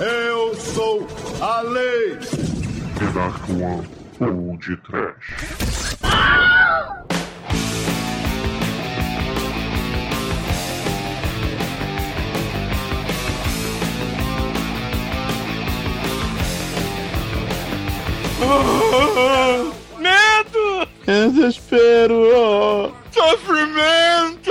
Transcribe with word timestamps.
Eu 0.00 0.54
sou 0.56 1.06
a 1.40 1.60
lei. 1.60 2.16
The 2.98 3.06
Dark 3.14 3.48
One 3.48 3.88
ou 4.20 4.56
de 4.56 4.76
Trash. 4.78 5.96
Medo! 19.98 20.88
Desespero! 21.06 22.92
Sofrimento! 23.12 24.50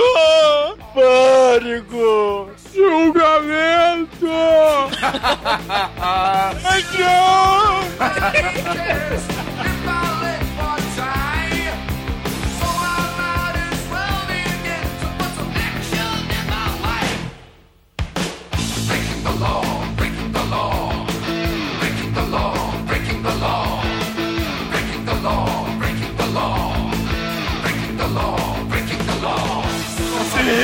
Pânico! 0.94 2.43
Thank 5.24 6.98
you! 6.98 7.04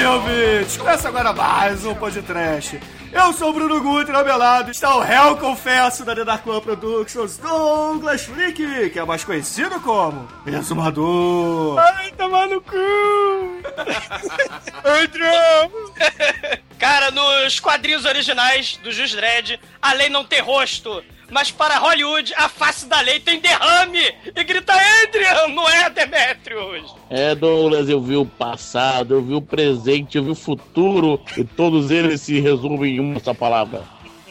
Sim, 0.00 0.06
ouvintes, 0.06 0.76
começa 0.78 1.08
agora 1.08 1.30
mais 1.30 1.84
um 1.84 1.94
podcast. 1.94 2.80
Eu 3.12 3.34
sou 3.34 3.50
o 3.50 3.52
Bruno 3.52 3.82
Guter, 3.82 4.14
ao 4.14 4.24
meu 4.24 4.38
lado 4.38 4.70
está 4.70 4.96
o 4.96 5.00
réu 5.00 5.36
confesso 5.36 6.06
da 6.06 6.14
The 6.14 6.24
Dark 6.24 6.46
One 6.46 6.62
Productions, 6.62 7.36
Douglas 7.36 8.22
Freak, 8.24 8.88
que 8.88 8.98
é 8.98 9.04
mais 9.04 9.24
conhecido 9.24 9.78
como 9.80 10.26
Exumador. 10.46 11.78
Ai, 11.78 12.14
no 12.48 12.62
cu! 12.62 13.60
Entramos! 15.04 15.90
Cara, 16.80 17.10
nos 17.10 17.60
quadrinhos 17.60 18.06
originais 18.06 18.80
do 18.82 18.90
Jus 18.90 19.12
Dredd, 19.12 19.60
a 19.82 19.92
lei 19.92 20.08
não 20.08 20.24
tem 20.24 20.40
rosto. 20.40 21.04
Mas 21.30 21.50
para 21.50 21.78
Hollywood, 21.78 22.34
a 22.36 22.48
face 22.48 22.86
da 22.86 23.00
lei 23.00 23.20
tem 23.20 23.40
derrame! 23.40 24.00
E 24.34 24.44
grita 24.44 24.72
Adrian, 24.72 25.48
não 25.54 25.68
é 25.68 25.88
Demetrius! 25.88 26.94
É, 27.08 27.34
Douglas, 27.34 27.88
eu 27.88 28.00
vi 28.00 28.16
o 28.16 28.26
passado, 28.26 29.14
eu 29.14 29.22
vi 29.22 29.34
o 29.34 29.42
presente, 29.42 30.18
eu 30.18 30.24
vi 30.24 30.30
o 30.30 30.34
futuro, 30.34 31.20
e 31.36 31.44
todos 31.44 31.90
eles 31.90 32.20
se 32.20 32.40
resumem 32.40 32.96
em 32.96 33.00
uma 33.00 33.20
só 33.20 33.32
palavra. 33.32 33.82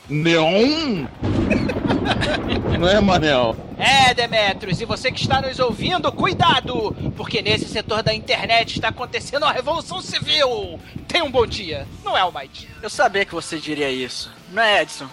Neon? 0.10 1.06
Não 2.80 2.88
é, 2.88 3.00
Manel? 3.00 3.56
É, 3.78 4.14
Demetrius, 4.14 4.82
e 4.82 4.86
você 4.86 5.12
que 5.12 5.22
está 5.22 5.42
nos 5.42 5.60
ouvindo, 5.60 6.12
cuidado! 6.12 6.96
Porque 7.16 7.42
nesse 7.42 7.66
setor 7.66 8.02
da 8.02 8.14
internet 8.14 8.76
está 8.76 8.90
acontecendo 8.90 9.44
uma 9.44 9.52
revolução 9.52 10.02
civil! 10.02 10.80
Tenha 11.08 11.24
um 11.24 11.32
bom 11.32 11.46
dia, 11.46 11.88
não 12.04 12.18
é, 12.18 12.22
Almighty? 12.22 12.70
Eu 12.82 12.90
sabia 12.90 13.26
que 13.26 13.34
você 13.34 13.58
diria 13.58 13.90
isso, 13.90 14.32
não 14.52 14.62
é, 14.62 14.82
Edson? 14.82 15.08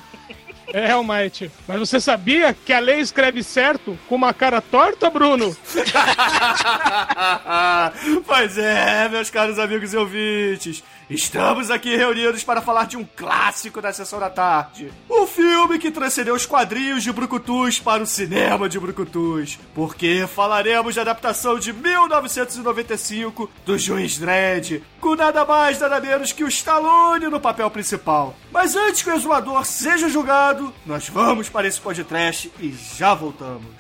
É, 0.77 0.91
Almighty. 0.91 1.51
Mas 1.67 1.79
você 1.79 1.99
sabia 1.99 2.53
que 2.53 2.71
a 2.71 2.79
lei 2.79 3.01
escreve 3.01 3.43
certo 3.43 3.99
com 4.07 4.15
uma 4.15 4.35
cara 4.35 4.61
torta, 4.61 5.09
Bruno? 5.09 5.57
pois 8.27 8.59
é, 8.59 9.09
meus 9.09 9.31
caros 9.31 9.59
amigos 9.59 9.95
e 9.95 9.97
ouvintes. 9.97 10.85
Estamos 11.09 11.71
aqui 11.71 11.95
reunidos 11.97 12.43
para 12.43 12.61
falar 12.61 12.87
de 12.89 12.97
um 12.97 13.05
clássico 13.17 13.81
da 13.81 13.93
sessão 13.93 14.19
da 14.19 14.29
tarde. 14.29 14.93
O 15.09 15.25
filme 15.25 15.79
que 15.79 15.93
transcendeu 15.93 16.35
os 16.35 16.45
quadrinhos 16.47 17.05
de 17.05 17.13
Brucutus 17.13 17.79
para 17.79 18.03
o 18.03 18.07
cinema 18.07 18.69
de 18.69 18.81
Brucutus. 18.81 19.57
Porque 19.73 20.27
falaremos 20.27 20.97
da 20.97 21.03
adaptação 21.03 21.61
de 21.61 21.73
1995 21.73 23.49
do 23.65 23.79
Juiz 23.79 24.19
Dredd, 24.19 24.83
com 25.01 25.15
nada 25.15 25.45
mais 25.45 25.79
nada 25.79 26.01
menos 26.01 26.33
que 26.33 26.43
o 26.43 26.49
Stallone 26.49 27.29
no 27.29 27.39
papel 27.39 27.71
principal. 27.71 28.35
Mas 28.51 28.75
antes 28.75 29.03
que 29.03 29.11
o 29.11 29.15
exumador 29.15 29.65
seja 29.65 30.09
julgado, 30.09 30.75
nós 30.85 31.09
vamos 31.09 31.49
para 31.49 31.69
esse 31.69 31.81
podcast 31.81 32.51
e 32.59 32.77
já 32.97 33.15
voltamos. 33.15 33.77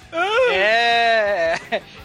É. 0.52 1.56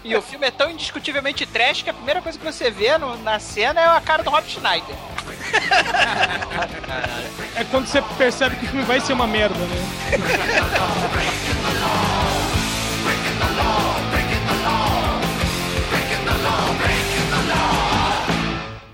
E 0.03 0.16
o 0.16 0.22
filme 0.22 0.47
é 0.47 0.51
tão 0.51 0.72
indiscutivelmente 0.72 1.46
trash 1.46 1.84
que 1.84 1.91
a 1.91 1.94
primeira 1.94 2.23
coisa 2.23 2.40
que 2.40 2.44
você 2.44 2.72
vê 2.72 2.97
no- 2.97 3.17
na 3.17 3.40
cena 3.40 3.79
é 3.79 3.85
a 3.85 4.01
cara 4.01 4.23
do 4.23 4.31
Rob 4.31 4.44
Schneider. 4.50 4.96
É 7.55 7.63
quando 7.66 7.85
você 7.85 8.01
percebe 8.17 8.55
que 8.55 8.66
o 8.66 8.69
filme 8.69 8.85
vai 8.85 8.99
ser 8.99 9.13
uma 9.13 9.27
merda, 9.27 9.55
né? 9.55 9.77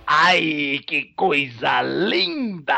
Ai, 0.06 0.82
que 0.86 1.14
coisa 1.16 1.82
linda! 1.82 2.76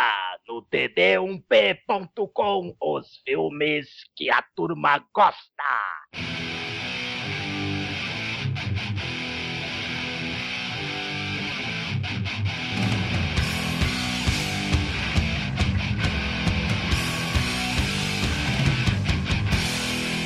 No 0.47 0.61
td1p.com, 0.63 2.75
os 2.81 3.07
filmes 3.25 3.87
que 4.15 4.29
a 4.29 4.43
turma 4.55 5.03
gosta. 5.13 6.58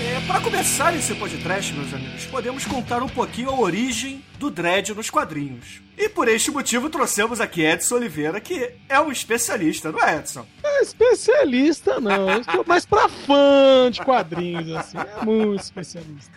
É, 0.06 0.20
para 0.28 0.42
começar 0.42 0.94
esse 0.94 1.16
podcast, 1.16 1.74
meus 1.74 1.94
amigos, 1.94 2.26
podemos 2.26 2.66
contar 2.66 3.02
um 3.02 3.08
pouquinho 3.08 3.50
a 3.50 3.58
origem 3.58 4.22
do 4.38 4.52
Dredd 4.52 4.90
nos 4.94 5.10
quadrinhos. 5.10 5.82
E 5.98 6.10
por 6.10 6.28
este 6.28 6.52
motivo 6.52 6.90
trouxemos 6.90 7.40
aqui 7.40 7.62
Edson 7.62 7.96
Oliveira, 7.96 8.42
que 8.42 8.72
é 8.90 9.00
um 9.00 9.10
especialista, 9.10 9.94
não 9.94 10.04
é, 10.04 10.18
Edson? 10.18 10.46
É 10.62 10.82
especialista, 10.82 12.02
não. 12.02 12.30
Eu 12.30 12.44
sou 12.44 12.66
mais 12.68 12.86
pra 12.86 13.08
fã 13.08 13.90
de 13.90 14.02
quadrinhos, 14.02 14.76
assim. 14.76 14.98
É 14.98 15.24
muito 15.24 15.62
especialista. 15.62 16.32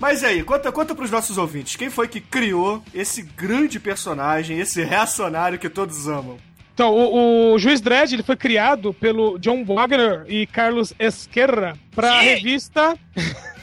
Mas 0.00 0.22
e 0.22 0.26
aí, 0.26 0.42
conta, 0.42 0.72
conta 0.72 0.92
pros 0.92 1.12
nossos 1.12 1.38
ouvintes, 1.38 1.76
quem 1.76 1.88
foi 1.88 2.08
que 2.08 2.20
criou 2.20 2.82
esse 2.92 3.22
grande 3.22 3.78
personagem, 3.78 4.58
esse 4.58 4.82
reacionário 4.82 5.60
que 5.60 5.68
todos 5.68 6.08
amam? 6.08 6.38
Então, 6.74 6.90
o, 6.94 7.52
o 7.54 7.58
Juiz 7.58 7.80
Dredd 7.80 8.12
ele 8.14 8.22
foi 8.22 8.36
criado 8.36 8.94
pelo 8.94 9.38
John 9.38 9.64
Wagner 9.64 10.24
e 10.26 10.46
Carlos 10.46 10.94
Esquerra 10.98 11.76
pra 11.94 12.18
Que? 12.20 12.24
revista. 12.34 12.96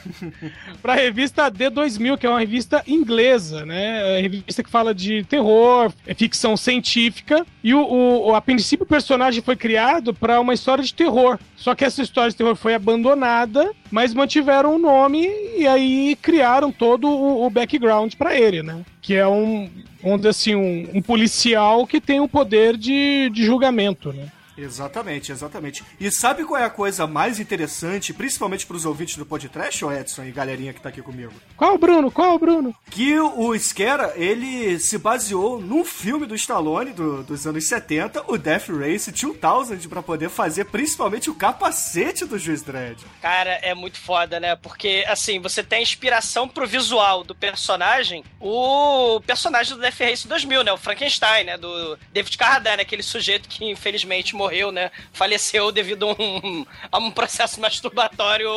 pra 0.82 0.94
revista 0.96 1.50
D2000, 1.52 2.18
que 2.18 2.26
é 2.26 2.30
uma 2.30 2.40
revista 2.40 2.84
inglesa, 2.88 3.66
né? 3.66 4.18
É 4.18 4.22
revista 4.22 4.64
que 4.64 4.70
fala 4.70 4.94
de 4.94 5.24
terror, 5.24 5.92
é 6.06 6.14
ficção 6.14 6.56
científica. 6.58 7.46
E 7.64 7.74
o, 7.74 8.28
o- 8.28 8.36
a 8.36 8.42
princípio 8.42 8.84
o 8.86 8.88
personagem 8.90 9.42
foi 9.42 9.56
criado 9.56 10.14
pra 10.14 10.40
uma 10.40 10.54
história 10.54 10.84
de 10.84 10.94
terror. 10.94 11.38
Só 11.56 11.76
que 11.76 11.84
essa 11.86 12.02
história 12.02 12.30
de 12.32 12.36
terror 12.38 12.56
foi 12.56 12.74
abandonada, 12.74 13.72
mas 13.92 14.14
mantiveram 14.14 14.76
o 14.76 14.80
nome 14.80 15.28
e 15.58 15.68
aí 15.68 16.18
criaram 16.22 16.72
todo 16.72 17.08
o, 17.08 17.46
o 17.46 17.50
background 17.50 18.14
pra 18.16 18.36
ele, 18.40 18.64
né? 18.64 18.82
Que 19.02 19.16
é 19.16 19.28
um, 19.28 19.70
dizer 20.18 20.30
assim, 20.30 20.56
um, 20.56 20.90
um 20.96 21.02
policial 21.02 21.86
que 21.86 22.00
tem 22.00 22.20
o 22.20 22.28
poder 22.28 22.78
de, 22.78 23.30
de 23.32 23.44
julgamento, 23.46 24.14
né? 24.14 24.28
Exatamente, 24.64 25.32
exatamente. 25.32 25.84
E 26.00 26.12
sabe 26.12 26.44
qual 26.44 26.62
é 26.62 26.66
a 26.66 26.70
coisa 26.70 27.08
mais 27.08 27.40
interessante, 27.40 28.14
principalmente 28.14 28.66
pros 28.66 28.86
ouvintes 28.86 29.16
do 29.18 29.26
podcast, 29.26 29.84
ô 29.86 29.92
Edson 29.92 30.24
e 30.26 30.32
galerinha 30.32 30.74
que 30.74 30.82
tá 30.82 30.90
aqui 30.90 31.02
comigo? 31.02 31.34
Qual, 31.56 31.78
Bruno? 31.78 32.12
Qual, 32.12 32.38
Bruno? 32.38 32.76
Que 32.90 33.18
o 33.20 33.54
Skera, 33.56 34.14
ele 34.16 34.80
se 34.80 34.98
baseou 34.98 35.60
num 35.62 35.84
filme 35.86 36.26
do 36.26 36.36
Stallone 36.36 36.92
do- 36.92 37.24
dos 37.24 37.46
anos 37.48 37.68
70, 37.68 38.24
o 38.28 38.38
Death 38.38 38.68
Race 38.70 39.12
2000, 39.12 39.90
pra 39.90 40.02
poder 40.04 40.30
fazer 40.30 40.66
principalmente 40.66 41.30
o 41.30 41.36
capacete 41.36 42.26
do 42.26 42.38
Juiz 42.38 42.62
Dredd. 42.62 42.98
Cara, 43.22 43.52
é 43.62 43.74
muito 43.74 44.00
foda, 44.00 44.40
né? 44.40 44.56
Porque, 44.56 45.04
assim, 45.08 45.40
você 45.40 45.64
tem 45.64 45.82
inspiração 45.82 46.48
pro 46.48 46.68
visual 46.68 47.24
do 47.24 47.34
personagem, 47.36 48.24
o 48.40 49.22
personagem 49.26 49.76
do 49.76 49.82
Death 49.82 50.00
Race 50.00 50.28
2000, 50.28 50.64
né? 50.64 50.72
O 50.72 50.78
Frankenstein, 50.78 51.44
né? 51.46 51.58
Do 51.58 51.98
David 52.12 52.38
Carradine, 52.38 52.82
aquele 52.82 53.04
sujeito 53.04 53.48
que 53.48 53.66
infelizmente 53.70 54.36
morreu, 54.36 54.49
né? 54.72 54.92
Faleceu 55.14 55.72
devido 55.72 56.10
a 56.10 56.14
um, 56.22 56.66
a 56.92 56.98
um 56.98 57.12
processo 57.12 57.60
masturbatório 57.62 58.52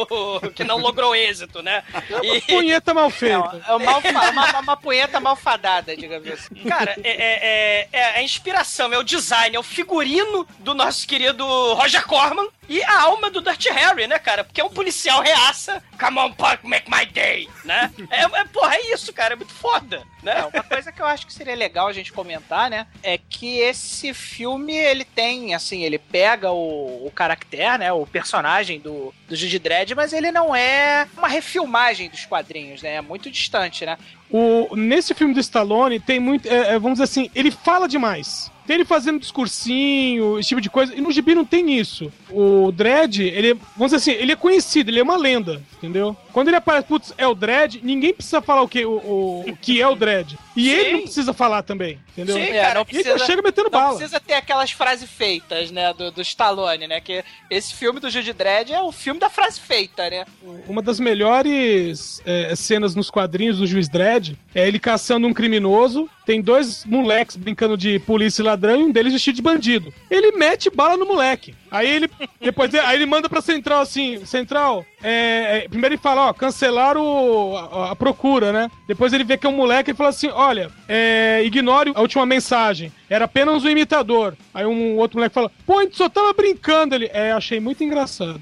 que 0.54 0.64
não 0.64 0.78
logrou 0.78 1.14
êxito, 1.14 1.62
né? 1.62 1.82
E- 2.22 2.40
Punheta 2.42 2.92
mal 2.94 3.08
É, 3.08 3.10
feita. 3.10 3.64
é 3.68 3.74
uma, 3.74 3.92
alfa- 3.92 4.30
uma, 4.30 4.60
uma 4.60 4.76
punheta 4.76 5.20
malfadada, 5.20 5.96
digamos 5.96 6.28
assim. 6.30 6.54
Cara, 6.68 6.96
é, 7.02 7.10
é- 7.10 7.38
é- 7.42 7.88
é 7.92 8.04
a 8.18 8.22
inspiração, 8.22 8.92
é 8.92 8.98
o 8.98 9.02
design, 9.02 9.56
é 9.56 9.58
o 9.58 9.62
figurino 9.62 10.46
do 10.58 10.74
nosso 10.74 11.06
querido 11.06 11.44
Roger 11.74 12.04
Corman, 12.06 12.48
e 12.68 12.82
a 12.84 13.02
alma 13.02 13.28
do 13.28 13.40
Dirty 13.42 13.68
Harry, 13.70 14.06
né, 14.06 14.18
cara? 14.18 14.44
Porque 14.44 14.60
é 14.60 14.64
um 14.64 14.70
policial 14.70 15.20
reaça. 15.20 15.82
Come 16.00 16.18
on, 16.18 16.32
Punk, 16.32 16.66
make 16.66 16.90
my 16.90 17.04
day, 17.04 17.48
né? 17.64 17.92
É, 18.08 18.22
é, 18.22 18.44
porra, 18.44 18.76
é 18.76 18.94
isso, 18.94 19.12
cara. 19.12 19.34
É 19.34 19.36
muito 19.36 19.52
foda, 19.52 20.02
né? 20.22 20.38
É, 20.38 20.44
uma 20.44 20.62
coisa 20.64 20.90
que 20.90 21.02
eu 21.02 21.06
acho 21.06 21.26
que 21.26 21.32
seria 21.34 21.54
legal 21.54 21.86
a 21.88 21.92
gente 21.92 22.12
comentar, 22.12 22.70
né? 22.70 22.86
É 23.02 23.18
que 23.18 23.58
esse 23.58 24.14
filme, 24.14 24.74
ele 24.74 25.04
tem, 25.04 25.54
assim, 25.54 25.81
ele 25.84 25.98
pega 25.98 26.50
o, 26.50 27.06
o 27.06 27.10
caractere, 27.10 27.78
né? 27.78 27.92
O 27.92 28.06
personagem 28.06 28.80
do, 28.80 29.12
do 29.28 29.36
Judy 29.36 29.58
Dredd, 29.58 29.94
mas 29.94 30.12
ele 30.12 30.30
não 30.30 30.54
é 30.54 31.06
uma 31.16 31.28
refilmagem 31.28 32.08
dos 32.08 32.24
quadrinhos, 32.24 32.82
né? 32.82 32.94
É 32.94 33.00
muito 33.00 33.30
distante, 33.30 33.84
né? 33.86 33.98
O, 34.32 34.74
nesse 34.74 35.12
filme 35.14 35.34
do 35.34 35.40
Stallone 35.40 36.00
tem 36.00 36.18
muito. 36.18 36.48
é, 36.48 36.74
é, 36.74 36.78
vamos 36.78 36.92
dizer 36.98 37.04
assim, 37.04 37.30
ele 37.34 37.50
fala 37.50 37.86
demais. 37.86 38.50
Tem 38.66 38.74
ele 38.76 38.84
fazendo 38.84 39.18
discursinho, 39.18 40.38
esse 40.38 40.50
tipo 40.50 40.60
de 40.60 40.70
coisa. 40.70 40.94
E 40.94 41.00
no 41.00 41.10
gibi 41.10 41.34
não 41.34 41.44
tem 41.44 41.76
isso. 41.78 42.12
O 42.30 42.70
Dredd, 42.70 43.18
ele, 43.20 43.54
vamos 43.76 43.92
dizer 43.92 43.96
assim, 43.96 44.12
ele 44.12 44.30
é 44.30 44.36
conhecido, 44.36 44.88
ele 44.88 45.00
é 45.00 45.02
uma 45.02 45.16
lenda, 45.16 45.60
entendeu? 45.76 46.16
Quando 46.32 46.46
ele 46.46 46.56
aparece, 46.56 46.86
putz, 46.86 47.12
é 47.18 47.26
o 47.26 47.34
Dredd, 47.34 47.80
ninguém 47.82 48.14
precisa 48.14 48.40
falar 48.40 48.62
o 48.62 48.68
que, 48.68 48.84
o, 48.84 48.92
o, 48.92 49.44
o 49.50 49.56
que 49.56 49.82
é 49.82 49.88
o 49.88 49.96
Dredd. 49.96 50.38
E 50.56 50.64
Sim. 50.64 50.70
ele 50.70 50.92
não 50.92 51.02
precisa 51.02 51.32
falar 51.32 51.62
também, 51.64 51.98
entendeu? 52.12 52.36
Sim, 52.36 52.42
É, 52.42 52.62
cara, 52.62 52.74
não 52.74 52.86
E 52.88 52.94
ele 52.94 53.02
precisa, 53.02 53.26
chega 53.26 53.42
metendo 53.42 53.64
não 53.64 53.70
bala. 53.80 53.96
precisa 53.96 54.20
ter 54.20 54.34
aquelas 54.34 54.70
frases 54.70 55.10
feitas, 55.10 55.72
né? 55.72 55.92
Do, 55.92 56.12
do 56.12 56.22
Stallone, 56.22 56.86
né? 56.86 57.00
Que 57.00 57.24
esse 57.50 57.74
filme 57.74 57.98
do 57.98 58.08
Judy 58.08 58.32
Dredd 58.32 58.70
é 58.72 58.80
o 58.80 58.92
filme 58.92 59.18
da 59.18 59.28
frase 59.28 59.58
feita, 59.58 60.08
né? 60.08 60.24
Uma 60.68 60.80
das 60.80 61.00
melhores 61.00 62.22
é, 62.24 62.54
cenas 62.54 62.94
nos 62.94 63.10
quadrinhos 63.10 63.58
do 63.58 63.66
Juiz 63.66 63.88
Dredd 63.88 64.21
é 64.54 64.66
ele 64.66 64.78
caçando 64.78 65.26
um 65.26 65.32
criminoso. 65.32 66.08
Tem 66.24 66.40
dois 66.40 66.84
moleques 66.84 67.34
brincando 67.36 67.76
de 67.76 67.98
polícia 68.00 68.42
e 68.42 68.44
ladrão 68.44 68.80
e 68.80 68.84
um 68.84 68.90
deles 68.92 69.12
vestido 69.12 69.34
de 69.36 69.42
bandido. 69.42 69.92
Ele 70.10 70.32
mete 70.36 70.70
bala 70.70 70.96
no 70.96 71.04
moleque. 71.06 71.54
Aí 71.70 71.88
ele 71.90 72.08
depois 72.40 72.72
aí 72.74 72.94
ele 72.96 73.06
manda 73.06 73.28
pra 73.28 73.40
central 73.40 73.80
assim, 73.82 74.24
central. 74.24 74.84
é, 75.02 75.62
é, 75.64 75.68
primeiro 75.68 75.94
ele 75.94 76.00
fala, 76.02 76.28
ó, 76.28 76.32
cancelaram 76.32 77.02
o- 77.04 77.56
a, 77.56 77.90
a 77.92 77.96
procura, 77.96 78.52
né? 78.52 78.70
Depois 78.86 79.12
ele 79.12 79.24
vê 79.24 79.36
que 79.36 79.46
é 79.46 79.50
um 79.50 79.56
moleque 79.56 79.90
e 79.90 79.94
fala 79.94 80.10
assim, 80.10 80.28
olha, 80.28 80.70
é, 80.88 81.42
ignore 81.44 81.92
a 81.94 82.00
última 82.00 82.24
mensagem. 82.24 82.92
Era 83.10 83.24
apenas 83.24 83.64
um 83.64 83.68
imitador. 83.68 84.36
Aí 84.54 84.64
um 84.64 84.96
outro 84.98 85.16
moleque 85.18 85.34
fala, 85.34 85.50
pô, 85.66 85.78
a 85.80 85.82
gente 85.82 85.96
só 85.96 86.08
tava 86.08 86.32
brincando. 86.32 86.94
Ele, 86.94 87.10
é, 87.12 87.32
achei 87.32 87.58
muito 87.58 87.82
engraçado. 87.82 88.40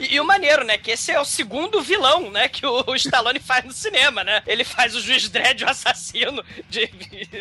E, 0.00 0.14
e 0.14 0.20
o 0.20 0.24
maneiro, 0.24 0.64
né? 0.64 0.78
Que 0.78 0.92
esse 0.92 1.12
é 1.12 1.20
o 1.20 1.24
segundo 1.24 1.82
vilão, 1.82 2.30
né? 2.30 2.48
Que 2.48 2.64
o, 2.64 2.84
o 2.86 2.94
Stallone 2.96 3.38
faz 3.38 3.64
no 3.64 3.72
cinema, 3.72 4.24
né? 4.24 4.42
Ele 4.46 4.64
faz 4.64 4.96
o 4.96 5.00
juiz 5.00 5.28
Dredd, 5.28 5.62
o 5.62 5.68
assassino, 5.68 6.42
de, 6.68 6.90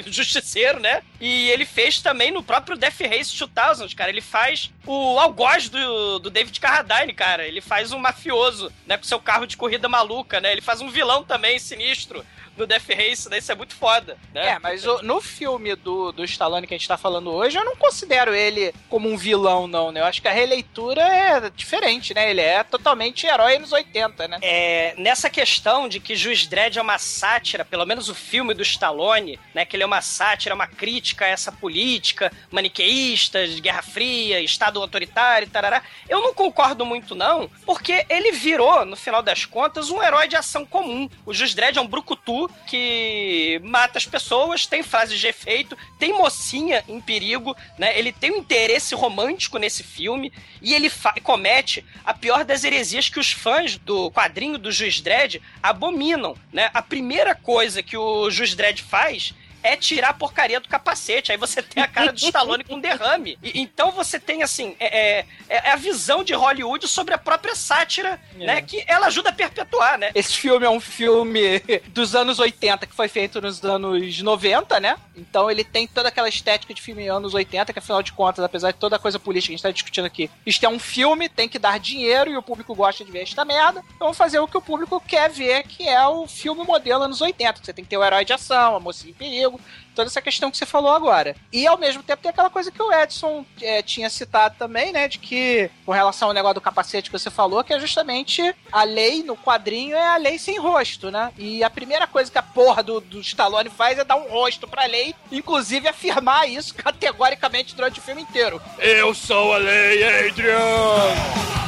justiceiro, 0.08 0.80
né? 0.80 1.02
E 1.22 1.50
ele 1.50 1.66
fez 1.66 2.02
também 2.02 2.32
no 2.32 2.44
próprio 2.44 2.78
Death 2.78 3.00
Race 3.00 3.34
2000, 3.38 3.96
cara. 3.96 4.10
Ele 4.10 4.22
faz 4.22 4.72
o 4.86 5.18
algoz 5.18 5.70
do, 5.70 6.20
do 6.20 6.30
David 6.30 6.60
Carradine, 6.60 7.14
cara. 7.14 7.48
Ele 7.48 7.62
faz 7.62 7.94
um 7.94 8.00
mafioso, 8.00 8.72
né? 8.86 8.98
Com 8.98 9.04
seu 9.04 9.20
carro 9.20 9.48
de 9.48 9.56
corrida 9.56 9.88
maluca, 9.88 10.42
né? 10.42 10.52
Ele 10.52 10.62
faz 10.62 10.82
um 10.82 10.90
vilão 10.90 11.24
também 11.24 11.58
sinistro 11.60 12.26
no 12.60 12.68
Death 12.68 12.90
Race, 12.90 13.30
né? 13.30 13.38
Isso 13.40 13.52
é 13.52 13.56
muito 13.56 13.74
foda, 13.76 14.18
né? 14.34 14.50
É, 14.50 14.60
mas 14.60 14.86
o- 14.86 15.02
no 15.02 15.22
filme 15.22 15.76
do, 15.76 16.12
do 16.12 16.24
Stallone 16.26 16.68
que 16.68 16.74
a 16.74 16.78
gente 16.78 16.88
tá 16.88 16.98
falando 16.98 17.32
hoje, 17.32 17.58
eu 17.58 17.66
não 17.66 17.76
considero 17.76 18.36
ele 18.36 18.74
como 18.90 19.10
um 19.10 19.18
vilão, 19.18 19.68
não, 19.68 19.92
né? 19.92 20.02
Eu 20.02 20.06
acho 20.06 20.22
que 20.22 20.28
a 20.28 20.32
releitura 20.34 21.02
é 21.02 21.50
diferente, 21.50 22.14
né? 22.14 22.30
Ele 22.30 22.42
é 22.42 22.64
totalmente 22.64 23.26
herói 23.26 23.58
nos 23.58 23.72
80, 23.72 24.28
né? 24.28 24.38
É, 24.42 24.94
nessa 24.98 25.30
questão 25.30 25.88
de 25.88 26.00
que 26.00 26.16
Juiz 26.16 26.46
Dredd 26.46 26.78
é 26.78 26.82
uma 26.82 26.98
sátira, 26.98 27.64
pelo 27.64 27.86
menos 27.86 28.10
o 28.10 28.16
filme 28.16 28.54
do 28.54 28.62
Stallone, 28.62 29.40
né, 29.54 29.66
que 29.66 29.76
ele 29.76 29.84
é 29.84 29.86
uma 29.86 30.02
sátira, 30.02 30.54
uma 30.54 30.68
crítica 30.68 31.26
a 31.26 31.30
essa 31.30 31.52
política 31.52 32.32
maniqueísta, 32.52 33.48
de 33.48 33.62
Guerra 33.62 33.82
Fria, 33.82 34.42
Estado 34.42 34.82
autoritário, 34.82 35.50
tarará, 35.50 35.82
eu 36.08 36.22
não 36.22 36.34
concordo 36.34 36.86
muito 36.86 37.16
não, 37.16 37.50
porque 37.66 38.06
ele 38.10 38.32
virou, 38.32 38.86
no 38.86 38.96
final 38.96 39.22
das 39.22 39.46
contas, 39.46 39.90
um 39.90 40.02
herói 40.04 40.28
de 40.28 40.36
ação 40.36 40.66
comum. 40.66 41.10
O 41.26 41.34
Juiz 41.34 41.54
Dredd 41.54 41.78
é 41.78 41.82
um 41.82 41.88
brucutu 41.88 42.49
que 42.68 43.60
mata 43.64 43.98
as 43.98 44.06
pessoas, 44.06 44.66
tem 44.66 44.84
frases 44.84 45.20
de 45.20 45.28
efeito, 45.28 45.78
tem 45.98 46.14
mocinha 46.14 46.84
em 46.88 47.02
perigo, 47.02 47.56
né, 47.78 47.98
ele 47.98 48.12
tem 48.12 48.32
um 48.32 48.38
interesse 48.38 48.94
romântico 48.94 49.58
nesse 49.58 49.84
filme, 49.84 50.32
e 50.62 50.74
ele 50.74 50.92
comete 51.24 51.84
a 52.06 52.14
pior 52.14 52.46
das 52.46 52.64
heresias 52.64 53.10
que 53.10 53.20
os 53.20 53.32
fãs 53.32 53.78
do 53.78 54.12
quadrinho 54.12 54.58
do 54.58 54.72
Juiz 54.72 55.02
Dredd 55.02 55.42
abominam, 55.64 56.36
né? 56.54 56.70
A 56.74 56.82
primeira 56.82 57.34
coisa 57.34 57.82
que 57.82 57.98
o 57.98 58.30
Juiz 58.30 58.54
Dredd 58.54 58.82
faz 58.84 59.34
é 59.72 59.78
tirar 59.78 60.10
a 60.10 60.14
porcaria 60.14 60.60
do 60.60 60.68
capacete. 60.68 61.32
Aí 61.32 61.38
você 61.38 61.62
tem 61.62 61.84
a 61.84 61.88
cara 61.88 62.12
do 62.12 62.18
Stallone 62.18 62.64
com 62.64 62.80
derrame. 62.80 63.38
E- 63.44 63.60
então 63.62 63.92
você 63.92 64.20
tem, 64.20 64.44
assim, 64.44 64.76
é, 64.80 65.20
é- 65.20 65.26
é 65.50 65.72
a 65.72 65.76
visão 65.76 66.24
de 66.24 66.34
Hollywood 66.34 66.88
sobre 66.88 67.14
a 67.14 67.18
própria 67.18 67.56
sátira, 67.56 68.20
né? 68.36 68.62
Que 68.62 68.84
ela 68.88 69.08
ajuda 69.08 69.30
a 69.30 69.34
perpetuar, 69.34 69.98
né? 69.98 70.12
Esse 70.16 70.34
filme 70.34 70.66
é 70.66 70.70
um 70.70 70.80
filme 70.80 71.60
dos 71.90 72.16
anos 72.16 72.40
80 72.40 72.86
que 72.86 72.96
foi 72.96 73.08
feito 73.08 73.42
nos 73.42 73.64
anos 73.64 74.22
90, 74.22 74.80
né? 74.80 74.96
Então 75.16 75.50
ele 75.50 75.64
tem 75.64 75.88
toda 75.88 76.10
aquela 76.10 76.30
estética 76.30 76.74
de 76.74 76.82
filme 76.82 77.08
anos 77.08 77.34
80, 77.34 77.72
que 77.74 77.80
afinal 77.80 78.02
de 78.04 78.12
contas, 78.14 78.44
apesar 78.44 78.72
de 78.72 78.78
toda 78.78 78.96
a 78.96 79.00
coisa 79.00 79.20
política 79.20 79.50
que 79.50 79.54
a 79.54 79.58
gente 79.58 79.64
tá 79.64 79.72
discutindo 79.72 80.06
aqui, 80.06 80.30
isto 80.46 80.66
é 80.66 80.70
um 80.70 80.80
filme, 80.80 81.28
tem 81.30 81.48
que 81.50 81.60
dar 81.60 81.80
dinheiro 81.80 82.30
e 82.32 82.38
o 82.38 82.42
público 82.44 82.74
gosta 82.76 83.04
de 83.04 83.12
ver 83.12 83.24
esta 83.24 83.44
merda. 83.46 83.80
Então 83.82 84.00
vamos 84.08 84.18
fazer 84.18 84.40
o 84.40 84.48
que 84.48 84.58
o 84.58 84.62
público 84.62 85.02
quer 85.06 85.30
ver, 85.30 85.64
que 85.64 85.88
é 85.88 86.08
o 86.08 86.28
filme 86.28 86.64
modelo 86.64 87.04
anos 87.04 87.22
80. 87.22 87.60
que 87.60 87.66
Você 87.66 87.74
tem 87.74 87.84
que 87.84 87.90
ter 87.90 87.98
o 87.98 88.04
herói 88.04 88.24
de 88.26 88.34
ação, 88.34 88.76
a 88.76 88.80
mocinha 88.80 89.12
em 89.12 89.14
perigo, 89.14 89.59
toda 89.96 90.08
essa 90.08 90.22
questão 90.22 90.50
que 90.50 90.58
você 90.58 90.66
falou 90.66 90.94
agora. 90.94 91.36
E 91.52 91.68
ao 91.68 91.78
mesmo 91.78 92.02
tempo 92.02 92.22
tem 92.22 92.30
aquela 92.30 92.50
coisa 92.50 92.72
que 92.72 92.82
o 92.82 92.92
Edson 92.94 93.46
é, 93.62 93.82
tinha 93.82 94.10
citado 94.10 94.56
também, 94.58 94.92
né? 94.92 95.08
De 95.08 95.20
que, 95.20 95.70
com 95.86 95.92
relação 95.92 96.30
ao 96.30 96.34
negócio 96.34 96.56
do 96.56 96.62
capacete 96.62 97.10
que 97.10 97.18
você 97.18 97.30
falou, 97.30 97.64
que 97.64 97.74
é 97.74 97.80
justamente 97.80 98.56
a 98.72 98.84
lei 98.84 99.24
no 99.24 99.36
quadrinho 99.36 99.96
é 99.96 100.08
a 100.08 100.18
lei 100.18 100.40
sem 100.40 100.58
rosto, 100.58 101.12
né? 101.12 101.34
E 101.38 101.64
a 101.64 101.70
primeira 101.70 102.08
coisa 102.08 102.32
que 102.32 102.38
a 102.38 102.44
porra 102.44 102.82
do, 102.82 103.02
do 103.02 103.20
Stallone 103.20 103.70
faz 103.70 104.00
é 104.00 104.04
dar 104.04 104.16
um 104.16 104.30
rosto 104.30 104.68
pra 104.68 104.86
lei, 104.86 105.14
inclusive 105.32 105.88
afirmar 105.88 106.50
isso 106.50 106.74
categoricamente 106.76 107.76
durante 107.76 108.00
o 108.00 108.04
filme 108.04 108.22
inteiro. 108.22 108.62
Eu 108.78 109.14
sou 109.14 109.54
a 109.54 109.58
lei, 109.58 110.28
Adrian! 110.28 111.60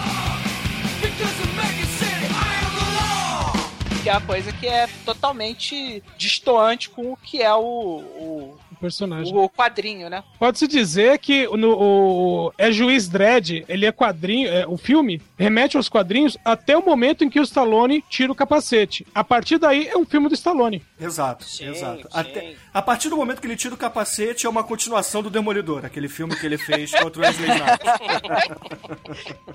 Que 4.01 4.09
é 4.09 4.13
uma 4.13 4.21
coisa 4.21 4.51
que 4.51 4.68
é 4.68 4.88
totalmente 5.06 6.03
distoante 6.18 6.89
com 6.89 7.13
o 7.13 7.18
que 7.18 7.42
é 7.42 7.53
o, 7.53 7.59
O 7.62 8.57
personagem. 8.81 9.33
o 9.36 9.48
quadrinho, 9.48 10.10
né? 10.10 10.24
Pode-se 10.39 10.68
dizer 10.68 11.19
que 11.19 11.45
no, 11.56 11.72
o, 11.78 12.54
é 12.57 12.72
Juiz 12.72 13.07
Dredd, 13.07 13.63
ele 13.69 13.86
é 13.86 13.92
quadrinho, 13.92 14.50
é, 14.50 14.66
o 14.68 14.78
filme 14.78 15.22
remete 15.38 15.78
aos 15.78 15.88
quadrinhos 15.88 16.38
até 16.44 16.75
o 16.75 16.83
momento 16.86 17.24
em 17.24 17.30
que 17.30 17.39
o 17.39 17.44
Stallone 17.44 18.04
tira 18.10 18.31
o 18.31 18.36
capacete. 18.36 19.06
A 19.13 19.24
partir 19.24 19.57
daí 19.57 19.88
é 19.88 19.95
um 19.98 20.06
filme 20.06 20.28
do 20.28 20.33
Stallone. 20.33 20.83
Exato, 21.00 21.45
Sim, 21.45 21.69
exato. 21.69 22.01
sim. 22.01 22.07
Até, 22.12 22.56
a 22.74 22.81
partir 22.81 23.10
do 23.10 23.16
momento 23.18 23.39
que 23.39 23.48
ele 23.48 23.56
tira 23.56 23.74
o 23.74 23.78
capacete, 23.78 24.45
é 24.45 24.50
uma 24.50 24.63
continuação 24.63 25.22
do 25.24 25.30
Demolidor, 25.30 25.86
aquele 25.86 26.07
filme 26.10 26.36
que 26.36 26.45
ele 26.45 26.57
fez 26.57 26.92
contra 26.92 27.22
o 27.22 27.25
Wesley 27.25 27.50
Snipes. 27.51 29.01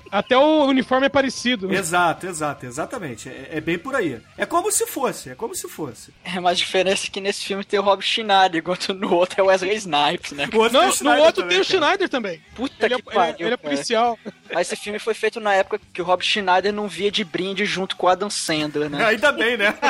Até 0.11 0.37
o 0.37 0.65
uniforme 0.65 1.05
é 1.07 1.09
parecido. 1.09 1.73
exato, 1.73 2.27
exato, 2.27 2.65
exatamente. 2.65 3.29
É, 3.29 3.49
é 3.53 3.61
bem 3.61 3.77
por 3.77 3.95
aí. 3.95 4.19
É 4.37 4.45
como 4.45 4.71
se 4.71 4.85
fosse, 4.87 5.29
é 5.29 5.35
como 5.35 5.55
se 5.55 5.67
fosse. 5.67 6.13
É, 6.23 6.39
mas 6.39 6.53
a 6.53 6.55
diferença 6.55 7.07
é 7.07 7.09
que 7.09 7.19
nesse 7.21 7.43
filme 7.45 7.63
tem 7.63 7.79
o 7.79 7.83
Rob 7.83 8.01
Schneider, 8.01 8.59
enquanto 8.61 8.93
no 8.93 9.07
outro 9.17 9.39
é 9.39 9.43
o 9.43 9.47
Wesley 9.47 9.75
Snipes, 9.75 10.31
né? 10.31 10.47
O 10.53 10.57
outro 10.57 10.73
Não, 10.79 10.89
o 10.89 11.03
no 11.03 11.21
outro 11.23 11.43
também, 11.43 11.49
tem 11.49 11.61
o 11.61 11.65
cara. 11.65 11.65
Schneider 11.65 12.09
também. 12.09 12.41
Puta 12.55 12.85
Ele 12.85 12.93
é, 12.93 13.01
que 13.01 13.09
é- 13.09 13.13
pariu, 13.13 13.35
ele 13.47 13.53
é 13.53 13.57
cara. 13.57 13.69
policial. 13.69 14.19
Mas 14.53 14.67
esse 14.71 14.75
filme 14.81 14.99
foi 14.99 15.13
feito 15.13 15.39
na 15.39 15.53
época 15.53 15.79
que 15.93 16.01
o 16.01 16.05
Rob 16.05 16.23
Schneider 16.23 16.71
não 16.73 16.87
via 16.87 17.11
de 17.11 17.23
brinde 17.23 17.65
junto 17.65 17.95
com 17.95 18.07
o 18.07 18.09
Adam 18.09 18.29
Sandler, 18.29 18.89
né? 18.89 19.03
Ainda 19.07 19.31
bem, 19.31 19.57
né? 19.57 19.73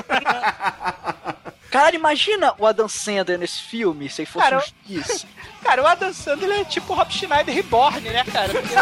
Cara, 1.70 1.96
imagina 1.96 2.54
o 2.58 2.66
Adam 2.66 2.88
Sandler 2.88 3.38
nesse 3.38 3.62
filme, 3.62 4.10
se 4.10 4.22
ele 4.22 4.26
fosse 4.30 4.46
Cara, 4.50 4.58
um 4.60 4.94
isso. 4.94 5.28
Cara, 5.62 5.84
o 5.84 5.88
Adam 5.88 6.14
Sandler 6.14 6.60
é 6.62 6.64
tipo 6.64 6.94
o 6.94 6.96
Rob 6.96 7.12
Schneider 7.12 7.54
Reborn, 7.54 8.00
né, 8.02 8.24
cara? 8.32 8.54
Porque- 8.54 8.76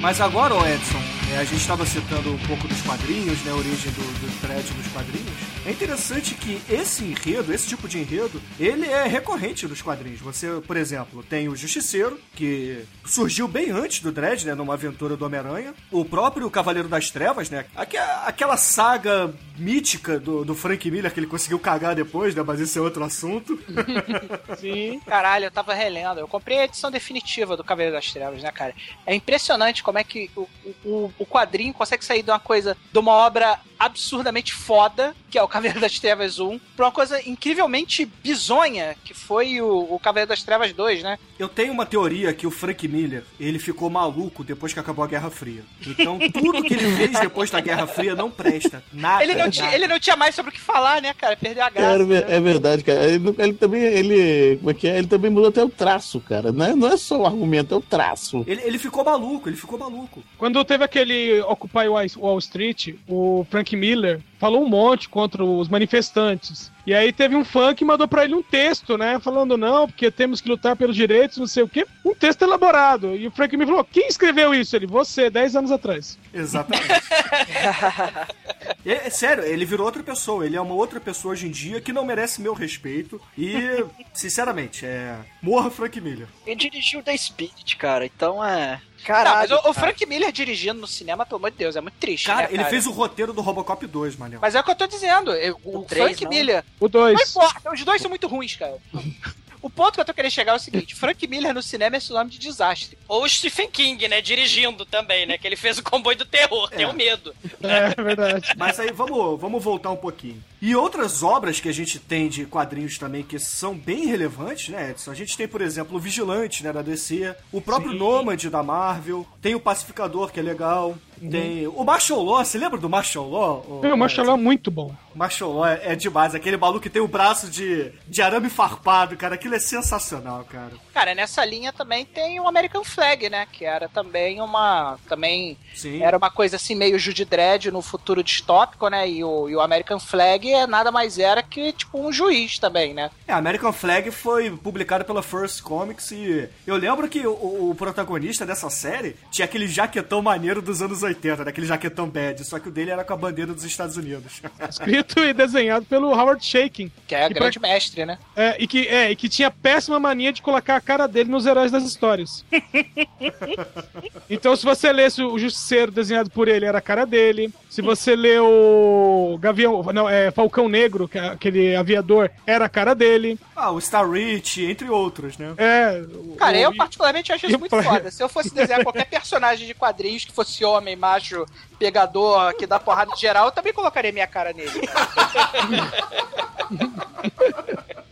Mas 0.00 0.20
agora, 0.20 0.54
ô 0.54 0.64
Edson, 0.66 1.00
é, 1.32 1.38
a 1.38 1.44
gente 1.44 1.60
estava 1.60 1.84
citando 1.84 2.32
um 2.32 2.38
pouco 2.46 2.68
dos 2.68 2.80
quadrinhos, 2.82 3.42
né? 3.42 3.50
A 3.50 3.54
origem 3.56 3.90
do, 3.92 4.00
do 4.20 4.40
thread 4.40 4.72
nos 4.74 4.86
quadrinhos. 4.92 5.32
É 5.66 5.70
interessante 5.70 6.34
que 6.34 6.60
esse 6.70 7.04
enredo, 7.04 7.52
esse 7.52 7.66
tipo 7.68 7.88
de 7.88 7.98
enredo, 7.98 8.40
ele 8.60 8.86
é 8.86 9.06
recorrente 9.06 9.66
nos 9.66 9.82
quadrinhos. 9.82 10.20
Você, 10.20 10.46
por 10.66 10.76
exemplo, 10.76 11.22
tem 11.24 11.48
o 11.48 11.56
Justiceiro, 11.56 12.18
que 12.34 12.84
surgiu 13.04 13.48
bem 13.48 13.70
antes 13.70 14.00
do 14.00 14.12
Dredd, 14.12 14.44
né? 14.46 14.54
Numa 14.54 14.74
aventura 14.74 15.16
do 15.16 15.24
Homem-Aranha. 15.26 15.74
O 15.90 16.04
próprio 16.04 16.48
Cavaleiro 16.50 16.88
das 16.88 17.10
Trevas, 17.10 17.50
né? 17.50 17.64
aque- 17.74 17.96
Aquela 17.96 18.56
saga 18.56 19.34
mítica 19.58 20.18
do, 20.20 20.44
do 20.44 20.54
Frank 20.54 20.88
Miller 20.90 21.12
que 21.12 21.18
ele 21.18 21.26
conseguiu 21.26 21.58
cagar 21.58 21.94
depois, 21.94 22.34
né? 22.34 22.42
Mas 22.46 22.60
esse 22.60 22.78
é 22.78 22.80
outro 22.80 23.02
assunto. 23.02 23.58
Sim. 24.58 25.00
Caralho, 25.06 25.46
eu 25.46 25.50
tava 25.50 25.74
relendo. 25.74 26.20
Eu 26.20 26.28
comprei 26.28 26.58
a 26.58 26.64
edição 26.64 26.90
definitiva 26.90 27.56
do 27.56 27.64
Cavaleiro 27.64 27.94
das 27.96 28.12
Trevas, 28.12 28.42
né, 28.42 28.52
cara? 28.52 28.74
É 29.04 29.14
impressionante 29.14 29.82
como 29.82 29.98
é 29.98 30.04
que 30.04 30.30
o, 30.36 30.48
o- 30.84 31.12
o 31.18 31.26
quadrinho 31.26 31.74
consegue 31.74 32.04
sair 32.04 32.22
de 32.22 32.30
uma 32.30 32.40
coisa, 32.40 32.76
de 32.92 32.98
uma 32.98 33.12
obra 33.12 33.58
absurdamente 33.78 34.54
foda, 34.54 35.14
que 35.30 35.38
é 35.38 35.42
o 35.42 35.48
Cavaleiro 35.48 35.80
das 35.80 35.98
Trevas 35.98 36.38
1, 36.38 36.58
pra 36.74 36.86
uma 36.86 36.92
coisa 36.92 37.20
incrivelmente 37.28 38.06
bizonha, 38.22 38.96
que 39.04 39.12
foi 39.12 39.60
o, 39.60 39.94
o 39.94 39.98
Cavaleiro 39.98 40.28
das 40.28 40.42
Trevas 40.42 40.72
2, 40.72 41.02
né? 41.02 41.18
Eu 41.38 41.48
tenho 41.48 41.72
uma 41.72 41.84
teoria 41.84 42.32
que 42.32 42.46
o 42.46 42.50
Frank 42.50 42.88
Miller, 42.88 43.22
ele 43.38 43.58
ficou 43.58 43.90
maluco 43.90 44.42
depois 44.42 44.72
que 44.72 44.80
acabou 44.80 45.04
a 45.04 45.08
Guerra 45.08 45.30
Fria. 45.30 45.62
Então, 45.86 46.18
tudo 46.32 46.62
que 46.62 46.74
ele 46.74 46.96
fez 46.96 47.20
depois 47.20 47.50
da 47.50 47.60
Guerra 47.60 47.86
Fria 47.86 48.14
não 48.14 48.30
presta. 48.30 48.82
Nada. 48.92 49.22
Ele 49.22 49.34
não, 49.34 49.50
tinha, 49.50 49.74
ele 49.74 49.86
não 49.86 50.00
tinha 50.00 50.16
mais 50.16 50.34
sobre 50.34 50.50
o 50.50 50.54
que 50.54 50.60
falar, 50.60 51.02
né, 51.02 51.12
cara? 51.12 51.36
Perdeu 51.36 51.64
a 51.64 51.70
graça. 51.70 51.90
Cara, 51.90 52.06
né? 52.06 52.24
é 52.28 52.40
verdade, 52.40 52.82
cara. 52.82 53.04
Ele, 53.04 53.34
ele 53.38 53.52
também, 53.54 53.82
ele, 53.82 54.56
como 54.56 54.70
é 54.70 54.74
que 54.74 54.88
é? 54.88 54.98
Ele 54.98 55.06
também 55.06 55.30
mudou 55.30 55.50
até 55.50 55.62
o 55.62 55.68
traço, 55.68 56.20
cara. 56.20 56.50
Não 56.50 56.64
é, 56.64 56.74
não 56.74 56.88
é 56.88 56.96
só 56.96 57.20
o 57.20 57.26
argumento, 57.26 57.74
é 57.74 57.76
o 57.76 57.82
traço. 57.82 58.42
Ele, 58.46 58.62
ele 58.62 58.78
ficou 58.78 59.04
maluco, 59.04 59.48
ele 59.48 59.56
ficou 59.56 59.78
maluco. 59.78 60.22
Quando 60.38 60.64
teve 60.64 60.84
aquele 60.84 61.05
Occupy 61.42 61.88
Wall 61.88 62.06
Wall 62.16 62.40
Street, 62.40 62.98
o 63.08 63.46
Frank 63.50 63.72
Miller 63.72 64.20
falou 64.38 64.62
um 64.62 64.68
monte 64.68 65.08
contra 65.08 65.44
os 65.44 65.68
manifestantes. 65.68 66.70
E 66.86 66.94
aí 66.94 67.12
teve 67.12 67.34
um 67.34 67.44
fã 67.44 67.74
que 67.74 67.84
mandou 67.84 68.06
pra 68.06 68.24
ele 68.24 68.34
um 68.34 68.42
texto, 68.42 68.96
né? 68.96 69.18
Falando, 69.18 69.56
não, 69.56 69.88
porque 69.88 70.08
temos 70.08 70.40
que 70.40 70.48
lutar 70.48 70.76
pelos 70.76 70.94
direitos, 70.94 71.36
não 71.36 71.46
sei 71.46 71.64
o 71.64 71.68
quê. 71.68 71.84
Um 72.04 72.14
texto 72.14 72.42
elaborado. 72.42 73.16
E 73.16 73.26
o 73.26 73.30
Frank 73.32 73.56
Miller 73.56 73.68
falou, 73.68 73.84
quem 73.84 74.06
escreveu 74.06 74.54
isso? 74.54 74.76
Ele, 74.76 74.86
você, 74.86 75.28
10 75.28 75.56
anos 75.56 75.72
atrás. 75.72 76.16
Exatamente. 76.32 76.86
é, 78.86 79.06
é 79.06 79.10
sério, 79.10 79.42
ele 79.42 79.64
virou 79.64 79.84
outra 79.84 80.02
pessoa. 80.02 80.46
Ele 80.46 80.56
é 80.56 80.60
uma 80.60 80.74
outra 80.74 81.00
pessoa 81.00 81.32
hoje 81.32 81.48
em 81.48 81.50
dia 81.50 81.80
que 81.80 81.92
não 81.92 82.04
merece 82.04 82.40
meu 82.40 82.54
respeito. 82.54 83.20
E, 83.36 83.84
sinceramente, 84.14 84.86
é. 84.86 85.16
Morra 85.42 85.70
Frank 85.70 86.00
Miller. 86.00 86.28
Ele 86.46 86.54
dirigiu 86.54 87.02
The 87.02 87.16
Spirit, 87.16 87.76
cara, 87.76 88.06
então 88.06 88.44
é. 88.44 88.80
Não, 88.98 89.04
Caralho. 89.04 89.36
mas 89.36 89.50
o, 89.50 89.56
o 89.56 89.62
cara. 89.62 89.74
Frank 89.74 90.06
Miller 90.06 90.32
dirigindo 90.32 90.80
no 90.80 90.86
cinema, 90.86 91.26
pelo 91.26 91.38
amor 91.38 91.50
de 91.50 91.58
Deus, 91.58 91.76
é 91.76 91.80
muito 91.80 91.94
triste, 91.94 92.26
Cara, 92.26 92.48
né, 92.48 92.52
ele 92.52 92.64
fez 92.64 92.86
o 92.86 92.90
roteiro 92.90 93.32
do 93.32 93.40
Robocop 93.40 93.86
2, 93.86 94.16
Mas 94.40 94.54
é 94.54 94.60
o 94.60 94.64
que 94.64 94.70
eu 94.70 94.74
tô 94.76 94.86
dizendo. 94.86 95.30
O, 95.64 95.80
O 95.80 95.82
três, 95.84 96.06
Frank 96.18 96.24
não? 96.24 96.30
Miller. 96.30 96.64
O 96.80 96.84
Não 96.84 96.88
2. 96.90 97.30
importa, 97.30 97.72
os 97.72 97.84
dois 97.84 98.00
são 98.02 98.08
muito 98.08 98.26
ruins, 98.26 98.56
cara. 98.56 98.76
O 99.62 99.70
ponto 99.70 99.94
que 99.94 100.00
eu 100.00 100.04
tô 100.04 100.14
querendo 100.14 100.30
chegar 100.30 100.52
é 100.52 100.56
o 100.56 100.60
seguinte: 100.60 100.94
Frank 100.94 101.26
Miller 101.26 101.52
no 101.52 101.60
cinema 101.62 101.96
é 101.96 101.98
sinônimo 102.00 102.30
de 102.30 102.38
desastre. 102.38 102.96
Ou 103.08 103.24
o 103.24 103.28
Stephen 103.28 103.68
King, 103.68 104.06
né? 104.06 104.20
Dirigindo 104.20 104.86
também, 104.86 105.26
né? 105.26 105.38
Que 105.38 105.46
ele 105.46 105.56
fez 105.56 105.76
o 105.78 105.82
comboio 105.82 106.16
do 106.16 106.24
terror, 106.24 106.68
É. 106.70 106.76
tenho 106.76 106.92
medo. 106.92 107.34
É 107.62 108.00
verdade. 108.00 108.52
Mas 108.56 108.78
aí 108.78 108.92
vamos, 108.92 109.40
vamos 109.40 109.64
voltar 109.64 109.90
um 109.90 109.96
pouquinho. 109.96 110.44
E 110.60 110.74
outras 110.74 111.22
obras 111.22 111.60
que 111.60 111.68
a 111.68 111.72
gente 111.72 111.98
tem 111.98 112.28
de 112.28 112.46
quadrinhos 112.46 112.98
também 112.98 113.22
que 113.22 113.38
são 113.38 113.76
bem 113.76 114.06
relevantes, 114.06 114.70
né, 114.70 114.90
Edson? 114.90 115.10
A 115.10 115.14
gente 115.14 115.36
tem, 115.36 115.46
por 115.46 115.60
exemplo, 115.60 115.96
o 115.96 116.00
Vigilante, 116.00 116.64
né, 116.64 116.72
da 116.72 116.82
DC, 116.82 117.34
o 117.52 117.60
próprio 117.60 117.92
Nômade 117.92 118.48
da 118.48 118.62
Marvel, 118.62 119.26
tem 119.42 119.54
o 119.54 119.60
Pacificador, 119.60 120.32
que 120.32 120.40
é 120.40 120.42
legal, 120.42 120.96
tem 121.30 121.66
o 121.66 121.84
Marshall 121.84 122.22
Law, 122.22 122.44
você 122.44 122.58
lembra 122.58 122.78
do 122.78 122.88
Marshall 122.88 123.30
Law? 123.30 123.80
Meu, 123.82 123.94
o 123.94 123.98
Marshall 123.98 124.30
é 124.30 124.36
muito 124.36 124.70
bom. 124.70 124.94
Marshall 125.14 125.52
Law 125.52 125.66
é, 125.66 125.92
é 125.92 125.96
demais, 125.96 126.34
aquele 126.34 126.56
maluco 126.56 126.80
que 126.80 126.90
tem 126.90 127.00
o 127.00 127.08
braço 127.08 127.50
de, 127.50 127.90
de 128.06 128.20
arame 128.20 128.50
farpado, 128.50 129.16
cara, 129.16 129.34
aquilo 129.34 129.54
é 129.54 129.58
sensacional, 129.58 130.44
cara. 130.44 130.72
Cara, 130.92 131.14
nessa 131.14 131.44
linha 131.44 131.72
também 131.72 132.04
tem 132.04 132.38
o 132.38 132.46
American 132.46 132.84
Flag, 132.84 133.30
né? 133.30 133.46
Que 133.50 133.64
era 133.64 133.88
também 133.88 134.40
uma. 134.40 134.98
Também 135.08 135.56
Sim. 135.74 136.02
era 136.02 136.16
uma 136.16 136.30
coisa 136.30 136.56
assim, 136.56 136.74
meio 136.74 136.98
Judy 136.98 137.24
Dredd 137.24 137.70
no 137.70 137.82
futuro 137.82 138.22
distópico, 138.22 138.88
né? 138.88 139.08
E 139.08 139.24
o, 139.24 139.48
e 139.48 139.56
o 139.56 139.60
American 139.60 139.98
Flag 139.98 140.45
é 140.52 140.66
nada 140.66 140.90
mais 140.90 141.18
era 141.18 141.42
que, 141.42 141.72
tipo, 141.72 141.98
um 141.98 142.12
juiz 142.12 142.58
também, 142.58 142.94
né? 142.94 143.10
É, 143.26 143.32
American 143.32 143.72
Flag 143.72 144.10
foi 144.10 144.50
publicado 144.50 145.04
pela 145.04 145.22
First 145.22 145.62
Comics 145.62 146.10
e 146.12 146.48
eu 146.66 146.76
lembro 146.76 147.08
que 147.08 147.26
o, 147.26 147.70
o 147.70 147.74
protagonista 147.74 148.44
dessa 148.46 148.68
série 148.70 149.16
tinha 149.30 149.44
aquele 149.44 149.66
jaquetão 149.68 150.22
maneiro 150.22 150.60
dos 150.62 150.80
anos 150.82 151.02
80, 151.02 151.44
né? 151.44 151.50
aquele 151.50 151.66
jaquetão 151.66 152.08
bad, 152.08 152.44
só 152.44 152.58
que 152.58 152.68
o 152.68 152.70
dele 152.72 152.90
era 152.90 153.04
com 153.04 153.12
a 153.12 153.16
bandeira 153.16 153.52
dos 153.52 153.64
Estados 153.64 153.96
Unidos. 153.96 154.40
Escrito 154.68 155.20
e 155.20 155.32
desenhado 155.32 155.86
pelo 155.86 156.08
Howard 156.10 156.44
Shaking. 156.44 156.90
Que 157.06 157.14
é 157.14 157.26
E 157.26 157.30
pra- 157.30 157.40
grande 157.40 157.58
mestre, 157.60 158.04
né? 158.04 158.18
É, 158.34 158.56
e 158.62 158.66
que, 158.66 158.86
é, 158.86 159.10
e 159.10 159.16
que 159.16 159.28
tinha 159.28 159.50
péssima 159.50 159.98
mania 159.98 160.32
de 160.32 160.42
colocar 160.42 160.76
a 160.76 160.80
cara 160.80 161.06
dele 161.06 161.30
nos 161.30 161.46
heróis 161.46 161.70
das 161.70 161.84
histórias. 161.84 162.44
então, 164.28 164.54
se 164.56 164.64
você 164.64 164.92
lesse 164.92 165.22
o 165.22 165.38
Justiceiro 165.38 165.90
desenhado 165.92 166.30
por 166.30 166.48
ele, 166.48 166.64
era 166.64 166.78
a 166.78 166.82
cara 166.82 167.04
dele. 167.04 167.52
Se 167.68 167.82
você 167.82 168.16
lê 168.16 168.38
o 168.38 169.36
Gavião, 169.40 169.82
não, 169.92 170.08
é 170.08 170.30
Falcão 170.36 170.68
Negro, 170.68 171.08
que 171.08 171.18
é 171.18 171.28
aquele 171.28 171.74
aviador, 171.74 172.30
era 172.46 172.66
a 172.66 172.68
cara 172.68 172.94
dele. 172.94 173.40
ah, 173.56 173.70
o 173.70 173.80
Star 173.80 174.08
Rich, 174.08 174.62
entre 174.62 174.90
outros, 174.90 175.38
né? 175.38 175.54
É, 175.56 176.02
Cara, 176.36 176.58
o- 176.58 176.60
eu 176.60 176.76
particularmente 176.76 177.32
acho 177.32 177.46
isso 177.46 177.58
muito 177.58 177.82
foda. 177.82 178.10
Se 178.10 178.22
eu 178.22 178.28
fosse 178.28 178.54
desenhar 178.54 178.82
qualquer 178.84 179.06
personagem 179.08 179.66
de 179.66 179.72
quadrinhos 179.72 180.26
que 180.26 180.32
fosse 180.32 180.62
homem, 180.62 180.94
macho, 180.94 181.46
pegador, 181.78 182.52
que 182.54 182.66
dá 182.66 182.78
porrada 182.78 183.14
de 183.14 183.20
geral, 183.20 183.46
eu 183.46 183.52
também 183.52 183.72
colocaria 183.72 184.12
minha 184.12 184.26
cara 184.26 184.52
nele. 184.52 184.70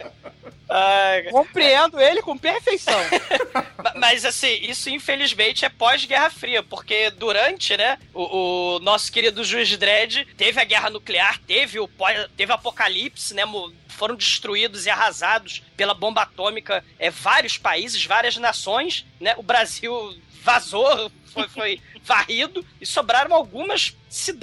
Ai, 0.76 1.22
Compreendo 1.30 2.00
ele 2.00 2.20
com 2.20 2.36
perfeição. 2.36 2.98
Ma- 3.82 3.92
Mas 3.96 4.24
assim, 4.24 4.58
isso 4.62 4.90
infelizmente 4.90 5.64
é 5.64 5.68
pós-Guerra 5.68 6.30
Fria, 6.30 6.62
porque 6.64 7.10
durante, 7.10 7.76
né, 7.76 7.96
o, 8.12 8.76
o 8.76 8.78
nosso 8.80 9.12
querido 9.12 9.44
Juiz 9.44 9.76
Dredd 9.76 10.24
teve 10.36 10.60
a 10.60 10.64
guerra 10.64 10.90
nuclear, 10.90 11.38
teve 11.46 11.78
o 11.78 11.86
pós- 11.86 12.28
teve 12.36 12.52
apocalipse, 12.52 13.34
né, 13.34 13.42
foram 13.88 14.16
destruídos 14.16 14.86
e 14.86 14.90
arrasados 14.90 15.62
pela 15.76 15.94
bomba 15.94 16.22
atômica 16.22 16.84
é, 16.98 17.08
vários 17.10 17.56
países, 17.56 18.04
várias 18.04 18.36
nações, 18.36 19.06
né, 19.20 19.34
o 19.36 19.42
Brasil 19.42 20.16
vazou, 20.42 21.10
foi, 21.34 21.48
foi 21.48 21.80
varrido 22.02 22.64
e 22.80 22.86
sobraram 22.86 23.34
algumas 23.34 23.94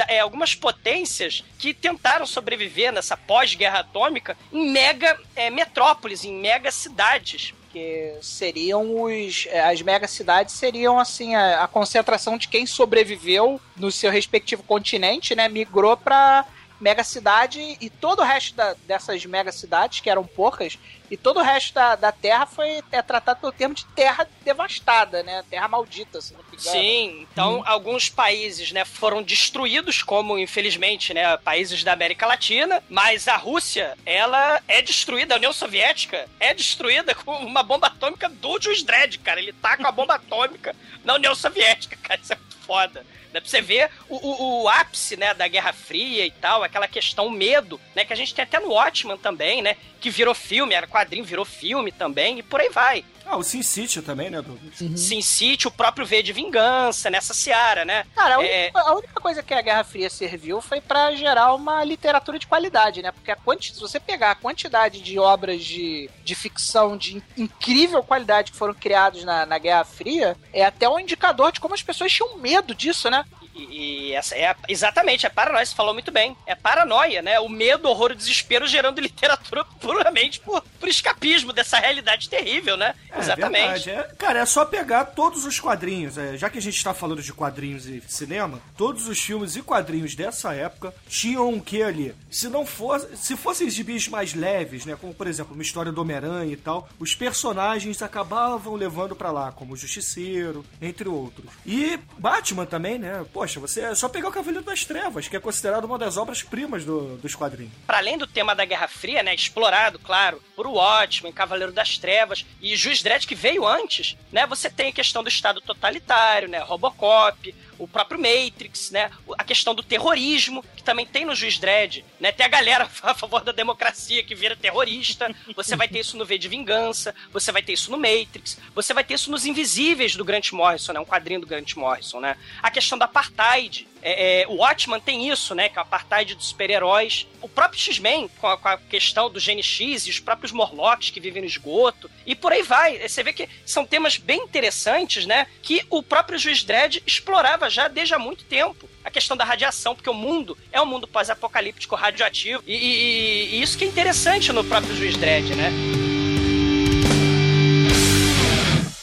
é, 0.08 0.20
algumas 0.20 0.54
potências 0.54 1.44
que 1.58 1.74
tentaram 1.74 2.26
sobreviver 2.28 2.92
nessa 2.92 3.16
pós-guerra 3.18 3.80
atômica 3.80 4.38
em 4.52 4.70
mega 4.72 5.18
é, 5.36 5.50
metrópoles, 5.50 6.24
em 6.26 6.34
mega 6.34 6.70
cidades. 6.72 7.54
que 7.72 8.14
seriam 8.22 9.02
os. 9.04 9.48
eh, 9.50 9.62
As 9.62 9.82
megacidades 9.82 10.54
seriam 10.56 11.00
assim, 11.00 11.36
a, 11.36 11.64
a 11.64 11.68
concentração 11.70 12.38
de 12.38 12.50
quem 12.50 12.66
sobreviveu 12.66 13.62
no 13.78 13.90
seu 13.90 14.12
respectivo 14.12 14.62
continente, 14.64 15.34
né? 15.36 15.48
Migrou 15.48 15.96
pra 15.96 16.46
megacidade 16.82 17.78
e 17.80 17.90
todo 17.90 18.20
o 18.20 18.26
resto 18.26 18.56
da- 18.56 18.76
dessas 18.86 19.26
megacidades, 19.26 20.00
que 20.02 20.10
eram 20.10 20.26
poucas, 20.26 20.78
e 21.12 21.18
todo 21.18 21.42
o 21.42 21.44
resto 21.44 21.74
da, 21.74 21.98
da 21.98 22.12
Terra 22.14 22.46
foi 22.46 22.82
é, 22.90 23.02
tratado 23.02 23.42
pelo 23.42 23.52
termo 23.52 23.76
de 23.76 23.84
terra 23.88 24.26
devastada, 24.46 25.22
né? 25.22 25.44
Terra 25.50 25.68
maldita, 25.68 26.22
se 26.22 26.32
não 26.32 26.40
me 26.40 26.58
engano. 26.58 26.62
Sim, 26.62 27.28
então 27.30 27.62
alguns 27.66 28.08
países, 28.08 28.72
né, 28.72 28.86
foram 28.86 29.22
destruídos, 29.22 30.02
como 30.02 30.40
infelizmente, 30.40 31.14
né, 31.14 31.36
países 31.36 31.84
da 31.84 31.92
América 31.92 32.26
Latina, 32.26 32.82
mas 32.90 33.28
a 33.28 33.36
Rússia, 33.36 33.98
ela 34.06 34.62
é 34.70 34.82
destruída, 34.82 35.36
a 35.36 35.38
União 35.38 35.52
Soviética 35.52 36.30
é 36.40 36.54
destruída 36.54 37.14
com 37.14 37.32
uma 37.40 37.62
bomba 37.62 37.88
atômica 37.88 38.30
do 38.30 38.62
Juiz 38.62 38.82
Dredd, 38.82 39.18
cara. 39.18 39.42
Ele 39.42 39.52
tá 39.52 39.76
com 39.76 39.86
a 39.86 39.92
bomba 39.92 40.16
atômica 40.16 40.74
na 41.04 41.16
União 41.16 41.36
Soviética, 41.36 41.98
cara. 42.02 42.22
Isso 42.22 42.32
é 42.32 42.38
muito 42.38 42.56
foda. 42.60 43.06
Dá 43.32 43.40
pra 43.40 43.50
você 43.50 43.62
ver 43.62 43.90
o, 44.10 44.16
o, 44.16 44.64
o 44.64 44.70
ápice, 44.70 45.16
né, 45.16 45.34
da 45.34 45.48
Guerra 45.48 45.72
Fria 45.72 46.26
e 46.26 46.32
tal, 46.32 46.64
aquela 46.64 46.88
questão 46.88 47.30
medo, 47.30 47.80
né, 47.96 48.04
que 48.04 48.12
a 48.12 48.16
gente 48.16 48.36
tem 48.36 48.44
até 48.44 48.60
no 48.60 48.70
Watchmen 48.70 49.18
também, 49.18 49.62
né, 49.62 49.78
que 50.02 50.10
virou 50.10 50.36
filme, 50.36 50.74
era 50.76 50.86
quadrinho, 51.02 51.26
virou 51.26 51.46
filme 51.46 51.92
também, 51.92 52.40
e 52.40 52.44
por 52.44 52.62
aí 52.62 52.70
vai. 52.70 53.04
Ah, 53.26 53.38
o 53.38 53.44
Sin 53.44 53.62
City 53.64 54.02
também, 54.02 54.30
né, 54.30 54.42
Douglas? 54.42 54.76
Sin 55.00 55.22
City, 55.22 55.68
o 55.68 55.72
próprio 55.72 56.06
V 56.06 56.22
de 56.24 56.34
Vingança, 56.34 57.10
nessa 57.10 57.34
seara, 57.34 57.86
né? 57.86 58.06
Cara, 58.16 58.36
a 58.36 58.40
única, 58.40 58.54
É. 58.54 58.72
a 58.74 58.94
única 58.94 59.22
coisa 59.22 59.42
que 59.44 59.54
a 59.54 59.62
Guerra 59.62 59.84
Fria 59.84 60.10
serviu 60.10 60.60
foi 60.62 60.82
pra 60.82 61.14
gerar 61.16 61.54
uma 61.54 61.84
literatura 61.84 62.38
de 62.38 62.48
qualidade, 62.48 63.02
né? 63.02 63.12
Porque 63.12 63.32
a 63.32 63.36
quanti, 63.36 63.74
se 63.74 63.80
você 63.80 64.00
pegar 64.00 64.32
a 64.32 64.36
quantidade 64.36 65.02
de 65.02 65.18
obras 65.20 65.64
de, 65.64 66.10
de 66.24 66.36
ficção 66.36 66.98
de 66.98 67.18
in- 67.18 67.24
incrível 67.38 68.04
qualidade 68.04 68.52
que 68.52 68.58
foram 68.58 68.74
criados 68.74 69.24
na, 69.24 69.46
na 69.46 69.58
Guerra 69.58 69.84
Fria, 69.86 70.36
é 70.52 70.64
até 70.66 70.90
um 70.90 71.00
indicador 71.00 71.52
de 71.52 71.60
como 71.60 71.74
as 71.74 71.82
pessoas 71.82 72.12
tinham 72.12 72.38
medo 72.38 72.76
disso, 72.76 73.10
né? 73.10 73.24
E, 73.54 74.10
e 74.10 74.14
essa 74.14 74.34
é 74.36 74.48
a- 74.48 74.56
exatamente, 74.70 75.26
é 75.26 75.30
paranoia, 75.30 75.66
você 75.66 75.76
falou 75.76 75.94
muito 75.94 76.12
bem. 76.12 76.36
É 76.46 76.56
paranoia, 76.56 77.22
né? 77.22 77.40
O 77.40 77.50
medo, 77.50 77.88
o 77.88 77.92
horror, 77.92 78.12
o 78.12 78.16
desespero 78.16 78.66
gerando 78.66 79.00
literatura 79.02 79.66
puramente 79.80 80.40
por, 80.40 80.62
por 80.80 80.88
escapismo 80.88 81.52
dessa 81.52 81.78
realidade 81.78 82.30
terrível, 82.30 82.78
né? 82.78 82.96
É, 83.14 83.20
exatamente. 83.20 83.86
verdade. 83.86 83.90
É, 84.12 84.16
cara, 84.16 84.40
é 84.40 84.46
só 84.46 84.66
pegar 84.66 85.06
todos 85.06 85.46
os 85.46 85.60
quadrinhos. 85.60 86.18
é, 86.18 86.38
já 86.38 86.50
que 86.50 86.58
a 86.58 86.62
gente 86.62 86.84
tá 86.84 86.94
falando 86.94 87.22
de 87.22 87.34
quadrinhos 87.34 87.86
e 87.86 88.02
cinema, 88.08 88.62
todos 88.78 89.08
os 89.08 89.20
filmes 89.20 89.56
e 89.56 89.62
quadrinhos 89.62 90.16
dessa 90.16 90.54
época 90.54 90.94
tinham 91.08 91.54
o 91.54 91.62
que 91.62 91.82
ali? 91.84 92.16
Se 92.30 92.48
não 92.48 92.66
fosse, 92.66 93.16
se 93.18 93.36
fossem 93.36 93.70
gibis 93.70 94.08
mais 94.08 94.34
leves, 94.34 94.86
né, 94.86 94.98
como 95.00 95.14
por 95.14 95.28
exemplo 95.28 95.54
uma 95.54 95.64
história 95.64 95.92
do 95.92 96.02
Homem-Aranha 96.02 96.54
e 96.54 96.58
tal, 96.58 96.88
os 97.00 97.14
personagens 97.16 98.02
acabavam 98.02 98.76
levando 98.76 99.16
pra 99.16 99.32
lá, 99.32 99.52
como 99.52 99.74
o 99.74 99.78
Justiceiro, 99.78 100.66
entre 100.82 101.08
outros. 101.10 101.50
E 101.66 102.00
Batman 102.18 102.66
também, 102.66 102.98
né? 102.98 103.26
Poxa, 103.34 103.60
você 103.60 103.82
é 103.82 103.96
só 103.96 104.08
pegar 104.08 104.30
o 104.30 104.32
Cavaleiro 104.32 104.66
das 104.66 104.86
Trevas, 104.86 105.28
que 105.28 105.36
é 105.36 105.40
considerado 105.40 105.86
uma 105.86 105.98
das 105.98 106.18
obras 106.18 106.44
primas 106.44 106.86
do- 106.86 107.18
dos 107.18 107.36
quadrinhos. 107.36 107.74
Para 107.86 107.98
além 107.98 108.18
do 108.18 108.28
tema 108.28 108.54
da 108.56 108.66
Guerra 108.66 108.88
Fria, 108.88 109.24
né, 109.24 109.34
explorado, 109.36 110.00
claro, 110.00 110.42
por 110.56 110.68
Watchmen, 110.68 111.34
Cavaleiro 111.34 111.72
das 111.72 111.98
Trevas 111.98 112.46
e 112.62 112.76
Juiz 112.76 113.01
Dredd 113.04 113.26
que 113.26 113.36
veio 113.36 113.68
antes, 113.68 114.18
né, 114.32 114.46
você 114.48 114.70
tem 114.70 114.90
a 114.90 114.94
questão 114.94 115.24
do 115.24 115.30
Estado 115.30 115.62
totalitário, 115.62 116.48
né, 116.48 116.60
Robocop, 116.60 117.54
o 117.84 117.88
próprio 117.88 118.20
Matrix, 118.20 118.92
né? 118.92 119.10
A 119.38 119.44
questão 119.44 119.74
do 119.74 119.82
terrorismo, 119.84 120.64
que 120.76 120.84
também 120.84 121.06
tem 121.06 121.26
no 121.26 121.36
Juiz 121.36 121.58
Dredd, 121.58 122.04
né? 122.20 122.32
Tem 122.32 122.46
a 122.46 122.50
galera 122.50 122.84
a 123.04 123.14
favor 123.14 123.42
da 123.44 123.52
democracia 123.52 124.24
que 124.24 124.36
vira 124.36 124.56
terrorista. 124.56 125.34
Você 125.56 125.76
vai 125.76 125.88
ter 125.88 126.00
isso 126.00 126.18
no 126.18 126.26
V 126.26 126.38
de 126.38 126.48
Vingança, 126.48 127.14
você 127.32 127.52
vai 127.52 127.62
ter 127.62 127.74
isso 127.74 127.90
no 127.92 127.98
Matrix, 127.98 128.58
você 128.76 128.94
vai 128.94 129.04
ter 129.04 129.16
isso 129.16 129.32
nos 129.32 129.46
Invisíveis 129.46 130.16
do 130.16 130.24
Grant 130.26 130.52
Morrison, 130.52 130.94
né? 130.94 131.00
Um 131.00 131.06
quadrinho 131.06 131.42
do 131.42 131.48
Grant 131.48 131.76
Morrison, 131.76 132.20
né? 132.20 132.38
A 132.62 132.70
questão 132.70 132.98
da 132.98 133.06
apartheid. 133.06 133.88
É, 134.04 134.42
é, 134.42 134.48
o 134.48 134.56
Watchman 134.56 135.00
tem 135.00 135.30
isso, 135.30 135.54
né? 135.54 135.70
Que 135.70 135.78
é 135.78 135.80
o 135.80 135.84
apartheid 135.84 136.34
dos 136.34 136.48
super-heróis. 136.48 137.28
O 137.40 137.48
próprio 137.48 137.80
X-Men, 137.80 138.28
com, 138.40 138.48
a- 138.48 138.58
com 138.58 138.68
a 138.68 138.76
questão 138.78 139.30
do 139.30 139.40
Gene 139.40 139.62
X 139.62 140.08
e 140.08 140.10
os 140.10 140.20
próprios 140.20 140.52
Morlocks 140.52 141.12
que 141.12 141.20
vivem 141.20 141.42
no 141.44 141.48
esgoto. 141.48 142.10
E 142.26 142.34
por 142.36 142.52
aí 142.52 142.64
vai. 142.64 142.98
Você 143.08 143.22
vê 143.22 143.32
que 143.32 143.48
são 143.64 143.86
temas 143.86 144.18
bem 144.18 144.42
interessantes, 144.42 145.28
né? 145.28 145.46
Que 145.62 145.86
o 145.88 146.02
próprio 146.02 146.40
Juiz 146.40 146.64
Dredd 146.64 146.98
explorava 147.06 147.70
já 147.72 147.88
desde 147.88 148.14
há 148.14 148.20
muito 148.20 148.44
tempo. 148.44 148.88
A 149.04 149.10
questão 149.10 149.36
da 149.36 149.44
radiação, 149.44 149.96
porque 149.96 150.10
o 150.10 150.14
mundo 150.14 150.56
é 150.72 150.80
um 150.82 150.86
mundo 150.86 151.08
pós-apocalíptico 151.08 151.96
radioativo. 151.96 152.62
E, 152.68 152.76
e- 152.76 153.56
e 153.56 153.62
isso 153.62 153.78
que 153.78 153.84
é 153.86 153.88
interessante 153.88 154.52
no 154.54 154.64
próprio 154.64 154.96
Juiz 154.96 155.18
Dredd, 155.18 155.56
né? 155.56 155.72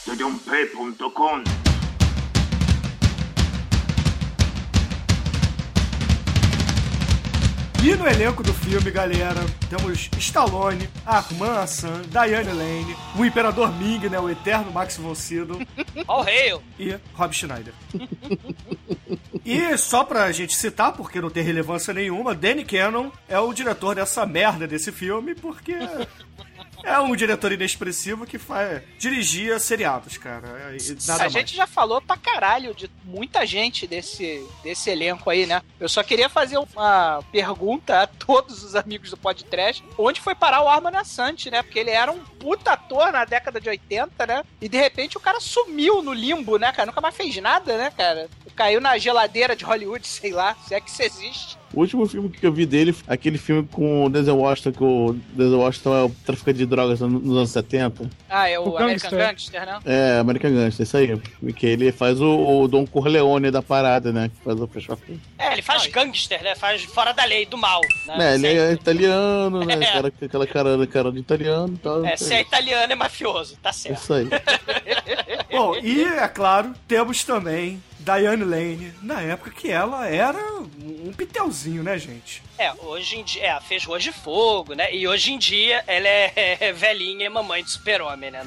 Tudump.com 0.05 1.68
E 7.81 7.95
no 7.95 8.05
elenco 8.07 8.43
do 8.43 8.53
filme, 8.53 8.91
galera, 8.91 9.39
temos 9.69 10.09
Stallone, 10.17 10.89
Armand 11.05 11.59
Hassan, 11.59 12.01
Diane 12.09 12.51
Lane, 12.51 12.95
o 13.17 13.23
Imperador 13.23 13.71
Ming, 13.73 14.09
né, 14.09 14.19
o 14.19 14.29
eterno 14.29 14.71
Max 14.71 14.97
von 14.97 15.15
Sydow, 15.15 15.57
All 16.05 16.23
hail! 16.23 16.61
e 16.77 16.93
Rob 17.13 17.33
Schneider. 17.33 17.73
e 19.45 19.77
só 19.77 20.03
pra 20.03 20.29
gente 20.33 20.53
citar, 20.55 20.91
porque 20.91 21.21
não 21.21 21.29
tem 21.29 21.41
relevância 21.41 21.93
nenhuma, 21.93 22.35
Danny 22.35 22.65
Cannon 22.65 23.11
é 23.29 23.39
o 23.39 23.53
diretor 23.53 23.95
dessa 23.95 24.25
merda 24.25 24.67
desse 24.67 24.91
filme, 24.91 25.33
porque 25.33 25.77
é 26.89 26.99
um 26.99 27.15
diretor 27.15 27.51
inexpressivo 27.51 28.25
que 28.25 28.37
faz, 28.37 28.81
dirigia 28.97 29.59
seriados, 29.59 30.17
cara. 30.17 30.47
Nada 31.07 31.13
a 31.13 31.17
mais. 31.19 31.33
gente 31.33 31.55
já 31.55 31.67
falou 31.67 32.01
pra 32.01 32.17
caralho 32.17 32.73
de 32.73 32.89
muita 33.03 33.45
gente 33.45 33.85
desse, 33.85 34.45
desse 34.63 34.89
elenco 34.89 35.29
aí, 35.29 35.45
né? 35.45 35.61
Eu 35.79 35.87
só 35.87 36.03
queria 36.03 36.27
fazer 36.27 36.57
uma 36.57 37.23
pergunta 37.31 38.01
a 38.01 38.07
todos 38.07 38.63
os 38.63 38.75
amigos 38.75 39.11
do 39.11 39.17
podcast. 39.17 39.83
Onde 39.97 40.19
foi 40.19 40.33
parar 40.35 40.63
o 40.63 40.67
Arman 40.67 40.97
Assante, 40.97 41.51
né? 41.51 41.61
Porque 41.61 41.79
ele 41.79 41.91
era 41.91 42.11
um 42.11 42.19
puta 42.39 42.71
ator 42.71 43.11
na 43.11 43.25
década 43.25 43.59
de 43.59 43.69
80, 43.69 44.25
né? 44.25 44.43
E 44.59 44.67
de 44.67 44.77
repente 44.77 45.17
o 45.17 45.19
cara 45.19 45.39
sumiu 45.39 46.01
no 46.01 46.13
limbo, 46.13 46.57
né, 46.57 46.71
cara? 46.71 46.87
Nunca 46.87 47.01
mais 47.01 47.15
fez 47.15 47.35
nada, 47.37 47.77
né, 47.77 47.91
cara? 47.95 48.29
Caiu 48.59 48.81
na 48.81 48.97
geladeira 48.97 49.55
de 49.55 49.63
Hollywood, 49.63 50.05
sei 50.05 50.33
lá, 50.33 50.53
se 50.67 50.75
é 50.75 50.81
que 50.81 50.89
isso 50.89 51.01
existe. 51.01 51.57
O 51.73 51.79
último 51.79 52.05
filme 52.07 52.29
que 52.29 52.45
eu 52.45 52.51
vi 52.51 52.65
dele, 52.65 52.93
aquele 53.07 53.37
filme 53.37 53.65
com 53.71 54.03
o 54.05 54.09
Denzel 54.09 54.35
Washington, 54.35 54.71
que 54.71 54.83
o 54.83 55.15
Denzel 55.33 55.59
Washington 55.59 55.95
é 55.95 56.03
o 56.03 56.09
traficante 56.25 56.57
de 56.57 56.65
drogas 56.65 56.99
nos 56.99 57.37
anos 57.37 57.51
70. 57.51 58.09
Ah, 58.27 58.49
é 58.49 58.59
o, 58.59 58.69
O 58.69 58.77
American 58.77 59.11
Gangster. 59.11 59.27
Gangster, 59.27 59.65
né? 59.65 59.79
É, 59.85 60.19
American 60.19 60.51
Gangster, 60.51 60.83
isso 60.83 60.97
aí. 60.97 61.53
Que 61.53 61.67
ele 61.67 61.91
faz 61.91 62.19
o, 62.19 62.61
o 62.63 62.67
Don 62.67 62.85
Corleone 62.87 63.51
da 63.51 63.61
parada, 63.61 64.11
né? 64.11 64.29
Que 64.29 64.43
faz 64.43 64.59
o 64.59 64.67
fechar 64.67 64.97
É, 65.37 65.53
ele 65.53 65.61
faz 65.61 65.83
Ai. 65.83 65.89
gangster, 65.89 66.43
né? 66.43 66.55
Faz 66.55 66.83
fora 66.83 67.13
da 67.13 67.23
lei, 67.23 67.45
do 67.45 67.57
mal. 67.57 67.81
Né? 68.07 68.31
É, 68.31 68.35
ele 68.35 68.47
é 68.47 68.71
italiano, 68.73 69.63
né? 69.63 69.75
É. 69.79 69.93
Cara, 69.93 70.07
aquela 70.07 70.47
cara, 70.47 70.87
cara 70.87 71.11
de 71.11 71.19
italiano 71.19 71.75
e 71.75 71.77
tal. 71.77 72.05
É, 72.05 72.17
se 72.17 72.33
é 72.33 72.41
italiano 72.41 72.91
é 72.91 72.95
mafioso, 72.95 73.57
tá 73.61 73.71
certo. 73.71 74.01
Isso 74.01 74.13
aí. 74.13 74.27
Bom, 75.51 75.75
e 75.77 76.03
é 76.03 76.27
claro, 76.27 76.73
temos 76.87 77.23
também 77.23 77.79
Diane 78.17 78.43
Lane, 78.43 78.93
na 79.03 79.21
época 79.21 79.51
que 79.51 79.69
ela 79.69 80.07
era 80.07 80.39
um 80.59 81.13
pitelzinho, 81.15 81.83
né, 81.83 81.97
gente? 81.99 82.41
É, 82.59 82.73
hoje 82.79 83.17
em 83.17 83.23
dia, 83.23 83.41
é, 83.41 83.61
fez 83.61 83.85
Rua 83.85 83.97
de 83.97 84.11
Fogo, 84.11 84.73
né? 84.73 84.93
E 84.93 85.07
hoje 85.07 85.31
em 85.31 85.37
dia 85.37 85.81
ela 85.87 86.09
é, 86.09 86.73
velhinha 86.73 87.25
e 87.25 87.29
mamãe 87.29 87.63
do 87.63 87.69
Super-Homem, 87.69 88.31
né? 88.31 88.45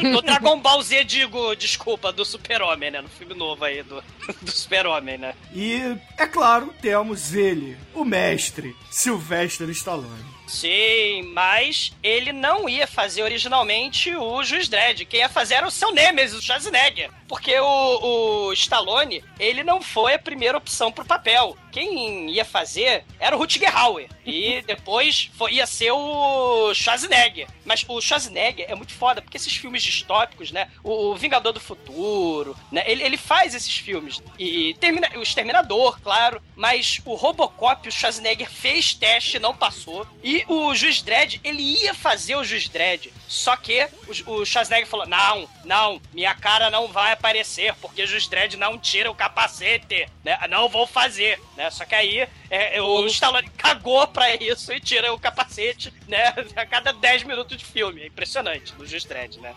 No, 0.00 0.12
no 0.12 0.22
Dragon 0.22 0.58
Ball 0.58 0.80
Z, 0.80 1.04
digo, 1.04 1.54
desculpa, 1.54 2.10
do 2.10 2.24
Super-Homem, 2.24 2.90
né? 2.90 3.02
No 3.02 3.10
filme 3.10 3.34
novo 3.34 3.66
aí 3.66 3.82
do, 3.82 4.02
do 4.40 4.50
Super-Homem, 4.50 5.18
né? 5.18 5.34
E, 5.54 5.94
é 6.16 6.26
claro, 6.26 6.74
temos 6.80 7.34
ele, 7.34 7.76
o 7.92 8.02
mestre, 8.02 8.74
Sylvester 8.90 9.68
Stallone. 9.68 10.32
Sim, 10.46 11.22
mas 11.34 11.92
ele 12.02 12.32
não 12.32 12.68
ia 12.68 12.86
fazer 12.86 13.22
originalmente 13.22 14.14
o 14.14 14.42
Juiz 14.42 14.68
Dredd. 14.68 15.04
Quem 15.04 15.20
ia 15.20 15.28
fazer 15.28 15.54
era 15.54 15.66
o 15.66 15.70
seu 15.70 15.92
Nemesis, 15.92 16.38
o 16.38 16.42
Schwarzenegger. 16.42 17.10
Porque 17.28 17.58
o, 17.58 18.46
o 18.46 18.52
Stallone, 18.52 19.24
ele 19.38 19.62
não 19.62 19.80
foi 19.80 20.14
a 20.14 20.18
primeira 20.18 20.58
opção 20.58 20.92
pro 20.92 21.04
papel. 21.04 21.56
Quem 21.72 22.30
ia 22.30 22.44
fazer 22.44 23.04
era 23.18 23.34
o 23.34 23.38
Rutger 23.38 23.76
Hauer. 23.76 24.08
E 24.24 24.62
depois 24.68 25.30
foi, 25.36 25.54
ia 25.54 25.66
ser 25.66 25.90
o 25.90 26.72
Schwarzenegger. 26.74 27.48
Mas 27.64 27.84
o 27.88 28.00
Schwarzenegger 28.00 28.70
é 28.70 28.74
muito 28.74 28.92
foda, 28.92 29.22
porque 29.22 29.36
esses 29.36 29.56
filmes 29.56 29.82
distópicos, 29.82 30.52
né? 30.52 30.68
O, 30.84 31.10
o 31.10 31.16
Vingador 31.16 31.52
do 31.52 31.60
Futuro, 31.60 32.56
né? 32.70 32.84
Ele, 32.86 33.02
ele 33.02 33.16
faz 33.16 33.54
esses 33.54 33.76
filmes. 33.76 34.22
E 34.38 34.74
termina, 34.74 35.08
o 35.16 35.22
Exterminador, 35.22 36.00
claro. 36.00 36.42
Mas 36.54 37.00
o 37.04 37.14
Robocop, 37.14 37.88
o 37.88 37.92
Schwarzenegger 37.92 38.50
fez 38.50 38.94
teste 38.94 39.38
e 39.38 39.40
não 39.40 39.56
passou. 39.56 40.06
E 40.22 40.44
o 40.46 40.74
Juiz 40.74 41.00
Dredd, 41.00 41.40
ele 41.42 41.62
ia 41.62 41.94
fazer 41.94 42.36
o 42.36 42.44
Juiz 42.44 42.68
Dredd. 42.68 43.10
Só 43.32 43.56
que 43.56 43.88
o, 44.26 44.32
o 44.32 44.44
Schwarzenegger 44.44 44.86
falou: 44.86 45.06
não, 45.06 45.48
não, 45.64 46.02
minha 46.12 46.34
cara 46.34 46.68
não 46.68 46.86
vai 46.88 47.12
aparecer, 47.12 47.74
porque 47.76 48.02
o 48.02 48.06
Juiz 48.06 48.28
Dredd 48.28 48.56
não 48.58 48.78
tira 48.78 49.10
o 49.10 49.14
capacete, 49.14 50.06
né? 50.22 50.38
Não 50.50 50.68
vou 50.68 50.86
fazer, 50.86 51.40
né? 51.56 51.70
Só 51.70 51.86
que 51.86 51.94
aí 51.94 52.28
é, 52.50 52.78
o 52.82 53.06
Stallone 53.06 53.48
cagou 53.56 54.06
pra 54.06 54.34
isso 54.34 54.70
e 54.70 54.78
tira 54.78 55.14
o 55.14 55.18
capacete, 55.18 55.90
né? 56.06 56.34
A 56.54 56.66
cada 56.66 56.92
10 56.92 57.22
minutos 57.22 57.56
de 57.56 57.64
filme. 57.64 58.02
É 58.02 58.06
impressionante, 58.08 58.74
do 58.74 58.86
Juiz 58.86 59.04
Dredd, 59.04 59.38
né? 59.38 59.54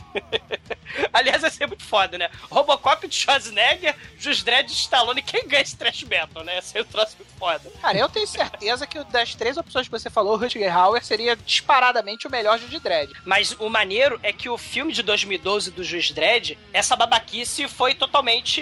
Aliás, 1.11 1.41
vai 1.41 1.51
ser 1.51 1.67
muito 1.67 1.83
foda, 1.83 2.17
né? 2.17 2.29
Robocop 2.49 3.05
de 3.05 3.13
Schwarzenegger, 3.13 3.93
Juiz 4.17 4.41
Dredd 4.41 4.67
de 4.67 4.73
Stallone. 4.73 5.21
Quem 5.21 5.45
ganha 5.49 5.63
esse 5.63 5.75
trash 5.75 6.03
metal, 6.03 6.45
né? 6.45 6.59
Esse 6.59 6.77
é 6.77 6.81
um 6.81 6.85
troço 6.85 7.17
muito 7.17 7.37
foda. 7.37 7.69
Cara, 7.81 7.97
eu 7.97 8.07
tenho 8.07 8.25
certeza 8.25 8.87
que 8.87 9.03
das 9.03 9.35
três 9.35 9.57
opções 9.57 9.87
que 9.87 9.91
você 9.91 10.09
falou, 10.09 10.35
o 10.35 10.37
Rutger 10.37 10.73
Hauer 10.73 11.03
seria 11.03 11.35
disparadamente 11.35 12.25
o 12.25 12.31
melhor 12.31 12.57
de 12.57 12.79
Dredd. 12.79 13.11
Mas 13.25 13.53
o 13.59 13.64
maneiro 13.69 14.19
é 14.23 14.31
que 14.31 14.49
o 14.49 14.57
filme 14.57 14.93
de 14.93 15.01
2012 15.03 15.71
do 15.71 15.83
Juiz 15.83 16.11
Dredd, 16.11 16.57
essa 16.73 16.95
babaquice 16.95 17.67
foi 17.67 17.93
totalmente 17.93 18.61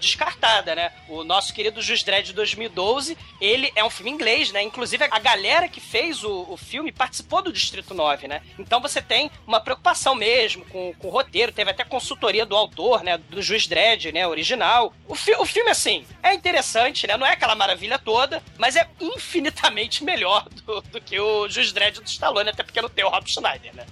descartada, 0.00 0.74
né? 0.74 0.92
O 1.08 1.24
nosso 1.24 1.52
querido 1.54 1.82
Juiz 1.82 2.02
Dredd 2.02 2.26
de 2.26 2.32
2012, 2.32 3.16
ele 3.40 3.72
é 3.74 3.84
um 3.84 3.90
filme 3.90 4.10
inglês, 4.10 4.52
né? 4.52 4.62
Inclusive, 4.62 5.04
a 5.04 5.18
galera 5.18 5.68
que 5.68 5.80
fez 5.80 6.22
o, 6.24 6.46
o 6.48 6.56
filme 6.56 6.92
participou 6.92 7.42
do 7.42 7.52
Distrito 7.52 7.94
9, 7.94 8.28
né? 8.28 8.42
Então 8.58 8.80
você 8.80 9.00
tem 9.00 9.30
uma 9.46 9.60
preocupação 9.60 10.14
mesmo 10.14 10.64
com, 10.66 10.92
com 10.94 11.08
o 11.08 11.10
roteiro, 11.10 11.52
teve 11.52 11.70
até 11.70 11.84
consultoria 11.84 12.44
do 12.46 12.56
autor, 12.56 13.02
né? 13.02 13.18
Do 13.18 13.42
Juiz 13.42 13.66
Dredd, 13.66 14.12
né? 14.12 14.26
Original. 14.26 14.92
O, 15.06 15.14
fi 15.14 15.32
o 15.34 15.46
filme, 15.46 15.70
assim, 15.70 16.04
é 16.22 16.34
interessante, 16.34 17.06
né? 17.06 17.16
Não 17.16 17.26
é 17.26 17.32
aquela 17.32 17.54
maravilha 17.54 17.98
toda, 17.98 18.42
mas 18.58 18.76
é 18.76 18.88
infinitamente 19.00 20.02
melhor 20.04 20.48
do, 20.48 20.80
do 20.80 21.00
que 21.00 21.18
o 21.18 21.48
Juiz 21.48 21.72
Dredd 21.72 22.00
do 22.00 22.06
Stallone, 22.06 22.50
até 22.50 22.62
porque 22.62 22.80
não 22.80 22.88
tem 22.88 23.04
o 23.04 23.08
Rob 23.08 23.28
Schneider, 23.28 23.74
né? 23.74 23.86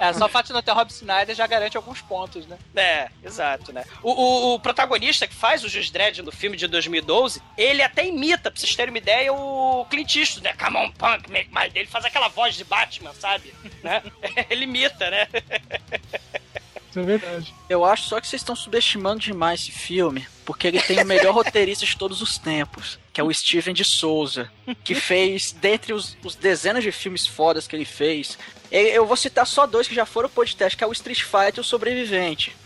É, 0.00 0.12
só 0.12 0.26
o 0.26 0.28
fato 0.28 0.46
de 0.48 0.52
não 0.52 0.62
ter 0.62 0.72
Rob 0.72 0.90
Snyder 0.90 1.34
já 1.34 1.46
garante 1.46 1.76
alguns 1.76 2.00
pontos, 2.00 2.46
né? 2.46 2.58
É, 2.74 3.08
exato, 3.24 3.72
né? 3.72 3.84
O, 4.02 4.10
o- 4.12 4.54
o 4.54 4.60
protagonista 4.60 5.26
que 5.26 5.34
faz 5.34 5.64
o 5.64 5.68
Juiz 5.68 5.90
Dredd 5.90 6.18
no 6.22 6.32
filme 6.32 6.56
de 6.56 6.66
2012, 6.66 7.42
ele 7.56 7.82
até 7.82 8.06
imita, 8.06 8.50
pra 8.50 8.58
vocês 8.60 8.74
terem 8.74 8.92
uma 8.92 8.98
ideia, 8.98 9.32
o 9.32 9.84
Clint 9.90 10.14
Eastwood, 10.16 10.44
né? 10.44 10.54
Come 10.54 10.76
on, 10.76 10.90
punk, 10.92 11.30
make 11.30 11.48
my 11.50 11.68
day. 11.70 11.82
Ele 11.82 11.86
faz 11.90 12.04
aquela 12.04 12.28
voz 12.28 12.54
de 12.56 12.64
Batman, 12.64 13.12
sabe? 13.14 13.52
né? 13.82 14.02
Ele 14.50 14.64
imita, 14.64 15.10
né? 15.10 15.26
Isso 16.90 16.98
é 16.98 17.02
verdade. 17.02 17.54
Eu 17.68 17.84
acho 17.84 18.04
só 18.08 18.20
que 18.20 18.26
vocês 18.26 18.42
estão 18.42 18.56
subestimando 18.56 19.20
demais 19.20 19.60
esse 19.60 19.70
filme, 19.70 20.26
porque 20.44 20.66
ele 20.66 20.80
tem 20.82 21.00
o 21.00 21.06
melhor 21.06 21.32
roteirista 21.32 21.86
de 21.86 21.96
todos 21.96 22.20
os 22.20 22.36
tempos, 22.36 22.98
que 23.20 23.22
é 23.22 23.24
o 23.24 23.34
Steven 23.34 23.74
de 23.74 23.84
Souza, 23.84 24.50
que 24.82 24.94
fez, 24.94 25.52
dentre 25.52 25.92
os, 25.92 26.16
os 26.24 26.34
dezenas 26.34 26.82
de 26.82 26.90
filmes 26.90 27.26
fodas 27.26 27.68
que 27.68 27.76
ele 27.76 27.84
fez, 27.84 28.38
eu, 28.70 29.04
vou 29.04 29.16
citar 29.16 29.46
só 29.46 29.66
dois 29.66 29.86
que 29.86 29.94
já 29.94 30.06
foram 30.06 30.28
podcast, 30.30 30.74
que 30.74 30.82
é 30.82 30.86
o 30.86 30.92
Street 30.92 31.22
Fighter 31.22 31.58
e 31.58 31.60
o 31.60 31.64
Sobrevivente. 31.64 32.56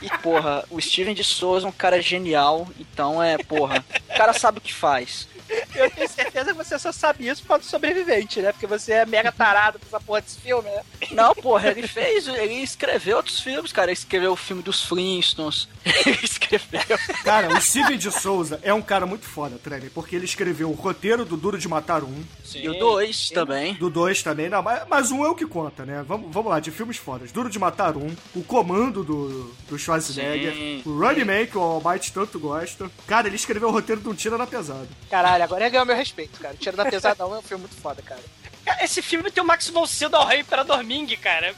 E, 0.00 0.08
porra, 0.18 0.64
o 0.70 0.80
Steven 0.80 1.14
de 1.14 1.22
Souza 1.22 1.66
é 1.66 1.68
um 1.68 1.72
cara 1.72 2.00
genial, 2.00 2.68
então 2.80 3.22
é, 3.22 3.36
porra, 3.38 3.84
o 4.08 4.16
cara 4.16 4.32
sabe 4.32 4.58
o 4.58 4.60
que 4.62 4.72
faz. 4.72 5.28
Eu 5.74 5.90
tenho 5.90 6.08
certeza 6.08 6.52
que 6.52 6.64
você 6.64 6.78
só 6.78 6.92
sabe 6.92 7.26
isso 7.28 7.42
por 7.42 7.48
causa 7.48 7.64
do 7.64 7.70
sobrevivente, 7.70 8.40
né? 8.40 8.52
Porque 8.52 8.66
você 8.66 8.92
é 8.92 9.06
mega 9.06 9.30
tarado 9.32 9.78
por 9.78 9.86
essa 9.86 10.00
porra 10.00 10.20
desse 10.20 10.40
filme, 10.40 10.68
né? 10.70 10.82
Não, 11.12 11.34
porra, 11.34 11.70
ele 11.70 11.86
fez, 11.86 12.26
ele 12.28 12.54
escreveu 12.62 13.16
outros 13.16 13.40
filmes, 13.40 13.72
cara. 13.72 13.90
Ele 13.90 13.98
escreveu 13.98 14.32
o 14.32 14.36
filme 14.36 14.62
dos 14.62 14.82
Flintstones, 14.84 15.68
ele 15.84 16.18
escreveu. 16.22 16.80
Cara, 17.24 17.48
o 17.56 17.60
Steven 17.60 17.98
de 17.98 18.10
Souza 18.10 18.60
é 18.62 18.72
um 18.72 18.82
cara 18.82 19.06
muito 19.06 19.26
foda, 19.26 19.58
Trevor, 19.62 19.90
porque 19.94 20.16
ele 20.16 20.24
escreveu 20.24 20.70
o 20.70 20.74
roteiro 20.74 21.24
do 21.24 21.36
Duro 21.36 21.58
de 21.58 21.68
Matar 21.68 22.02
Um, 22.04 22.22
E 22.54 22.68
o 22.68 22.78
2 22.78 23.30
também. 23.30 23.74
do 23.74 23.88
dois 23.90 24.22
também, 24.22 24.48
não, 24.48 24.62
mas, 24.62 24.82
mas 24.88 25.10
um 25.10 25.24
é 25.24 25.28
o 25.28 25.34
que 25.34 25.46
conta, 25.46 25.84
né? 25.84 26.04
Vamos, 26.06 26.32
vamos 26.32 26.50
lá, 26.50 26.60
de 26.60 26.70
filmes 26.70 26.96
fodas. 26.96 27.32
Duro 27.32 27.48
de 27.50 27.58
Matar 27.58 27.96
Um, 27.96 28.14
o 28.34 28.42
Comando 28.42 29.02
do, 29.04 29.54
do 29.68 29.78
Schwarzenegger, 29.78 30.52
Sim. 30.54 30.82
o 30.86 30.98
Running 30.98 31.24
Man, 31.24 31.46
que 31.46 31.56
o 31.58 31.60
Almighty 31.60 32.12
tanto 32.12 32.38
gosta. 32.38 32.90
Cara, 33.06 33.26
ele 33.26 33.36
escreveu 33.36 33.68
o 33.68 33.72
roteiro 33.72 34.00
de 34.00 34.08
um 34.08 34.14
tira 34.14 34.36
na 34.38 34.46
pesada. 34.46 34.88
Caralho, 35.10 35.41
agora 35.42 35.64
ele 35.64 35.70
ganhou 35.70 35.86
meu 35.86 35.96
respeito, 35.96 36.40
cara. 36.40 36.56
Tiro 36.56 36.76
da 36.76 36.84
Pesada 36.84 37.26
1 37.26 37.34
é 37.34 37.38
um 37.38 37.42
filme 37.42 37.62
muito 37.62 37.80
foda, 37.80 38.00
cara. 38.02 38.20
Cara, 38.64 38.84
Esse 38.84 39.02
filme 39.02 39.30
tem 39.30 39.42
o 39.42 39.46
Max 39.46 39.68
von 39.68 39.86
Sydow 39.86 40.20
ao 40.20 40.26
Rei 40.26 40.40
Imperador 40.40 40.82
Ming, 40.84 41.16
cara. 41.16 41.54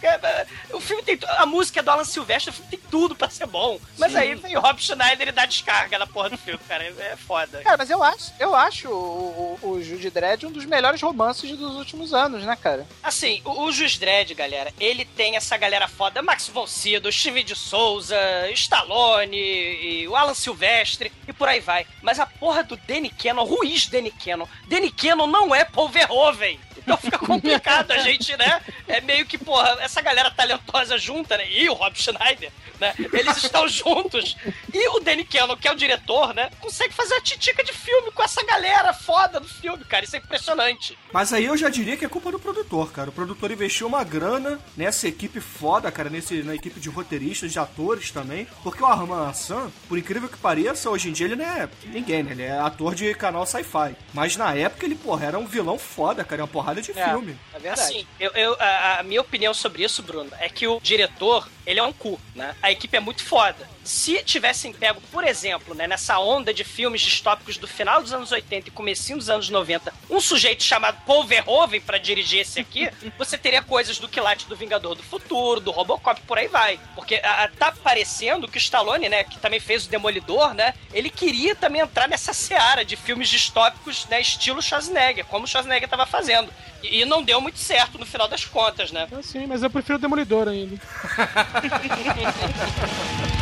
O 0.72 0.80
filme 0.80 1.02
tem. 1.02 1.18
A 1.38 1.46
música 1.46 1.80
é 1.80 1.82
do 1.82 1.90
Alan 1.90 2.04
Silvestre, 2.04 2.50
o 2.50 2.52
filme 2.52 2.70
tem 2.70 2.80
tudo 2.90 3.14
pra 3.14 3.28
ser 3.30 3.46
bom. 3.46 3.78
Mas 3.98 4.14
aí 4.14 4.34
vem 4.34 4.56
o 4.56 4.60
Rob 4.60 4.80
Schneider 4.80 5.28
e 5.28 5.32
dá 5.32 5.46
descarga 5.46 5.98
na 5.98 6.06
porra 6.06 6.30
do 6.30 6.38
filme, 6.38 6.60
cara. 6.66 6.84
É 6.84 7.16
foda. 7.16 7.60
Cara, 7.62 7.76
mas 7.76 7.90
eu 7.90 8.02
acho, 8.02 8.32
eu 8.38 8.54
acho 8.54 8.88
o, 8.88 9.58
o, 9.62 9.68
o 9.70 9.82
Jude 9.82 10.10
Dredd 10.10 10.44
um 10.46 10.52
dos 10.52 10.64
melhores 10.64 11.00
romances 11.00 11.56
dos 11.56 11.74
últimos 11.76 12.12
anos, 12.14 12.44
né, 12.44 12.56
cara? 12.56 12.86
Assim, 13.02 13.40
o, 13.44 13.64
o 13.64 13.72
Jus 13.72 13.98
Dredd, 13.98 14.32
galera, 14.34 14.72
ele 14.80 15.04
tem 15.04 15.36
essa 15.36 15.56
galera 15.56 15.88
foda, 15.88 16.22
Max 16.22 16.48
von 16.48 16.66
Sydow, 16.66 17.10
Steve 17.10 17.42
de 17.42 17.54
Souza, 17.54 18.16
Stallone, 18.52 19.36
e 19.36 20.08
o 20.08 20.16
Alan 20.16 20.34
Silvestre 20.34 21.12
e 21.26 21.32
por 21.32 21.48
aí 21.48 21.60
vai. 21.60 21.86
Mas 22.02 22.18
a 22.18 22.26
porra 22.26 22.62
do 22.62 22.76
Danny 22.76 23.10
Cannon, 23.10 23.44
Ruiz 23.44 23.86
Danny 23.86 24.10
Cannon, 24.10 24.46
Danny 24.68 24.90
Cannon 24.90 25.26
não 25.26 25.54
é 25.54 25.64
Paul 25.64 25.88
Verhoeven. 25.88 26.58
Então 26.84 26.96
fica 26.98 27.18
complicado 27.18 27.90
a 27.92 27.98
gente, 27.98 28.36
né? 28.36 28.60
É 28.86 29.00
meio 29.00 29.24
que, 29.24 29.38
porra, 29.38 29.78
essa 29.80 30.02
galera 30.02 30.30
talentosa 30.30 30.98
junta, 30.98 31.36
né? 31.36 31.50
E 31.50 31.68
o 31.68 31.72
Rob 31.72 31.96
Schneider, 31.98 32.52
né? 32.78 32.94
Eles 33.12 33.38
estão 33.38 33.66
juntos. 33.66 34.36
E 34.72 34.88
o 34.90 35.00
Danny 35.00 35.24
Cannon, 35.24 35.56
que 35.56 35.66
é 35.66 35.72
o 35.72 35.76
diretor, 35.76 36.34
né? 36.34 36.50
Consegue 36.60 36.92
fazer 36.92 37.14
uma 37.14 37.22
titica 37.22 37.64
de 37.64 37.72
filme 37.72 38.12
com 38.12 38.22
essa 38.22 38.44
galera 38.44 38.92
foda 38.92 39.40
do 39.40 39.48
filme, 39.48 39.84
cara. 39.84 40.04
Isso 40.04 40.16
é 40.16 40.18
impressionante. 40.18 40.98
Mas 41.12 41.32
aí 41.32 41.46
eu 41.46 41.56
já 41.56 41.70
diria 41.70 41.96
que 41.96 42.04
é 42.04 42.08
culpa 42.08 42.30
do 42.30 42.38
produtor, 42.38 42.92
cara. 42.92 43.08
O 43.08 43.12
produtor 43.12 43.50
investiu 43.50 43.86
uma 43.86 44.04
grana 44.04 44.60
nessa 44.76 45.08
equipe 45.08 45.40
foda, 45.40 45.90
cara, 45.90 46.10
nesse, 46.10 46.42
na 46.42 46.54
equipe 46.54 46.78
de 46.78 46.90
roteiristas, 46.90 47.52
de 47.52 47.58
atores 47.58 48.10
também. 48.10 48.46
Porque 48.62 48.82
o 48.82 48.86
Arman 48.86 49.28
Hassan, 49.28 49.70
por 49.88 49.96
incrível 49.96 50.28
que 50.28 50.36
pareça, 50.36 50.90
hoje 50.90 51.08
em 51.08 51.12
dia 51.12 51.26
ele 51.26 51.36
não 51.36 51.44
é 51.44 51.68
ninguém, 51.86 52.22
né? 52.22 52.32
Ele 52.32 52.42
é 52.42 52.58
ator 52.58 52.94
de 52.94 53.14
canal 53.14 53.46
sci-fi. 53.46 53.96
Mas 54.12 54.36
na 54.36 54.54
época 54.54 54.84
ele, 54.84 54.94
porra, 54.94 55.26
era 55.26 55.38
um 55.38 55.46
vilão 55.46 55.78
foda, 55.78 56.22
cara. 56.24 56.42
Uma 56.42 56.48
porrada 56.48 56.73
de 56.82 56.90
É, 56.98 57.08
filme. 57.08 57.36
é 57.54 57.58
verdade. 57.58 57.80
Assim, 57.80 58.06
eu, 58.20 58.30
eu- 58.32 58.56
a, 58.60 58.98
a 58.98 59.02
minha 59.02 59.20
opinião 59.20 59.52
sobre 59.54 59.84
isso, 59.84 60.02
Bruno, 60.02 60.30
é 60.38 60.48
que 60.48 60.66
o 60.66 60.80
diretor, 60.80 61.48
ele 61.66 61.80
é 61.80 61.82
um 61.82 61.92
cu, 61.92 62.20
né? 62.34 62.54
A 62.62 62.70
equipe 62.72 62.96
é 62.96 63.00
muito 63.00 63.22
foda. 63.24 63.68
Se 63.84 64.22
tivessem 64.24 64.72
pego, 64.72 64.98
por 65.12 65.24
exemplo, 65.24 65.74
né, 65.74 65.86
nessa 65.86 66.18
onda 66.18 66.54
de 66.54 66.64
filmes 66.64 67.02
distópicos 67.02 67.58
do 67.58 67.68
final 67.68 68.00
dos 68.00 68.12
anos 68.14 68.32
80 68.32 68.68
e 68.68 68.72
comecinho 68.72 69.18
dos 69.18 69.28
anos 69.28 69.50
90, 69.50 69.92
um 70.08 70.20
sujeito 70.20 70.62
chamado 70.64 70.96
Paul 71.06 71.24
Verhoeven 71.24 71.80
pra 71.82 71.98
dirigir 71.98 72.40
esse 72.40 72.58
aqui, 72.60 72.88
você 73.18 73.36
teria 73.36 73.60
coisas 73.62 73.98
do 73.98 74.08
Quilate 74.08 74.46
do 74.48 74.56
Vingador 74.56 74.94
do 74.94 75.02
Futuro, 75.02 75.60
do 75.60 75.70
Robocop, 75.70 76.18
por 76.22 76.38
aí 76.38 76.48
vai. 76.48 76.80
Porque 76.94 77.16
a, 77.16 77.44
a- 77.44 77.48
tá 77.48 77.72
parecendo 77.72 78.48
que 78.48 78.56
o 78.56 78.58
Stallone, 78.58 79.08
né, 79.08 79.22
que 79.24 79.38
também 79.38 79.60
fez 79.60 79.84
o 79.86 79.90
Demolidor, 79.90 80.54
né, 80.54 80.72
ele 80.92 81.10
queria 81.10 81.54
também 81.54 81.82
entrar 81.82 82.08
nessa 82.08 82.32
seara 82.32 82.84
de 82.84 82.96
filmes 82.96 83.28
distópicos, 83.28 84.06
né, 84.06 84.18
estilo 84.20 84.62
Schwarzenegger, 84.62 85.26
como 85.26 85.44
o 85.44 85.48
Schwarzenegger 85.48 85.88
tava 85.90 86.06
fazendo. 86.06 86.50
E, 86.82 87.02
e 87.02 87.04
não 87.04 87.22
deu 87.22 87.38
muito 87.40 87.58
certo 87.58 87.98
no 87.98 88.06
final 88.06 88.28
das 88.28 88.44
contas, 88.46 88.90
né? 88.92 89.06
Ah, 89.12 89.22
Sim, 89.22 89.46
mas 89.46 89.62
eu 89.62 89.68
prefiro 89.68 89.98
o 89.98 90.00
Demolidor 90.00 90.48
ainda. 90.48 90.80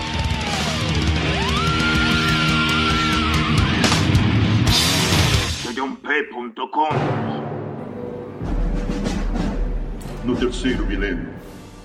No 10.24 10.36
terceiro 10.36 10.86
milênio, 10.86 11.28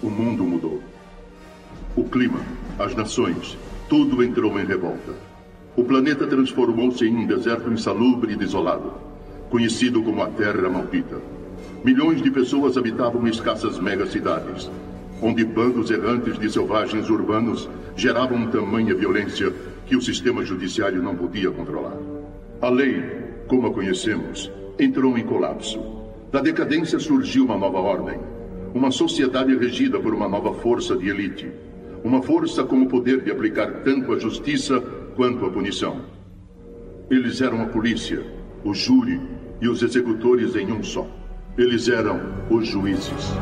o 0.04 0.10
mundo 0.12 0.44
mudou. 0.44 0.84
O 1.96 2.04
clima, 2.04 2.40
as 2.78 2.94
nações, 2.94 3.58
tudo 3.90 4.24
entrou 4.24 4.60
em 4.60 4.66
revolta. 4.68 5.16
O 5.76 5.84
planeta 5.84 6.28
transformou-se 6.28 7.04
em 7.08 7.16
um 7.16 7.26
deserto 7.26 7.72
insalubre 7.72 8.34
e 8.34 8.36
desolado, 8.36 8.94
conhecido 9.50 10.04
como 10.04 10.22
a 10.22 10.28
Terra 10.28 10.70
Maldita. 10.70 11.20
Milhões 11.84 12.22
de 12.22 12.30
pessoas 12.30 12.78
habitavam 12.78 13.28
escassas 13.28 13.80
megacidades, 13.80 14.70
onde 15.24 15.44
bandos 15.44 15.90
errantes 15.90 16.38
de 16.38 16.52
selvagens 16.52 17.10
urbanos 17.10 17.68
geravam 17.96 18.46
tamanha 18.52 18.94
violência 18.94 19.52
que 19.88 19.96
o 19.96 20.02
sistema 20.04 20.46
judiciário 20.46 21.02
não 21.02 21.16
podia 21.16 21.50
controlar. 21.50 21.98
A 22.62 22.70
lei, 22.70 23.27
como 23.48 23.68
a 23.68 23.74
conhecemos, 23.74 24.52
entrou 24.80 25.18
em 25.18 25.24
colapso. 25.24 25.80
Da 26.32 26.42
decadência 26.42 27.00
surgiu 27.00 27.46
uma 27.46 27.58
nova 27.58 27.80
ordem. 27.80 28.20
Uma 28.74 28.92
sociedade 28.92 29.56
regida 29.56 30.00
por 30.00 30.14
uma 30.14 30.28
nova 30.28 30.54
força 30.54 30.96
de 30.96 31.10
elite. 31.10 31.50
Uma 32.04 32.22
força 32.22 32.64
com 32.64 32.82
o 32.82 32.88
poder 32.88 33.22
de 33.22 33.32
aplicar 33.32 33.84
tanto 33.84 34.14
a 34.14 34.20
justiça 34.20 34.80
quanto 35.16 35.46
a 35.46 35.50
punição. 35.50 36.02
Eles 37.10 37.42
eram 37.42 37.62
a 37.62 37.66
polícia, 37.66 38.22
o 38.64 38.74
júri 38.74 39.20
e 39.62 39.68
os 39.68 39.82
executores 39.82 40.56
em 40.56 40.72
um 40.72 40.84
só. 40.84 41.08
Eles 41.58 41.88
eram 41.88 42.20
os 42.50 42.68
juízes. 42.68 43.34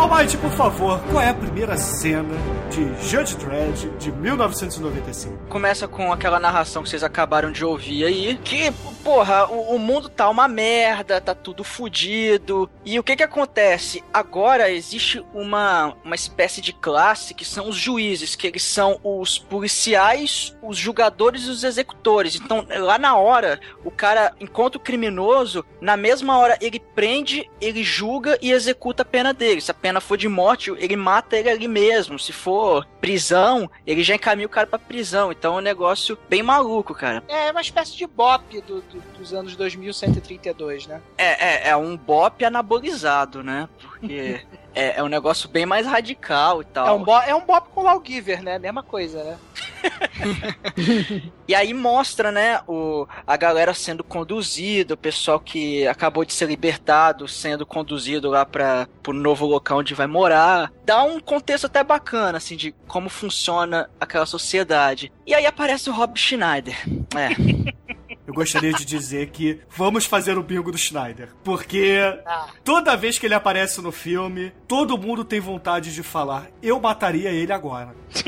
Almighty, 0.00 0.38
por 0.38 0.50
favor, 0.52 0.98
qual 1.10 1.22
é 1.22 1.28
a 1.28 1.34
primeira 1.34 1.76
cena 1.76 2.34
de 2.70 2.84
Judge 3.06 3.36
Dredd 3.36 3.90
de 3.98 4.10
1995? 4.10 5.46
Começa 5.50 5.86
com 5.86 6.10
aquela 6.10 6.40
narração 6.40 6.82
que 6.82 6.88
vocês 6.88 7.04
acabaram 7.04 7.52
de 7.52 7.62
ouvir 7.62 8.06
aí, 8.06 8.40
que, 8.42 8.72
porra, 9.04 9.46
o, 9.50 9.74
o 9.74 9.78
mundo 9.78 10.08
tá 10.08 10.26
uma 10.30 10.48
merda, 10.48 11.20
tá 11.20 11.34
tudo 11.34 11.62
fudido. 11.62 12.70
E 12.82 12.98
o 12.98 13.02
que 13.02 13.14
que 13.14 13.22
acontece? 13.22 14.02
Agora 14.10 14.70
existe 14.70 15.22
uma, 15.34 15.94
uma 16.02 16.14
espécie 16.14 16.62
de 16.62 16.72
classe 16.72 17.34
que 17.34 17.44
são 17.44 17.68
os 17.68 17.76
juízes, 17.76 18.34
que 18.34 18.46
eles 18.46 18.64
são 18.64 18.98
os 19.04 19.38
policiais, 19.38 20.56
os 20.62 20.78
julgadores 20.78 21.42
e 21.42 21.50
os 21.50 21.62
executores. 21.62 22.36
Então, 22.36 22.66
lá 22.78 22.96
na 22.96 23.16
hora, 23.16 23.60
o 23.84 23.90
cara 23.90 24.32
encontra 24.40 24.78
o 24.78 24.82
criminoso, 24.82 25.62
na 25.78 25.94
mesma 25.94 26.38
hora 26.38 26.56
ele 26.58 26.80
prende, 26.94 27.50
ele 27.60 27.84
julga 27.84 28.38
e 28.40 28.50
executa 28.50 29.02
a 29.02 29.06
pena 29.06 29.34
dele. 29.34 29.60
Se 29.60 29.70
a 29.70 29.74
pena 29.74 29.89
for 29.98 30.18
de 30.18 30.28
morte, 30.28 30.70
ele 30.76 30.94
mata 30.94 31.38
ele 31.38 31.48
ali 31.48 31.66
mesmo. 31.66 32.18
Se 32.18 32.34
for 32.34 32.86
prisão, 33.00 33.70
ele 33.86 34.02
já 34.02 34.14
encaminha 34.14 34.46
o 34.46 34.50
cara 34.50 34.66
pra 34.66 34.78
prisão. 34.78 35.32
Então 35.32 35.54
é 35.54 35.58
um 35.58 35.62
negócio 35.62 36.18
bem 36.28 36.42
maluco, 36.42 36.94
cara. 36.94 37.24
É 37.26 37.50
uma 37.50 37.62
espécie 37.62 37.96
de 37.96 38.06
bop 38.06 38.60
do- 38.60 38.82
do- 38.82 39.00
dos 39.18 39.32
anos 39.32 39.56
2132, 39.56 40.86
né? 40.86 41.00
É, 41.16 41.68
é, 41.68 41.68
é 41.70 41.76
um 41.76 41.96
bop 41.96 42.44
anabolizado, 42.44 43.42
né? 43.42 43.66
Porque 43.80 44.40
é, 44.74 44.98
é 44.98 45.02
um 45.02 45.08
negócio 45.08 45.48
bem 45.48 45.66
mais 45.66 45.86
radical 45.86 46.62
e 46.62 46.64
tal. 46.64 46.86
É 46.86 46.92
um, 46.92 47.02
bo 47.02 47.18
é 47.22 47.34
um 47.34 47.44
bop 47.44 47.68
com 47.74 47.82
Lawgiver, 47.82 48.42
né? 48.42 48.58
Mesma 48.58 48.82
coisa, 48.82 49.22
né? 49.24 49.38
E 51.48 51.54
aí 51.54 51.74
mostra, 51.74 52.30
né, 52.30 52.60
o, 52.68 53.08
a 53.26 53.36
galera 53.36 53.74
sendo 53.74 54.04
conduzida, 54.04 54.94
o 54.94 54.96
pessoal 54.96 55.40
que 55.40 55.84
acabou 55.88 56.24
de 56.24 56.32
ser 56.32 56.46
libertado 56.46 57.26
sendo 57.26 57.66
conduzido 57.66 58.30
lá 58.30 58.46
para 58.46 58.88
pro 59.02 59.12
novo 59.12 59.46
local 59.46 59.78
onde 59.78 59.92
vai 59.92 60.06
morar. 60.06 60.72
Dá 60.84 61.02
um 61.02 61.18
contexto 61.18 61.64
até 61.64 61.82
bacana, 61.82 62.38
assim, 62.38 62.54
de 62.54 62.72
como 62.86 63.08
funciona 63.08 63.90
aquela 63.98 64.26
sociedade. 64.26 65.12
E 65.26 65.34
aí 65.34 65.44
aparece 65.44 65.90
o 65.90 65.92
Rob 65.92 66.16
Schneider. 66.16 66.76
É. 67.16 67.90
Eu 68.30 68.34
gostaria 68.34 68.72
de 68.72 68.84
dizer 68.84 69.30
que 69.30 69.60
vamos 69.68 70.04
fazer 70.06 70.38
o 70.38 70.42
bingo 70.42 70.70
do 70.70 70.78
Schneider. 70.78 71.28
Porque 71.42 71.98
Ah. 72.24 72.46
toda 72.64 72.96
vez 72.96 73.18
que 73.18 73.26
ele 73.26 73.34
aparece 73.34 73.80
no 73.80 73.90
filme, 73.90 74.52
todo 74.68 74.96
mundo 74.96 75.24
tem 75.24 75.40
vontade 75.40 75.92
de 75.92 76.02
falar: 76.02 76.46
eu 76.62 76.80
mataria 76.80 77.30
ele 77.30 77.52
agora. 77.52 77.94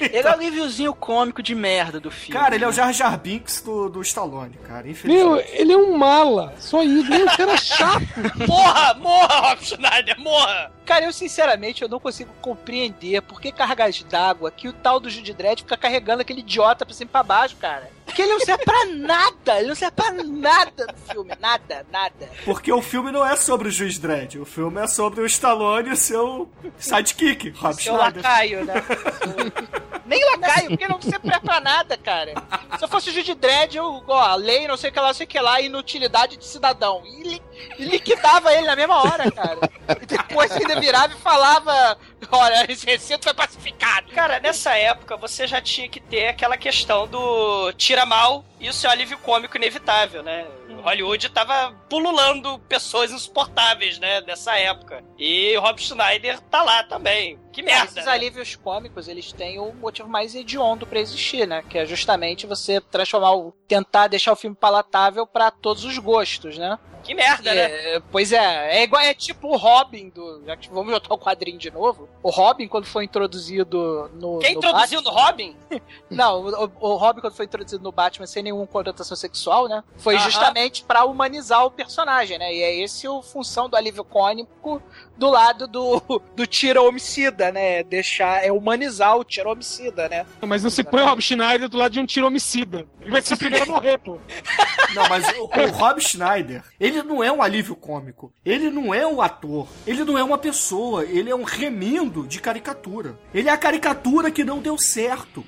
Ele 0.00 0.16
é 0.16 0.22
o 0.24 0.32
alíviozinho 0.32 0.94
cômico 0.94 1.42
de 1.42 1.54
merda 1.54 2.00
do 2.00 2.10
filme. 2.10 2.38
Cara, 2.40 2.54
ele 2.54 2.64
é 2.64 2.66
o 2.66 2.70
né? 2.70 2.76
Jar 2.76 2.92
Jar 2.92 3.18
Binks 3.18 3.60
do, 3.60 3.88
do 3.90 4.00
Stallone, 4.00 4.54
cara. 4.66 4.86
Meu, 5.04 5.36
ele 5.38 5.72
é 5.72 5.76
um 5.76 5.96
mala. 5.96 6.54
Só 6.58 6.82
isso. 6.82 7.12
Ele 7.12 7.22
é 7.22 7.24
um 7.24 7.36
cara 7.36 7.56
chato. 7.58 8.02
Morra! 8.48 8.94
Morra, 8.94 9.40
Rob 9.50 9.64
Schneider! 9.64 10.18
Morra! 10.18 10.72
Cara, 10.86 11.04
eu 11.04 11.12
sinceramente 11.12 11.82
eu 11.82 11.88
não 11.88 12.00
consigo 12.00 12.30
compreender 12.40 13.20
por 13.22 13.40
que 13.40 13.52
cargas 13.52 14.02
d'água 14.04 14.50
que 14.50 14.68
o 14.68 14.72
tal 14.72 14.98
do 15.00 15.10
Jude 15.10 15.34
Dredd 15.34 15.60
fica 15.62 15.76
carregando 15.76 16.22
aquele 16.22 16.40
idiota 16.40 16.84
pra 16.86 16.94
cima 16.94 17.08
e 17.08 17.12
pra 17.12 17.22
baixo, 17.22 17.56
cara. 17.56 17.90
Porque 18.04 18.22
ele 18.22 18.32
não 18.32 18.40
serve 18.40 18.64
pra 18.64 18.84
nada, 18.86 19.58
ele 19.58 19.68
não 19.68 19.74
serve 19.74 19.96
pra 19.96 20.12
nada 20.12 20.86
no 20.86 21.12
filme, 21.12 21.32
nada, 21.40 21.86
nada. 21.90 22.30
Porque 22.44 22.72
o 22.72 22.82
filme 22.82 23.10
não 23.10 23.24
é 23.26 23.34
sobre 23.36 23.68
o 23.68 23.70
Juiz 23.70 23.98
Dredd. 23.98 24.38
O 24.38 24.44
filme 24.44 24.80
é 24.80 24.86
sobre 24.86 25.20
o 25.22 25.26
Stallone 25.26 25.88
e 25.88 25.92
o 25.92 25.96
seu 25.96 26.48
sidekick, 26.78 27.50
Rob 27.50 27.74
Seu 27.74 27.94
Schneider. 27.94 28.22
lacaio, 28.22 28.64
né? 28.64 28.74
Nem 30.06 30.22
lacaio, 30.32 30.68
porque 30.68 30.86
não 30.86 31.00
serve 31.00 31.40
pra 31.40 31.60
nada, 31.60 31.96
cara. 31.96 32.34
Se 32.78 32.84
eu 32.84 32.88
fosse 32.88 33.08
o 33.08 33.12
Jude 33.12 33.34
Dredd, 33.34 33.74
eu, 33.76 34.04
ó, 34.06 34.34
lei, 34.34 34.68
não 34.68 34.76
sei 34.76 34.90
o 34.90 34.92
que 34.92 35.00
lá, 35.00 35.06
não 35.06 35.14
sei 35.14 35.24
o 35.24 35.28
que 35.28 35.40
lá, 35.40 35.60
inutilidade 35.62 36.36
de 36.36 36.44
cidadão. 36.44 37.02
E 37.06 37.20
ele 37.20 37.42
e 37.78 37.84
liquidava 37.84 38.52
ele 38.52 38.66
na 38.66 38.76
mesma 38.76 38.96
hora, 39.02 39.30
cara. 39.30 39.58
E 40.02 40.06
depois 40.06 40.52
ainda 40.52 40.78
virava 40.78 41.14
e 41.14 41.18
falava: 41.18 41.96
Olha, 42.30 42.66
esse 42.70 42.86
recinto 42.86 43.24
foi 43.24 43.34
pacificado. 43.34 44.12
Cara, 44.12 44.40
nessa 44.40 44.76
época 44.76 45.16
você 45.16 45.46
já 45.46 45.60
tinha 45.60 45.88
que 45.88 46.00
ter 46.00 46.28
aquela 46.28 46.56
questão 46.56 47.06
do 47.06 47.72
tira 47.72 48.04
mal 48.04 48.44
e 48.60 48.68
o 48.68 48.72
seu 48.72 48.90
alívio 48.90 49.18
cômico 49.18 49.56
inevitável, 49.56 50.22
né? 50.22 50.46
Hollywood 50.84 51.30
tava 51.30 51.74
pululando 51.88 52.58
pessoas 52.68 53.10
insuportáveis, 53.10 53.98
né, 53.98 54.20
dessa 54.20 54.54
época. 54.56 55.02
E 55.18 55.56
Rob 55.56 55.80
Schneider 55.80 56.38
tá 56.40 56.62
lá 56.62 56.84
também. 56.84 57.38
Que 57.52 57.62
merda. 57.62 57.84
Esses 57.84 58.04
né? 58.04 58.12
alívios 58.12 58.54
cômicos, 58.54 59.08
eles 59.08 59.32
têm 59.32 59.58
o 59.58 59.72
motivo 59.72 60.08
mais 60.08 60.34
hediondo 60.34 60.86
pra 60.86 61.00
existir, 61.00 61.46
né? 61.46 61.64
Que 61.68 61.78
é 61.78 61.86
justamente 61.86 62.46
você 62.46 62.80
transformar 62.80 63.32
o. 63.34 63.52
tentar 63.66 64.08
deixar 64.08 64.32
o 64.32 64.36
filme 64.36 64.56
palatável 64.56 65.26
pra 65.26 65.50
todos 65.50 65.84
os 65.84 65.96
gostos, 65.98 66.58
né? 66.58 66.78
Que 67.04 67.14
merda, 67.14 67.54
né? 67.54 67.60
É, 67.60 68.02
pois 68.10 68.32
é, 68.32 68.78
é 68.78 68.82
igual, 68.82 69.02
é 69.02 69.12
tipo 69.12 69.48
o 69.48 69.56
Robin 69.56 70.08
do. 70.08 70.42
Já 70.46 70.56
que 70.56 70.70
vamos 70.70 70.92
botar 70.92 71.14
o 71.14 71.18
quadrinho 71.18 71.58
de 71.58 71.70
novo. 71.70 72.08
O 72.22 72.30
Robin, 72.30 72.66
quando 72.66 72.86
foi 72.86 73.04
introduzido 73.04 74.10
no. 74.14 74.38
Quem 74.38 74.54
no 74.54 74.58
introduziu 74.58 75.02
no 75.02 75.10
Robin? 75.10 75.54
Não, 76.08 76.42
o, 76.46 76.72
o 76.80 76.96
Robin, 76.96 77.20
quando 77.20 77.34
foi 77.34 77.44
introduzido 77.44 77.84
no 77.84 77.92
Batman 77.92 78.26
sem 78.26 78.42
nenhuma 78.42 78.66
conotação 78.66 79.16
sexual, 79.16 79.68
né? 79.68 79.84
Foi 79.98 80.16
Aham. 80.16 80.24
justamente 80.24 80.82
pra 80.84 81.04
humanizar 81.04 81.64
o 81.66 81.70
personagem, 81.70 82.38
né? 82.38 82.54
E 82.54 82.62
é 82.62 82.74
esse 82.82 83.06
a 83.06 83.22
função 83.22 83.68
do 83.68 83.76
alívio 83.76 84.04
cônico 84.04 84.82
do 85.16 85.30
lado 85.30 85.66
do, 85.66 86.00
do 86.34 86.46
tira 86.46 86.80
homicida, 86.80 87.52
né? 87.52 87.82
Deixar, 87.82 88.44
é 88.44 88.50
humanizar 88.50 89.16
o 89.18 89.24
tira 89.24 89.50
homicida, 89.50 90.08
né? 90.08 90.26
Mas 90.40 90.62
não 90.62 90.70
se 90.70 90.82
põe 90.82 91.02
o 91.02 91.06
Rob 91.06 91.20
Schneider 91.20 91.68
do 91.68 91.76
lado 91.76 91.92
de 91.92 92.00
um 92.00 92.06
tiro 92.06 92.26
homicida. 92.26 92.86
Ele 93.00 93.10
vai 93.10 93.20
ser 93.20 93.34
o 93.34 93.38
primeiro 93.38 93.64
a 93.64 93.74
morrer, 93.74 93.98
pô. 93.98 94.18
Não, 94.94 95.08
mas 95.08 95.26
o, 95.38 95.44
o 95.44 95.70
Rob 95.72 96.00
Schneider, 96.00 96.62
ele 96.78 97.02
não 97.02 97.22
é 97.22 97.30
um 97.30 97.42
alívio 97.42 97.76
cômico. 97.76 98.32
Ele 98.44 98.70
não 98.70 98.92
é 98.92 99.06
um 99.06 99.20
ator. 99.20 99.68
Ele 99.86 100.04
não 100.04 100.18
é 100.18 100.24
uma 100.24 100.38
pessoa. 100.38 101.04
Ele 101.04 101.30
é 101.30 101.34
um 101.34 101.44
remindo 101.44 102.26
de 102.26 102.40
caricatura. 102.40 103.18
Ele 103.32 103.48
é 103.48 103.52
a 103.52 103.56
caricatura 103.56 104.30
que 104.30 104.44
não 104.44 104.60
deu 104.60 104.76
certo. 104.78 105.44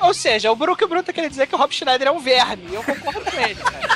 Ou 0.00 0.14
seja, 0.14 0.50
o 0.50 0.56
Brook 0.56 0.84
Bruno 0.86 1.02
tá 1.02 1.12
querendo 1.12 1.30
dizer 1.30 1.46
que 1.46 1.54
o 1.54 1.58
Rob 1.58 1.74
Schneider 1.74 2.08
é 2.08 2.10
um 2.10 2.20
verme. 2.20 2.68
e 2.70 2.74
Eu 2.74 2.82
concordo 2.82 3.30
com 3.30 3.40
ele, 3.40 3.54
cara. 3.54 3.90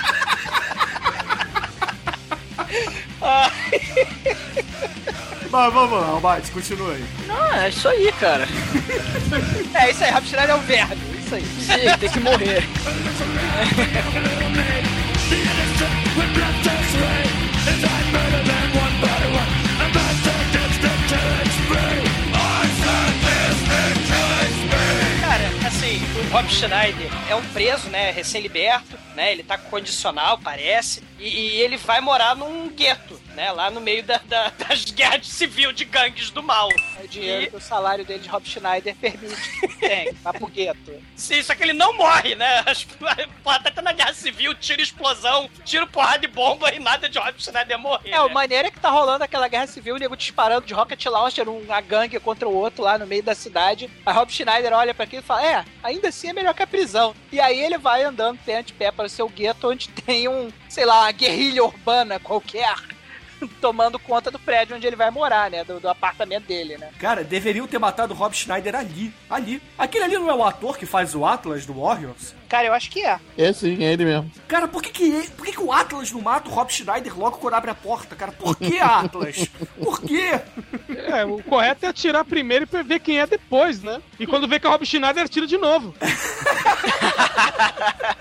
Mas 5.51 5.73
vamos 5.73 6.01
lá, 6.01 6.09
Albate, 6.09 6.51
continua 6.51 6.93
aí. 6.95 7.05
Não, 7.27 7.55
é 7.55 7.69
isso 7.69 7.89
aí, 7.89 8.13
cara. 8.13 8.47
É 9.75 9.91
isso 9.91 10.05
aí, 10.05 10.11
Rob 10.13 10.25
Schneider 10.27 10.51
é 10.51 10.55
um 10.55 10.61
verme. 10.61 10.97
Isso 11.19 11.35
aí. 11.35 11.45
Sim, 11.45 11.99
tem 11.99 12.09
que 12.09 12.21
morrer. 12.21 12.63
Cara, 25.21 25.67
assim, 25.67 26.01
o 26.21 26.33
Rob 26.33 26.49
Schneider 26.49 27.11
é 27.29 27.35
um 27.35 27.43
preso, 27.47 27.89
né, 27.89 28.11
recém-liberto, 28.11 28.99
né, 29.17 29.33
ele 29.33 29.43
tá 29.43 29.59
com 29.59 29.71
condicional, 29.71 30.39
parece, 30.39 31.03
e, 31.19 31.29
e 31.29 31.61
ele 31.61 31.77
vai 31.77 32.01
morar 32.01 32.37
num 32.37 32.69
gueto, 32.69 33.21
né, 33.35 33.51
lá 33.53 33.71
no 33.71 33.81
meio 33.81 34.03
da- 34.03 34.21
da- 34.25 34.49
das 34.51 34.85
guerras 34.85 35.27
civil 35.27 35.73
de 35.73 35.85
gangues 35.85 36.31
do 36.31 36.43
mal. 36.43 36.69
É 37.01 37.05
o 37.05 37.09
dinheiro 37.09 37.43
E- 37.43 37.47
que 37.51 37.57
o 37.57 37.61
salário 37.61 38.05
dele 38.05 38.21
de 38.21 38.29
Rob 38.29 38.49
Schneider 38.49 38.95
permite 38.97 39.61
que 39.61 39.69
tem, 39.79 40.13
vai 40.15 40.33
pro 40.33 40.47
gueto. 40.47 41.03
Sim, 41.17 41.43
só 41.43 41.55
que 41.55 41.63
ele 41.63 41.73
não 41.73 41.93
morre, 41.97 42.35
né? 42.35 42.63
As- 42.67 42.85
Porra, 43.43 43.61
tá 43.61 43.83
na 43.83 43.93
guerra 43.93 44.15
civil, 44.15 44.55
tiro 44.55 44.81
explosão, 44.81 45.49
tiro 45.65 45.87
porrada 45.87 46.19
de 46.21 46.29
bomba 46.29 46.73
e 46.73 46.79
nada 46.79 47.09
de 47.09 47.19
Rob 47.19 47.35
Schneider 47.43 47.79
morrer. 47.79 48.11
É, 48.11 48.21
o 48.21 48.29
né? 48.29 48.35
maneiro 48.35 48.69
é 48.69 48.71
que 48.71 48.81
tá 48.81 48.91
rolando 48.91 49.25
aquela 49.25 49.49
guerra 49.49 49.67
civil, 49.67 49.97
o 49.97 49.99
nego 49.99 50.17
disparando 50.17 50.67
de 50.67 50.73
rocket 50.75 51.05
launcher, 51.07 51.49
uma 51.49 51.81
gangue 51.81 52.19
contra 52.21 52.49
o 52.49 52.55
outro 52.55 52.83
lá 52.83 52.97
no 52.99 53.07
meio 53.07 53.23
da 53.23 53.35
cidade. 53.35 53.91
A 54.07 54.13
Rob 54.13 54.31
Schneider 54.33 54.73
olha 54.73 54.95
pra 54.95 55.05
aquilo 55.05 55.23
e 55.23 55.27
fala: 55.27 55.45
É, 55.47 55.65
ainda 55.83 56.09
assim 56.09 56.29
é 56.29 56.33
melhor 56.33 56.55
que 56.55 56.63
a 56.63 56.67
prisão. 56.67 57.15
E 57.33 57.41
aí 57.41 57.61
ele 57.61 57.77
vai 57.79 58.03
andando 58.05 58.39
pé 58.45 58.59
ante 58.59 58.73
pé 58.73 58.91
para 58.91 59.07
o 59.07 59.09
seu 59.09 59.29
gueto, 59.29 59.69
onde 59.69 59.89
tem 59.89 60.29
um, 60.29 60.51
sei 60.69 60.85
lá, 60.85 61.01
uma 61.03 61.13
guerrilha 61.13 61.65
urbana 61.65 62.19
qualquer. 62.19 62.75
Tomando 63.61 63.99
conta 63.99 64.31
do 64.31 64.39
prédio 64.39 64.77
onde 64.77 64.87
ele 64.87 64.97
vai 64.97 65.11
morar, 65.11 65.51
né? 65.51 65.65
Do, 65.65 65.81
do 65.81 65.89
apartamento 65.89 66.47
dele, 66.47 66.77
né? 66.79 66.91
Cara, 66.99 67.25
deveriam 67.25 67.67
ter 67.67 67.79
matado 67.79 68.15
o 68.15 68.17
Rob 68.17 68.35
Schneider 68.35 68.75
ali. 68.75 69.13
Ali. 69.29 69.63
Aquele 69.77 70.05
ali 70.05 70.15
não 70.15 70.31
é 70.31 70.35
o 70.35 70.45
ator 70.45 70.79
que 70.79 70.87
faz 70.87 71.15
o 71.15 71.25
Atlas 71.25 71.67
do 71.67 71.81
Warriors? 71.81 72.35
Cara, 72.55 72.69
eu 72.69 72.73
acho 72.73 72.89
que 72.89 73.05
é. 73.05 73.19
É 73.37 73.53
sim, 73.53 73.83
é 73.85 73.93
ele 73.93 74.05
mesmo. 74.05 74.31
Cara, 74.47 74.69
por 74.69 74.81
que 74.81 74.91
que, 74.91 75.03
ele- 75.03 75.29
por 75.31 75.45
que, 75.45 75.51
que 75.51 75.61
o 75.61 75.73
Atlas 75.73 76.13
não 76.13 76.21
mata 76.21 76.49
o 76.49 76.53
Rob 76.53 76.73
Schneider 76.73 77.19
logo 77.19 77.39
quando 77.39 77.55
abre 77.55 77.69
a 77.69 77.75
porta, 77.75 78.15
cara? 78.15 78.31
Por 78.31 78.55
que, 78.57 78.79
Atlas? 78.79 79.49
Por 79.83 80.01
quê? 80.01 80.41
É, 80.89 81.25
o 81.25 81.43
correto 81.43 81.85
é 81.85 81.89
atirar 81.89 82.25
primeiro 82.25 82.65
e 82.73 82.83
ver 82.85 83.01
quem 83.01 83.19
é 83.19 83.27
depois, 83.27 83.83
né? 83.83 84.01
E 84.21 84.25
quando 84.27 84.47
vê 84.47 84.61
que 84.61 84.67
é 84.67 84.69
o 84.69 84.73
Rob 84.73 84.87
Schneider, 84.87 85.25
atira 85.25 85.49
de 85.49 85.59
novo. 85.59 85.93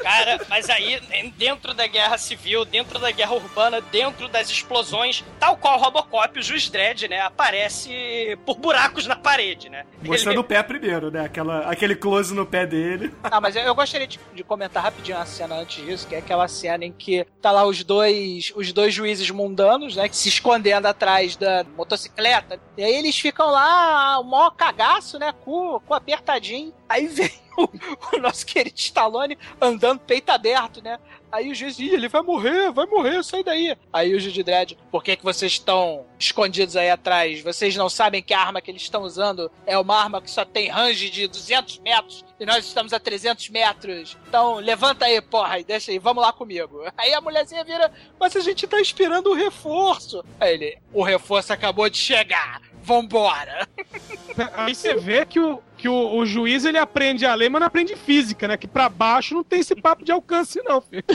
Cara, 0.02 0.40
mas 0.50 0.70
aí, 0.70 1.00
dentro 1.38 1.74
da 1.74 1.86
guerra 1.88 2.18
civil, 2.18 2.66
dentro 2.66 3.00
da 3.00 3.12
guerra 3.12 3.34
urbana, 3.34 3.82
dentro 3.82 4.28
das 4.28 4.50
explosões, 4.50 5.24
tal 5.40 5.58
qual 5.58 5.78
Robocop, 5.80 6.40
o 6.40 6.42
Juiz 6.42 6.70
Dredd, 6.70 7.08
né, 7.08 7.22
aparece 7.22 8.38
por 8.46 8.58
buracos 8.58 9.06
na 9.08 9.16
parede, 9.16 9.70
né? 9.70 9.86
Mostrando 10.02 10.34
Ele- 10.36 10.40
o 10.42 10.44
pé 10.44 10.62
primeiro, 10.64 11.12
né? 11.12 11.26
Aquela, 11.26 11.60
aquele 11.70 11.96
close 11.96 12.34
no 12.34 12.46
pé 12.46 12.66
dele. 12.66 13.14
Ah, 13.24 13.40
mas 13.40 13.56
eu, 13.56 13.64
eu 13.64 13.76
gostaria 13.76 14.08
de, 14.08 14.20
de 14.34 14.44
comentar 14.44 14.84
rapidinho 14.84 15.18
uma 15.18 15.26
cena 15.26 15.56
antes 15.56 15.84
disso, 15.84 16.08
que 16.08 16.16
é 16.16 16.20
aquela 16.20 16.48
cena 16.48 16.86
em 16.86 16.92
que 16.92 17.26
tá 17.42 17.52
lá 17.52 17.66
os 17.66 17.84
dois, 17.84 18.52
os 18.56 18.72
dois 18.72 18.94
juízes 18.94 19.30
mundanos, 19.30 19.96
né, 19.96 20.10
que 20.10 20.16
se 20.16 20.30
escondendo 20.30 20.86
atrás 20.86 21.36
da 21.36 21.64
motocicleta. 21.76 22.60
E 22.78 22.84
aí 22.84 22.94
eles 22.96 23.18
ficam 23.18 23.50
lá, 23.52 24.20
o 24.20 24.24
maior 24.24 24.52
cagaço, 24.52 25.20
né, 25.20 25.34
com, 25.44 25.80
com 25.80 25.94
apertadinho. 25.94 26.74
Aí 26.88 27.08
vem 27.08 27.32
o, 27.58 27.68
o 28.16 28.20
nosso 28.20 28.46
querido 28.46 28.78
Stallone 28.78 29.38
andando 29.62 30.00
peito 30.00 30.30
aberto, 30.30 30.82
né? 30.82 31.00
Aí 31.34 31.50
o 31.50 31.56
juiz, 31.56 31.80
Ih, 31.80 31.90
ele 31.90 32.08
vai 32.08 32.22
morrer, 32.22 32.72
vai 32.72 32.86
morrer, 32.86 33.24
sai 33.24 33.44
daí. 33.44 33.76
Aí 33.92 34.14
o 34.14 34.20
juiz 34.20 34.34
de 34.34 34.44
dread, 34.44 34.78
por 34.92 35.04
que, 35.04 35.16
que 35.16 35.24
vocês 35.24 35.54
estão 35.54 36.06
escondidos 36.20 36.76
aí 36.76 36.92
atrás? 36.92 37.42
Vocês 37.42 37.76
não 37.76 37.90
sabem 37.90 38.22
que 38.22 38.36
a 38.36 38.40
arma 38.40 38.62
que 38.62 38.70
eles 38.70 38.84
estão 38.84 39.02
usando 39.02 39.52
é 39.66 39.76
uma 39.76 39.98
arma 39.98 40.22
que 40.22 40.30
só 40.30 40.46
tem 40.46 40.70
range 40.70 41.10
de 41.10 41.28
200 41.28 41.80
metros 41.80 42.24
e 42.44 42.46
nós 42.46 42.66
estamos 42.66 42.92
a 42.92 43.00
300 43.00 43.50
metros. 43.50 44.18
Então 44.28 44.56
levanta 44.56 45.06
aí, 45.06 45.22
porra, 45.22 45.60
e 45.60 45.64
deixa 45.64 45.92
aí, 45.92 45.98
vamos 45.98 46.22
lá 46.22 46.34
comigo. 46.34 46.84
Aí 46.98 47.14
a 47.14 47.22
mulherzinha 47.22 47.64
vira, 47.64 47.92
mas 48.20 48.36
a 48.36 48.42
gente 48.42 48.68
tá 48.68 48.82
esperando 48.82 49.32
o 49.32 49.34
reforço. 49.34 50.24
Aí 50.40 50.54
ele, 50.54 50.78
o 50.92 51.02
reforço 51.02 51.54
acabou 51.54 51.90
de 51.90 51.98
chegar. 51.98 52.62
Vambora! 52.84 53.66
Aí 54.58 54.76
você 54.76 54.96
vê 54.96 55.26
que 55.26 55.40
o, 55.40 55.62
que 55.78 55.88
o, 55.88 56.18
o 56.18 56.26
juiz 56.26 56.66
ele 56.66 56.78
aprende 56.78 57.26
a 57.26 57.34
lei, 57.34 57.48
mas 57.48 57.62
não 57.62 57.68
aprende 57.68 57.96
física, 57.96 58.46
né? 58.46 58.58
Que 58.58 58.68
pra 58.68 58.90
baixo 58.90 59.36
não 59.36 59.44
tem 59.44 59.62
esse 59.62 59.74
papo 59.74 60.04
de 60.04 60.12
alcance, 60.12 60.62
não, 60.64 60.82
filho. 60.82 61.04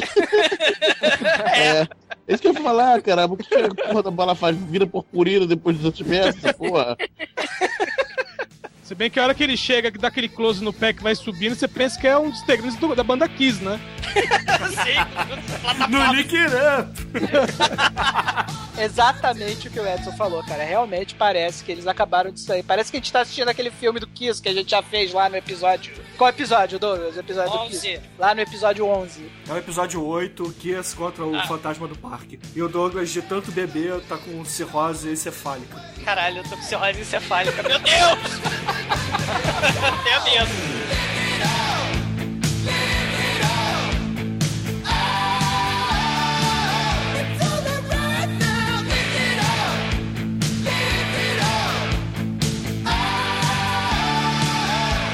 É. 1.54 1.86
É 2.26 2.34
isso 2.34 2.42
que 2.42 2.48
eu 2.48 2.54
ia 2.54 2.60
falar, 2.62 3.02
cara. 3.02 3.28
Porque 3.28 3.54
a 3.54 3.68
porra 3.88 4.02
da 4.02 4.10
bola 4.10 4.34
faz 4.34 4.56
vira 4.56 4.86
purpurina 4.86 5.46
depois 5.46 5.76
dos 5.76 5.84
outros 5.84 6.06
metros, 6.06 6.52
porra. 6.52 6.96
Se 8.88 8.94
bem 8.94 9.10
que 9.10 9.20
a 9.20 9.22
hora 9.24 9.34
que 9.34 9.42
ele 9.44 9.54
chega, 9.54 9.90
que 9.90 9.98
dá 9.98 10.08
aquele 10.08 10.30
close 10.30 10.64
no 10.64 10.72
pé 10.72 10.94
que 10.94 11.02
vai 11.02 11.14
subindo, 11.14 11.54
você 11.54 11.68
pensa 11.68 12.00
que 12.00 12.06
é 12.06 12.16
um 12.16 12.30
dos 12.30 12.40
integrantes 12.40 12.78
do- 12.78 12.96
da 12.96 13.04
banda 13.04 13.28
Kiss, 13.28 13.62
né? 13.62 13.78
Sim, 14.14 15.90
No 15.90 16.14
Nick. 16.14 16.34
Exatamente 18.80 19.68
o 19.68 19.70
que 19.70 19.78
o 19.80 19.86
Edson 19.86 20.12
falou, 20.12 20.42
cara. 20.44 20.62
Realmente 20.64 21.14
parece 21.14 21.62
que 21.64 21.72
eles 21.72 21.86
acabaram 21.86 22.30
disso 22.30 22.50
aí. 22.50 22.62
Parece 22.62 22.90
que 22.90 22.96
a 22.96 23.00
gente 23.00 23.12
tá 23.12 23.20
assistindo 23.20 23.48
aquele 23.48 23.70
filme 23.70 24.00
do 24.00 24.06
Kiss 24.06 24.40
que 24.40 24.48
a 24.48 24.54
gente 24.54 24.70
já 24.70 24.80
fez 24.82 25.12
lá 25.12 25.28
no 25.28 25.36
episódio. 25.36 25.92
Qual 26.16 26.30
episódio, 26.30 26.78
Douglas? 26.78 27.14
O 27.16 27.20
episódio 27.20 27.52
do 27.52 27.58
11. 27.58 27.70
Kiss. 27.80 28.00
Lá 28.18 28.34
no 28.34 28.40
episódio 28.40 28.86
11. 28.86 29.30
É 29.48 29.52
o 29.52 29.58
episódio 29.58 30.02
8, 30.02 30.54
Kiss 30.60 30.96
contra 30.96 31.24
o 31.26 31.38
fantasma 31.46 31.86
do 31.88 31.98
parque. 31.98 32.38
E 32.54 32.62
o 32.62 32.68
Douglas, 32.68 33.10
de 33.10 33.20
tanto 33.20 33.50
beber, 33.52 34.00
tá 34.08 34.16
com 34.16 34.42
cirrose 34.46 35.10
encefálica. 35.10 35.76
Caralho, 36.04 36.38
eu 36.38 36.44
tô 36.44 36.56
com 36.56 36.62
cirrose 36.62 37.00
encefálica. 37.00 37.62
Meu 37.62 37.78
Deus! 37.80 38.77
Tenho 40.04 40.46
medo. 40.46 40.68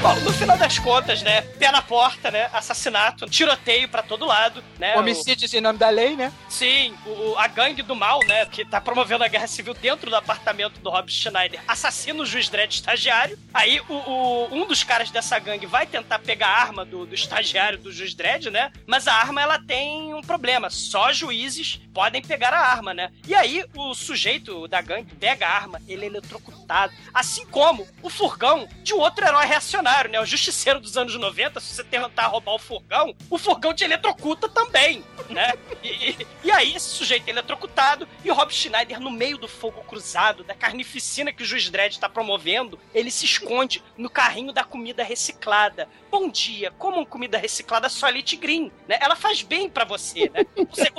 Bom, 0.05 0.13
no 0.19 0.31
final 0.31 0.55
das 0.55 0.77
contas, 0.77 1.23
né? 1.23 1.41
Pé 1.41 1.71
na 1.71 1.81
porta, 1.81 2.29
né? 2.29 2.47
Assassinato, 2.53 3.27
tiroteio 3.27 3.89
pra 3.89 4.03
todo 4.03 4.23
lado, 4.23 4.63
né? 4.77 4.95
Homicídios 4.95 5.51
em 5.55 5.59
nome 5.59 5.79
da 5.79 5.89
lei, 5.89 6.15
né? 6.15 6.31
O- 6.47 6.51
sim, 6.51 6.93
o, 7.07 7.33
a 7.39 7.47
gangue 7.47 7.81
do 7.81 7.95
mal, 7.95 8.19
né? 8.27 8.45
Que 8.45 8.63
tá 8.63 8.79
promovendo 8.79 9.23
a 9.23 9.27
guerra 9.27 9.47
civil 9.47 9.73
dentro 9.73 10.07
do 10.11 10.15
apartamento 10.15 10.79
do 10.79 10.91
Rob 10.91 11.11
Schneider, 11.11 11.59
assassina 11.67 12.21
o 12.21 12.25
juiz 12.25 12.49
Dredd 12.49 12.71
estagiário. 12.75 13.35
Aí 13.51 13.79
o, 13.89 13.93
o- 13.93 14.47
um 14.53 14.67
dos 14.67 14.83
caras 14.83 15.09
dessa 15.09 15.39
gangue 15.39 15.65
vai 15.65 15.87
tentar 15.87 16.19
pegar 16.19 16.49
a 16.49 16.61
arma 16.61 16.85
do, 16.85 17.07
do 17.07 17.15
estagiário 17.15 17.79
do 17.79 17.91
juiz 17.91 18.13
Dredd, 18.13 18.51
né? 18.51 18.71
Mas 18.85 19.07
a 19.07 19.13
arma 19.15 19.41
ela 19.41 19.57
tem 19.59 20.13
um 20.13 20.21
problema. 20.21 20.69
Só 20.69 21.11
juízes 21.11 21.81
podem 21.95 22.21
pegar 22.21 22.53
a 22.53 22.59
arma, 22.59 22.93
né? 22.93 23.09
E 23.27 23.33
aí 23.33 23.65
o 23.75 23.95
sujeito 23.95 24.67
da 24.67 24.81
gangue 24.81 25.15
pega 25.15 25.47
a 25.47 25.51
arma, 25.55 25.81
ele 25.87 26.03
é 26.03 26.07
eletrocutado. 26.09 26.93
Assim 27.11 27.43
como 27.47 27.87
o 28.03 28.09
furgão 28.09 28.67
de 28.83 28.93
outro 28.93 29.25
herói 29.25 29.47
reacionário, 29.47 29.94
né? 30.03 30.19
O 30.19 30.25
justiceiro 30.25 30.79
dos 30.79 30.97
anos 30.97 31.15
90, 31.15 31.59
se 31.59 31.73
você 31.75 31.83
tentar 31.83 32.27
roubar 32.27 32.53
o 32.55 32.59
furgão, 32.59 33.15
o 33.29 33.37
furgão 33.37 33.73
te 33.73 33.83
eletrocuta 33.83 34.47
também, 34.49 35.03
né? 35.29 35.53
E, 35.81 36.15
e- 36.43 36.51
aí 36.51 36.75
esse 36.75 36.89
sujeito 36.89 37.27
é 37.27 37.31
eletrocutado 37.31 38.07
e 38.23 38.29
o 38.29 38.33
Rob 38.33 38.53
Schneider, 38.53 38.99
no 38.99 39.09
meio 39.11 39.37
do 39.37 39.47
fogo 39.47 39.81
cruzado, 39.83 40.43
da 40.43 40.53
carnificina 40.53 41.31
que 41.33 41.43
o 41.43 41.45
juiz 41.45 41.69
Dredd 41.69 41.97
tá 41.97 42.07
promovendo, 42.09 42.79
ele 42.93 43.09
se 43.11 43.25
esconde 43.25 43.81
no 43.97 44.09
carrinho 44.09 44.51
da 44.53 44.63
comida 44.63 45.03
reciclada. 45.03 45.87
Bom 46.11 46.29
dia, 46.29 46.71
comam 46.71 47.03
comida 47.05 47.37
reciclada 47.37 47.89
Solid 47.89 48.35
Green, 48.37 48.71
né? 48.87 48.97
Ela 49.01 49.15
faz 49.15 49.41
bem 49.41 49.69
pra 49.69 49.83
você, 49.85 50.29
né? 50.33 50.45
Você- 50.69 50.91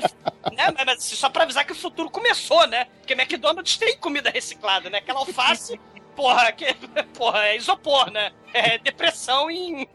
né? 0.53 0.73
Mas, 0.75 0.87
mas 0.87 1.05
só 1.05 1.29
pra 1.29 1.43
avisar 1.45 1.65
que 1.67 1.73
o 1.73 1.77
futuro 1.77 2.11
começou, 2.11 2.67
né? 2.67 2.87
Porque 2.99 3.13
McDonald's 3.15 3.77
tem 3.77 3.97
comida 3.99 4.31
reciclada, 4.31 4.89
né? 4.91 4.99
Aquela 4.99 5.21
alface, 5.21 5.81
porra, 6.17 6.51
que, 6.51 6.67
porra, 7.15 7.47
é 7.49 7.57
isopor, 7.57 8.11
né? 8.11 8.33
É 8.53 8.79
depressão 8.79 9.51
em, 9.51 9.87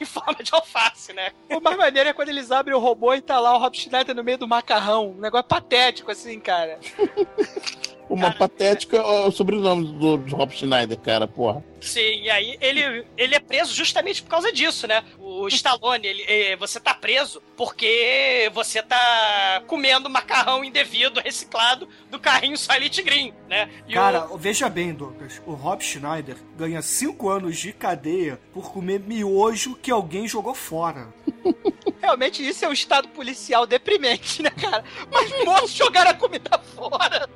em 0.00 0.04
forma 0.04 0.42
de 0.42 0.52
alface, 0.52 1.12
né? 1.12 1.30
O 1.50 1.60
mais 1.60 1.76
maneiro 1.76 2.08
é 2.08 2.12
quando 2.12 2.30
eles 2.30 2.50
abrem 2.50 2.74
o 2.74 2.80
robô 2.80 3.14
e 3.14 3.20
tá 3.20 3.38
lá 3.38 3.54
o 3.54 3.58
Rob 3.58 3.76
Schneider 3.76 4.14
no 4.16 4.24
meio 4.24 4.38
do 4.38 4.48
macarrão. 4.48 5.10
Um 5.10 5.20
negócio 5.20 5.46
patético, 5.46 6.10
assim, 6.10 6.40
cara. 6.40 6.80
Uma 8.08 8.30
patética 8.32 8.96
é 8.98 9.26
o 9.26 9.30
sobrenome 9.32 9.84
do, 9.98 10.16
do 10.16 10.36
Rob 10.36 10.52
Schneider, 10.52 10.96
cara, 10.98 11.26
porra. 11.26 11.62
Sim, 11.80 12.22
e 12.22 12.30
aí 12.30 12.56
ele, 12.60 13.04
ele 13.16 13.34
é 13.34 13.40
preso 13.40 13.74
justamente 13.74 14.22
por 14.22 14.28
causa 14.30 14.52
disso, 14.52 14.86
né? 14.86 15.02
O 15.18 15.46
Stallone, 15.48 16.06
ele, 16.06 16.22
eh, 16.26 16.56
você 16.56 16.78
tá 16.80 16.94
preso 16.94 17.42
porque 17.56 18.50
você 18.54 18.82
tá 18.82 19.62
comendo 19.66 20.08
macarrão 20.08 20.64
indevido, 20.64 21.20
reciclado 21.20 21.88
do 22.10 22.18
carrinho 22.18 22.56
Silent 22.56 23.02
Green, 23.02 23.32
né? 23.48 23.68
E 23.86 23.92
o- 23.92 23.94
Cara, 23.94 24.26
veja 24.36 24.68
bem, 24.68 24.92
Douglas. 24.94 25.42
O 25.46 25.52
Rob 25.52 25.82
Schneider 25.84 26.36
ganha 26.56 26.82
5 26.82 27.28
anos 27.28 27.56
de 27.58 27.72
cadeia 27.72 28.40
por 28.52 28.72
comer 28.72 29.00
miojo 29.00 29.76
que 29.76 29.90
alguém 29.90 30.26
jogou 30.28 30.54
fora. 30.54 31.08
Realmente 32.06 32.46
isso 32.46 32.64
é 32.64 32.68
um 32.68 32.72
estado 32.72 33.08
policial 33.08 33.66
deprimente, 33.66 34.40
né, 34.40 34.50
cara? 34.50 34.84
Mas 35.10 35.44
moço, 35.44 35.76
jogaram 35.76 36.12
a 36.12 36.14
comida 36.14 36.56
fora. 36.76 37.28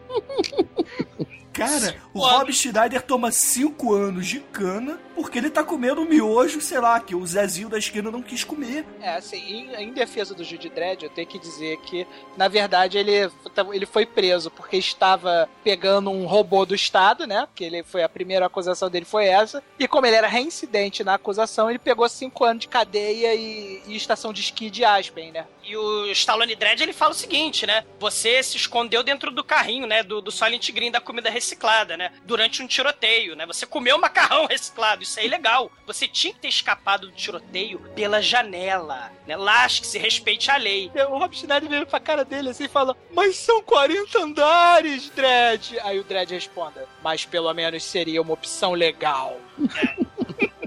Cara, 1.53 1.97
o. 2.15 2.21
Rob 2.21 2.53
Schneider 2.53 3.03
toma 3.03 3.33
5 3.33 3.93
anos 3.93 4.29
de 4.29 4.39
cana 4.39 5.01
porque 5.23 5.39
ele 5.39 5.51
tá 5.51 5.63
comendo 5.63 6.05
miojo, 6.05 6.61
sei 6.61 6.81
lá, 6.81 6.99
que 6.99 7.15
o 7.15 7.27
Zezinho 7.27 7.69
da 7.69 7.79
esquina 7.79 8.11
não 8.11 8.23
quis 8.23 8.43
comer. 8.43 8.85
É, 9.01 9.17
assim, 9.17 9.39
em, 9.39 9.75
em 9.75 9.93
defesa 9.93 10.35
do 10.35 10.43
Judy 10.43 10.69
Dredd, 10.69 11.03
eu 11.03 11.11
tenho 11.11 11.27
que 11.27 11.39
dizer 11.39 11.77
que, 11.79 12.07
na 12.37 12.49
verdade, 12.49 12.99
ele, 12.99 13.31
ele 13.73 13.87
foi 13.87 14.07
preso 14.07 14.51
porque 14.51 14.77
estava 14.77 15.49
pegando 15.63 16.11
um 16.11 16.27
robô 16.27 16.65
do 16.65 16.75
Estado, 16.75 17.27
né? 17.27 17.47
Que 17.55 17.65
ele 17.65 17.83
foi 17.83 18.03
a 18.03 18.09
primeira 18.09 18.47
acusação 18.47 18.91
dele 18.91 19.05
foi 19.05 19.27
essa. 19.27 19.63
E 19.79 19.87
como 19.87 20.07
ele 20.07 20.17
era 20.17 20.27
reincidente 20.27 21.05
na 21.05 21.15
acusação, 21.15 21.69
ele 21.69 21.79
pegou 21.79 22.09
cinco 22.09 22.45
anos 22.45 22.63
de 22.63 22.69
cadeia 22.69 23.35
e, 23.35 23.83
e 23.87 23.97
estação 23.97 24.33
de 24.33 24.41
esqui 24.41 24.71
de 24.71 24.85
Aspen, 24.85 25.33
né? 25.33 25.47
E 25.63 25.77
o 25.77 26.07
Stallone 26.07 26.57
Dredd, 26.57 26.83
ele 26.83 26.93
fala 26.93 27.13
o 27.13 27.15
seguinte, 27.15 27.67
né? 27.67 27.85
Você 27.99 28.43
se 28.43 28.57
escondeu 28.57 29.03
dentro 29.03 29.31
do 29.31 29.45
carrinho, 29.45 29.87
né? 29.87 30.03
Do, 30.03 30.21
do 30.21 30.33
Silent 30.33 30.71
Green 30.73 30.91
da 30.91 31.01
comida 31.01 31.31
reciclada, 31.31 31.97
né? 31.97 32.11
Durante 32.25 32.63
um 32.63 32.67
tiroteio, 32.67 33.37
né? 33.37 33.47
Você 33.47 33.67
comeu 33.67 33.99
macarrão 33.99 34.47
reciclado, 34.51 35.03
isso 35.11 35.21
é 35.21 35.27
ilegal. 35.27 35.71
Você 35.87 36.07
tinha 36.07 36.33
que 36.33 36.41
ter 36.41 36.49
escapado 36.49 37.09
do 37.09 37.13
tiroteio 37.13 37.81
pela 37.95 38.23
janela, 38.23 39.11
né? 39.27 39.37
Lasque-se, 39.37 39.99
respeite 39.99 40.51
a 40.51 40.57
lei. 40.57 40.91
O 41.11 41.19
Rob 41.19 41.37
Schneider 41.37 41.69
vira 41.69 41.87
pra 41.87 41.99
cara 41.99 42.25
dele 42.25 42.51
assim 42.51 42.65
e 42.65 42.69
fala: 42.69 42.97
Mas 43.13 43.37
são 43.37 43.63
40 43.63 44.23
andares, 44.23 45.11
Dredd. 45.11 45.79
Aí 45.83 45.99
o 45.99 46.05
Dredd 46.05 46.31
responde: 46.31 46.79
Mas 47.03 47.25
pelo 47.25 47.53
menos 47.53 47.83
seria 47.83 48.23
uma 48.23 48.35
opção 48.35 48.73
legal. 48.73 49.39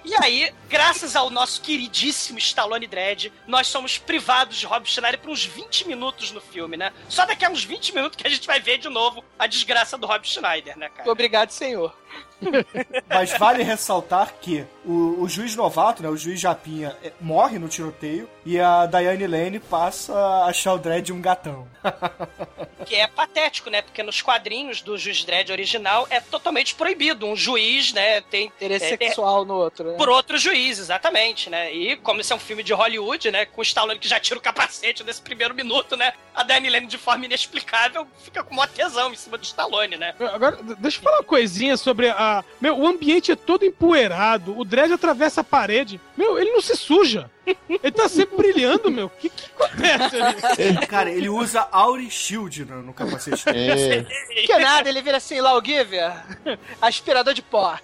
E 0.05 0.13
aí, 0.15 0.53
graças 0.67 1.15
ao 1.15 1.29
nosso 1.29 1.61
queridíssimo 1.61 2.37
Stallone 2.37 2.85
Dredd, 2.85 3.31
nós 3.47 3.67
somos 3.67 3.97
privados 3.97 4.57
de 4.57 4.65
Rob 4.65 4.85
Schneider 4.85 5.19
por 5.19 5.31
uns 5.31 5.45
20 5.45 5.87
minutos 5.87 6.31
no 6.31 6.41
filme, 6.41 6.75
né? 6.75 6.91
Só 7.07 7.25
daqui 7.25 7.45
a 7.45 7.49
uns 7.49 7.63
20 7.63 7.95
minutos 7.95 8.17
que 8.17 8.27
a 8.27 8.29
gente 8.29 8.45
vai 8.45 8.59
ver 8.59 8.77
de 8.79 8.89
novo 8.89 9.23
a 9.39 9.47
desgraça 9.47 9.97
do 9.97 10.05
Rob 10.05 10.27
Schneider, 10.27 10.77
né, 10.77 10.89
cara? 10.89 11.09
Obrigado, 11.09 11.51
senhor. 11.51 11.95
Mas 13.07 13.37
vale 13.37 13.63
ressaltar 13.63 14.33
que 14.41 14.65
o, 14.85 15.21
o 15.21 15.29
juiz 15.29 15.55
novato, 15.55 16.03
né, 16.03 16.09
o 16.09 16.17
juiz 16.17 16.39
Japinha, 16.39 16.95
é, 17.03 17.11
morre 17.21 17.57
no 17.57 17.67
tiroteio 17.67 18.29
e 18.45 18.59
a 18.59 18.85
Diane 18.85 19.27
Lane 19.27 19.59
passa 19.59 20.13
a 20.13 20.45
achar 20.45 20.73
o 20.73 20.77
Dredd 20.77 21.11
um 21.11 21.21
gatão. 21.21 21.67
Que 22.85 22.95
é 22.95 23.07
patético, 23.07 23.69
né? 23.69 23.81
Porque 23.81 24.03
nos 24.03 24.21
quadrinhos 24.21 24.81
do 24.81 24.97
Juiz 24.97 25.23
Dredd 25.23 25.51
original 25.51 26.05
é 26.09 26.19
totalmente 26.19 26.75
proibido. 26.75 27.25
Um 27.25 27.33
juiz, 27.33 27.93
né, 27.93 28.19
tem 28.19 28.47
Interesse 28.47 28.85
é, 28.85 28.97
sexual 28.97 29.45
no 29.45 29.53
outro, 29.53 29.91
né? 29.91 29.97
por 29.97 30.09
outro 30.09 30.37
juiz, 30.37 30.79
exatamente, 30.79 31.49
né? 31.49 31.73
E 31.73 31.95
como 31.95 32.19
isso 32.19 32.33
é 32.33 32.35
um 32.35 32.39
filme 32.39 32.61
de 32.61 32.73
Hollywood, 32.73 33.31
né? 33.31 33.45
Com 33.45 33.61
o 33.61 33.63
Stallone 33.63 33.99
que 33.99 34.07
já 34.07 34.19
tira 34.19 34.37
o 34.37 34.41
capacete 34.41 35.01
nesse 35.01 35.21
primeiro 35.21 35.53
minuto, 35.53 35.95
né? 35.95 36.13
A 36.35 36.43
Diane 36.43 36.69
Lane, 36.69 36.87
de 36.87 36.97
forma 36.97 37.25
inexplicável, 37.25 38.05
fica 38.17 38.43
com 38.43 38.53
uma 38.53 38.67
tesão 38.67 39.13
em 39.13 39.15
cima 39.15 39.37
do 39.37 39.43
Stallone, 39.43 39.95
né? 39.95 40.13
Agora, 40.19 40.57
deixa 40.77 40.97
eu 40.97 41.03
falar 41.03 41.17
uma 41.19 41.23
coisinha 41.23 41.77
sobre 41.77 42.09
a. 42.09 42.15
Meu, 42.59 42.77
o 42.77 42.87
ambiente 42.87 43.31
é 43.31 43.35
todo 43.35 43.65
empoeirado, 43.65 44.57
o 44.57 44.63
Dredd 44.65 44.93
atravessa 44.93 45.41
a 45.41 45.43
parede. 45.43 45.99
Meu, 46.17 46.37
ele 46.37 46.51
não 46.51 46.61
se 46.61 46.75
suja. 46.75 47.29
Ele 47.67 47.91
tá 47.91 48.07
sempre 48.07 48.37
brilhando, 48.37 48.89
meu. 48.89 49.07
O 49.07 49.09
que, 49.09 49.29
que 49.29 49.45
acontece 49.57 50.15
ali? 50.21 50.87
Cara, 50.87 51.09
ele 51.11 51.29
usa 51.29 51.67
Auri 51.71 52.09
Shield 52.09 52.65
no, 52.65 52.81
no 52.83 52.93
capacete. 52.93 53.43
É, 53.49 54.03
Que 54.45 54.57
nada, 54.57 54.87
ele 54.87 55.01
vira 55.01 55.17
assim, 55.17 55.41
Lawgiver, 55.41 56.13
aspirador 56.81 57.33
de 57.33 57.41
pó. 57.41 57.77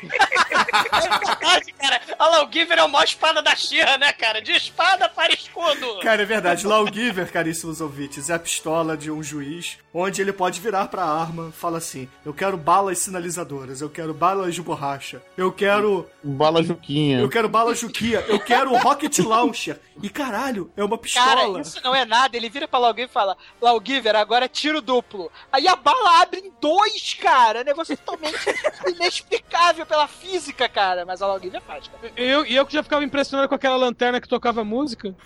Verdade, 0.00 1.72
cara. 1.78 2.00
A 2.18 2.28
Lawgiver 2.28 2.78
é 2.78 2.80
a 2.80 2.88
maior 2.88 3.04
espada 3.04 3.42
da 3.42 3.54
Xirra, 3.54 3.96
né, 3.98 4.12
cara? 4.12 4.40
De 4.40 4.52
espada 4.52 5.08
para 5.08 5.32
escudo. 5.32 6.00
Cara, 6.02 6.22
é 6.22 6.26
verdade. 6.26 6.66
Lawgiver, 6.66 7.30
caríssimos 7.30 7.80
ouvintes, 7.80 8.30
é 8.30 8.34
a 8.34 8.38
pistola 8.38 8.96
de 8.96 9.10
um 9.10 9.22
juiz, 9.22 9.78
onde 9.92 10.20
ele 10.20 10.32
pode 10.32 10.60
virar 10.60 10.88
pra 10.88 11.04
arma, 11.04 11.52
fala 11.52 11.78
assim: 11.78 12.08
Eu 12.24 12.32
quero 12.34 12.56
balas 12.56 12.98
sinalizadoras, 12.98 13.80
eu 13.80 13.88
quero 13.90 14.12
balas 14.12 14.54
de 14.54 14.62
borracha, 14.62 15.22
eu 15.36 15.52
quero. 15.52 16.08
bala 16.22 16.62
Juquinha. 16.62 17.20
Eu 17.20 17.28
quero 17.28 17.48
balas 17.48 17.78
Juquia, 17.78 18.24
eu 18.28 18.38
quero 18.40 18.74
Rocket 19.04 19.18
Launcher. 19.24 19.80
E 20.02 20.08
caralho, 20.10 20.72
é 20.76 20.82
uma 20.82 20.98
Cara, 20.98 21.36
pistola. 21.36 21.60
isso 21.60 21.80
não 21.84 21.94
é 21.94 22.04
nada. 22.04 22.36
Ele 22.36 22.48
vira 22.48 22.66
pra 22.66 22.78
Lawgiver 22.80 23.08
e 23.08 23.12
fala: 23.12 23.36
Lawgiver, 23.60 24.16
agora 24.16 24.46
é 24.46 24.48
tiro 24.48 24.80
duplo. 24.80 25.30
Aí 25.52 25.68
a 25.68 25.76
bala 25.76 26.20
abre 26.22 26.40
em 26.40 26.52
dois, 26.60 27.14
cara. 27.14 27.62
Negócio 27.62 27.96
totalmente 27.96 28.36
inexplicável 28.88 29.86
pela 29.86 30.08
física, 30.08 30.68
cara. 30.68 31.04
Mas 31.06 31.22
a 31.22 31.26
Lawgiver 31.26 31.60
faz, 31.62 31.86
cara. 31.88 32.12
Eu, 32.16 32.44
e 32.44 32.56
eu 32.56 32.66
que 32.66 32.72
já 32.72 32.82
ficava 32.82 33.04
impressionado 33.04 33.48
com 33.48 33.54
aquela 33.54 33.76
lanterna 33.76 34.20
que 34.20 34.28
tocava 34.28 34.64
música. 34.64 35.14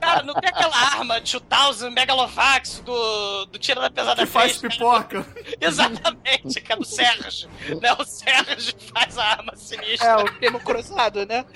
Cara, 0.00 0.22
não 0.22 0.34
tem 0.34 0.48
aquela 0.50 0.76
arma 0.76 1.20
de 1.20 1.38
2000 1.38 1.90
Megalovax 1.90 2.80
do, 2.80 3.46
do 3.46 3.58
Tira 3.58 3.80
da 3.80 3.90
Pesada 3.90 4.22
Que 4.24 4.30
faz 4.30 4.58
3, 4.58 4.74
pipoca. 4.74 5.26
Exatamente, 5.60 6.60
que 6.60 6.72
é 6.72 6.76
do 6.76 6.84
Sérgio. 6.84 7.48
né? 7.80 7.92
O 7.98 8.04
Sérgio 8.04 8.74
faz 8.94 9.18
a 9.18 9.24
arma 9.24 9.56
sinistra. 9.56 10.08
É, 10.08 10.16
o 10.16 10.24
termo 10.38 10.60
cruzado, 10.74 11.26
né? 11.26 11.44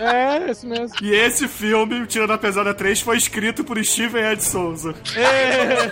É, 0.00 0.52
isso 0.52 0.64
mesmo. 0.64 0.96
E 1.02 1.12
esse 1.12 1.48
filme, 1.48 2.00
o 2.00 2.06
Tira 2.06 2.24
da 2.24 2.38
Pesada 2.38 2.72
3, 2.72 3.00
foi 3.00 3.16
escrito 3.16 3.64
por 3.64 3.84
Steven 3.84 4.30
Ed 4.30 4.44
Souza. 4.44 4.94
É, 5.16 5.90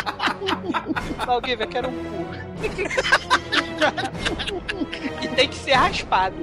Lawgiver, 1.26 1.68
quero 1.68 1.90
um 1.90 1.92
cu. 1.92 2.26
e 5.22 5.28
tem 5.28 5.50
que 5.50 5.54
ser 5.54 5.74
raspado. 5.74 6.34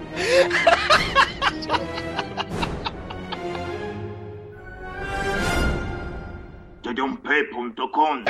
Tedump.com 6.83 8.23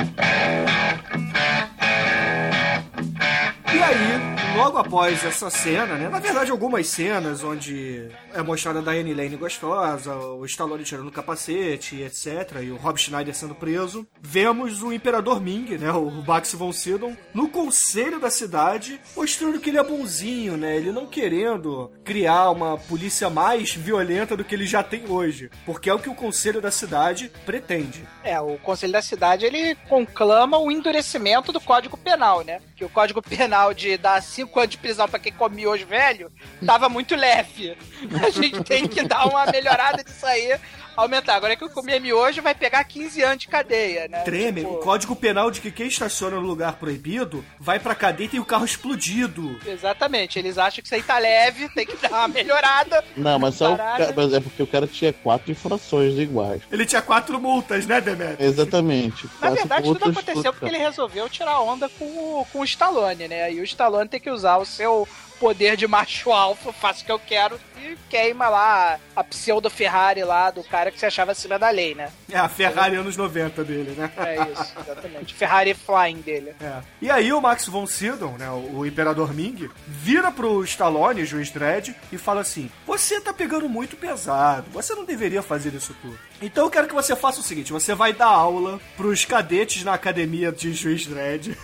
E 3.74 3.82
aí, 3.82 4.56
logo 4.56 4.78
após 4.78 5.24
essa 5.24 5.50
cena, 5.50 5.96
né? 5.96 6.08
Na 6.08 6.20
verdade, 6.20 6.52
algumas 6.52 6.86
cenas 6.86 7.42
onde 7.42 8.08
é 8.32 8.40
mostrada 8.40 8.78
a 8.78 8.82
Diane 8.82 9.12
Lane 9.12 9.36
gostosa, 9.36 10.14
o 10.14 10.44
Stallone 10.46 10.84
tirando 10.84 11.08
o 11.08 11.12
capacete, 11.12 12.00
etc. 12.00 12.62
E 12.62 12.70
o 12.70 12.76
Rob 12.76 12.96
Schneider 12.96 13.34
sendo 13.34 13.54
preso. 13.54 14.06
Vemos 14.22 14.80
o 14.80 14.92
Imperador 14.92 15.40
Ming, 15.40 15.76
né? 15.76 15.90
O 15.90 16.08
Max 16.24 16.54
von 16.54 16.72
Sydow, 16.72 17.16
no 17.34 17.48
conselho 17.48 18.20
da 18.20 18.30
cidade, 18.30 19.00
mostrando 19.16 19.58
que 19.58 19.70
ele 19.70 19.78
é 19.78 19.82
bonzinho, 19.82 20.56
né? 20.56 20.76
Ele 20.76 20.92
não 20.92 21.06
querendo 21.06 21.90
criar 22.04 22.50
uma 22.50 22.78
polícia 22.78 23.28
mais 23.28 23.74
violenta 23.74 24.36
do 24.36 24.44
que 24.44 24.54
ele 24.54 24.66
já 24.66 24.84
tem 24.84 25.04
hoje. 25.08 25.50
Porque 25.66 25.90
é 25.90 25.94
o 25.94 25.98
que 25.98 26.08
o 26.08 26.14
conselho 26.14 26.60
da 26.60 26.70
cidade 26.70 27.28
pretende. 27.44 28.06
É, 28.22 28.40
o 28.40 28.56
Conselho 28.58 28.92
da 28.92 29.02
Cidade 29.02 29.44
ele 29.44 29.74
conclama 29.88 30.58
o 30.58 30.70
endurecimento 30.70 31.52
do 31.52 31.60
Código 31.60 31.96
Penal, 31.96 32.42
né? 32.42 32.60
Que 32.76 32.84
o 32.84 32.88
Código 32.88 33.20
Penal 33.20 33.63
de 33.72 33.96
dar 33.96 34.22
5 34.22 34.58
anos 34.58 34.70
de 34.70 34.78
prisão 34.78 35.08
pra 35.08 35.18
quem 35.18 35.32
come 35.32 35.56
miojo 35.56 35.86
velho 35.86 36.30
tava 36.66 36.88
muito 36.88 37.14
leve. 37.14 37.76
A 38.22 38.30
gente 38.30 38.62
tem 38.64 38.86
que 38.86 39.02
dar 39.02 39.26
uma 39.26 39.46
melhorada 39.46 40.02
disso 40.02 40.26
aí, 40.26 40.58
aumentar. 40.96 41.34
Agora 41.34 41.52
é 41.52 41.56
que 41.56 41.64
eu 41.64 41.70
comer 41.70 42.00
miojo 42.00 42.40
vai 42.42 42.54
pegar 42.54 42.84
15 42.84 43.22
anos 43.22 43.38
de 43.38 43.48
cadeia, 43.48 44.08
né? 44.08 44.20
Treme, 44.20 44.60
Tipo, 44.62 44.74
o 44.74 44.78
código 44.78 45.14
penal 45.16 45.50
de 45.50 45.60
que 45.60 45.70
quem 45.70 45.86
estaciona 45.88 46.36
no 46.36 46.46
lugar 46.46 46.74
proibido 46.74 47.44
vai 47.58 47.78
pra 47.78 47.94
cadeia 47.94 48.26
e 48.26 48.30
tem 48.30 48.40
o 48.40 48.44
carro 48.44 48.64
explodido. 48.64 49.58
Exatamente, 49.66 50.38
eles 50.38 50.58
acham 50.58 50.80
que 50.82 50.86
isso 50.86 50.94
aí 50.94 51.02
tá 51.02 51.18
leve, 51.18 51.68
tem 51.70 51.86
que 51.86 51.96
dar 51.96 52.10
uma 52.10 52.28
melhorada. 52.28 53.04
Não, 53.16 53.38
mas, 53.38 53.54
só 53.56 53.76
Parada. 53.76 54.06
ca- 54.06 54.12
mas 54.16 54.32
é 54.32 54.40
porque 54.40 54.62
o 54.62 54.66
cara 54.66 54.86
tinha 54.86 55.12
quatro 55.12 55.50
infrações 55.50 56.18
iguais. 56.18 56.62
Ele 56.70 56.86
tinha 56.86 57.02
quatro 57.02 57.40
multas, 57.40 57.86
né, 57.86 58.00
Demet? 58.00 58.36
Exatamente. 58.42 59.24
Na 59.26 59.30
Quatro 59.48 59.56
verdade, 59.56 59.82
tudo 59.88 60.04
aconteceu 60.04 60.34
frutas. 60.42 60.52
porque 60.60 60.66
ele 60.74 60.78
resolveu 60.78 61.28
tirar 61.28 61.60
onda 61.60 61.88
com 61.88 62.04
o, 62.04 62.46
com 62.52 62.60
o 62.60 62.64
Stallone, 62.64 63.28
né? 63.28 63.52
E 63.52 63.60
o 63.60 63.64
Stallone 63.64 64.08
tem 64.08 64.20
que 64.20 64.30
usar 64.30 64.56
o 64.58 64.64
seu 64.64 65.06
poder 65.40 65.76
de 65.76 65.86
macho 65.86 66.32
alfa, 66.32 66.72
faço 66.72 67.02
o 67.02 67.06
que 67.06 67.12
eu 67.12 67.18
quero, 67.18 67.58
e 67.92 67.98
queima 68.08 68.48
lá 68.48 68.98
a 69.14 69.24
pseudo 69.24 69.70
Ferrari 69.70 70.22
lá 70.24 70.50
do 70.50 70.62
cara 70.62 70.90
que 70.90 70.98
se 70.98 71.06
achava 71.06 71.32
acima 71.32 71.58
da 71.58 71.70
lei, 71.70 71.94
né? 71.94 72.10
É 72.30 72.38
a 72.38 72.48
Ferrari 72.48 72.96
anos 72.96 73.16
90 73.16 73.64
dele, 73.64 73.94
né? 73.96 74.10
É 74.16 74.52
isso, 74.52 74.74
exatamente. 74.78 75.34
Ferrari 75.34 75.74
Flying 75.74 76.20
dele. 76.20 76.54
É. 76.60 76.82
E 77.00 77.10
aí 77.10 77.32
o 77.32 77.40
Max 77.40 77.66
von 77.66 77.86
Sydow, 77.86 78.36
né, 78.38 78.50
o 78.50 78.84
Imperador 78.86 79.32
Ming, 79.34 79.68
vira 79.86 80.30
pro 80.30 80.64
Stallone, 80.64 81.24
juiz 81.24 81.50
Dredd, 81.50 81.94
e 82.10 82.18
fala 82.18 82.40
assim: 82.40 82.70
Você 82.86 83.20
tá 83.20 83.32
pegando 83.32 83.68
muito 83.68 83.96
pesado, 83.96 84.70
você 84.70 84.94
não 84.94 85.04
deveria 85.04 85.42
fazer 85.42 85.74
isso 85.74 85.94
tudo. 86.00 86.18
Então 86.42 86.64
eu 86.64 86.70
quero 86.70 86.88
que 86.88 86.94
você 86.94 87.14
faça 87.14 87.40
o 87.40 87.42
seguinte: 87.42 87.72
você 87.72 87.94
vai 87.94 88.12
dar 88.12 88.26
aula 88.26 88.80
pros 88.96 89.24
cadetes 89.24 89.84
na 89.84 89.94
academia 89.94 90.50
de 90.50 90.72
juiz 90.72 91.06
Dredd 91.06 91.56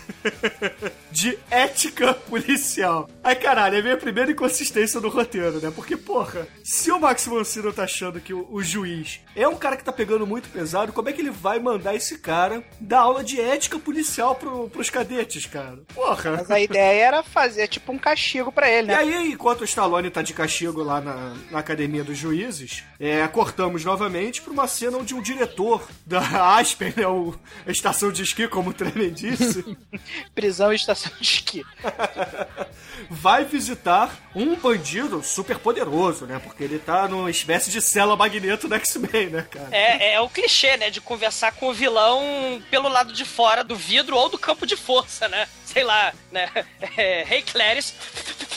de 1.11 1.39
ética 1.51 2.15
policial. 2.15 3.09
Aí 3.23 3.35
caralho, 3.35 3.77
é 3.77 3.81
a 3.81 3.83
minha 3.83 3.97
primeira 3.97 4.31
inconsistência 4.31 5.01
no 5.01 5.09
roteiro, 5.09 5.61
né? 5.61 5.73
Porque, 5.75 5.97
porra, 6.11 6.49
se 6.65 6.91
o 6.91 6.99
Max 6.99 7.29
Sydow 7.45 7.73
tá 7.73 7.85
achando 7.85 8.21
que 8.21 8.35
o, 8.35 8.45
o 8.51 8.61
juiz 8.61 9.21
é 9.37 9.47
um 9.47 9.55
cara 9.55 9.77
que 9.77 9.85
tá 9.85 9.93
pegando 9.93 10.27
muito 10.27 10.49
pesado, 10.49 10.93
como 10.93 11.09
é 11.09 11.13
que 11.13 11.21
ele 11.21 11.31
vai 11.31 11.61
mandar 11.61 11.95
esse 11.95 12.19
cara 12.19 12.65
dar 12.81 13.03
aula 13.03 13.23
de 13.23 13.41
ética 13.41 13.79
policial 13.79 14.35
pro, 14.35 14.69
pros 14.69 14.91
cadetes, 14.91 15.47
cara? 15.47 15.79
Porra. 15.95 16.33
Mas 16.33 16.51
a 16.51 16.59
ideia 16.59 17.01
era 17.01 17.23
fazer 17.23 17.69
tipo 17.69 17.93
um 17.93 17.99
castigo 17.99 18.51
pra 18.51 18.69
ele, 18.69 18.89
E 18.89 18.91
né? 18.91 18.97
aí, 18.97 19.31
enquanto 19.31 19.61
o 19.61 19.65
Stallone 19.65 20.11
tá 20.11 20.21
de 20.21 20.35
castigo 20.35 20.83
lá 20.83 21.01
na, 21.01 21.37
na 21.49 21.61
academia 21.61 22.03
dos 22.03 22.19
juízes, 22.19 22.83
é, 22.99 23.27
cortamos 23.29 23.85
novamente 23.85 24.43
pra 24.43 24.53
uma 24.53 24.67
cena 24.67 24.99
onde 24.99 25.15
um 25.15 25.23
diretor 25.23 25.87
da 26.05 26.21
Aspen, 26.59 26.93
né, 26.97 27.07
o, 27.07 27.33
a 27.65 27.71
estação 27.71 28.11
de 28.11 28.25
esqui, 28.25 28.49
como 28.49 28.71
o 28.71 28.75
Tremen 28.75 29.13
disse, 29.13 29.77
Prisão 30.35 30.73
e 30.73 30.77
estação 30.77 31.13
de 31.21 31.23
esqui. 31.23 31.63
vai 33.09 33.45
visitar 33.45 34.31
um 34.35 34.57
bandido 34.57 35.23
super 35.23 35.59
poderoso, 35.59 36.00
né? 36.27 36.41
Porque 36.43 36.65
ele 36.65 36.79
tá 36.79 37.07
numa 37.09 37.31
espécie 37.31 37.71
de 37.71 37.81
cela 37.81 38.17
magneto 38.17 38.69
do 38.69 38.75
X-Men, 38.75 39.31
né, 39.31 39.47
cara? 39.51 39.69
É, 39.71 40.15
é 40.15 40.21
o 40.21 40.29
clichê, 40.29 40.77
né? 40.77 40.91
De 40.91 41.01
conversar 41.01 41.53
com 41.53 41.69
o 41.69 41.75
vilão 41.75 42.63
pelo 42.71 42.89
lado 42.89 43.13
de 43.13 43.25
fora 43.25 43.63
do 43.63 43.77
vidro 43.77 44.17
ou 44.17 44.29
do 44.29 44.39
campo 44.39 44.67
de 44.67 44.77
força, 44.77 45.29
né? 45.29 45.47
Sei 45.65 45.85
lá, 45.85 46.13
né? 46.31 46.49
É, 46.97 47.27
Hey 47.29 47.43
Clarice. 47.43 47.95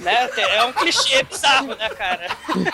Né? 0.00 0.28
É 0.36 0.64
um 0.64 0.72
clichê 0.72 1.22
bizarro, 1.22 1.68
né, 1.76 1.88
cara? 1.90 2.26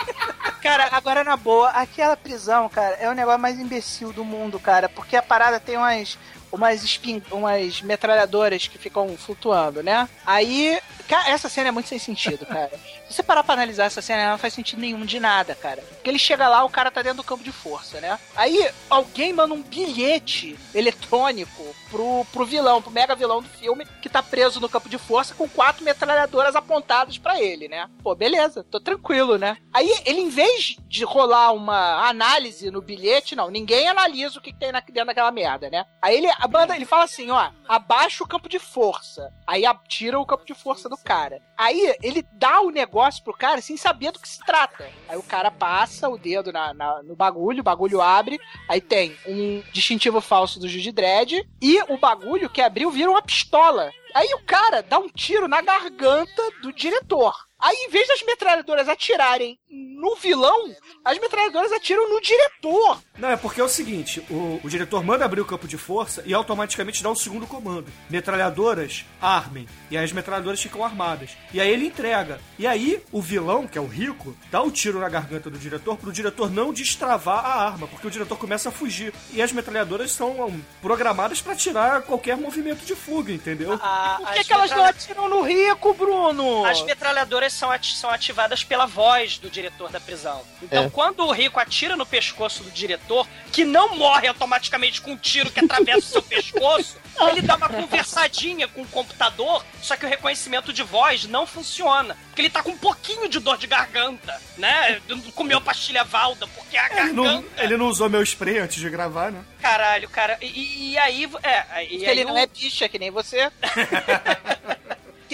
Cara, 0.61 0.89
agora 0.91 1.23
na 1.23 1.37
boa, 1.37 1.69
aquela 1.69 2.17
prisão, 2.17 2.67
cara, 2.67 2.95
é 2.95 3.09
o 3.09 3.13
negócio 3.13 3.39
mais 3.39 3.59
imbecil 3.59 4.11
do 4.11 4.23
mundo, 4.23 4.59
cara, 4.59 4.87
porque 4.87 5.15
a 5.15 5.21
parada 5.21 5.59
tem 5.59 5.75
umas 5.75 6.19
umas 6.51 6.83
espin... 6.83 7.21
umas 7.31 7.81
metralhadoras 7.81 8.67
que 8.67 8.77
ficam 8.77 9.15
flutuando, 9.17 9.81
né? 9.83 10.07
Aí, 10.25 10.79
cara, 11.07 11.29
essa 11.29 11.49
cena 11.49 11.69
é 11.69 11.71
muito 11.71 11.89
sem 11.89 11.99
sentido, 11.99 12.45
cara. 12.45 12.71
Se 13.11 13.15
você 13.17 13.23
parar 13.23 13.43
pra 13.43 13.55
analisar 13.55 13.83
essa 13.85 14.01
cena, 14.01 14.21
ela 14.21 14.31
não 14.31 14.37
faz 14.37 14.53
sentido 14.53 14.79
nenhum 14.79 15.05
de 15.05 15.19
nada, 15.19 15.53
cara. 15.53 15.81
Porque 15.81 16.09
ele 16.09 16.17
chega 16.17 16.47
lá, 16.47 16.63
o 16.63 16.69
cara 16.69 16.89
tá 16.89 17.01
dentro 17.01 17.17
do 17.17 17.23
campo 17.25 17.43
de 17.43 17.51
força, 17.51 17.99
né? 17.99 18.17
Aí 18.37 18.69
alguém 18.89 19.33
manda 19.33 19.53
um 19.53 19.61
bilhete 19.61 20.57
eletrônico 20.73 21.75
pro, 21.89 22.25
pro 22.31 22.45
vilão, 22.45 22.81
pro 22.81 22.89
mega 22.91 23.15
vilão 23.15 23.41
do 23.41 23.49
filme, 23.49 23.85
que 24.01 24.07
tá 24.09 24.23
preso 24.23 24.61
no 24.61 24.69
campo 24.69 24.87
de 24.87 24.97
força 24.97 25.33
com 25.35 25.47
quatro 25.49 25.83
metralhadoras 25.83 26.55
apontadas 26.55 27.17
pra 27.17 27.41
ele, 27.41 27.67
né? 27.67 27.89
Pô, 28.01 28.15
beleza, 28.15 28.63
tô 28.63 28.79
tranquilo, 28.79 29.37
né? 29.37 29.57
Aí 29.73 29.91
ele, 30.05 30.21
em 30.21 30.29
vez 30.29 30.77
de 30.87 31.03
rolar 31.03 31.51
uma 31.51 32.07
análise 32.07 32.71
no 32.71 32.81
bilhete, 32.81 33.35
não, 33.35 33.49
ninguém 33.49 33.89
analisa 33.89 34.39
o 34.39 34.41
que, 34.41 34.53
que 34.53 34.59
tem 34.59 34.71
na- 34.71 34.79
dentro 34.79 35.07
daquela 35.07 35.31
merda, 35.31 35.69
né? 35.69 35.85
Aí 36.01 36.15
ele, 36.15 36.27
a 36.41 36.47
banda, 36.47 36.75
ele 36.75 36.85
fala 36.85 37.03
assim, 37.03 37.29
ó, 37.29 37.51
abaixa 37.67 38.23
o 38.23 38.27
campo 38.27 38.49
de 38.49 38.57
força. 38.59 39.31
Aí 39.45 39.63
tira 39.87 40.19
o 40.19 40.25
campo 40.25 40.45
de 40.45 40.53
força 40.53 40.89
do 40.89 40.97
cara. 40.97 41.41
Aí 41.57 41.95
ele 42.01 42.25
dá 42.33 42.61
o 42.61 42.69
negócio 42.71 43.23
pro 43.23 43.33
cara 43.37 43.61
sem 43.61 43.77
saber 43.77 44.11
do 44.11 44.19
que 44.19 44.27
se 44.27 44.39
trata. 44.45 44.89
Aí 45.07 45.17
o 45.17 45.23
cara 45.23 45.51
passa 45.51 46.09
o 46.09 46.17
dedo 46.17 46.51
na, 46.51 46.73
na- 46.73 47.03
no 47.03 47.15
bagulho, 47.15 47.61
o 47.61 47.63
bagulho 47.63 48.01
abre, 48.01 48.39
aí 48.67 48.81
tem 48.81 49.15
um 49.27 49.61
distintivo 49.71 50.19
falso 50.19 50.59
do 50.59 50.67
Judy 50.67 50.91
Dredd 50.91 51.47
e 51.61 51.81
o 51.87 51.97
bagulho 51.97 52.49
que 52.49 52.61
abriu 52.61 52.89
vira 52.91 53.09
uma 53.11 53.21
pistola. 53.21 53.91
Aí 54.13 54.33
o 54.33 54.43
cara 54.43 54.81
dá 54.81 54.97
um 54.99 55.07
tiro 55.07 55.47
na 55.47 55.61
garganta 55.61 56.41
do 56.61 56.73
diretor. 56.73 57.33
Aí, 57.61 57.75
em 57.87 57.89
vez 57.89 58.07
das 58.07 58.21
metralhadoras 58.23 58.89
atirarem 58.89 59.59
no 59.69 60.15
vilão, 60.15 60.73
as 61.05 61.17
metralhadoras 61.19 61.71
atiram 61.71 62.09
no 62.09 62.19
diretor. 62.19 62.99
Não, 63.17 63.29
é 63.29 63.37
porque 63.37 63.61
é 63.61 63.63
o 63.63 63.69
seguinte: 63.69 64.19
o, 64.31 64.59
o 64.63 64.69
diretor 64.69 65.03
manda 65.03 65.23
abrir 65.25 65.41
o 65.41 65.45
campo 65.45 65.67
de 65.67 65.77
força 65.77 66.23
e 66.25 66.33
automaticamente 66.33 67.03
dá 67.03 67.09
um 67.09 67.15
segundo 67.15 67.45
comando. 67.45 67.85
Metralhadoras, 68.09 69.05
armem. 69.21 69.67
E 69.91 69.97
aí 69.97 70.03
as 70.03 70.11
metralhadoras 70.11 70.61
ficam 70.61 70.83
armadas. 70.83 71.31
E 71.53 71.61
aí 71.61 71.69
ele 71.69 71.85
entrega. 71.87 72.39
E 72.57 72.65
aí 72.65 73.03
o 73.11 73.21
vilão, 73.21 73.67
que 73.67 73.77
é 73.77 73.81
o 73.81 73.85
rico, 73.87 74.35
dá 74.49 74.61
o 74.61 74.71
tiro 74.71 74.99
na 74.99 75.09
garganta 75.09 75.49
do 75.49 75.57
diretor 75.59 75.97
pro 75.97 76.11
diretor 76.11 76.49
não 76.49 76.73
destravar 76.73 77.45
a 77.45 77.63
arma, 77.65 77.87
porque 77.87 78.07
o 78.07 78.11
diretor 78.11 78.37
começa 78.37 78.69
a 78.69 78.71
fugir. 78.71 79.13
E 79.31 79.41
as 79.41 79.51
metralhadoras 79.51 80.11
são 80.11 80.59
programadas 80.81 81.41
pra 81.41 81.55
tirar 81.55 82.01
qualquer 82.03 82.37
movimento 82.37 82.85
de 82.85 82.95
fuga, 82.95 83.31
entendeu? 83.31 83.73
A- 83.81 84.17
Por 84.19 84.33
que, 84.33 84.43
que 84.45 84.53
elas 84.53 84.69
não 84.71 84.77
metralha- 84.77 84.89
atiram 84.89 85.29
no 85.29 85.41
rico, 85.41 85.93
Bruno? 85.93 86.65
As 86.65 86.81
metralhadoras 86.83 87.50
são, 87.51 87.69
ati- 87.71 87.95
são 87.95 88.09
ativadas 88.09 88.63
pela 88.63 88.85
voz 88.85 89.37
do 89.37 89.49
diretor 89.49 89.89
da 89.91 89.99
prisão. 89.99 90.41
Então, 90.61 90.85
É. 90.85 90.89
quando 90.89 91.19
o 91.25 91.31
Rico 91.31 91.59
atira 91.59 91.95
no 91.95 92.05
pescoço 92.05 92.63
do 92.63 92.71
diretor, 92.71 93.27
que 93.51 93.63
não 93.65 93.95
morre 93.95 94.27
automaticamente 94.27 95.01
com 95.01 95.11
um 95.11 95.17
tiro 95.17 95.51
que 95.51 95.59
atravessa 95.59 95.99
o 95.99 96.01
seu 96.11 96.21
pescoço, 96.23 96.97
ele 97.31 97.41
dá 97.41 97.55
uma 97.55 97.69
conversadinha 97.69 98.67
com 98.67 98.81
o 98.81 98.87
computador, 98.87 99.63
só 99.81 99.95
que 99.95 100.05
o 100.05 100.09
reconhecimento 100.09 100.71
de 100.73 100.81
voz 100.83 101.25
não 101.25 101.45
funciona. 101.45 102.17
Porque 102.27 102.41
ele 102.41 102.49
tá 102.49 102.63
com 102.63 102.71
um 102.71 102.77
pouquinho 102.77 103.27
de 103.27 103.39
dor 103.39 103.57
de 103.57 103.67
garganta, 103.67 104.41
né? 104.57 105.01
Comeu 105.35 105.59
pastilha 105.59 106.03
Valda, 106.03 106.47
porque 106.47 106.77
a 106.77 107.01
Ele 107.01 107.11
não, 107.13 107.23
garganta. 107.23 107.63
ele 107.63 107.77
não 107.77 107.87
usou 107.87 108.09
meu 108.09 108.21
spray 108.23 108.57
antes 108.59 108.79
de 108.79 108.89
gravar, 108.89 109.31
né? 109.31 109.43
Caralho, 109.61 110.09
cara. 110.09 110.37
E, 110.41 110.91
e 110.93 110.97
aí. 110.97 111.29
É, 111.43 111.83
e 111.83 111.87
Porque 111.89 112.05
aí 112.05 112.11
ele 112.11 112.23
o- 112.25 112.27
não 112.29 112.37
é 112.37 112.47
bicha, 112.47 112.87
que 112.89 112.97
nem 112.97 113.11
você. 113.11 113.51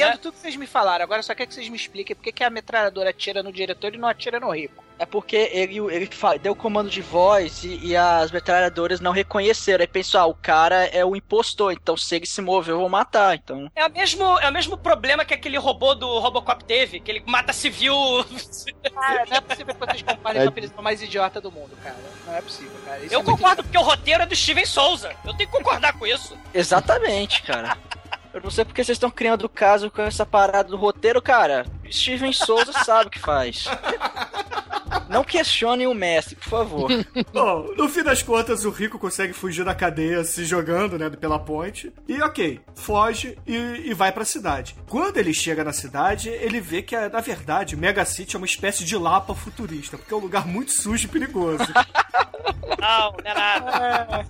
Entendo 0.04 0.18
tudo 0.20 0.34
que 0.34 0.40
vocês 0.40 0.56
me 0.56 0.68
falaram, 0.68 1.04
agora 1.04 1.22
só 1.24 1.34
quero 1.34 1.48
que 1.50 1.54
vocês 1.56 1.70
me 1.70 1.76
expliquem 1.76 2.16
por 2.16 2.24
que 2.24 2.44
a 2.44 2.50
metralhadora 2.50 3.10
atira 3.10 3.42
no 3.42 3.52
diretor 3.52 3.94
e 3.94 3.98
não 3.98 4.08
atira 4.08 4.40
no 4.40 4.52
rico. 4.52 4.84
É 5.00 5.06
porque 5.06 5.36
ele, 5.54 5.78
ele 5.78 6.10
deu 6.42 6.56
comando 6.56 6.90
de 6.90 7.02
voz 7.04 7.64
e, 7.64 7.78
e 7.86 7.96
as 7.96 8.32
metralhadoras 8.32 9.00
não 9.00 9.12
reconheceram. 9.12 9.82
Aí 9.84 9.88
pensou, 9.88 10.20
ah, 10.20 10.26
o 10.26 10.34
cara 10.34 10.86
é 10.86 11.06
o 11.06 11.16
impostor, 11.16 11.72
então 11.72 11.96
se 11.96 12.16
ele 12.16 12.26
se 12.26 12.42
mover 12.42 12.74
eu 12.74 12.80
vou 12.80 12.90
matar. 12.90 13.36
Então, 13.36 13.72
É 13.76 13.86
o, 13.86 13.92
mesmo, 13.92 14.24
é 14.40 14.50
o 14.50 14.52
mesmo 14.52 14.76
problema 14.76 15.24
que 15.24 15.36
aquele 15.36 15.58
robô 15.58 15.94
do 15.94 16.18
Robocop 16.18 16.64
teve, 16.66 17.00
que 17.00 17.12
ele 17.12 17.24
mata 17.28 17.54
civil. 17.54 17.94
Cara, 18.94 19.26
não 19.30 19.38
é 19.38 19.42
possível 19.42 19.76
que 19.76 19.86
vocês 19.86 20.02
comparem 20.02 20.42
É. 20.42 20.44
com 20.46 20.50
a 20.50 20.54
prisão 20.54 20.82
mais 20.82 21.02
idiota 21.02 21.40
do 21.40 21.52
mundo, 21.52 21.78
cara. 21.84 21.96
Não 22.26 22.36
é 22.36 22.42
possível, 22.42 22.76
cara. 22.84 22.98
Isso 23.04 23.14
Eu 23.14 23.20
é 23.20 23.24
muito 23.24 23.38
concordo, 23.38 23.64
porque 23.64 23.78
o 23.78 23.82
roteiro 23.82 24.24
é 24.24 24.26
do 24.26 24.36
Steven 24.36 24.66
Souza. 24.66 25.10
Eu 25.24 25.36
tenho 25.36 25.50
que 25.50 25.56
concordar 25.58 25.94
com 25.94 26.08
isso. 26.08 26.36
exatamente, 26.54 27.44
cara. 27.44 27.78
Eu 28.38 28.44
não 28.44 28.52
sei 28.52 28.64
porque 28.64 28.84
vocês 28.84 28.98
estão 28.98 29.10
criando 29.10 29.46
o 29.46 29.50
caso 29.50 29.90
com 29.90 30.00
essa 30.04 30.24
parada 30.24 30.70
do 30.70 30.78
roteiro, 30.78 31.20
cara. 31.20 31.66
Steven 31.92 32.32
Souza 32.32 32.72
sabe 32.86 33.08
o 33.08 33.10
que 33.10 33.18
faz. 33.18 33.66
Não 35.10 35.24
questionem 35.24 35.88
o 35.88 35.94
mestre, 35.96 36.36
por 36.36 36.48
favor. 36.48 36.88
Bom, 37.34 37.74
no 37.76 37.90
fim 37.90 38.04
das 38.04 38.22
contas, 38.22 38.64
o 38.64 38.70
Rico 38.70 39.00
consegue 39.00 39.34
fugir 39.34 39.66
da 39.66 39.74
cadeia 39.74 40.24
se 40.24 40.46
jogando, 40.46 41.00
né, 41.00 41.10
pela 41.10 41.40
ponte. 41.40 41.92
E 42.08 42.22
ok, 42.22 42.62
foge 42.76 43.36
e, 43.48 43.56
e 43.56 43.94
vai 43.96 44.12
pra 44.12 44.24
cidade. 44.24 44.76
Quando 44.88 45.18
ele 45.18 45.34
chega 45.34 45.64
na 45.64 45.74
cidade, 45.74 46.30
ele 46.30 46.62
vê 46.62 46.84
que, 46.84 46.96
na 46.96 47.22
verdade, 47.22 47.76
Mega 47.76 48.06
City 48.06 48.36
é 48.36 48.38
uma 48.38 48.46
espécie 48.46 48.86
de 48.86 48.96
Lapa 48.96 49.34
futurista, 49.34 49.98
porque 49.98 50.14
é 50.14 50.18
um 50.18 50.22
lugar 50.22 50.46
muito 50.46 50.72
sujo 50.72 51.06
e 51.06 51.10
perigoso. 51.10 51.66
Não, 52.80 53.12
não 53.12 53.32
é 53.32 53.34
nada. 53.34 54.26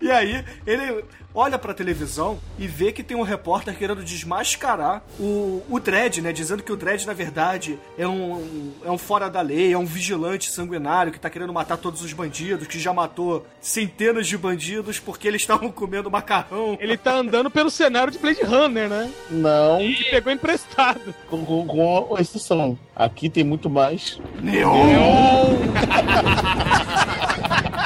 E 0.00 0.10
aí, 0.10 0.44
ele 0.66 1.04
olha 1.34 1.58
pra 1.58 1.74
televisão 1.74 2.38
e 2.58 2.66
vê 2.66 2.92
que 2.92 3.02
tem 3.02 3.16
um 3.16 3.22
repórter 3.22 3.76
querendo 3.76 4.02
desmascarar 4.02 5.02
o, 5.18 5.62
o 5.68 5.80
Dredd, 5.80 6.20
né? 6.20 6.32
Dizendo 6.32 6.62
que 6.62 6.72
o 6.72 6.76
Dredd, 6.76 7.04
na 7.04 7.12
verdade, 7.12 7.78
é 7.98 8.06
um, 8.06 8.72
é 8.84 8.90
um 8.90 8.98
fora 8.98 9.28
da 9.28 9.40
lei, 9.40 9.72
é 9.72 9.78
um 9.78 9.84
vigilante 9.84 10.50
sanguinário 10.50 11.12
que 11.12 11.20
tá 11.20 11.28
querendo 11.28 11.52
matar 11.52 11.76
todos 11.76 12.02
os 12.02 12.12
bandidos, 12.12 12.66
que 12.66 12.78
já 12.78 12.92
matou 12.92 13.46
centenas 13.60 14.26
de 14.26 14.38
bandidos 14.38 14.98
porque 15.00 15.28
eles 15.28 15.42
estavam 15.42 15.70
comendo 15.70 16.10
macarrão. 16.10 16.76
Ele 16.80 16.96
tá 16.96 17.14
andando 17.14 17.50
pelo 17.50 17.70
cenário 17.70 18.12
de 18.12 18.18
Blade 18.18 18.42
Runner, 18.42 18.88
né? 18.88 19.10
Não, 19.30 19.78
Que 19.78 20.04
pegou 20.10 20.32
emprestado. 20.32 21.14
com, 21.28 21.44
com, 21.44 21.66
com 21.66 22.16
a 22.16 22.20
exceção. 22.20 22.78
Aqui 22.94 23.28
tem 23.28 23.44
muito 23.44 23.68
mais. 23.68 24.18
Neon! 24.40 25.58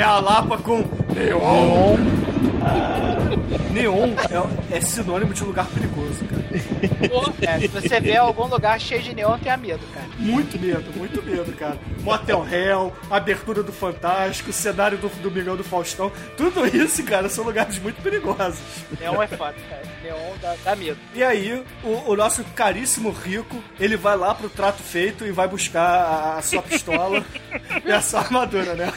é 0.00 0.02
a 0.02 0.18
Lapa 0.18 0.56
com 0.56 0.78
Neon. 1.14 1.98
Neon 3.70 4.14
é, 4.70 4.78
é 4.78 4.80
sinônimo 4.80 5.34
de 5.34 5.44
lugar 5.44 5.66
perigoso, 5.66 6.24
cara. 6.24 6.40
É, 7.42 7.60
se 7.60 7.68
você 7.68 8.00
vê 8.00 8.16
algum 8.16 8.46
lugar 8.46 8.80
cheio 8.80 9.02
de 9.02 9.14
neon, 9.14 9.38
tenha 9.38 9.56
medo, 9.56 9.80
cara. 9.92 10.06
Muito 10.18 10.58
medo, 10.58 10.90
muito 10.96 11.22
medo, 11.22 11.52
cara. 11.52 11.78
Motel 12.00 12.46
Hell, 12.50 12.92
abertura 13.10 13.62
do 13.62 13.72
Fantástico, 13.72 14.52
cenário 14.52 14.96
do 14.96 15.08
Domingão 15.20 15.56
do 15.56 15.62
Faustão. 15.62 16.10
Tudo 16.36 16.66
isso, 16.66 17.02
cara, 17.04 17.28
são 17.28 17.44
lugares 17.44 17.78
muito 17.78 18.02
perigosos. 18.02 18.60
Neon 18.98 19.22
é 19.22 19.26
foda, 19.26 19.54
cara. 19.68 19.82
Neon 20.02 20.36
dá, 20.40 20.56
dá 20.64 20.76
medo. 20.76 20.98
E 21.14 21.22
aí, 21.22 21.62
o, 21.84 22.10
o 22.10 22.16
nosso 22.16 22.42
caríssimo 22.54 23.10
rico, 23.10 23.62
ele 23.78 23.96
vai 23.96 24.16
lá 24.16 24.34
pro 24.34 24.48
trato 24.48 24.82
feito 24.82 25.26
e 25.26 25.30
vai 25.30 25.46
buscar 25.46 25.82
a, 25.82 26.38
a 26.38 26.42
sua 26.42 26.62
pistola 26.62 27.22
e 27.84 27.92
a 27.92 28.00
sua 28.00 28.20
armadura, 28.20 28.74
né? 28.74 28.92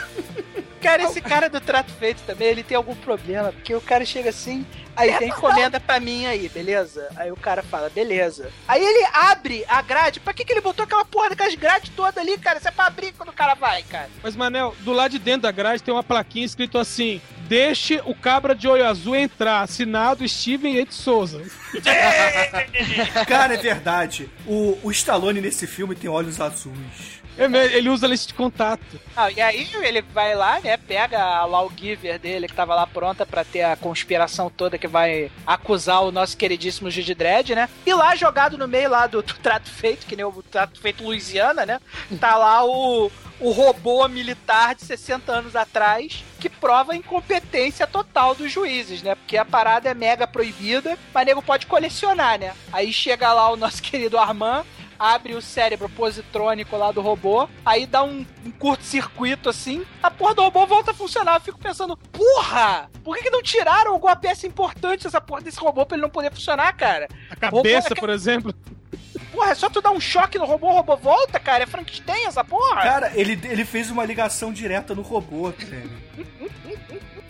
Cara, 0.83 1.03
esse 1.03 1.21
cara 1.21 1.49
do 1.49 1.61
trato 1.61 1.91
feito 1.93 2.21
também, 2.23 2.47
ele 2.47 2.63
tem 2.63 2.75
algum 2.77 2.95
problema, 2.95 3.51
porque 3.51 3.73
o 3.73 3.81
cara 3.81 4.05
chega 4.05 4.29
assim, 4.29 4.65
aí 4.95 5.17
tem 5.17 5.29
encomenda 5.29 5.79
pra 5.79 5.99
mim 5.99 6.25
aí, 6.25 6.49
beleza? 6.49 7.07
Aí 7.15 7.31
o 7.31 7.35
cara 7.35 7.63
fala, 7.63 7.89
beleza. 7.89 8.51
Aí 8.67 8.83
ele 8.83 9.07
abre 9.13 9.63
a 9.67 9.81
grade, 9.81 10.19
pra 10.19 10.33
que, 10.33 10.43
que 10.43 10.53
ele 10.53 10.61
botou 10.61 10.83
aquela 10.83 11.05
porra 11.05 11.29
daquelas 11.29 11.55
grades 11.55 11.91
todas 11.95 12.17
ali, 12.17 12.37
cara? 12.37 12.59
Isso 12.59 12.67
é 12.67 12.71
pra 12.71 12.87
abrir 12.87 13.13
quando 13.13 13.29
o 13.29 13.33
cara 13.33 13.53
vai, 13.53 13.83
cara. 13.83 14.09
Mas, 14.21 14.35
Manel, 14.35 14.75
do 14.81 14.91
lado 14.91 15.11
de 15.11 15.19
dentro 15.19 15.43
da 15.43 15.51
grade 15.51 15.81
tem 15.81 15.93
uma 15.93 16.03
plaquinha 16.03 16.45
escrito 16.45 16.77
assim: 16.77 17.21
Deixe 17.47 18.01
o 18.05 18.15
cabra 18.15 18.55
de 18.55 18.67
olho 18.67 18.85
azul 18.85 19.15
entrar. 19.15 19.61
Assinado 19.61 20.27
Steven 20.27 20.77
Ed 20.77 20.93
Souza. 20.93 21.41
Cara, 23.27 23.53
é 23.53 23.57
verdade. 23.57 24.29
O, 24.45 24.77
o 24.81 24.91
Stallone 24.91 25.41
nesse 25.41 25.67
filme 25.67 25.95
tem 25.95 26.09
olhos 26.09 26.39
azuis. 26.39 27.22
É 27.37 27.45
Ele 27.75 27.89
usa 27.89 28.07
lista 28.07 28.27
de 28.27 28.33
contato. 28.33 28.99
Ah, 29.15 29.31
e 29.31 29.41
aí 29.41 29.67
ele 29.81 30.01
vai 30.01 30.35
lá, 30.35 30.59
né, 30.59 30.77
pega 30.77 31.21
a 31.21 31.45
lawgiver 31.45 32.19
dele 32.19 32.47
que 32.47 32.53
tava 32.53 32.75
lá 32.75 32.85
pronta 32.85 33.25
pra 33.25 33.43
ter 33.43 33.63
a 33.63 33.75
conspiração 33.75 34.49
toda 34.49 34.77
que 34.77 34.87
vai 34.87 35.31
acusar 35.45 36.03
o 36.03 36.11
nosso 36.11 36.37
queridíssimo 36.37 36.89
Gigi 36.89 37.15
Dredd, 37.15 37.55
né? 37.55 37.69
E 37.85 37.93
lá 37.93 38.15
jogado 38.15 38.57
no 38.57 38.67
meio 38.67 38.89
lá 38.89 39.07
do, 39.07 39.21
do 39.21 39.33
trato 39.35 39.69
feito, 39.69 40.05
que 40.05 40.15
nem 40.15 40.25
o 40.25 40.43
trato 40.43 40.79
feito 40.79 41.03
Louisiana, 41.03 41.65
né? 41.65 41.79
Tá 42.19 42.35
lá 42.35 42.63
o 42.65 43.11
o 43.39 43.51
robô 43.51 44.07
militar 44.07 44.73
de 44.73 44.85
60 44.85 45.31
anos 45.31 45.55
atrás 45.55 46.23
que 46.39 46.49
prova 46.49 46.93
a 46.93 46.95
incompetência 46.95 47.85
total 47.85 48.35
dos 48.35 48.51
juízes, 48.51 49.01
né? 49.01 49.15
Porque 49.15 49.37
a 49.37 49.45
parada 49.45 49.89
é 49.89 49.93
mega 49.93 50.25
proibida, 50.27 50.97
mas 51.13 51.25
nego 51.25 51.41
pode 51.41 51.65
colecionar, 51.65 52.39
né? 52.39 52.53
Aí 52.71 52.91
chega 52.91 53.33
lá 53.33 53.49
o 53.51 53.57
nosso 53.57 53.81
querido 53.83 54.17
Armand, 54.17 54.63
abre 55.03 55.35
o 55.35 55.41
cérebro 55.41 55.89
positrônico 55.89 56.77
lá 56.77 56.89
do 56.93 57.01
robô, 57.01 57.49
aí 57.65 57.85
dá 57.85 58.03
um, 58.03 58.25
um 58.45 58.51
curto-circuito 58.51 59.49
assim, 59.49 59.85
a 60.01 60.09
porra 60.09 60.33
do 60.33 60.43
robô 60.43 60.65
volta 60.65 60.91
a 60.91 60.93
funcionar. 60.93 61.35
Eu 61.35 61.41
fico 61.41 61.59
pensando, 61.59 61.97
porra! 61.97 62.89
Por 63.03 63.17
que, 63.17 63.23
que 63.23 63.29
não 63.29 63.43
tiraram 63.43 63.91
alguma 63.91 64.15
peça 64.15 64.47
importante 64.47 65.03
dessa 65.03 65.19
porra 65.19 65.41
desse 65.41 65.59
robô 65.59 65.85
pra 65.85 65.97
ele 65.97 66.03
não 66.03 66.09
poder 66.09 66.31
funcionar, 66.31 66.71
cara? 66.77 67.09
A 67.29 67.35
cabeça, 67.35 67.89
Robô 67.89 67.95
é 67.97 67.99
por 67.99 68.09
exemplo. 68.09 68.55
Porra, 69.33 69.51
é 69.51 69.55
só 69.55 69.69
tu 69.69 69.81
dar 69.81 69.91
um 69.91 69.99
choque 69.99 70.37
no 70.37 70.45
robô, 70.45 70.69
o 70.69 70.73
robô 70.73 70.95
volta, 70.95 71.37
cara? 71.37 71.63
É 71.63 71.67
Frankenstein 71.67 72.25
essa 72.25 72.43
porra? 72.43 72.81
Cara, 72.81 73.11
ele, 73.13 73.37
ele 73.43 73.65
fez 73.65 73.91
uma 73.91 74.05
ligação 74.05 74.53
direta 74.53 74.95
no 74.95 75.01
robô, 75.01 75.51
cara. 75.51 75.83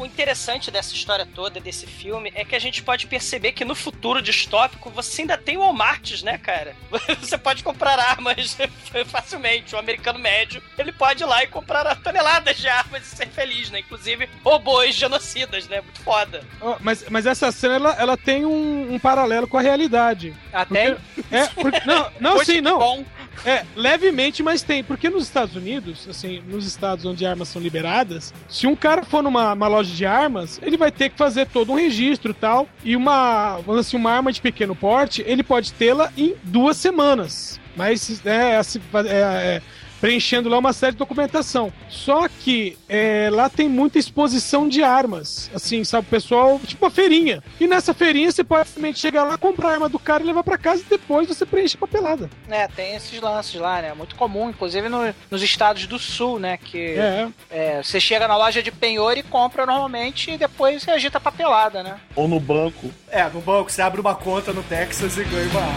O 0.04 0.06
interessante 0.06 0.70
dessa 0.70 0.94
história 0.94 1.26
toda, 1.26 1.62
desse 1.62 1.88
filme, 1.88 2.30
é 2.36 2.44
que 2.44 2.58
a 2.58 2.60
gente 2.60 2.84
pode 2.84 3.08
perceber 3.08 3.54
que 3.54 3.64
no 3.64 3.74
futuro 3.74 4.22
distópico 4.22 4.90
você 4.90 5.22
ainda 5.22 5.38
tem 5.38 5.56
Walmarts, 5.56 6.22
né, 6.24 6.38
cara? 6.38 6.76
Você 7.22 7.38
pode 7.38 7.64
comprar 7.64 7.98
armas 7.98 8.58
facilmente. 9.08 9.74
O 9.74 9.80
americano 9.80 10.20
médio, 10.20 10.62
ele 10.78 10.92
pode 10.92 11.24
ir 11.24 11.26
lá 11.26 11.42
e 11.42 11.48
comprar 11.48 11.96
toneladas 11.96 12.58
de 12.58 12.68
armas 12.68 13.04
e 13.04 13.16
ser 13.16 13.30
feliz, 13.30 13.70
né? 13.70 13.80
Inclusive 13.80 14.28
robôs 14.44 14.94
genocidas, 14.94 15.70
né? 15.70 15.80
Muito 15.80 16.02
foda. 16.02 16.44
Ó, 16.60 16.76
Mas, 16.82 17.06
mas 17.10 17.26
essa 17.26 17.50
cena, 17.54 17.76
ela, 17.76 17.96
ela 17.98 18.18
tem 18.18 18.46
um, 18.46 18.94
um 18.94 19.00
paralelo 19.00 19.48
com 19.48 19.58
a 19.58 19.62
realidade. 19.62 20.36
Até. 20.52 20.98
É, 21.32 21.48
porque, 21.56 21.80
não, 21.86 22.12
não, 22.20 22.44
sim, 22.44 22.60
não. 22.60 22.78
Bom. 22.78 23.06
É, 23.46 23.66
levemente, 23.76 24.42
mas 24.42 24.62
tem. 24.62 24.84
Porque 24.84 25.10
nos 25.10 25.24
Estados 25.24 25.56
Unidos, 25.56 26.08
assim, 26.10 26.42
nos 26.48 26.66
estados 26.66 27.06
onde 27.06 27.26
armas 27.26 27.48
são 27.48 27.62
liberadas, 27.62 28.34
se 28.48 28.68
um 28.68 28.76
cara 28.76 29.04
for 29.04 29.22
numa 29.22 29.54
uma 29.54 29.68
loja 29.68 29.94
de 29.94 30.06
armas, 30.06 30.60
ele 30.62 30.78
vai 30.78 30.92
ter 30.92 31.10
que 31.10 31.18
fazer 31.18 31.48
todo 31.48 31.72
um 31.72 31.76
registro 31.76 32.34
tal. 32.34 32.68
E 32.84 32.96
uma, 32.96 33.60
assim, 33.80 33.98
uma 33.98 34.12
arma 34.12 34.32
de 34.32 34.42
pequeno 34.42 34.76
porte, 34.76 35.24
ele 35.26 35.44
pode 35.44 35.74
tê-la 35.74 36.12
em 36.18 36.36
duas 36.44 36.78
semanas. 36.78 37.60
Mas 37.76 38.26
é, 38.26 38.58
assim, 38.58 38.80
é, 39.06 39.10
é, 39.10 39.62
preenchendo 40.08 40.50
lá 40.50 40.58
uma 40.58 40.74
série 40.74 40.92
de 40.92 40.98
documentação. 40.98 41.72
Só 41.90 42.28
que 42.28 42.78
é, 42.90 43.30
lá 43.32 43.48
tem 43.48 43.70
muita 43.70 43.98
exposição 43.98 44.68
de 44.68 44.84
armas. 44.84 45.50
Assim, 45.56 45.82
sabe, 45.86 46.06
o 46.06 46.10
pessoal, 46.10 46.60
tipo 46.68 46.84
uma 46.84 46.92
feirinha. 46.92 47.42
E 47.58 47.66
nessa 47.68 47.94
feirinha 47.94 48.30
você 48.30 48.44
pode 48.44 48.68
simplesmente 48.68 49.00
chegar 49.00 49.24
lá, 49.24 49.38
comprar 49.38 49.70
a 49.70 49.72
arma 49.76 49.88
do 49.88 49.98
cara 49.98 50.22
e 50.22 50.26
levar 50.26 50.44
pra 50.44 50.58
casa 50.58 50.82
e 50.82 50.90
depois 50.90 51.26
você 51.30 51.46
preenche 51.46 51.78
a 51.78 51.80
papelada. 51.80 52.30
É, 52.50 52.68
tem 52.68 52.96
esses 52.96 53.22
lances 53.22 53.56
lá, 53.62 53.82
né? 53.82 53.94
Muito 53.94 54.16
comum, 54.18 54.50
inclusive 54.50 54.90
no- 54.90 55.16
nos 55.32 55.42
estados 55.42 55.88
do 55.88 55.98
sul, 55.98 56.38
né? 56.38 56.58
Que 56.58 56.96
É. 57.00 57.28
é, 57.50 57.82
você 57.82 57.98
chega 57.98 58.28
na 58.28 58.36
loja 58.36 58.62
de 58.62 58.72
penhor 58.74 59.18
e 59.18 59.24
compra 59.24 59.66
normalmente 59.66 60.32
e 60.32 60.38
depois 60.38 60.84
você 60.84 60.92
agita 60.92 61.18
a 61.18 61.22
papelada, 61.22 61.82
né? 61.82 61.96
Ou 62.14 62.28
no 62.28 62.42
banco. 62.42 62.92
É, 63.10 63.24
no 63.30 63.40
banco, 63.40 63.72
você 63.72 63.82
abre 63.82 64.02
uma 64.02 64.16
conta 64.16 64.52
no 64.52 64.64
Texas 64.64 65.18
e 65.18 65.24
ganha 65.24 65.50
uma 65.50 65.62
arma. 65.62 65.74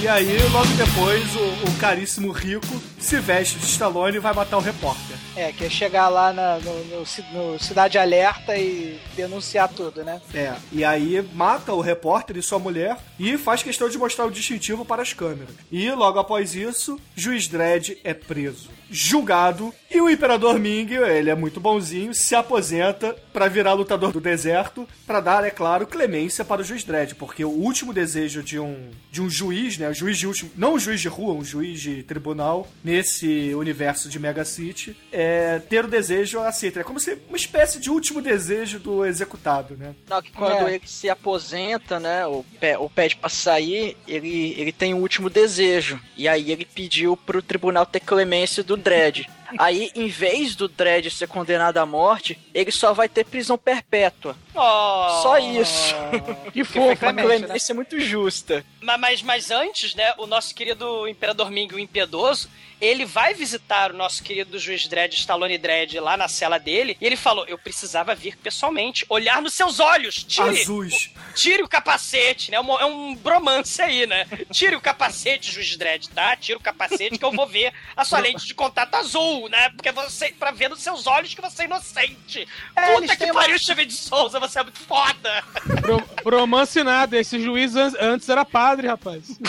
E 0.06 0.08
aí, 0.08 0.38
logo 0.50 0.68
depois, 0.76 1.36
o, 1.36 1.68
o 1.68 1.78
caríssimo 1.80 2.32
rico 2.32 2.80
se 3.00 3.20
veste 3.20 3.58
de 3.58 3.66
Stallone 3.66 4.18
e 4.18 4.20
vai 4.20 4.36
matar 4.36 4.58
o 4.58 4.62
repórter. 4.62 5.18
É, 5.36 5.52
que 5.52 5.66
é 5.66 5.70
chegar 5.72 6.10
lá 6.10 6.32
na, 6.32 6.60
no, 6.60 6.86
no 6.86 7.06
no 7.34 7.60
Cidade 7.60 7.98
Alerta 7.98 8.56
e 8.56 9.00
denunciar 9.16 9.68
tudo, 9.68 10.04
né? 10.04 10.22
É, 10.32 10.54
e 10.72 10.86
aí 10.86 11.28
mata 11.34 11.74
o 11.74 11.82
repórter 11.82 12.38
e 12.38 12.44
sua 12.44 12.60
mulher 12.60 12.98
e 13.18 13.36
faz 13.36 13.64
questão 13.64 13.90
de 13.90 13.98
mostrar 13.98 14.26
o 14.26 14.32
distintivo 14.32 14.86
para 14.86 15.02
as 15.02 15.12
câmeras. 15.12 15.56
E 15.72 15.90
logo 15.90 16.20
após 16.20 16.54
isso, 16.54 17.00
Juiz 17.16 17.48
Dredd 17.48 17.98
é 18.04 18.14
preso, 18.14 18.70
julgado 18.90 19.74
e 19.90 20.00
o 20.02 20.10
Imperador 20.10 20.60
Ming, 20.60 20.88
ele 20.94 21.30
é 21.30 21.36
muito 21.36 21.60
bonzinho, 21.60 22.14
se 22.14 22.36
aposenta 22.36 23.16
para 23.32 23.48
virar 23.48 23.74
lutador 23.74 24.12
do 24.12 24.20
deserto, 24.20 24.88
para 25.08 25.20
dar, 25.20 25.44
é 25.44 25.50
claro, 25.50 25.88
clemência 25.88 26.44
para 26.44 26.62
o 26.62 26.64
Juiz 26.64 26.84
Dredd, 26.84 27.14
porque 27.16 27.46
o 27.46 27.50
último 27.50 27.94
desejo 27.94 28.44
de 28.44 28.60
um 28.60 28.90
de 29.12 29.22
um 29.22 29.30
juiz, 29.30 29.78
né, 29.78 29.94
juiz 29.94 30.18
de 30.18 30.28
último, 30.28 30.52
não 30.58 30.74
um 30.74 30.80
juiz 30.80 31.00
de 31.00 31.08
rua, 31.08 31.34
um 31.34 31.44
juiz 31.44 31.80
de 31.80 32.04
tribunal 32.04 32.68
nesse 32.84 33.54
universo 33.56 34.10
de 34.10 34.20
Mega 34.20 34.44
City, 34.44 34.96
é 35.10 35.60
ter 35.60 35.86
o 35.86 35.88
desejo 35.88 36.40
aceito. 36.42 36.80
É 36.80 36.84
como 36.84 37.00
se 37.00 37.18
uma 37.30 37.38
espécie 37.38 37.80
de 37.80 37.90
último 37.90 38.22
desejo 38.22 38.78
do 38.80 39.06
executado, 39.06 39.78
né? 39.78 39.96
Não, 40.10 40.22
que 40.22 40.32
quando 40.34 40.68
É. 40.68 40.76
ele 40.76 40.82
se 40.86 41.10
aposenta, 41.10 41.98
né, 42.00 42.26
ou, 42.26 42.46
pe- 42.60 42.76
ou 42.76 42.90
pede 42.90 43.16
pra 43.16 43.30
sair, 43.30 43.96
ele, 44.06 44.54
ele 44.58 44.72
tem 44.74 44.94
o 44.94 44.98
último 44.98 45.30
desejo. 45.30 45.98
E 46.18 46.28
aí 46.28 46.52
ele 46.52 46.66
pediu 46.66 47.16
pro 47.16 47.42
tribunal 47.42 47.86
ter 47.86 48.02
clemência 48.02 48.64
do 48.64 48.75
Dredd. 48.82 49.26
Aí, 49.58 49.92
em 49.96 50.08
vez 50.08 50.56
do 50.56 50.68
Dredd 50.68 51.10
ser 51.10 51.28
condenado 51.28 51.78
à 51.78 51.86
morte, 51.86 52.38
ele 52.54 52.72
só 52.72 52.94
vai 52.94 53.08
ter 53.10 53.26
prisão 53.26 53.58
perpétua. 53.58 54.36
Oh. 54.54 55.20
Só 55.22 55.38
isso. 55.38 55.94
Que 56.54 56.64
foi 56.64 56.82
fofo, 56.96 56.98
Clemente, 56.98 57.28
né? 57.28 57.36
Uma 57.38 57.46
clemência 57.48 57.76
muito 57.76 58.00
justa. 58.00 58.66
Ma- 58.82 58.98
Mas, 58.98 59.22
mas 59.22 59.52
antes, 59.52 59.94
né, 59.96 60.14
o 60.18 60.26
nosso 60.26 60.54
querido 60.56 61.08
Imperador 61.08 61.52
Ming, 61.52 61.68
o 61.74 61.80
Impiedoso, 61.80 62.50
ele 62.80 63.06
vai 63.06 63.34
visitar 63.34 63.92
o 63.92 63.98
nosso 63.98 64.22
querido 64.24 64.58
juiz 64.60 64.88
Dredd, 64.88 65.14
Stallone 65.16 65.58
Dredd, 65.58 65.98
lá 66.00 66.16
na 66.16 66.28
cela 66.28 66.58
dele, 66.58 66.96
e 67.02 67.06
ele 67.06 67.16
falou, 67.16 67.46
eu 67.46 67.58
precisava 67.58 68.14
vir 68.16 68.38
pessoalmente, 68.38 69.06
olhar 69.10 69.42
nos 69.42 69.54
seus 69.54 69.80
olhos, 69.80 70.24
tire, 70.24 70.62
Azuis. 70.62 71.10
tire 71.34 71.64
o 71.64 71.68
capacete, 71.68 72.52
né, 72.52 72.58
é 72.58 72.62
um- 72.62 72.80
é 72.80 72.86
um 72.86 73.16
bromance 73.16 73.82
aí, 73.82 74.06
né, 74.06 74.26
tire 74.52 74.76
o 74.76 74.82
capacete, 74.82 75.52
juiz 75.52 75.76
Dredd, 75.78 76.08
tá, 76.10 76.36
tira 76.36 76.58
o 76.58 76.62
capacete 76.62 77.18
que 77.18 77.26
eu 77.26 77.32
vou 77.32 77.48
ver 77.48 77.74
a 77.96 78.04
sua 78.06 78.20
lente 78.20 78.46
de 78.46 78.54
contato 78.54 78.94
azul, 78.96 79.45
né, 79.50 79.70
porque 79.70 79.92
você, 79.92 80.30
pra 80.38 80.52
ver 80.52 80.70
nos 80.70 80.82
seus 80.82 81.08
olhos 81.08 81.34
que 81.34 81.42
você 81.42 81.64
é 81.64 81.66
inocente. 81.66 82.48
É, 82.76 82.94
Puta 82.96 83.16
que 83.16 83.26
uma- 83.26 83.34
pariu, 83.42 83.58
Steven 83.60 83.88
de 83.88 83.94
Souza, 83.94 84.40
você 84.40 84.60
é 84.60 84.64
muito 84.64 84.80
foda. 84.80 85.44
Bro, 85.82 86.04
bromance 86.24 86.84
nada, 86.84 87.18
esse 87.18 87.40
juiz 87.42 87.76
an- 87.76 87.94
antes 88.00 88.28
era 88.30 88.44
padre, 88.46 88.88
rapaz. 88.88 89.38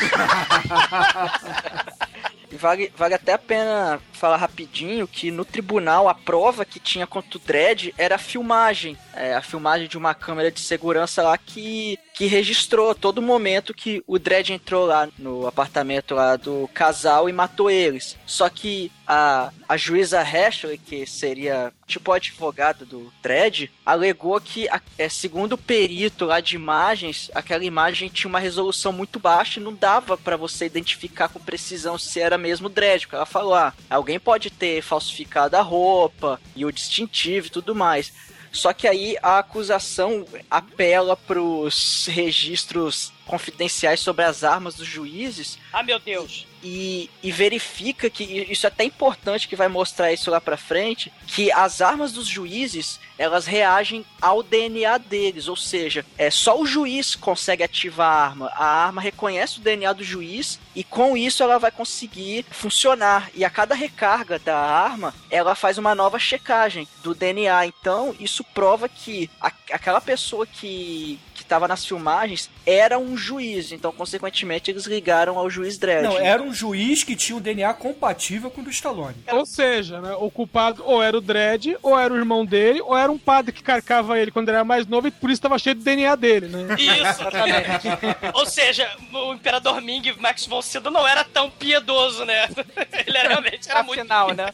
E 2.51 2.55
Vale, 2.57 2.92
vale 2.97 3.12
até 3.12 3.32
a 3.32 3.38
pena 3.38 4.01
falar 4.12 4.36
rapidinho 4.36 5.09
que 5.09 5.32
no 5.32 5.44
tribunal 5.44 6.09
a 6.09 6.14
prova 6.14 6.64
que 6.64 6.78
tinha 6.78 7.05
contra 7.05 7.36
o 7.36 7.40
Dredd 7.40 7.92
era 7.99 8.14
a 8.14 8.18
filmagem. 8.18 8.97
É, 9.14 9.34
a 9.34 9.42
filmagem 9.42 9.88
de 9.88 9.99
uma 9.99 10.14
câmera 10.14 10.51
de 10.51 10.61
segurança 10.61 11.22
lá 11.24 11.36
que, 11.36 11.99
que 12.17 12.25
registrou 12.25 12.95
todo 12.95 13.21
momento 13.21 13.75
que 13.75 14.03
o 14.07 14.19
Dredd 14.19 14.51
entrou 14.51 14.87
lá 14.87 15.07
no 15.19 15.47
apartamento 15.47 16.14
lá 16.14 16.35
do 16.37 16.67
casal 16.73 17.29
e 17.29 17.33
matou 17.33 17.71
eles. 17.71 18.17
Só 18.25 18.49
que 18.49 18.91
a, 19.07 19.53
a 19.69 19.77
juíza 19.77 20.23
Ashley, 20.23 20.79
que 20.79 21.07
seria 21.07 21.71
tipo 21.87 22.11
a 22.11 22.17
advogada 22.17 22.87
do 22.87 23.12
Dredd, 23.23 23.71
alegou 23.85 24.41
que, 24.41 24.67
é, 24.97 25.09
segundo 25.11 25.53
o 25.53 25.59
perito 25.59 26.25
lá 26.25 26.41
de 26.41 26.57
imagens, 26.57 27.31
aquela 27.35 27.64
imagem 27.64 28.09
tinha 28.09 28.31
uma 28.31 28.41
resolução 28.41 28.93
muito 28.93 29.21
baixa 29.21 29.61
e 29.61 29.62
não 29.62 29.75
dava 29.75 30.17
pra 30.17 30.39
você 30.39 30.64
identificar 30.64 31.29
com 31.29 31.39
precisão 31.39 31.99
se 31.99 32.19
era 32.19 32.39
mesmo 32.39 32.69
o 32.69 32.71
Dredd. 32.71 33.03
Porque 33.03 33.17
ela 33.17 33.27
falou, 33.27 33.55
ah, 33.55 33.75
alguém 33.91 34.19
pode 34.19 34.49
ter 34.49 34.81
falsificado 34.81 35.55
a 35.55 35.61
roupa 35.61 36.41
e 36.57 36.64
o 36.64 36.73
distintivo 36.73 37.49
e 37.49 37.51
tudo 37.51 37.75
mais. 37.75 38.11
Só 38.57 38.73
que 38.73 38.89
aí 38.89 39.17
a 39.23 39.39
acusação 39.39 40.27
apela 40.51 41.15
pros 41.15 42.07
registros 42.09 43.13
confidenciais 43.27 44.01
sobre 44.01 44.25
as 44.25 44.43
armas 44.43 44.75
dos 44.75 44.87
juízes 44.87 45.59
Ah, 45.73 45.83
meu 45.83 45.99
Deus. 45.99 46.47
E, 46.69 47.11
e 47.23 47.31
verifica 47.31 48.11
que 48.11 48.25
isso 48.25 48.67
é 48.67 48.69
até 48.69 48.83
importante 48.83 49.47
que 49.47 49.55
vai 49.55 49.69
mostrar 49.69 50.12
isso 50.12 50.31
lá 50.31 50.41
pra 50.41 50.57
frente 50.57 51.12
que 51.27 51.53
as 51.53 51.81
armas 51.81 52.12
dos 52.12 52.27
juízes 52.27 52.99
elas 53.19 53.47
reagem 53.47 54.05
ao 54.21 54.43
DNA 54.43 54.99
deles, 54.99 55.49
ou 55.49 55.57
seja, 55.57 56.05
é 56.19 56.31
só 56.31 56.61
o 56.61 56.67
juiz 56.67 57.14
consegue 57.14 57.62
ativar 57.62 58.07
a 58.09 58.25
arma. 58.27 58.47
A 58.55 58.64
arma 58.87 59.01
reconhece 59.01 59.59
o 59.59 59.62
DNA 59.62 59.93
do 59.95 60.05
juiz 60.05 60.59
e 60.75 60.85
com 60.85 61.17
isso 61.17 61.43
ela 61.43 61.59
vai 61.59 61.71
conseguir 61.71 62.45
funcionar. 62.51 63.31
E 63.35 63.43
a 63.43 63.49
cada 63.49 63.75
recarga 63.75 64.39
da 64.39 64.59
arma, 64.59 65.14
ela 65.31 65.55
faz 65.55 65.79
uma 65.79 65.95
nova 65.95 66.19
checagem 66.19 66.87
do 67.03 67.14
DNA. 67.14 67.67
Então, 67.67 68.14
isso 68.21 68.45
prova 68.45 68.87
que 68.87 69.31
a- 69.41 69.53
aquela 69.73 70.01
pessoa 70.01 70.47
que 70.47 71.19
estava 71.47 71.66
nas 71.66 71.84
filmagens 71.84 72.51
era 72.66 72.99
um 72.99 73.16
juiz. 73.16 73.72
Então, 73.72 73.92
consequentemente, 73.92 74.70
eles 74.70 74.84
ligaram 74.84 75.38
ao 75.38 75.49
juiz 75.49 75.78
Dredd. 75.78 76.03
Não, 76.03 76.18
era 76.18 76.42
um 76.42 76.53
juiz 76.53 77.03
que 77.03 77.16
tinha 77.16 77.36
um 77.36 77.40
DNA 77.40 77.72
compatível 77.74 78.51
com 78.51 78.61
o 78.61 78.64
do 78.64 78.70
Stallone. 78.70 79.16
Ou 79.32 79.47
seja, 79.47 80.01
né, 80.01 80.14
o 80.18 80.30
culpado 80.30 80.82
ou 80.84 81.03
era 81.03 81.16
o 81.16 81.20
Dredd, 81.20 81.76
ou 81.82 81.99
era 81.99 82.12
o 82.12 82.16
irmão 82.16 82.44
dele, 82.44 82.80
ou 82.80 82.97
era 82.97 83.11
um 83.11 83.18
padre 83.18 83.53
que 83.53 83.62
carcava 83.62 84.18
ele 84.18 84.30
quando 84.30 84.49
ele 84.49 84.57
era 84.57 84.64
mais 84.64 84.86
novo 84.86 85.09
e 85.09 85.11
por 85.11 85.30
isso 85.30 85.42
tava 85.42 85.59
cheio 85.59 85.76
de 85.76 85.82
DNA 85.82 86.14
dele, 86.16 86.49
né? 86.49 86.76
Isso, 86.78 87.22
Ou 88.34 88.47
seja, 88.47 88.90
o 89.12 89.34
Imperador 89.34 89.80
Ming, 89.80 90.14
Max 90.18 90.47
von 90.47 90.61
Sydow, 90.61 90.92
não 90.92 91.07
era 91.07 91.24
tão 91.24 91.51
piedoso, 91.51 92.24
né? 92.24 92.49
Ele 93.07 93.16
era, 93.16 93.28
realmente 93.28 93.70
era 93.70 93.82
muito... 93.82 94.05
Né? 94.07 94.53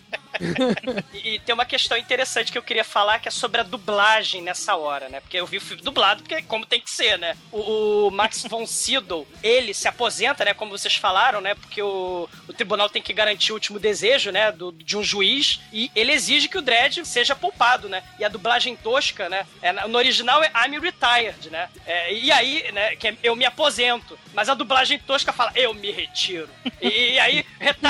E, 1.12 1.34
e 1.34 1.38
tem 1.40 1.54
uma 1.54 1.64
questão 1.64 1.96
interessante 1.96 2.52
que 2.52 2.58
eu 2.58 2.62
queria 2.62 2.84
falar, 2.84 3.18
que 3.18 3.28
é 3.28 3.30
sobre 3.30 3.60
a 3.60 3.64
dublagem 3.64 4.42
nessa 4.42 4.76
hora, 4.76 5.08
né? 5.08 5.20
Porque 5.20 5.36
eu 5.36 5.46
vi 5.46 5.58
o 5.58 5.60
filme 5.60 5.82
dublado, 5.82 6.22
porque 6.22 6.42
como 6.42 6.66
tem 6.66 6.80
que 6.80 6.90
ser, 6.90 7.18
né? 7.18 7.36
O, 7.50 8.06
o 8.06 8.10
Max 8.10 8.42
von 8.48 8.66
Sydow, 8.66 9.26
ele 9.42 9.74
se 9.74 9.88
aposenta, 9.88 10.44
né? 10.44 10.54
Como 10.54 10.70
vocês 10.70 10.94
falaram, 10.94 11.40
né? 11.40 11.54
Porque 11.54 11.82
o, 11.82 12.28
o 12.48 12.52
tribunal 12.52 12.88
tem 12.88 13.02
que 13.02 13.12
garantir 13.12 13.52
o 13.52 13.54
último 13.54 13.78
desejo, 13.78 14.30
né? 14.30 14.52
Do, 14.52 14.72
de 14.72 14.96
um 14.96 15.02
juiz, 15.02 15.60
e 15.72 15.90
ele 15.94 16.12
exige 16.12 16.48
que 16.48 16.58
o 16.58 16.62
Dredd 16.62 17.04
seja 17.04 17.34
poupado, 17.34 17.88
né? 17.88 18.02
E 18.18 18.24
a 18.24 18.28
dublagem 18.28 18.76
tosca, 18.76 19.28
né? 19.28 19.46
É, 19.60 19.72
no 19.72 19.98
original 19.98 20.42
é 20.42 20.50
I'm 20.66 20.78
retired, 20.78 21.50
né? 21.50 21.68
É, 21.86 22.12
e 22.12 22.30
aí, 22.30 22.70
né? 22.72 22.96
Que 22.96 23.08
é, 23.08 23.16
eu 23.22 23.36
me 23.36 23.44
aposento. 23.44 24.18
Mas 24.34 24.48
a 24.48 24.54
dublagem 24.54 24.98
tosca 24.98 25.32
fala 25.32 25.52
eu 25.54 25.74
me 25.74 25.90
retiro. 25.90 26.48
E, 26.80 27.12
e 27.14 27.18
aí, 27.18 27.44
retire 27.58 27.82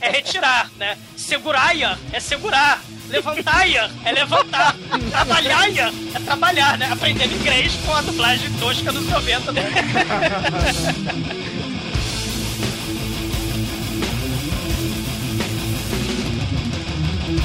é 0.00 0.10
retirar, 0.10 0.70
né? 0.72 0.98
Seguraia 1.82 1.98
é 2.12 2.20
segurar. 2.20 2.84
Levantaia 3.08 3.90
é 4.04 4.12
levantar. 4.12 4.76
Trabalhaia 5.10 5.92
é 6.14 6.18
trabalhar, 6.20 6.78
né? 6.78 6.88
Aprendendo 6.92 7.34
inglês 7.34 7.74
com 7.84 7.92
a 7.92 8.00
dublagem 8.02 8.50
tosca 8.54 8.92
dos 8.92 9.06
90, 9.08 9.52
né? 9.52 9.62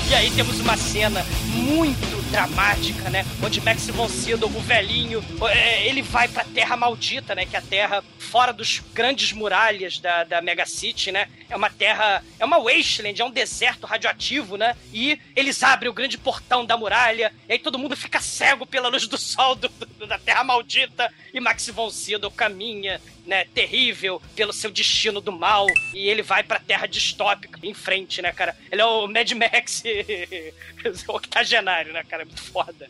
E 0.10 0.16
aí 0.16 0.32
temos 0.32 0.58
uma 0.62 0.78
cena 0.78 1.26
muito 1.58 2.32
dramática, 2.32 3.10
né? 3.10 3.26
Onde 3.44 3.60
Max 3.62 3.88
von 3.90 4.08
Sydow, 4.08 4.50
o 4.54 4.60
velhinho, 4.62 5.24
é, 5.50 5.88
ele 5.88 6.02
vai 6.02 6.28
pra 6.28 6.44
Terra 6.44 6.76
Maldita, 6.78 7.34
né? 7.36 7.46
Que 7.46 7.56
é 7.56 7.60
a 7.60 7.62
terra 7.62 8.04
fora 8.20 8.52
dos 8.54 8.82
grandes 8.94 9.32
muralhas 9.34 10.00
da, 10.00 10.24
da 10.24 10.42
Mega 10.42 10.66
City, 10.66 11.12
né? 11.12 11.28
É 11.50 11.56
uma 11.56 11.70
terra, 11.70 12.24
é 12.40 12.46
uma 12.46 12.60
wasteland, 12.60 13.22
é 13.22 13.26
um 13.26 13.32
deserto 13.32 13.86
radioativo, 13.88 14.58
né? 14.58 14.76
E 14.94 15.20
eles 15.36 15.64
abrem 15.64 15.90
o 15.90 15.94
grande 15.94 16.18
portão 16.18 16.66
da 16.66 16.78
muralha, 16.78 17.32
e 17.48 17.54
aí 17.54 17.60
todo 17.60 17.80
mundo 17.80 17.96
fica 17.96 18.20
cego 18.22 18.66
pela 18.66 18.90
luz 18.90 19.08
do 19.08 19.18
sol 19.18 19.56
do- 19.56 19.70
do- 19.70 20.08
da 20.08 20.20
Terra 20.20 20.44
Maldita, 20.44 21.12
e 21.34 21.40
Max 21.40 21.68
von 21.70 21.90
Sydow 21.90 22.30
caminha, 22.32 23.02
né, 23.28 23.46
terrível 23.54 24.22
pelo 24.36 24.54
seu 24.54 24.72
destino 24.72 25.20
do 25.20 25.32
mal, 25.32 25.68
e 25.94 26.10
ele 26.10 26.22
vai 26.24 26.42
pra 26.42 26.60
Terra 26.60 26.88
distópica 26.88 27.60
em 27.62 27.74
frente, 27.74 28.22
né, 28.22 28.32
cara? 28.32 28.58
Ele 28.72 28.82
é 28.82 28.86
o 28.86 29.08
Mad 29.08 29.30
Max 29.34 29.84
octogenário, 31.08 31.92
né, 31.92 32.04
cara? 32.04 32.24
É 32.24 32.26
muito 32.26 32.42
foda. 32.42 32.90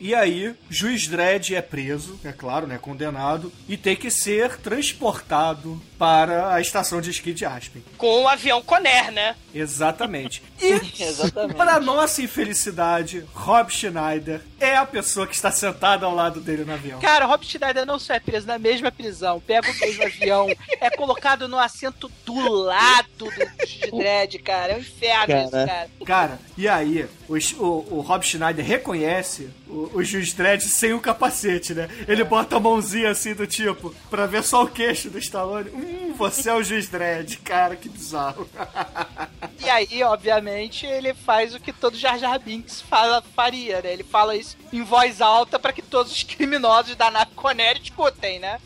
E 0.00 0.14
aí, 0.14 0.54
juiz 0.70 1.08
Dredd 1.08 1.50
é 1.56 1.60
preso, 1.60 2.20
é 2.24 2.30
claro, 2.30 2.68
né? 2.68 2.78
Condenado, 2.80 3.52
e 3.68 3.76
tem 3.76 3.96
que 3.96 4.12
ser 4.12 4.56
transportado 4.58 5.82
para 5.98 6.54
a 6.54 6.60
estação 6.60 7.00
de 7.00 7.10
esqui 7.10 7.32
de 7.32 7.44
Aspen. 7.44 7.82
Com 7.96 8.22
o 8.22 8.28
avião 8.28 8.62
Conner, 8.62 9.10
né? 9.10 9.34
Exatamente. 9.52 10.42
E, 10.60 10.72
Exatamente. 11.00 11.54
para 11.56 11.78
nossa 11.78 12.20
infelicidade, 12.20 13.24
Rob 13.32 13.70
Schneider 13.72 14.40
é 14.58 14.76
a 14.76 14.84
pessoa 14.84 15.24
que 15.24 15.32
está 15.36 15.52
sentada 15.52 16.04
ao 16.04 16.12
lado 16.12 16.40
dele 16.40 16.64
no 16.64 16.72
avião. 16.74 16.98
Cara, 16.98 17.26
Rob 17.26 17.46
Schneider 17.46 17.86
não 17.86 17.96
só 17.96 18.14
é 18.14 18.18
preso 18.18 18.44
na 18.48 18.58
mesma 18.58 18.90
prisão, 18.90 19.38
pega 19.38 19.70
o 19.70 19.78
mesmo 19.78 20.02
avião, 20.02 20.48
é 20.80 20.90
colocado 20.90 21.46
no 21.46 21.56
assento 21.60 22.10
do 22.26 22.34
lado 22.50 23.06
do 23.16 23.30
de 23.30 23.88
Dredd, 23.92 24.34
cara. 24.40 24.72
É 24.72 24.76
um 24.76 24.80
inferno 24.80 25.26
Cara. 25.28 25.42
isso, 25.44 25.50
cara. 25.52 25.90
Cara, 26.04 26.38
e 26.56 26.66
aí, 26.66 27.06
os- 27.28 27.52
o, 27.52 27.86
o 27.88 28.00
Rob 28.00 28.26
Schneider 28.26 28.64
reconhece 28.88 29.50
o, 29.68 29.90
o 29.94 30.02
juiz 30.02 30.32
Dredd 30.32 30.62
sem 30.62 30.94
o 30.94 31.00
capacete, 31.00 31.74
né? 31.74 31.88
Ele 32.06 32.24
bota 32.24 32.56
a 32.56 32.60
mãozinha 32.60 33.10
assim 33.10 33.34
do 33.34 33.46
tipo, 33.46 33.94
pra 34.08 34.26
ver 34.26 34.42
só 34.42 34.64
o 34.64 34.68
queixo 34.68 35.10
do 35.10 35.18
Stallone. 35.18 35.70
Hum, 35.70 36.14
você 36.16 36.48
é 36.48 36.54
o 36.54 36.62
juiz 36.62 36.88
Dredd, 36.88 37.36
cara, 37.38 37.76
que 37.76 37.88
bizarro. 37.88 38.48
E 39.62 39.68
aí, 39.68 40.02
obviamente, 40.02 40.86
ele 40.86 41.12
faz 41.12 41.54
o 41.54 41.60
que 41.60 41.72
todo 41.72 41.96
Jar 41.96 42.18
Jar 42.18 42.38
Binks 42.38 42.80
fala, 42.80 43.22
faria, 43.34 43.82
né? 43.82 43.92
Ele 43.92 44.04
fala 44.04 44.34
isso 44.34 44.56
em 44.72 44.82
voz 44.82 45.20
alta 45.20 45.58
pra 45.58 45.72
que 45.72 45.82
todos 45.82 46.12
os 46.12 46.22
criminosos 46.22 46.96
da 46.96 47.10
nave 47.10 47.32
escutem, 47.82 48.38
né? 48.38 48.58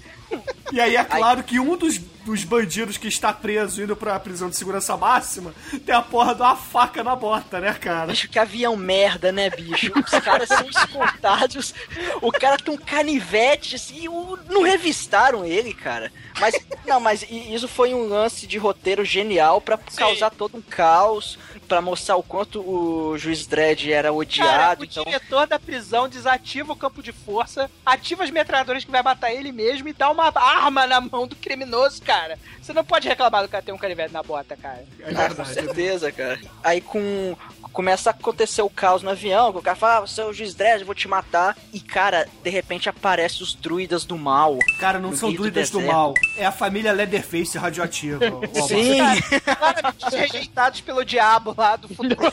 E 0.72 0.80
aí 0.80 0.97
é 0.97 1.05
claro 1.05 1.43
que 1.43 1.61
um 1.61 1.76
dos, 1.76 1.99
dos 1.99 2.45
bandidos 2.45 2.97
que 2.97 3.07
está 3.07 3.33
preso 3.33 3.83
indo 3.83 3.95
pra 3.95 4.18
prisão 4.18 4.49
de 4.49 4.57
segurança 4.57 4.97
máxima 4.97 5.55
tem 5.85 5.95
a 5.95 6.01
porra 6.01 6.35
de 6.35 6.41
uma 6.41 6.57
faca 6.57 7.05
na 7.05 7.14
bota, 7.14 7.61
né, 7.61 7.74
cara? 7.74 8.07
Bicho, 8.07 8.28
que 8.28 8.39
avião 8.39 8.74
merda, 8.74 9.30
né, 9.30 9.51
bicho? 9.51 9.93
Os 9.95 10.11
caras 10.20 10.49
são 10.49 10.64
escoltados. 10.68 11.74
O 12.22 12.30
cara 12.33 12.57
tem 12.57 12.72
um 12.74 12.78
canivete, 12.78 13.76
assim, 13.76 14.05
e 14.05 14.09
o- 14.09 14.39
não 14.49 14.62
revistaram 14.62 15.45
ele, 15.45 15.74
cara. 15.74 16.11
Mas, 16.41 16.55
não, 16.87 16.99
mas 16.99 17.26
isso 17.30 17.68
foi 17.68 17.93
um 17.93 18.09
lance 18.09 18.47
de 18.47 18.57
roteiro 18.57 19.05
genial 19.05 19.61
pra 19.61 19.78
causar 19.97 20.30
todo 20.30 20.57
um 20.57 20.62
caos, 20.62 21.39
pra 21.73 21.81
mostrar 21.81 22.16
o 22.16 22.23
quanto 22.23 22.61
o 22.61 23.16
juiz 23.16 23.47
Dredd 23.47 23.87
era 23.91 24.03
Cara, 24.09 24.12
odiado. 24.12 24.83
o 24.83 24.85
então, 24.85 25.05
diretor 25.05 25.47
da 25.47 25.59
prisão 25.59 26.07
desativa 26.07 26.70
o 26.75 26.77
campo 26.77 27.03
de 27.03 27.12
força, 27.12 27.70
ativa 27.87 28.23
as 28.25 28.31
metralhadoras 28.31 28.85
que 28.85 28.91
vai 28.91 29.03
matar 29.03 29.33
ele 29.33 29.51
mesmo 29.51 29.89
e 29.89 29.95
dá 29.95 30.11
uma 30.11 30.31
arma 30.37 30.87
na 30.87 31.01
mão 31.01 31.27
do 31.27 31.35
criminoso, 31.35 32.03
cara. 32.03 32.39
Você 32.61 32.75
não 32.75 32.85
pode 32.85 33.09
reclamar 33.09 33.43
do 33.43 33.49
cara 33.49 33.62
ter 33.64 33.73
um 33.73 33.79
canivete 33.79 34.12
na 34.12 34.23
bota, 34.23 34.55
cara. 34.55 34.85
É 35.01 35.11
Ah, 35.12 35.29
com 35.31 35.35
verdade. 35.43 35.55
certeza, 35.55 36.12
cara. 36.12 36.39
Aí 36.62 36.83
com. 36.83 37.35
Começa 37.73 38.11
a 38.11 38.12
acontecer 38.12 38.61
o 38.61 38.68
caos 38.68 39.03
no 39.03 39.09
avião, 39.09 39.51
que 39.51 39.57
o 39.59 39.62
cara 39.62 39.75
fala, 39.75 39.97
ah, 39.97 40.01
você 40.03 40.20
é 40.20 40.27
o 40.27 40.33
juiz 40.35 40.55
Dredd, 40.55 40.81
eu 40.81 40.87
vou 40.87 40.95
te 40.95 41.09
matar. 41.09 41.57
E, 41.73 41.81
cara, 41.81 42.29
de 42.45 42.51
repente 42.51 42.87
aparecem 42.87 43.43
os 43.43 43.55
druidas 43.55 44.05
do 44.05 44.18
mal. 44.18 44.59
Cara, 44.79 44.99
não 44.99 45.16
são 45.16 45.31
do 45.31 45.37
druidas 45.39 45.70
do 45.70 45.79
deserto. 45.79 45.91
mal. 45.97 46.12
É 46.37 46.45
a 46.45 46.53
família 46.53 46.93
Leatherface 46.93 47.57
radioativa. 47.57 48.20
Sim, 48.68 48.99
Claramente 49.57 50.05
rejeitados 50.14 50.83
pelo 50.83 51.03
diabo 51.03 51.55
lá 51.62 51.76
do 51.76 51.88
futuro. 51.88 52.32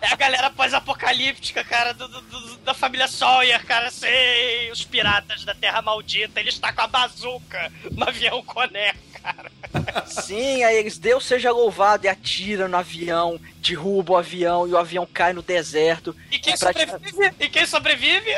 É 0.00 0.12
a 0.12 0.16
galera 0.16 0.50
pós-apocalíptica, 0.50 1.64
cara, 1.64 1.92
do- 1.92 2.06
do- 2.08 2.20
do- 2.22 2.56
da 2.58 2.72
família 2.72 3.08
Sawyer, 3.08 3.64
cara, 3.66 3.90
sei, 3.90 4.70
os 4.70 4.84
piratas 4.84 5.44
da 5.44 5.54
Terra 5.54 5.82
Maldita, 5.82 6.38
eles 6.40 6.58
tá 6.58 6.72
com 6.72 6.82
a 6.82 6.86
bazuca 6.86 7.72
no 7.90 8.08
avião 8.08 8.42
Conner, 8.42 8.94
cara. 9.22 9.50
sim, 10.06 10.62
aí 10.62 10.76
eles, 10.76 10.98
Deus 10.98 11.24
seja 11.24 11.50
louvado, 11.50 12.06
e 12.06 12.08
atiram 12.08 12.68
no 12.68 12.76
avião, 12.76 13.38
derrubam 13.60 14.16
o 14.16 14.18
avião 14.18 14.66
e 14.66 14.72
o 14.72 14.78
avião 14.78 15.06
cai 15.06 15.32
no 15.32 15.42
deserto. 15.42 16.14
E 16.30 16.38
quem 16.38 16.54
É 16.54 16.56
sobrevive? 16.56 17.34
E 17.40 17.48
quem 17.48 17.66
sobrevive? 17.66 18.36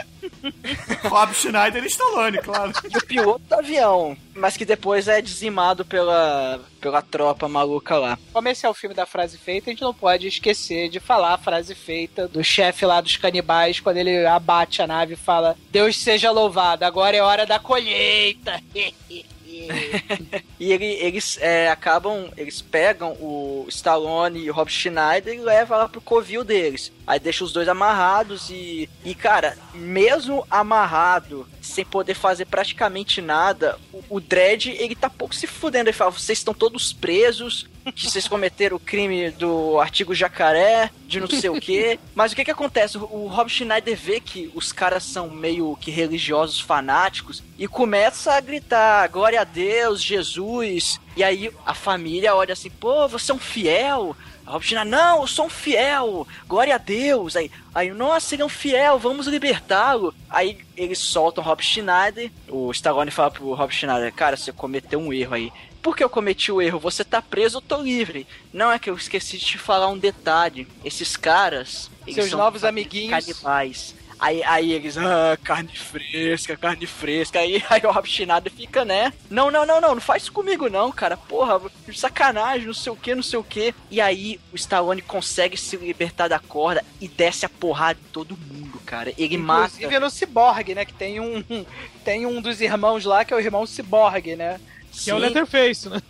Rob 1.08 1.34
Schneider 1.34 1.84
e 1.84 1.86
Stallone, 1.86 2.38
claro. 2.38 2.72
E 2.90 2.96
o 2.96 3.06
piloto 3.06 3.44
do 3.48 3.54
avião, 3.54 4.16
mas 4.34 4.56
que 4.56 4.64
depois 4.64 5.08
é 5.08 5.20
dizimado 5.20 5.84
pela, 5.84 6.60
pela 6.80 7.02
tropa 7.02 7.48
maluca 7.48 7.96
lá. 7.96 8.18
Como 8.32 8.48
esse 8.48 8.66
é 8.66 8.68
o 8.68 8.74
filme 8.74 8.94
da 8.94 9.06
frase 9.06 9.38
feita, 9.38 9.70
a 9.70 9.72
gente 9.72 9.82
não 9.82 9.94
pode 9.94 10.26
esquecer 10.26 10.88
de 10.88 11.00
falar 11.00 11.34
a 11.34 11.38
frase 11.38 11.74
feita 11.74 12.26
do 12.26 12.42
chefe 12.42 12.84
lá 12.84 13.00
dos 13.00 13.16
canibais, 13.16 13.80
quando 13.80 13.98
ele 13.98 14.26
abate 14.26 14.82
a 14.82 14.86
nave 14.86 15.14
e 15.14 15.16
fala: 15.16 15.56
Deus 15.70 15.96
seja 15.96 16.30
louvado, 16.30 16.84
agora 16.84 17.16
é 17.16 17.22
hora 17.22 17.46
da 17.46 17.58
colheita. 17.58 18.60
E 20.60 20.72
ele- 20.72 20.84
eles 21.00 21.38
é, 21.40 21.70
acabam, 21.70 22.30
eles 22.36 22.60
pegam 22.60 23.12
o 23.14 23.64
Stallone 23.68 24.40
e 24.40 24.50
o 24.50 24.52
Rob 24.52 24.70
Schneider 24.70 25.32
e 25.34 25.38
levam 25.40 25.78
lá 25.78 25.88
pro 25.88 26.02
covil 26.02 26.44
deles. 26.44 26.92
Aí 27.06 27.18
deixa 27.18 27.42
os 27.44 27.50
dois 27.52 27.66
amarrados 27.66 28.50
e, 28.50 28.86
e 29.02 29.14
cara, 29.14 29.56
mesmo 29.72 30.46
amarrado, 30.50 31.48
sem 31.62 31.82
poder 31.84 32.12
fazer 32.14 32.44
praticamente 32.44 33.22
nada, 33.22 33.78
o, 33.90 34.02
o 34.16 34.20
Dredd, 34.20 34.66
ele 34.68 34.94
tá 34.94 35.08
pouco 35.08 35.34
se 35.34 35.46
fudendo. 35.46 35.88
Ele 35.88 35.96
fala, 35.96 36.10
vocês 36.10 36.38
estão 36.38 36.52
todos 36.52 36.92
presos, 36.92 37.66
que 37.94 38.10
vocês 38.10 38.28
cometeram 38.28 38.76
o 38.76 38.80
crime 38.80 39.30
do 39.30 39.80
artigo 39.80 40.14
jacaré, 40.14 40.90
de 41.06 41.20
não 41.20 41.28
sei 41.28 41.50
o 41.50 41.60
quê. 41.60 41.98
Mas 42.14 42.32
o 42.32 42.36
que 42.36 42.44
que 42.44 42.50
acontece? 42.50 42.98
O, 42.98 43.26
Rob 43.26 43.48
Schneider 43.50 43.96
vê 43.96 44.20
que 44.20 44.50
os 44.54 44.72
caras 44.72 45.04
são 45.04 45.30
meio 45.30 45.76
que 45.80 45.90
religiosos 45.90 46.60
fanáticos 46.60 47.42
e 47.58 47.66
começa 47.66 48.32
a 48.32 48.40
gritar, 48.40 49.08
glória 49.08 49.40
a 49.40 49.44
Deus, 49.44 50.02
Jesus. 50.02 51.00
E 51.16 51.24
aí 51.24 51.50
a 51.64 51.74
família 51.74 52.34
olha 52.34 52.52
assim, 52.52 52.70
pô, 52.70 53.08
você 53.08 53.32
é 53.32 53.34
um 53.34 53.38
fiel. 53.38 54.16
A 54.46 54.52
Rob 54.52 54.64
Schneider, 54.64 54.90
não, 54.90 55.20
eu 55.20 55.26
sou 55.26 55.46
um 55.46 55.50
fiel, 55.50 56.26
glória 56.48 56.74
a 56.74 56.78
Deus. 56.78 57.36
Aí, 57.36 57.50
aí 57.74 57.92
nossa, 57.92 58.34
ele 58.34 58.42
é 58.42 58.44
um 58.44 58.48
fiel, 58.48 58.98
vamos 58.98 59.26
libertá-lo. 59.26 60.14
Aí 60.28 60.58
eles 60.76 60.98
soltam 60.98 61.44
o 61.44 61.46
Rob 61.46 61.62
Schneider, 61.62 62.30
o 62.48 62.70
Stallone 62.72 63.10
fala 63.10 63.30
pro 63.30 63.54
Rob 63.54 63.72
Schneider, 63.72 64.12
cara, 64.12 64.36
você 64.36 64.52
cometeu 64.52 64.98
um 64.98 65.12
erro 65.12 65.34
aí. 65.34 65.52
Por 65.82 65.96
que 65.96 66.04
eu 66.04 66.10
cometi 66.10 66.52
o 66.52 66.60
erro? 66.60 66.78
Você 66.78 67.04
tá 67.04 67.22
preso, 67.22 67.58
eu 67.58 67.62
tô 67.62 67.76
livre. 67.76 68.26
Não 68.52 68.70
é 68.70 68.78
que 68.78 68.90
eu 68.90 68.94
esqueci 68.94 69.38
de 69.38 69.44
te 69.44 69.58
falar 69.58 69.88
um 69.88 69.98
detalhe. 69.98 70.68
Esses 70.84 71.16
caras. 71.16 71.90
Seus 72.12 72.32
novos 72.32 72.64
amiguinhos. 72.64 73.24
Canibais. 73.24 73.94
Aí, 74.20 74.44
aí 74.44 74.72
eles, 74.72 74.98
ah, 74.98 75.38
carne 75.42 75.74
fresca, 75.74 76.54
carne 76.54 76.84
fresca. 76.86 77.38
Aí, 77.38 77.64
aí 77.70 77.80
o 77.82 78.04
Schneider 78.04 78.52
fica, 78.52 78.84
né? 78.84 79.14
Não, 79.30 79.50
não, 79.50 79.64
não, 79.64 79.80
não, 79.80 79.94
não 79.94 80.00
faz 80.00 80.24
isso 80.24 80.32
comigo 80.32 80.68
não, 80.68 80.92
cara. 80.92 81.16
Porra, 81.16 81.58
sacanagem, 81.94 82.66
não 82.66 82.74
sei 82.74 82.92
o 82.92 82.96
que, 82.96 83.14
não 83.14 83.22
sei 83.22 83.38
o 83.38 83.44
que. 83.44 83.74
E 83.90 83.98
aí 83.98 84.38
o 84.52 84.56
Stallone 84.56 85.00
consegue 85.00 85.56
se 85.56 85.74
libertar 85.78 86.28
da 86.28 86.38
corda 86.38 86.84
e 87.00 87.08
desce 87.08 87.46
a 87.46 87.48
porrada 87.48 87.98
em 87.98 88.12
todo 88.12 88.36
mundo, 88.36 88.78
cara. 88.84 89.14
Ele 89.16 89.38
mata. 89.38 89.74
Inclusive 89.76 89.98
no 89.98 90.10
Cyborg, 90.10 90.74
né? 90.74 90.84
Que 90.84 90.92
tem 90.92 91.18
um, 91.18 91.42
tem 92.04 92.26
um 92.26 92.42
dos 92.42 92.60
irmãos 92.60 93.06
lá 93.06 93.24
que 93.24 93.32
é 93.32 93.36
o 93.36 93.40
irmão 93.40 93.64
Cyborg, 93.64 94.36
né? 94.36 94.60
Que 94.92 95.10
é 95.10 95.14
o 95.14 95.18
Sim, 95.18 95.22
Letterface, 95.22 95.88
né? 95.88 96.02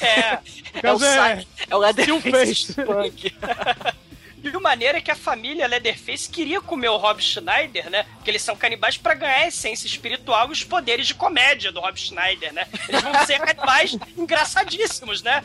É. 0.00 0.38
É 0.80 0.92
o 0.92 1.02
é, 1.02 1.44
é 1.70 1.74
o 1.74 1.78
Leatherface 1.78 2.54
Steel 2.54 2.86
Punk. 2.86 3.34
E 4.42 4.48
o 4.56 4.60
maneiro 4.60 4.98
é 4.98 5.00
que 5.00 5.10
a 5.10 5.16
família 5.16 5.66
Leatherface 5.66 6.28
queria 6.28 6.60
comer 6.60 6.88
o 6.88 6.96
Rob 6.96 7.20
Schneider, 7.22 7.90
né? 7.90 8.04
Porque 8.14 8.30
eles 8.30 8.42
são 8.42 8.56
canibais 8.56 8.96
pra 8.96 9.14
ganhar 9.14 9.38
a 9.38 9.48
essência 9.48 9.86
espiritual 9.86 10.48
e 10.48 10.52
os 10.52 10.64
poderes 10.64 11.06
de 11.06 11.14
comédia 11.14 11.72
do 11.72 11.80
Rob 11.80 11.98
Schneider, 11.98 12.52
né? 12.52 12.66
Eles 12.88 13.02
vão 13.02 13.26
ser 13.26 13.40
canibais 13.40 13.96
engraçadíssimos, 14.16 15.22
né? 15.22 15.44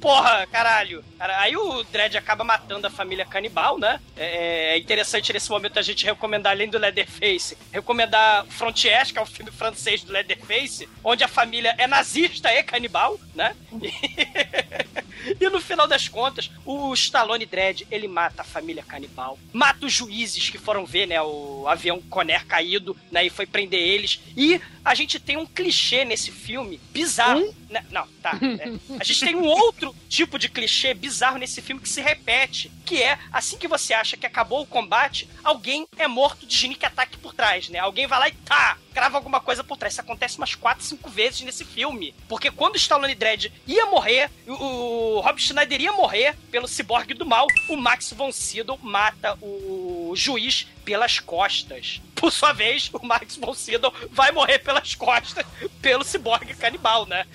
Porra, 0.00 0.46
caralho. 0.46 1.04
Cara, 1.18 1.40
Aí 1.40 1.56
o 1.56 1.82
Dredd 1.84 2.16
acaba 2.16 2.44
matando 2.44 2.86
a 2.86 2.90
família 2.90 3.24
canibal, 3.24 3.78
né? 3.78 4.00
É 4.16 4.74
é 4.74 4.78
interessante 4.78 5.32
nesse 5.32 5.48
momento 5.50 5.78
a 5.78 5.82
gente 5.82 6.04
recomendar, 6.04 6.52
além 6.52 6.68
do 6.68 6.78
Leatherface, 6.78 7.56
recomendar 7.72 8.44
Frontiers, 8.46 9.12
que 9.12 9.18
é 9.18 9.22
o 9.22 9.26
filme 9.26 9.50
francês 9.52 10.02
do 10.02 10.12
Leatherface, 10.12 10.88
onde 11.02 11.22
a 11.22 11.28
família 11.28 11.74
é 11.78 11.86
nazista 11.86 12.52
e 12.52 12.62
canibal, 12.62 13.18
né? 13.34 13.54
E 13.80 13.92
no 15.50 15.60
final 15.60 15.86
das 15.86 16.08
contas, 16.08 16.50
o 16.64 16.92
Stallone 16.94 17.46
Dredd, 17.46 17.86
ele 17.90 18.08
mata 18.08 18.42
a 18.42 18.44
família 18.44 18.82
canibal, 18.82 19.38
mata 19.52 19.86
os 19.86 19.92
juízes 19.92 20.50
que 20.50 20.58
foram 20.58 20.84
ver, 20.84 21.06
né, 21.06 21.20
o 21.22 21.66
avião 21.68 22.00
Conner 22.02 22.46
caído, 22.46 22.96
né, 23.10 23.26
e 23.26 23.30
foi 23.30 23.46
prender 23.46 23.80
eles. 23.80 24.20
E 24.36 24.60
a 24.84 24.94
gente 24.94 25.18
tem 25.18 25.36
um 25.36 25.46
clichê 25.46 26.04
nesse 26.04 26.30
filme 26.30 26.80
bizarro. 26.92 27.40
Né, 27.40 27.54
Não, 27.90 28.06
tá. 28.22 28.38
é. 28.42 28.72
A 28.98 29.04
gente 29.04 29.20
tem 29.20 29.34
um 29.34 29.46
outro 29.46 29.94
tipo 30.08 30.38
de 30.38 30.48
clichê 30.48 30.94
bizarro 30.94 31.38
nesse 31.38 31.60
filme 31.62 31.80
que 31.80 31.88
se 31.88 32.00
repete, 32.00 32.70
que 32.84 33.02
é 33.02 33.18
assim 33.32 33.56
que 33.56 33.68
você 33.68 33.94
acha 33.94 34.16
que 34.16 34.26
acabou 34.26 34.62
o 34.62 34.66
combate, 34.66 35.28
alguém 35.42 35.86
é 35.96 36.06
morto 36.06 36.46
de 36.46 36.54
sneak 36.54 36.84
ataque 36.84 37.18
por 37.18 37.34
trás, 37.34 37.68
né? 37.68 37.78
Alguém 37.78 38.06
vai 38.06 38.18
lá 38.18 38.28
e 38.28 38.32
tá, 38.32 38.78
crava 38.92 39.16
alguma 39.18 39.40
coisa 39.40 39.64
por 39.64 39.76
trás. 39.76 39.94
Isso 39.94 40.00
acontece 40.00 40.38
umas 40.38 40.54
4, 40.54 40.84
5 40.84 41.10
vezes 41.10 41.40
nesse 41.42 41.64
filme. 41.64 42.14
Porque 42.28 42.50
quando 42.50 42.74
o 42.74 42.78
Stallone 42.78 43.14
Dredd 43.14 43.52
ia 43.66 43.86
morrer, 43.86 44.30
o, 44.46 44.52
o 44.52 45.20
Rob 45.20 45.40
Schneider 45.40 45.80
ia 45.80 45.92
morrer 45.92 46.36
pelo 46.50 46.68
ciborgue 46.68 47.14
do 47.14 47.26
mal, 47.26 47.46
o 47.68 47.76
Max 47.76 48.12
von 48.12 48.30
Sydow 48.32 48.78
mata 48.82 49.36
o 49.42 50.12
juiz 50.14 50.66
pelas 50.84 51.18
costas. 51.18 52.00
Por 52.24 52.32
sua 52.32 52.54
vez, 52.54 52.88
o 52.90 53.06
Max 53.06 53.36
von 53.36 53.52
Sydow 53.52 53.92
vai 54.10 54.32
morrer 54.32 54.58
pelas 54.60 54.94
costas 54.94 55.44
pelo 55.82 56.02
ciborgue 56.02 56.54
canibal, 56.54 57.04
né? 57.04 57.26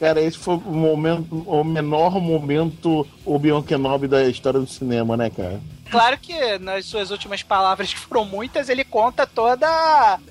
Cara, 0.00 0.20
esse 0.20 0.36
foi 0.36 0.56
o 0.56 0.60
momento, 0.72 1.32
o 1.46 1.62
menor 1.62 2.20
momento 2.20 3.06
Obi-Wan 3.24 3.62
Kenobi 3.62 4.08
da 4.08 4.24
história 4.24 4.58
do 4.58 4.66
cinema, 4.66 5.16
né, 5.16 5.30
cara? 5.30 5.60
Claro 5.90 6.16
que 6.18 6.58
nas 6.58 6.86
suas 6.86 7.10
últimas 7.10 7.42
palavras, 7.42 7.92
que 7.92 7.98
foram 8.00 8.24
muitas, 8.24 8.68
ele 8.68 8.84
conta 8.84 9.26
toda 9.26 9.66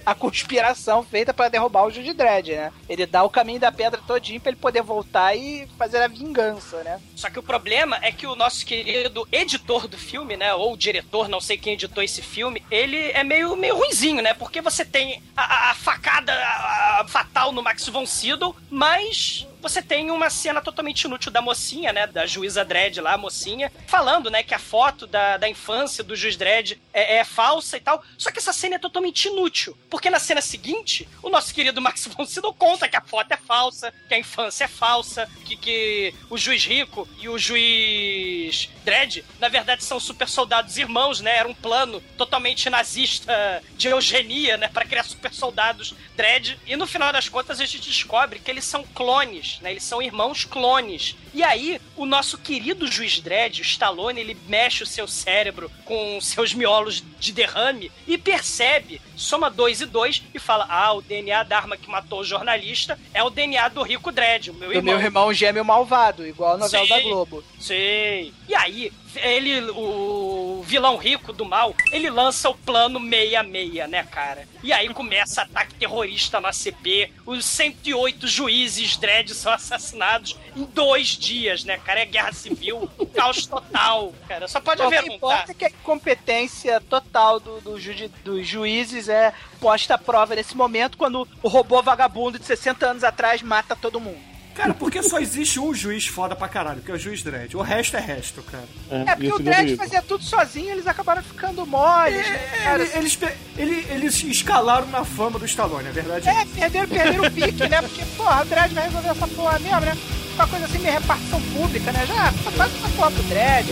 a 0.06 0.16
conspiração 0.16 1.04
feita 1.04 1.34
para 1.34 1.50
derrubar 1.50 1.86
o 1.86 1.92
Jude 1.92 2.14
Dredd, 2.14 2.50
né? 2.56 2.72
Ele 2.88 3.06
dá 3.06 3.24
o 3.24 3.30
caminho 3.30 3.60
da 3.60 3.72
pedra 3.72 4.00
todinho 4.08 4.40
pra 4.40 4.50
ele 4.52 4.60
poder 4.60 4.82
voltar 4.82 5.36
e 5.36 5.68
fazer 5.78 6.02
a 6.02 6.08
vingança, 6.08 6.82
né? 6.84 7.00
Só 7.16 7.30
que 7.30 7.38
o 7.40 7.44
problema 7.44 8.00
é 8.02 8.12
que 8.12 8.26
o 8.26 8.36
nosso 8.36 8.66
querido 8.66 9.28
editor 9.32 9.88
do 9.88 9.98
filme, 9.98 10.38
né, 10.38 10.54
ou 10.54 10.78
diretor, 10.78 11.28
não 11.28 11.42
sei 11.42 11.58
quem 11.58 11.74
editou 11.74 12.02
esse 12.02 12.22
filme, 12.22 12.64
ele 12.72 13.12
é 13.12 13.24
meio, 13.24 13.56
meio 13.58 13.76
ruinzinho, 13.78 14.22
né? 14.22 14.34
Porque 14.34 14.62
você 14.62 14.86
tem 14.86 15.22
a, 15.36 15.44
a- 15.44 15.72
a 15.72 15.76
facada 15.76 16.32
a- 16.34 17.02
a 17.02 17.08
fatal 17.08 17.52
no 17.52 17.62
Max 17.62 17.86
von 17.90 18.06
Sydow, 18.06 18.56
mas 18.70 19.46
você 19.62 19.82
tem 19.82 20.12
uma 20.12 20.30
cena 20.30 20.62
totalmente 20.62 21.04
inútil 21.04 21.32
da 21.32 21.42
mocinha, 21.42 21.92
né, 21.92 22.08
da 22.08 22.26
juíza 22.26 22.64
Dredd 22.64 23.00
lá, 23.00 23.14
a 23.14 23.18
mocinha, 23.18 23.72
falando, 23.88 24.30
né, 24.30 24.44
que 24.44 24.54
a 24.54 24.60
foto 24.60 25.06
da, 25.06 25.38
da 25.38 25.50
infância 25.50 26.04
do 26.04 26.16
juiz 26.16 26.36
Dredd 26.36 26.80
é, 26.94 27.18
é 27.18 27.24
falsa 27.24 27.78
e 27.78 27.80
tal. 27.80 28.04
Só 28.18 28.32
que 28.32 28.40
essa 28.40 28.54
cena 28.54 28.76
é 28.76 28.80
totalmente 28.80 29.28
inútil, 29.28 29.78
porque 29.90 30.10
na 30.10 30.20
cena 30.20 30.42
seguinte, 30.42 31.08
o 31.22 31.30
nosso 31.30 31.54
querido 31.54 31.82
Max 31.82 32.08
von 32.08 32.26
Sydow 32.26 32.54
conta 32.54 32.88
que 32.88 32.96
a 32.96 33.02
foto 33.02 33.32
é 33.32 33.38
falsa, 33.38 33.94
que 34.08 34.14
a 34.14 34.20
infância 34.20 34.66
é 34.66 34.68
falsa, 34.68 35.30
que, 35.46 35.56
que 35.56 36.14
o 36.30 36.38
juiz 36.38 36.66
rico 36.66 37.08
e 37.20 37.28
o 37.28 37.38
juiz 37.38 38.70
Dredd, 38.84 39.24
na 39.40 39.50
verdade, 39.50 39.84
são 39.84 40.00
super 40.00 40.28
soldados 40.28 40.78
irmãos, 40.78 41.20
né? 41.22 41.38
Era 41.38 41.48
um 41.48 41.54
plano 41.54 42.02
totalmente 42.18 42.70
nazista 42.70 43.64
de 43.76 43.88
eugenia, 43.88 44.58
né? 44.58 44.68
Pra 44.68 44.86
criar 44.86 45.04
super 45.04 45.34
soldados 45.34 45.94
Dredd. 46.16 46.58
E 46.66 46.76
no 46.76 46.88
final 46.88 47.12
das 47.12 47.30
contas, 47.30 47.60
a 47.60 47.66
gente 47.66 47.88
descobre 47.90 48.40
que 48.40 48.50
eles 48.50 48.66
são 48.66 48.84
clones 48.84 49.49
né? 49.62 49.72
Eles 49.72 49.84
são 49.84 50.02
irmãos 50.02 50.44
clones. 50.46 51.16
E 51.34 51.42
aí, 51.44 51.80
o 51.96 52.06
nosso 52.06 52.38
querido 52.38 52.88
juiz 52.88 53.20
Dredd, 53.20 53.60
o 53.60 53.64
Stallone, 53.64 54.20
ele 54.20 54.38
mexe 54.48 54.84
o 54.84 54.86
seu 54.88 55.08
cérebro 55.08 55.72
com 55.86 56.20
seus 56.22 56.54
miolos 56.54 57.04
de 57.20 57.32
derrame 57.32 57.92
e 58.08 58.18
percebe, 58.18 59.02
soma 59.16 59.50
dois 59.50 59.82
e 59.82 59.86
dois 59.86 60.22
e 60.34 60.40
fala: 60.40 60.66
Ah, 60.70 60.94
o 60.94 61.02
DNA 61.02 61.44
da 61.44 61.58
arma 61.58 61.78
que 61.78 61.90
matou 61.90 62.22
o 62.22 62.26
jornalista 62.26 63.00
é 63.14 63.24
o 63.24 63.30
DNA 63.30 63.68
do 63.70 63.84
Rico 63.84 64.12
Dredd, 64.12 64.50
o 64.50 64.54
meu 64.54 64.70
Do 64.70 64.76
irmão. 64.76 64.96
meu 64.96 65.04
irmão 65.04 65.34
gêmeo 65.34 65.64
malvado, 65.66 66.26
igual 66.26 66.54
a 66.56 66.58
novela 66.58 66.84
Sim. 66.86 66.90
da 66.90 67.00
Globo. 67.02 67.44
Sim. 67.60 68.34
E 68.48 68.56
aí, 68.56 68.92
ele, 69.16 69.62
o 69.72 70.64
vilão 70.66 70.98
rico 70.98 71.34
do 71.34 71.46
mal, 71.46 71.74
ele 71.92 72.10
lança 72.10 72.50
o 72.50 72.56
plano 72.56 73.00
66, 73.00 73.90
né, 73.90 74.04
cara? 74.04 74.48
E 74.62 74.72
aí 74.74 74.88
começa 74.94 75.42
ataque 75.42 75.74
terrorista 75.76 76.40
na 76.40 76.52
CP, 76.54 77.12
os 77.26 77.46
108 77.46 78.28
juízes 78.28 78.98
dread 78.98 79.34
são 79.34 79.52
assassinados 79.52 80.38
em 80.56 80.64
dois 80.66 81.08
dias, 81.10 81.64
né, 81.64 81.78
cara? 81.78 82.02
É 82.02 82.06
guerra 82.06 82.32
civil, 82.34 82.90
caos 83.14 83.46
total, 83.46 84.14
cara. 84.28 84.48
Só 84.48 84.60
pode 84.60 84.82
O 84.82 84.86
haver 84.86 85.04
que 85.04 85.10
um, 85.10 85.14
importa 85.16 85.46
tá? 85.48 85.52
é 85.52 85.54
que 85.56 85.66
a 85.66 85.72
competência 85.84 86.80
total 86.82 87.40
do, 87.40 87.62
do 87.62 87.80
ju- 87.80 88.10
dos 88.24 88.48
juízes 88.48 89.10
é 89.10 89.34
posta 89.60 89.96
à 89.96 89.98
prova 89.98 90.36
nesse 90.36 90.56
momento, 90.56 90.98
quando 90.98 91.28
o 91.42 91.48
robô 91.48 91.82
vagabundo 91.82 92.38
de 92.40 92.46
60 92.46 92.86
anos 92.86 93.04
atrás 93.04 93.42
mata 93.42 93.76
todo 93.76 94.00
mundo. 94.00 94.29
Cara, 94.60 94.74
porque 94.74 95.02
só 95.02 95.20
existe 95.20 95.58
um 95.58 95.74
juiz 95.74 96.06
foda 96.08 96.36
pra 96.36 96.50
caralho, 96.50 96.82
que 96.82 96.92
é 96.92 96.94
o 96.94 96.98
juiz 97.00 97.24
Dredd. 97.24 97.56
O 97.56 97.62
resto 97.62 97.96
é 97.96 98.00
resto, 98.02 98.44
cara. 98.44 98.66
É 98.92 99.16
porque 99.16 99.32
o 99.32 99.40
Dredd 99.40 99.78
fazia 99.78 100.02
tudo 100.02 100.22
sozinho, 100.24 100.72
eles 100.72 100.86
acabaram 100.86 101.24
ficando 101.24 101.66
moles, 101.66 102.28
né, 102.28 102.38
cara? 102.64 102.84
Ele- 102.84 102.92
eles, 102.98 103.16
pe- 103.16 103.34
ele- 103.58 103.86
eles 103.90 104.22
escalaram 104.22 104.88
na 104.88 105.06
fama 105.06 105.40
do 105.40 105.46
Stallone, 105.46 105.88
é 105.88 105.92
verdade? 105.92 106.28
É, 106.28 106.44
perderam, 106.46 106.88
perderam 106.90 107.24
o 107.24 107.32
pique, 107.32 107.70
né? 107.70 107.82
Porque, 107.82 108.04
porra, 108.18 108.42
o 108.42 108.46
Dredd 108.46 108.74
vai 108.74 108.84
resolver 108.84 109.10
essa 109.10 109.28
porra 109.30 109.60
mesmo, 109.60 109.80
né? 109.80 109.98
Uma 110.36 110.48
coisa 110.48 110.66
assim, 110.66 110.80
meio 110.80 110.94
repartição 110.94 111.42
pública, 111.54 111.92
né? 111.94 112.06
Já 112.06 112.32
faz 112.52 112.76
essa 112.76 112.90
porra 112.98 113.12
pro 113.12 113.24
Dredd. 113.24 113.66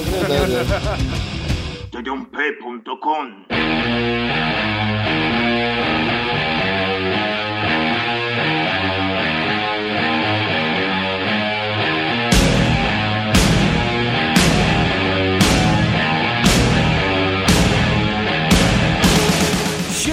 Tdump.com 1.91 3.45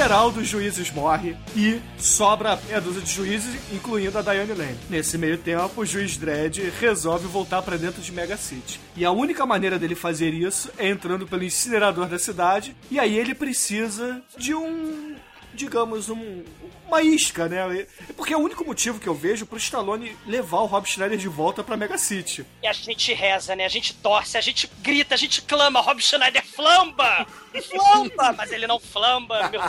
Geral 0.04 0.30
dos 0.30 0.46
juízes 0.46 0.90
morre 0.90 1.34
e 1.56 1.80
sobra 1.96 2.60
meia 2.66 2.78
dúzia 2.78 3.00
de 3.00 3.10
juízes, 3.10 3.58
incluindo 3.72 4.18
a 4.18 4.20
Diane 4.20 4.52
Lane. 4.52 4.76
Nesse 4.90 5.16
meio 5.16 5.38
tempo, 5.38 5.80
o 5.80 5.86
juiz 5.86 6.18
Dredd 6.18 6.58
resolve 6.78 7.26
voltar 7.26 7.62
pra 7.62 7.78
dentro 7.78 8.02
de 8.02 8.12
Mega 8.12 8.36
City. 8.36 8.78
E 8.94 9.02
a 9.02 9.10
única 9.10 9.46
maneira 9.46 9.78
dele 9.78 9.94
fazer 9.94 10.34
isso 10.34 10.70
é 10.76 10.90
entrando 10.90 11.26
pelo 11.26 11.42
incinerador 11.42 12.06
da 12.06 12.18
cidade, 12.18 12.76
e 12.90 13.00
aí 13.00 13.16
ele 13.16 13.34
precisa 13.34 14.20
de 14.36 14.54
um 14.54 15.14
digamos, 15.54 16.08
um, 16.08 16.44
uma 16.86 17.02
isca, 17.02 17.48
né? 17.48 17.86
Porque 18.16 18.34
é 18.34 18.36
o 18.36 18.40
único 18.40 18.64
motivo 18.64 19.00
que 19.00 19.08
eu 19.08 19.14
vejo 19.14 19.46
pro 19.46 19.56
Stallone 19.56 20.16
levar 20.26 20.60
o 20.60 20.66
Rob 20.66 20.86
Schneider 20.86 21.18
de 21.18 21.28
volta 21.28 21.62
pra 21.62 21.76
Mega 21.76 21.96
City. 21.96 22.44
E 22.62 22.66
a 22.66 22.72
gente 22.72 23.12
reza, 23.12 23.56
né? 23.56 23.64
A 23.64 23.68
gente 23.68 23.94
torce, 23.94 24.36
a 24.36 24.40
gente 24.40 24.70
grita, 24.80 25.14
a 25.14 25.18
gente 25.18 25.42
clama, 25.42 25.80
Rob 25.80 26.02
Schneider 26.02 26.44
flamba! 26.44 27.26
Flamba! 27.70 28.32
Mas 28.36 28.52
ele 28.52 28.66
não 28.66 28.78
flamba, 28.80 29.48
meu 29.48 29.60
Deus. 29.60 29.64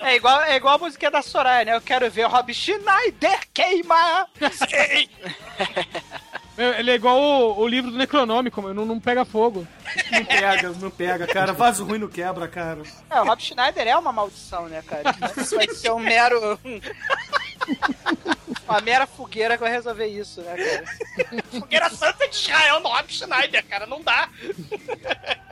É 0.00 0.16
igual, 0.16 0.42
é 0.42 0.56
igual 0.56 0.76
a 0.76 0.78
música 0.78 1.10
da 1.10 1.22
Soraya, 1.22 1.64
né? 1.64 1.74
Eu 1.74 1.80
quero 1.80 2.10
ver 2.10 2.26
o 2.26 2.28
Rob 2.28 2.52
Schneider 2.54 3.40
queimar. 3.52 4.28
Ele 6.58 6.90
é 6.90 6.94
igual 6.94 7.20
o, 7.20 7.60
o 7.60 7.68
livro 7.68 7.90
do 7.90 7.98
Necronômico, 7.98 8.62
mano, 8.62 8.74
não, 8.74 8.86
não 8.94 9.00
pega 9.00 9.24
fogo. 9.24 9.66
Não 10.10 10.24
pega, 10.24 10.70
não 10.80 10.90
pega, 10.90 11.26
cara. 11.26 11.52
Vaso 11.52 11.84
ruim 11.84 11.98
não 11.98 12.08
quebra, 12.08 12.48
cara. 12.48 12.82
É, 13.10 13.20
o 13.20 13.24
Rob 13.24 13.42
Schneider 13.42 13.86
é 13.86 13.96
uma 13.96 14.12
maldição, 14.12 14.66
né, 14.68 14.82
cara? 14.86 15.14
Isso 15.36 15.54
vai 15.54 15.68
ser 15.68 15.92
um 15.92 15.98
mero. 15.98 16.58
Uma 18.68 18.80
mera 18.80 19.06
fogueira 19.06 19.56
que 19.56 19.62
vai 19.62 19.70
resolver 19.72 20.06
isso, 20.06 20.40
né, 20.42 20.56
cara? 20.56 21.42
Fogueira 21.50 21.88
Santa 21.90 22.28
de 22.28 22.34
Israel 22.34 22.80
no 22.80 22.88
Rob 22.88 23.12
Schneider, 23.12 23.64
cara, 23.66 23.86
não 23.86 24.02
dá. 24.02 24.28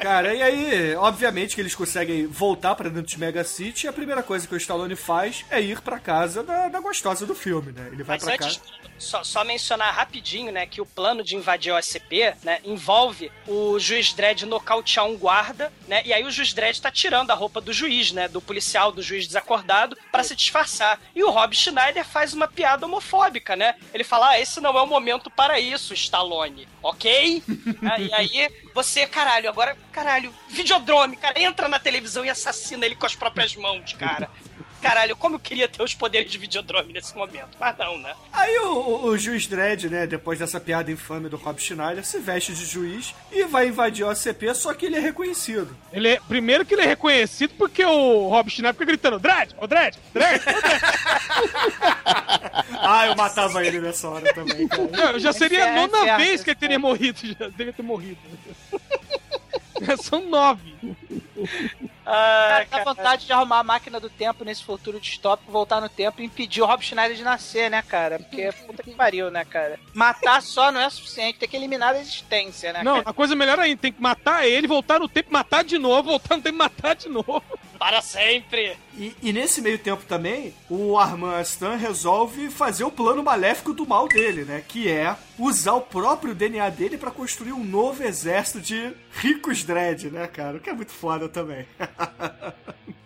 Cara, 0.00 0.34
e 0.34 0.42
aí, 0.42 0.94
obviamente 0.96 1.54
que 1.54 1.60
eles 1.60 1.74
conseguem 1.74 2.26
voltar 2.26 2.74
pra 2.74 2.88
dentro 2.88 3.06
de 3.08 3.18
Mega 3.18 3.44
City 3.44 3.86
e 3.86 3.88
a 3.88 3.92
primeira 3.92 4.22
coisa 4.22 4.46
que 4.46 4.54
o 4.54 4.56
Stallone 4.56 4.96
faz 4.96 5.44
é 5.50 5.60
ir 5.60 5.80
pra 5.80 5.98
casa 5.98 6.42
da, 6.42 6.68
da 6.68 6.80
gostosa 6.80 7.24
do 7.24 7.34
filme, 7.34 7.72
né? 7.72 7.88
Ele 7.92 8.02
vai 8.02 8.16
Mas 8.16 8.24
pra 8.24 8.34
antes, 8.34 8.56
casa. 8.58 8.80
só, 8.98 9.24
só 9.24 9.44
mencionar 9.44 9.94
rapidinho, 9.94 10.52
né, 10.52 10.66
que 10.66 10.80
o 10.80 10.86
plano 10.86 11.22
de 11.22 11.36
invadir 11.36 11.72
o 11.72 11.78
SCP, 11.80 12.34
né, 12.42 12.58
envolve 12.64 13.30
o 13.46 13.78
juiz 13.78 14.12
Dredd 14.12 14.42
nocautear 14.44 15.06
um 15.06 15.16
guarda, 15.16 15.72
né, 15.88 16.02
e 16.04 16.12
aí 16.12 16.24
o 16.24 16.30
juiz 16.30 16.52
Dredd 16.52 16.80
tá 16.80 16.90
tirando 16.90 17.30
a 17.30 17.34
roupa 17.34 17.60
do 17.60 17.72
juiz, 17.72 18.12
né, 18.12 18.28
do 18.28 18.40
policial, 18.40 18.92
do 18.92 19.02
juiz 19.02 19.26
desacordado, 19.26 19.96
pra 20.12 20.22
se 20.22 20.34
disfarçar. 20.36 21.00
E 21.14 21.22
o 21.22 21.30
Rob 21.30 21.54
Schneider 21.54 22.04
faz 22.04 22.32
uma 22.34 22.48
piada 22.48 22.84
homofóbica, 22.84 23.03
né? 23.56 23.74
Ele 23.92 24.04
fala, 24.04 24.30
ah, 24.30 24.40
esse 24.40 24.60
não 24.60 24.76
é 24.78 24.82
o 24.82 24.86
momento 24.86 25.30
para 25.30 25.58
isso, 25.60 25.94
Stallone, 25.94 26.66
ok? 26.82 27.42
E 27.98 28.12
aí, 28.14 28.48
você, 28.74 29.06
caralho, 29.06 29.48
agora, 29.48 29.76
caralho, 29.92 30.32
Videodrome, 30.48 31.16
cara, 31.16 31.40
entra 31.40 31.68
na 31.68 31.78
televisão 31.78 32.24
e 32.24 32.30
assassina 32.30 32.84
ele 32.86 32.94
com 32.96 33.06
as 33.06 33.14
próprias 33.14 33.54
mãos, 33.56 33.92
cara. 33.92 34.28
Caralho, 34.82 35.16
como 35.16 35.36
eu 35.36 35.40
queria 35.40 35.66
ter 35.66 35.82
os 35.82 35.94
poderes 35.94 36.30
de 36.30 36.36
Videodrome 36.36 36.92
nesse 36.92 37.16
momento. 37.16 37.56
Mas 37.58 37.74
não, 37.78 37.96
né? 37.96 38.14
Aí 38.30 38.54
o, 38.58 38.66
o- 38.72 39.04
o 39.06 39.16
juiz 39.18 39.46
Dredd, 39.46 39.84
né, 39.88 40.06
depois 40.06 40.38
dessa 40.38 40.60
piada 40.60 40.92
infame 40.92 41.26
do 41.30 41.38
Rob 41.38 41.58
Schneider, 41.58 42.04
se 42.04 42.18
veste 42.18 42.52
de 42.52 42.66
juiz 42.66 43.14
e 43.32 43.44
vai 43.44 43.68
invadir 43.68 44.04
o 44.04 44.10
ACP, 44.10 44.54
só 44.54 44.74
que 44.74 44.84
ele 44.84 44.96
é 44.96 45.00
reconhecido. 45.00 45.74
Ele 45.90 46.08
é, 46.08 46.20
primeiro 46.28 46.66
que 46.66 46.74
ele 46.74 46.82
é 46.82 46.86
reconhecido 46.86 47.54
porque 47.56 47.82
o 47.82 48.28
Rob 48.28 48.50
Schneider 48.50 48.74
fica 48.74 48.84
gritando 48.84 49.18
Dredd, 49.18 49.52
ô 49.58 49.66
Dredd, 49.66 49.96
Dredd. 50.12 50.42
Ah, 52.86 53.06
eu 53.06 53.16
matava 53.16 53.64
ele 53.64 53.80
nessa 53.80 54.08
hora 54.08 54.32
também, 54.34 54.68
cara. 54.68 54.88
Não, 54.90 55.18
já 55.18 55.32
seria 55.32 55.64
a 55.64 55.70
Inferno, 55.70 55.86
nona 55.92 56.02
inferno, 56.02 56.24
vez 56.24 56.44
que 56.44 56.50
ele 56.50 56.58
teria 56.58 56.78
morrido. 56.78 57.18
Já 57.26 57.48
deveria 57.48 57.72
ter 57.72 57.82
morrido. 57.82 58.18
São 60.02 60.20
nove. 60.28 60.74
Ah, 62.06 62.64
Cara, 62.70 62.84
dá 62.84 62.94
vontade 62.94 63.26
de 63.26 63.32
arrumar 63.32 63.58
a 63.60 63.62
máquina 63.64 63.98
do 63.98 64.08
tempo 64.10 64.44
nesse 64.44 64.62
futuro 64.62 65.00
distópico, 65.00 65.50
voltar 65.50 65.80
no 65.80 65.88
tempo 65.88 66.20
e 66.20 66.24
impedir 66.24 66.62
o 66.62 66.66
Rob 66.66 66.82
Schneider 66.82 67.16
de 67.16 67.22
nascer, 67.22 67.70
né, 67.70 67.82
cara? 67.82 68.18
Porque 68.18 68.52
puta 68.66 68.82
que 68.82 68.94
pariu, 68.94 69.30
né, 69.30 69.44
cara? 69.44 69.78
Matar 69.92 70.42
só 70.42 70.70
não 70.70 70.80
é 70.80 70.88
suficiente, 70.90 71.38
tem 71.38 71.48
que 71.48 71.56
eliminar 71.56 71.94
a 71.94 72.00
existência, 72.00 72.72
né, 72.72 72.82
Não, 72.82 72.96
cara? 72.98 73.10
a 73.10 73.12
coisa 73.12 73.34
melhor 73.34 73.58
ainda, 73.58 73.80
tem 73.80 73.92
que 73.92 74.00
matar 74.00 74.46
ele, 74.46 74.66
voltar 74.66 75.00
no 75.00 75.08
tempo, 75.08 75.32
matar 75.32 75.64
de 75.64 75.78
novo, 75.78 76.10
voltar 76.10 76.36
no 76.36 76.42
tempo, 76.42 76.58
matar 76.58 76.94
de 76.94 77.08
novo. 77.08 77.42
Para 77.84 78.00
sempre. 78.00 78.78
E, 78.96 79.12
e 79.22 79.30
nesse 79.30 79.60
meio 79.60 79.78
tempo 79.78 80.04
também, 80.08 80.54
o 80.70 80.96
Armand 80.98 81.34
Astan 81.36 81.76
resolve 81.76 82.48
fazer 82.48 82.82
o 82.82 82.90
plano 82.90 83.22
maléfico 83.22 83.74
do 83.74 83.86
mal 83.86 84.08
dele, 84.08 84.42
né? 84.46 84.62
Que 84.66 84.88
é 84.88 85.14
usar 85.38 85.74
o 85.74 85.82
próprio 85.82 86.34
DNA 86.34 86.70
dele 86.70 86.96
pra 86.96 87.10
construir 87.10 87.52
um 87.52 87.62
novo 87.62 88.02
exército 88.02 88.58
de 88.58 88.90
ricos 89.12 89.64
dread, 89.64 90.10
né, 90.10 90.26
cara? 90.26 90.56
O 90.56 90.60
que 90.60 90.70
é 90.70 90.72
muito 90.72 90.92
foda 90.92 91.28
também. 91.28 91.66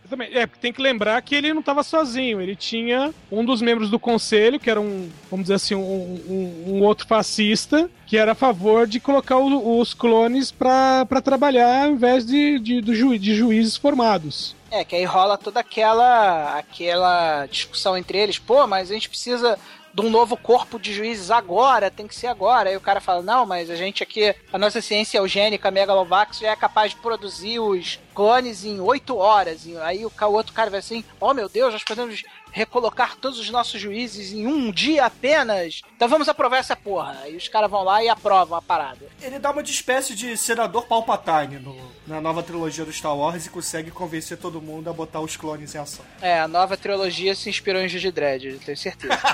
Também, 0.09 0.31
É, 0.33 0.47
porque 0.47 0.63
tem 0.63 0.73
que 0.73 0.81
lembrar 0.81 1.21
que 1.21 1.35
ele 1.35 1.53
não 1.53 1.61
estava 1.61 1.83
sozinho. 1.83 2.41
Ele 2.41 2.57
tinha 2.57 3.13
um 3.31 3.45
dos 3.45 3.61
membros 3.61 3.91
do 3.91 3.99
conselho, 3.99 4.59
que 4.59 4.71
era 4.71 4.81
um, 4.81 5.11
vamos 5.31 5.45
dizer 5.45 5.57
assim, 5.57 5.75
um, 5.75 5.83
um- 5.83 6.65
um 6.77 6.83
outro 6.83 7.07
fascista, 7.07 7.91
que 8.07 8.17
era 8.17 8.33
a 8.33 8.35
favor 8.35 8.87
de 8.87 9.01
colocar 9.01 9.37
o- 9.37 9.79
os 9.79 9.93
clones 9.93 10.51
pra 10.51 11.05
pra 11.05 11.21
trabalhar 11.21 11.85
ao 11.85 11.91
invés 11.91 12.25
de, 12.25 12.59
de, 12.59 12.95
ju- 12.95 13.19
de 13.19 13.35
juízes 13.35 13.77
formados. 13.77 14.57
É, 14.71 14.85
que 14.85 14.95
aí 14.95 15.05
rola 15.05 15.39
toda 15.39 15.61
aquela 15.61 16.59
aquela 16.59 17.47
discussão 17.47 17.97
entre 17.97 18.19
eles, 18.19 18.39
pô, 18.39 18.67
mas 18.67 18.91
a 18.91 18.95
gente 18.95 19.09
precisa 19.09 19.59
de 19.93 20.07
um 20.07 20.11
novo 20.11 20.37
corpo 20.37 20.79
de 20.79 20.93
juízes 20.93 21.31
agora, 21.31 21.91
tem 21.91 22.07
que 22.07 22.15
ser 22.15 22.29
agora. 22.29 22.71
Aí 22.71 22.77
o 22.77 22.81
cara 22.81 23.01
fala, 23.01 23.23
não, 23.23 23.45
mas 23.45 23.71
a 23.71 23.75
gente 23.75 24.03
aqui, 24.03 24.35
a 24.53 24.59
nossa 24.59 24.81
ciência 24.81 25.19
eugênica 25.19 25.71
Megalovax 25.71 26.39
já 26.39 26.51
é 26.51 26.57
capaz 26.57 26.93
de 26.93 26.99
produzir 26.99 27.59
os 27.59 27.99
clones 28.15 28.65
em 28.65 28.81
oito 28.81 29.17
horas. 29.17 29.67
Aí 29.83 30.05
o 30.05 30.13
outro 30.27 30.53
cara 30.53 30.71
vai 30.71 30.81
assim, 30.81 31.05
oh 31.21 31.35
meu 31.35 31.49
Deus, 31.49 31.73
nós 31.73 31.83
podemos 31.83 32.23
recolocar 32.59 33.17
todos 33.17 33.39
os 33.39 33.49
nossos 33.51 33.81
juízes 33.81 34.33
em 34.33 34.47
um 34.47 34.71
dia 34.71 35.07
apenas. 35.07 35.81
Então 35.97 36.09
vamos 36.09 36.29
aprovar 36.29 36.59
essa 36.59 36.77
porra. 36.77 37.17
Aí 37.23 37.37
os 37.37 37.49
caras 37.49 37.71
vão 37.71 37.83
lá 37.85 38.03
e 38.03 38.09
aprovam 38.09 38.59
a 38.59 38.63
parada. 38.63 39.07
Ele 39.23 39.39
dá 39.39 39.51
uma 39.51 39.63
de 39.63 39.71
espécie 39.73 40.15
de 40.15 40.37
senador 40.37 40.87
Palpatine 40.87 41.59
no- 41.59 41.89
na 42.07 42.21
nova 42.21 42.43
trilogia 42.43 42.85
do 42.85 42.93
Star 42.93 43.15
Wars 43.17 43.47
e 43.47 43.51
consegue 43.51 43.91
convencer 43.91 44.39
todo 44.39 44.61
mundo 44.61 44.89
a 44.91 44.93
botar 44.93 45.21
os 45.21 45.37
clones 45.37 45.75
em 45.75 45.79
ação. 45.79 46.05
É, 46.21 46.41
a 46.41 46.49
nova 46.49 46.77
trilogia 46.77 47.35
se 47.35 47.49
inspirou 47.49 47.81
em 47.83 47.89
Judy 47.89 48.11
Dredd, 48.11 48.45
eu 48.47 48.59
tenho 48.59 48.77
certeza. 48.77 49.19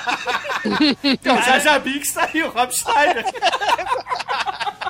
Então, 1.04 1.36
já 1.60 1.78
Binks 1.78 2.12
tá 2.12 2.28
aí, 2.32 2.42
o 2.42 2.50
Rob 2.50 2.72
Schneider. 2.74 3.24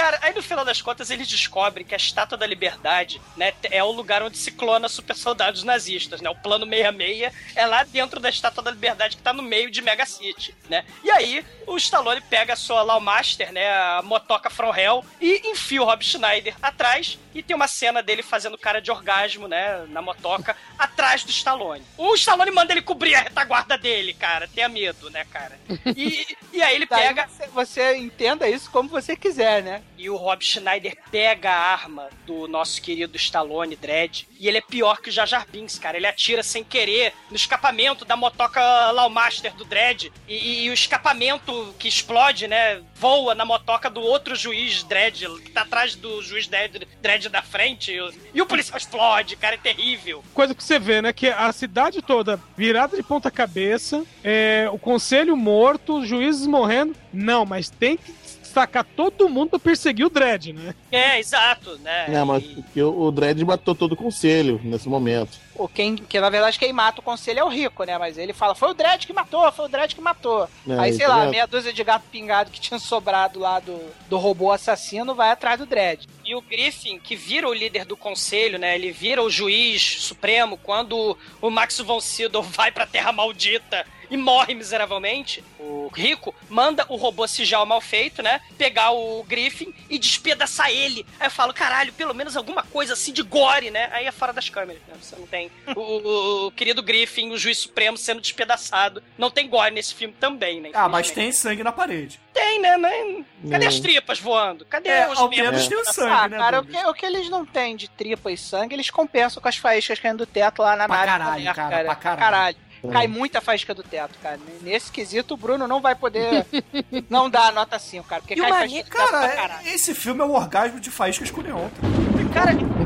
Cara, 0.00 0.18
aí 0.22 0.34
no 0.34 0.42
final 0.42 0.64
das 0.64 0.80
contas 0.80 1.10
eles 1.10 1.28
descobrem 1.28 1.84
que 1.84 1.92
a 1.92 1.96
Estátua 1.98 2.38
da 2.38 2.46
Liberdade, 2.46 3.20
né, 3.36 3.52
é 3.64 3.84
o 3.84 3.90
lugar 3.90 4.22
onde 4.22 4.38
se 4.38 4.50
clona 4.50 4.88
super 4.88 5.14
soldados 5.14 5.62
nazistas, 5.62 6.22
né? 6.22 6.30
O 6.30 6.34
plano 6.34 6.64
66 6.64 7.30
é 7.54 7.66
lá 7.66 7.84
dentro 7.84 8.18
da 8.18 8.30
Estátua 8.30 8.62
da 8.62 8.70
Liberdade 8.70 9.18
que 9.18 9.22
tá 9.22 9.34
no 9.34 9.42
meio 9.42 9.70
de 9.70 9.82
Mega 9.82 10.06
City, 10.06 10.54
né? 10.70 10.86
E 11.04 11.10
aí 11.10 11.44
o 11.66 11.76
Stallone 11.76 12.22
pega 12.22 12.54
a 12.54 12.56
sua 12.56 12.80
Lawmaster, 12.82 13.52
né, 13.52 13.70
a 13.70 14.00
motoca 14.02 14.48
From 14.48 14.74
Hell 14.74 15.04
e 15.20 15.50
enfia 15.50 15.82
o 15.82 15.84
Rob 15.84 16.02
Schneider 16.02 16.56
atrás 16.62 17.18
e 17.34 17.42
tem 17.42 17.54
uma 17.54 17.68
cena 17.68 18.02
dele 18.02 18.22
fazendo 18.22 18.56
cara 18.56 18.80
de 18.80 18.90
orgasmo, 18.90 19.46
né, 19.46 19.84
na 19.90 20.00
motoca 20.00 20.56
atrás 20.78 21.24
do 21.24 21.30
Stallone. 21.30 21.84
O 21.98 22.14
Stallone 22.14 22.50
manda 22.50 22.72
ele 22.72 22.80
cobrir 22.80 23.14
a 23.16 23.20
retaguarda 23.20 23.76
dele, 23.76 24.14
cara. 24.14 24.48
Tenha 24.48 24.68
medo, 24.68 25.10
né, 25.10 25.26
cara? 25.30 25.58
E, 25.94 26.26
e 26.52 26.62
aí 26.62 26.74
ele 26.74 26.86
pega 26.86 27.28
você, 27.28 27.46
você 27.48 27.96
entenda 27.96 28.48
isso 28.48 28.70
como 28.70 28.88
você 28.88 29.14
quiser, 29.14 29.62
né? 29.62 29.82
E 30.00 30.08
o 30.08 30.16
Rob 30.16 30.42
Schneider 30.42 30.96
pega 31.10 31.50
a 31.50 31.72
arma 31.72 32.08
do 32.26 32.48
nosso 32.48 32.80
querido 32.80 33.16
Stallone 33.18 33.76
Dredd 33.76 34.26
e 34.38 34.48
ele 34.48 34.56
é 34.56 34.62
pior 34.62 35.02
que 35.02 35.10
o 35.10 35.12
Jar 35.12 35.26
Jar 35.26 35.46
Binks, 35.46 35.78
cara. 35.78 35.98
Ele 35.98 36.06
atira 36.06 36.42
sem 36.42 36.64
querer 36.64 37.12
no 37.28 37.36
escapamento 37.36 38.06
da 38.06 38.16
motoca 38.16 38.90
Lawmaster 38.92 39.54
do 39.54 39.64
Dredd 39.66 40.10
e, 40.26 40.64
e 40.64 40.70
o 40.70 40.72
escapamento 40.72 41.74
que 41.78 41.86
explode, 41.86 42.48
né, 42.48 42.80
voa 42.94 43.34
na 43.34 43.44
motoca 43.44 43.90
do 43.90 44.00
outro 44.00 44.34
juiz 44.34 44.82
Dredd 44.84 45.26
que 45.44 45.50
tá 45.50 45.62
atrás 45.62 45.94
do 45.94 46.22
juiz 46.22 46.46
Dredd, 46.46 46.86
Dredd 47.02 47.28
da 47.28 47.42
frente 47.42 47.92
e 48.32 48.40
o 48.40 48.46
policial 48.46 48.78
explode, 48.78 49.36
cara, 49.36 49.56
é 49.56 49.58
terrível. 49.58 50.24
Coisa 50.32 50.54
que 50.54 50.64
você 50.64 50.78
vê, 50.78 51.02
né? 51.02 51.12
Que 51.12 51.28
a 51.28 51.52
cidade 51.52 52.00
toda 52.00 52.40
virada 52.56 52.96
de 52.96 53.02
ponta 53.02 53.30
cabeça, 53.30 54.02
é, 54.24 54.66
o 54.72 54.78
conselho 54.78 55.36
morto, 55.36 55.98
os 55.98 56.08
juízes 56.08 56.46
morrendo. 56.46 56.96
Não, 57.12 57.44
mas 57.44 57.68
tem 57.68 57.96
que 57.96 58.12
sacar 58.50 58.84
todo 58.84 59.28
mundo 59.28 59.50
pra 59.50 59.58
perseguir 59.58 60.04
o 60.06 60.10
Dredd, 60.10 60.52
né? 60.52 60.74
É, 60.90 61.18
exato, 61.18 61.78
né? 61.78 62.06
Não, 62.08 62.26
mas 62.26 62.42
E- 62.44 62.48
porque 62.56 62.82
o 62.82 63.00
o 63.00 63.10
Dredd 63.12 63.42
matou 63.44 63.74
todo 63.74 63.92
o 63.92 63.96
conselho 63.96 64.60
nesse 64.62 64.88
momento. 64.88 65.38
O 65.54 65.68
quem, 65.68 65.94
que 65.96 66.18
na 66.20 66.30
verdade 66.30 66.58
quem 66.58 66.72
mata 66.72 67.00
o 67.00 67.04
conselho 67.04 67.38
é 67.40 67.44
o 67.44 67.48
rico, 67.48 67.84
né? 67.84 67.96
Mas 67.98 68.16
ele 68.18 68.32
fala, 68.32 68.54
foi 68.54 68.70
o 68.70 68.74
Dredd 68.74 69.06
que 69.06 69.12
matou, 69.12 69.50
foi 69.52 69.64
o 69.66 69.68
Dredd 69.68 69.94
que 69.94 70.00
matou. 70.00 70.48
É, 70.68 70.78
Aí, 70.78 70.92
sei 70.92 71.06
lá, 71.06 71.24
é- 71.26 71.30
meia 71.30 71.46
dúzia 71.46 71.72
de 71.72 71.84
gato 71.84 72.04
pingado 72.10 72.50
que 72.50 72.60
tinha 72.60 72.78
sobrado 72.78 73.38
lá 73.38 73.58
do, 73.60 73.78
do 74.08 74.16
robô 74.18 74.50
assassino 74.52 75.14
vai 75.14 75.30
atrás 75.30 75.58
do 75.58 75.66
Dredd. 75.66 76.06
E 76.24 76.34
o 76.34 76.40
Griffin, 76.42 76.98
que 76.98 77.14
vira 77.16 77.48
o 77.48 77.52
líder 77.54 77.84
do 77.84 77.96
conselho, 77.96 78.58
né? 78.58 78.74
Ele 78.74 78.90
vira 78.92 79.22
o 79.22 79.30
juiz 79.30 80.02
supremo 80.02 80.56
quando 80.58 81.16
o 81.40 81.50
Max 81.50 81.78
von 81.78 82.00
Sydow 82.00 82.42
vai 82.44 82.70
pra 82.72 82.86
Terra 82.86 83.12
Maldita 83.12 83.84
e 84.10 84.16
morre 84.16 84.54
miseravelmente. 84.54 85.42
O 85.58 85.90
Rico 85.94 86.34
manda 86.48 86.84
o 86.88 86.96
robô 86.96 87.26
Sigel 87.28 87.64
mal 87.64 87.80
feito, 87.80 88.22
né? 88.22 88.40
Pegar 88.58 88.90
o 88.92 89.22
Griffin 89.24 89.72
e 89.88 89.98
despedaçar 89.98 90.70
ele. 90.70 91.06
Aí 91.18 91.26
eu 91.26 91.30
falo, 91.30 91.54
caralho, 91.54 91.92
pelo 91.92 92.14
menos 92.14 92.36
alguma 92.36 92.62
coisa 92.62 92.92
assim 92.94 93.12
de 93.12 93.22
gore, 93.22 93.70
né? 93.70 93.88
Aí 93.92 94.06
é 94.06 94.12
fora 94.12 94.32
das 94.32 94.48
câmeras, 94.48 94.82
né? 94.88 94.94
Você 95.00 95.16
não 95.16 95.26
tem 95.26 95.50
o, 95.76 95.80
o- 95.80 96.46
o 96.48 96.50
querido 96.52 96.82
Griffin, 96.82 97.30
o 97.30 97.38
juiz 97.38 97.58
supremo, 97.58 97.96
sendo 97.96 98.20
despedaçado. 98.20 99.02
Não 99.16 99.30
tem 99.30 99.48
gore 99.48 99.72
nesse 99.74 99.94
filme 99.94 100.14
também, 100.18 100.60
né? 100.60 100.70
Ah, 100.74 100.88
mas 100.88 101.10
tem 101.10 101.30
sangue 101.32 101.62
na 101.62 101.72
parede. 101.72 102.18
Tem, 102.32 102.60
né? 102.60 102.76
Né? 102.76 103.24
Cadê 103.50 103.66
as 103.66 103.80
tripas 103.80 104.18
voando? 104.18 104.64
Cadê 104.64 104.88
É, 104.88 105.08
os 105.08 105.18
ao 105.18 105.28
membros? 105.28 105.50
menos 105.50 105.68
tem 105.68 105.78
o 105.78 105.84
sangue, 105.84 106.10
ah, 106.12 106.28
né, 106.28 106.38
cara, 106.38 106.60
o 106.60 106.64
que, 106.66 106.76
o 106.86 106.94
que 106.94 107.06
eles 107.06 107.28
não 107.28 107.44
têm 107.44 107.76
de 107.76 107.88
tripa 107.88 108.30
e 108.30 108.36
sangue, 108.36 108.74
eles 108.74 108.90
compensam 108.90 109.42
com 109.42 109.48
as 109.48 109.56
faíscas 109.56 109.98
caindo 109.98 110.18
do 110.18 110.26
teto 110.26 110.62
lá 110.62 110.76
na 110.76 110.86
Pra 110.86 110.96
nave. 110.98 111.08
caralho, 111.44 111.54
cara, 111.54 111.68
Terra, 111.70 111.84
pra 111.84 111.94
caralho. 111.96 112.56
Cai 112.92 113.06
muita 113.06 113.40
faísca 113.40 113.74
do 113.74 113.82
teto, 113.82 114.18
cara. 114.22 114.38
Nesse 114.62 114.90
quesito, 114.90 115.34
o 115.34 115.36
Bruno 115.36 115.66
não 115.66 115.80
vai 115.80 115.94
poder 115.94 116.46
não 117.10 117.28
dar 117.28 117.48
a 117.48 117.52
nota 117.52 117.78
5, 117.78 118.06
cara. 118.08 118.22
Porque 118.22 118.34
E 118.34 118.36
cai 118.40 118.50
mani- 118.50 118.70
faísca 118.72 118.90
do 118.90 118.96
teto 118.96 119.08
pra 119.10 119.18
Cara, 119.28 119.36
caralho. 119.36 119.68
é- 119.68 119.74
esse 119.74 119.94
filme 119.94 120.20
é 120.20 120.24
o 120.24 120.32
orgasmo 120.32 120.80
de 120.80 120.90
faíscas 120.90 121.30
com 121.30 121.40
neon. 121.42 121.68
Cara, 121.68 122.09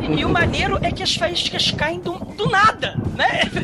e, 0.03 0.21
e 0.21 0.25
o 0.25 0.29
maneiro 0.29 0.79
é 0.83 0.91
que 0.91 1.03
as 1.03 1.15
faíscas 1.15 1.71
caem 1.71 2.01
do, 2.01 2.13
do 2.19 2.49
nada, 2.49 2.95
né? 3.17 3.41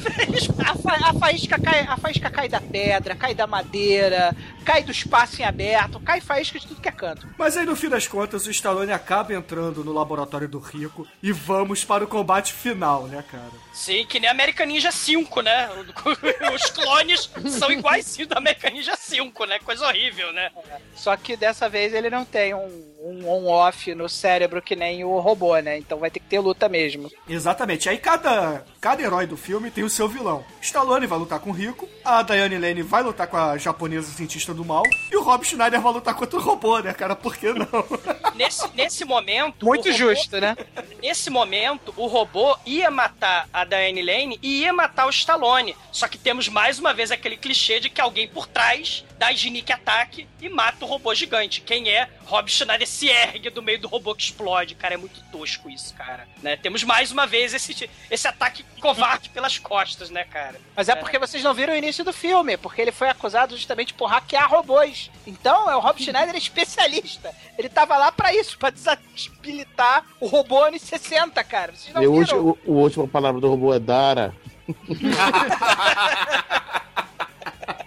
A, 0.64 0.74
fa- 0.74 1.08
a 1.10 1.14
faísca 1.14 1.58
cai, 1.60 1.80
a 1.80 1.96
faísca 1.96 2.30
cai 2.30 2.48
da 2.48 2.60
pedra, 2.60 3.14
cai 3.16 3.34
da 3.34 3.46
madeira, 3.46 4.34
cai 4.64 4.82
do 4.84 4.92
espaço 4.92 5.40
em 5.40 5.44
aberto, 5.44 5.98
cai 6.00 6.20
faísca 6.20 6.58
de 6.60 6.66
tudo 6.66 6.80
que 6.80 6.88
é 6.88 6.92
canto. 6.92 7.26
Mas 7.36 7.56
aí, 7.56 7.66
no 7.66 7.74
fim 7.74 7.88
das 7.88 8.06
contas, 8.06 8.46
o 8.46 8.50
Stallone 8.50 8.92
acaba 8.92 9.34
entrando 9.34 9.82
no 9.84 9.92
laboratório 9.92 10.48
do 10.48 10.58
Rico 10.58 11.06
e 11.22 11.32
vamos 11.32 11.84
para 11.84 12.04
o 12.04 12.06
combate 12.06 12.52
final, 12.52 13.04
né, 13.06 13.24
cara? 13.30 13.50
Sim, 13.72 14.06
que 14.06 14.20
nem 14.20 14.30
American 14.30 14.66
Ninja 14.66 14.92
5, 14.92 15.40
né? 15.40 15.68
Os 16.54 16.70
clones 16.70 17.30
são 17.48 17.70
iguaizinhos 17.72 18.28
do 18.28 18.38
American 18.38 18.70
Ninja 18.70 18.96
5, 18.96 19.44
né? 19.46 19.58
Coisa 19.60 19.86
horrível, 19.86 20.32
né? 20.32 20.50
Só 20.94 21.16
que 21.16 21.36
dessa 21.36 21.68
vez 21.68 21.92
ele 21.92 22.10
não 22.10 22.24
tem 22.24 22.54
um, 22.54 22.89
um 23.02 23.26
on-off 23.28 23.94
no 23.94 24.08
cérebro 24.08 24.60
que 24.60 24.76
nem 24.76 25.04
o 25.04 25.18
robô, 25.18 25.56
né? 25.58 25.78
Então 25.78 25.98
vai 25.98 26.10
ter 26.10 26.20
que 26.20 26.26
ter 26.26 26.38
luta 26.38 26.68
mesmo. 26.68 27.10
Exatamente. 27.28 27.88
Aí 27.88 27.96
cada, 27.98 28.64
cada 28.80 29.02
herói 29.02 29.26
do 29.26 29.36
filme 29.36 29.70
tem 29.70 29.82
o 29.84 29.90
seu 29.90 30.06
vilão. 30.08 30.44
Stallone 30.60 31.06
vai 31.06 31.18
lutar 31.18 31.40
com 31.40 31.50
o 31.50 31.52
Rico, 31.52 31.88
a 32.04 32.22
Diane 32.22 32.58
Lane 32.58 32.82
vai 32.82 33.02
lutar 33.02 33.26
com 33.26 33.36
a 33.36 33.56
japonesa 33.56 34.10
cientista 34.12 34.52
do 34.52 34.64
mal, 34.64 34.82
e 35.10 35.16
o 35.16 35.22
Rob 35.22 35.44
Schneider 35.44 35.80
vai 35.80 35.92
lutar 35.92 36.14
contra 36.14 36.38
o 36.38 36.42
robô, 36.42 36.78
né, 36.80 36.92
cara? 36.92 37.16
Por 37.16 37.36
que 37.36 37.52
não? 37.52 37.66
Nesse, 38.34 38.66
nesse 38.74 39.04
momento. 39.04 39.66
Muito 39.66 39.86
robô- 39.90 39.96
justo, 39.98 40.40
né? 40.40 40.56
Nesse 41.02 41.28
momento, 41.30 41.92
o 41.96 42.06
robô 42.06 42.56
ia 42.64 42.90
matar 42.90 43.48
a 43.52 43.64
Diane 43.64 44.02
Lane 44.02 44.38
e 44.42 44.60
ia 44.62 44.72
matar 44.72 45.06
o 45.06 45.10
Stallone. 45.10 45.76
Só 45.92 46.08
que 46.08 46.16
temos 46.16 46.48
mais 46.48 46.78
uma 46.78 46.94
vez 46.94 47.10
aquele 47.10 47.36
clichê 47.36 47.80
de 47.80 47.90
que 47.90 48.00
alguém 48.00 48.28
por 48.28 48.46
trás 48.46 49.04
dá 49.18 49.30
sneak 49.32 49.70
ataque 49.70 50.26
e 50.40 50.48
mata 50.48 50.84
o 50.84 50.88
robô 50.88 51.14
gigante. 51.14 51.60
Quem 51.60 51.90
é? 51.90 52.08
Rob 52.24 52.50
Schneider 52.50 52.86
se 52.90 53.08
ergue 53.08 53.50
do 53.50 53.62
meio 53.62 53.78
do 53.78 53.88
robô 53.88 54.14
que 54.14 54.24
explode. 54.24 54.74
Cara, 54.74 54.94
é 54.94 54.96
muito 54.96 55.22
tosco 55.30 55.70
isso, 55.70 55.94
cara. 55.94 56.26
Né? 56.42 56.56
Temos 56.56 56.82
mais 56.82 57.12
uma 57.12 57.26
vez 57.26 57.54
esse, 57.54 57.88
esse 58.10 58.28
ataque 58.28 58.64
covarde 58.80 59.28
pelas 59.30 59.58
costas, 59.58 60.10
né, 60.10 60.24
cara? 60.24 60.60
Mas 60.74 60.88
é 60.88 60.96
porque 60.96 61.18
vocês 61.18 61.42
não 61.42 61.54
viram 61.54 61.72
o 61.72 61.76
início 61.76 62.04
do 62.04 62.12
filme, 62.12 62.56
porque 62.56 62.82
ele 62.82 62.92
foi 62.92 63.08
acusado 63.08 63.56
justamente 63.56 63.94
por 63.94 64.06
hackear 64.06 64.50
robôs. 64.50 65.10
Então, 65.26 65.70
é 65.70 65.76
o 65.76 65.80
Rob 65.80 65.98
Schneider 66.02 66.34
é 66.34 66.38
especialista. 66.38 67.34
Ele 67.56 67.68
tava 67.68 67.96
lá 67.96 68.10
pra 68.10 68.34
isso, 68.34 68.58
pra 68.58 68.70
desabilitar 68.70 70.04
o 70.18 70.26
robô 70.26 70.64
anos 70.64 70.82
60, 70.82 71.42
cara. 71.44 71.72
Vocês 71.72 71.94
não 71.94 72.02
E 72.02 72.08
o, 72.08 72.20
viram? 72.20 72.38
último, 72.38 72.58
o, 72.66 72.78
a 72.78 72.82
última 72.82 73.08
palavra 73.08 73.40
do 73.40 73.48
robô 73.48 73.72
é 73.72 73.78
Dara. 73.78 74.34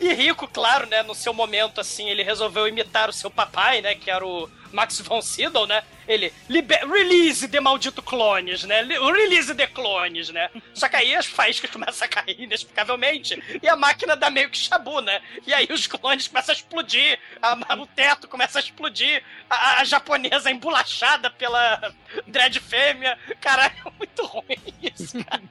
E 0.00 0.12
Rico, 0.12 0.46
claro, 0.46 0.86
né, 0.86 1.02
no 1.02 1.14
seu 1.14 1.34
momento, 1.34 1.80
assim, 1.80 2.08
ele 2.08 2.22
resolveu 2.22 2.68
imitar 2.68 3.08
o 3.08 3.12
seu 3.12 3.30
papai, 3.30 3.80
né, 3.80 3.94
que 3.96 4.10
era 4.10 4.24
o 4.24 4.48
Max 4.72 5.00
von 5.00 5.20
Sydow, 5.20 5.66
né? 5.66 5.82
Ele, 6.06 6.32
release 6.48 7.48
the 7.48 7.58
maldito 7.60 8.02
clones, 8.02 8.64
né? 8.64 8.82
Release 8.82 9.54
the 9.54 9.66
clones, 9.66 10.28
né? 10.30 10.50
Só 10.74 10.88
que 10.88 10.96
aí 10.96 11.14
as 11.14 11.26
faíscas 11.26 11.68
começam 11.72 12.04
a 12.06 12.08
cair 12.08 12.40
inexplicavelmente 12.40 13.42
e 13.62 13.68
a 13.68 13.76
máquina 13.76 14.14
dá 14.14 14.30
meio 14.30 14.48
que 14.50 14.58
chabu, 14.58 15.00
né? 15.00 15.20
E 15.46 15.52
aí 15.52 15.66
os 15.70 15.86
clones 15.86 16.28
começam 16.28 16.54
a 16.54 16.56
explodir, 16.56 17.18
a- 17.42 17.74
o 17.76 17.86
teto 17.86 18.28
começa 18.28 18.58
a 18.58 18.62
explodir, 18.62 19.22
a, 19.48 19.80
a 19.80 19.84
japonesa 19.84 20.50
embolachada 20.50 21.30
pela 21.30 21.94
dread 22.26 22.60
fêmea. 22.60 23.18
Caralho, 23.40 23.74
é 23.86 23.90
muito 23.98 24.24
ruim 24.26 24.74
isso, 24.82 25.22
cara. 25.24 25.42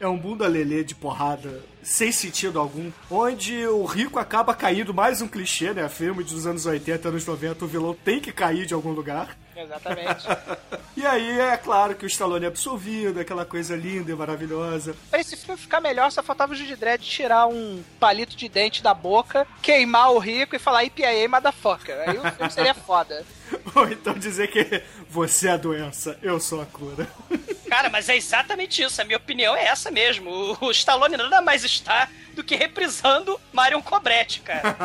É 0.00 0.08
um 0.08 0.16
bunda 0.16 0.48
lelê 0.48 0.82
de 0.82 0.94
porrada 0.94 1.62
sem 1.82 2.10
sentido 2.10 2.58
algum, 2.58 2.90
onde 3.10 3.66
o 3.66 3.84
rico 3.84 4.18
acaba 4.18 4.54
caindo, 4.54 4.94
mais 4.94 5.20
um 5.20 5.28
clichê, 5.28 5.74
né? 5.74 5.86
Filme 5.90 6.24
dos 6.24 6.46
anos 6.46 6.64
80, 6.64 7.10
anos 7.10 7.26
90, 7.26 7.66
o 7.66 7.68
vilão 7.68 7.94
tem 7.94 8.18
que 8.18 8.32
cair 8.32 8.64
de 8.64 8.72
algum 8.72 8.92
lugar. 8.92 9.36
Exatamente. 9.56 10.26
E 10.96 11.06
aí 11.06 11.40
é 11.40 11.56
claro 11.56 11.94
que 11.94 12.04
o 12.04 12.06
Stallone 12.08 12.44
é 12.44 12.48
absolvido, 12.48 13.20
aquela 13.20 13.46
coisa 13.46 13.74
linda 13.74 14.10
e 14.10 14.14
maravilhosa. 14.14 14.94
pra 15.08 15.18
esse 15.18 15.34
filme 15.34 15.58
ficar 15.58 15.80
melhor, 15.80 16.10
só 16.12 16.22
faltava 16.22 16.52
o 16.52 16.54
Judy 16.54 16.76
Dredd 16.76 17.00
tirar 17.02 17.46
um 17.46 17.82
palito 17.98 18.36
de 18.36 18.48
dente 18.50 18.82
da 18.82 18.92
boca, 18.92 19.46
queimar 19.62 20.12
o 20.12 20.18
rico 20.18 20.54
e 20.54 20.58
falar 20.58 20.84
IPA 20.84 21.26
motherfucker. 21.30 21.96
Aí 22.06 22.18
o 22.18 22.32
filme 22.32 22.52
seria 22.52 22.74
foda. 22.74 23.24
Ou 23.74 23.88
então 23.88 24.12
dizer 24.14 24.48
que 24.48 24.82
você 25.08 25.48
é 25.48 25.52
a 25.52 25.56
doença, 25.56 26.18
eu 26.22 26.38
sou 26.38 26.60
a 26.60 26.66
cura. 26.66 27.08
Cara, 27.70 27.88
mas 27.88 28.08
é 28.08 28.16
exatamente 28.16 28.82
isso. 28.82 29.00
A 29.00 29.04
minha 29.04 29.16
opinião 29.16 29.56
é 29.56 29.66
essa 29.66 29.90
mesmo. 29.92 30.28
O, 30.28 30.66
o 30.66 30.70
Stallone 30.72 31.16
nada 31.16 31.40
mais 31.40 31.64
está 31.64 32.08
do 32.34 32.42
que 32.42 32.56
reprisando 32.56 33.40
Marion 33.52 33.80
Cobretti, 33.80 34.40
cara. 34.40 34.76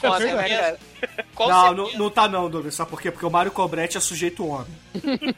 Foda, 0.00 0.24
né, 0.24 0.48
cara? 0.48 0.78
Não, 1.40 1.72
não, 1.72 1.92
não 1.92 2.10
tá 2.10 2.28
não, 2.28 2.50
Douglas. 2.50 2.74
Sabe 2.74 2.90
por 2.90 3.00
quê? 3.00 3.10
Porque 3.10 3.24
o 3.24 3.30
Mário 3.30 3.50
Cobretti 3.50 3.96
é 3.96 4.00
sujeito 4.00 4.46
homem. 4.46 4.66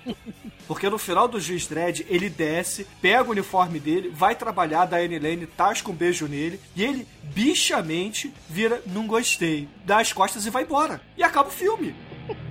Porque 0.67 0.89
no 0.89 0.99
final 0.99 1.29
do 1.29 1.39
Juiz 1.39 1.67
Dredd, 1.67 2.05
ele 2.09 2.29
desce, 2.31 2.87
pega 3.01 3.29
o 3.29 3.31
uniforme 3.33 3.79
dele, 3.79 4.11
vai 4.13 4.35
trabalhar, 4.35 4.87
da 4.87 4.97
Anne 4.97 5.19
Lane, 5.19 5.47
tasca 5.47 5.91
um 5.91 5.95
beijo 5.95 6.27
nele, 6.27 6.59
e 6.75 6.83
ele, 6.83 7.07
bichamente, 7.25 8.33
vira, 8.49 8.83
não 8.87 9.07
gostei, 9.07 9.69
dá 9.85 10.01
as 10.01 10.13
costas 10.13 10.47
e 10.47 10.51
vai 10.51 10.63
embora. 10.63 11.01
E 11.17 11.23
acaba 11.23 11.49
o 11.49 11.53
filme. 11.53 11.95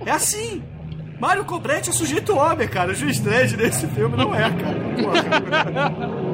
É 0.06 0.10
assim. 0.10 0.62
Mário 1.18 1.44
Cobretti 1.44 1.90
é 1.90 1.92
sujeito 1.92 2.36
homem, 2.36 2.68
cara. 2.68 2.92
O 2.92 2.94
Juiz 2.94 3.18
Dredd 3.20 3.56
nesse 3.56 3.86
filme 3.88 4.16
não 4.16 4.34
é, 4.34 4.50
cara. 4.50 4.78
Porra. 5.02 6.32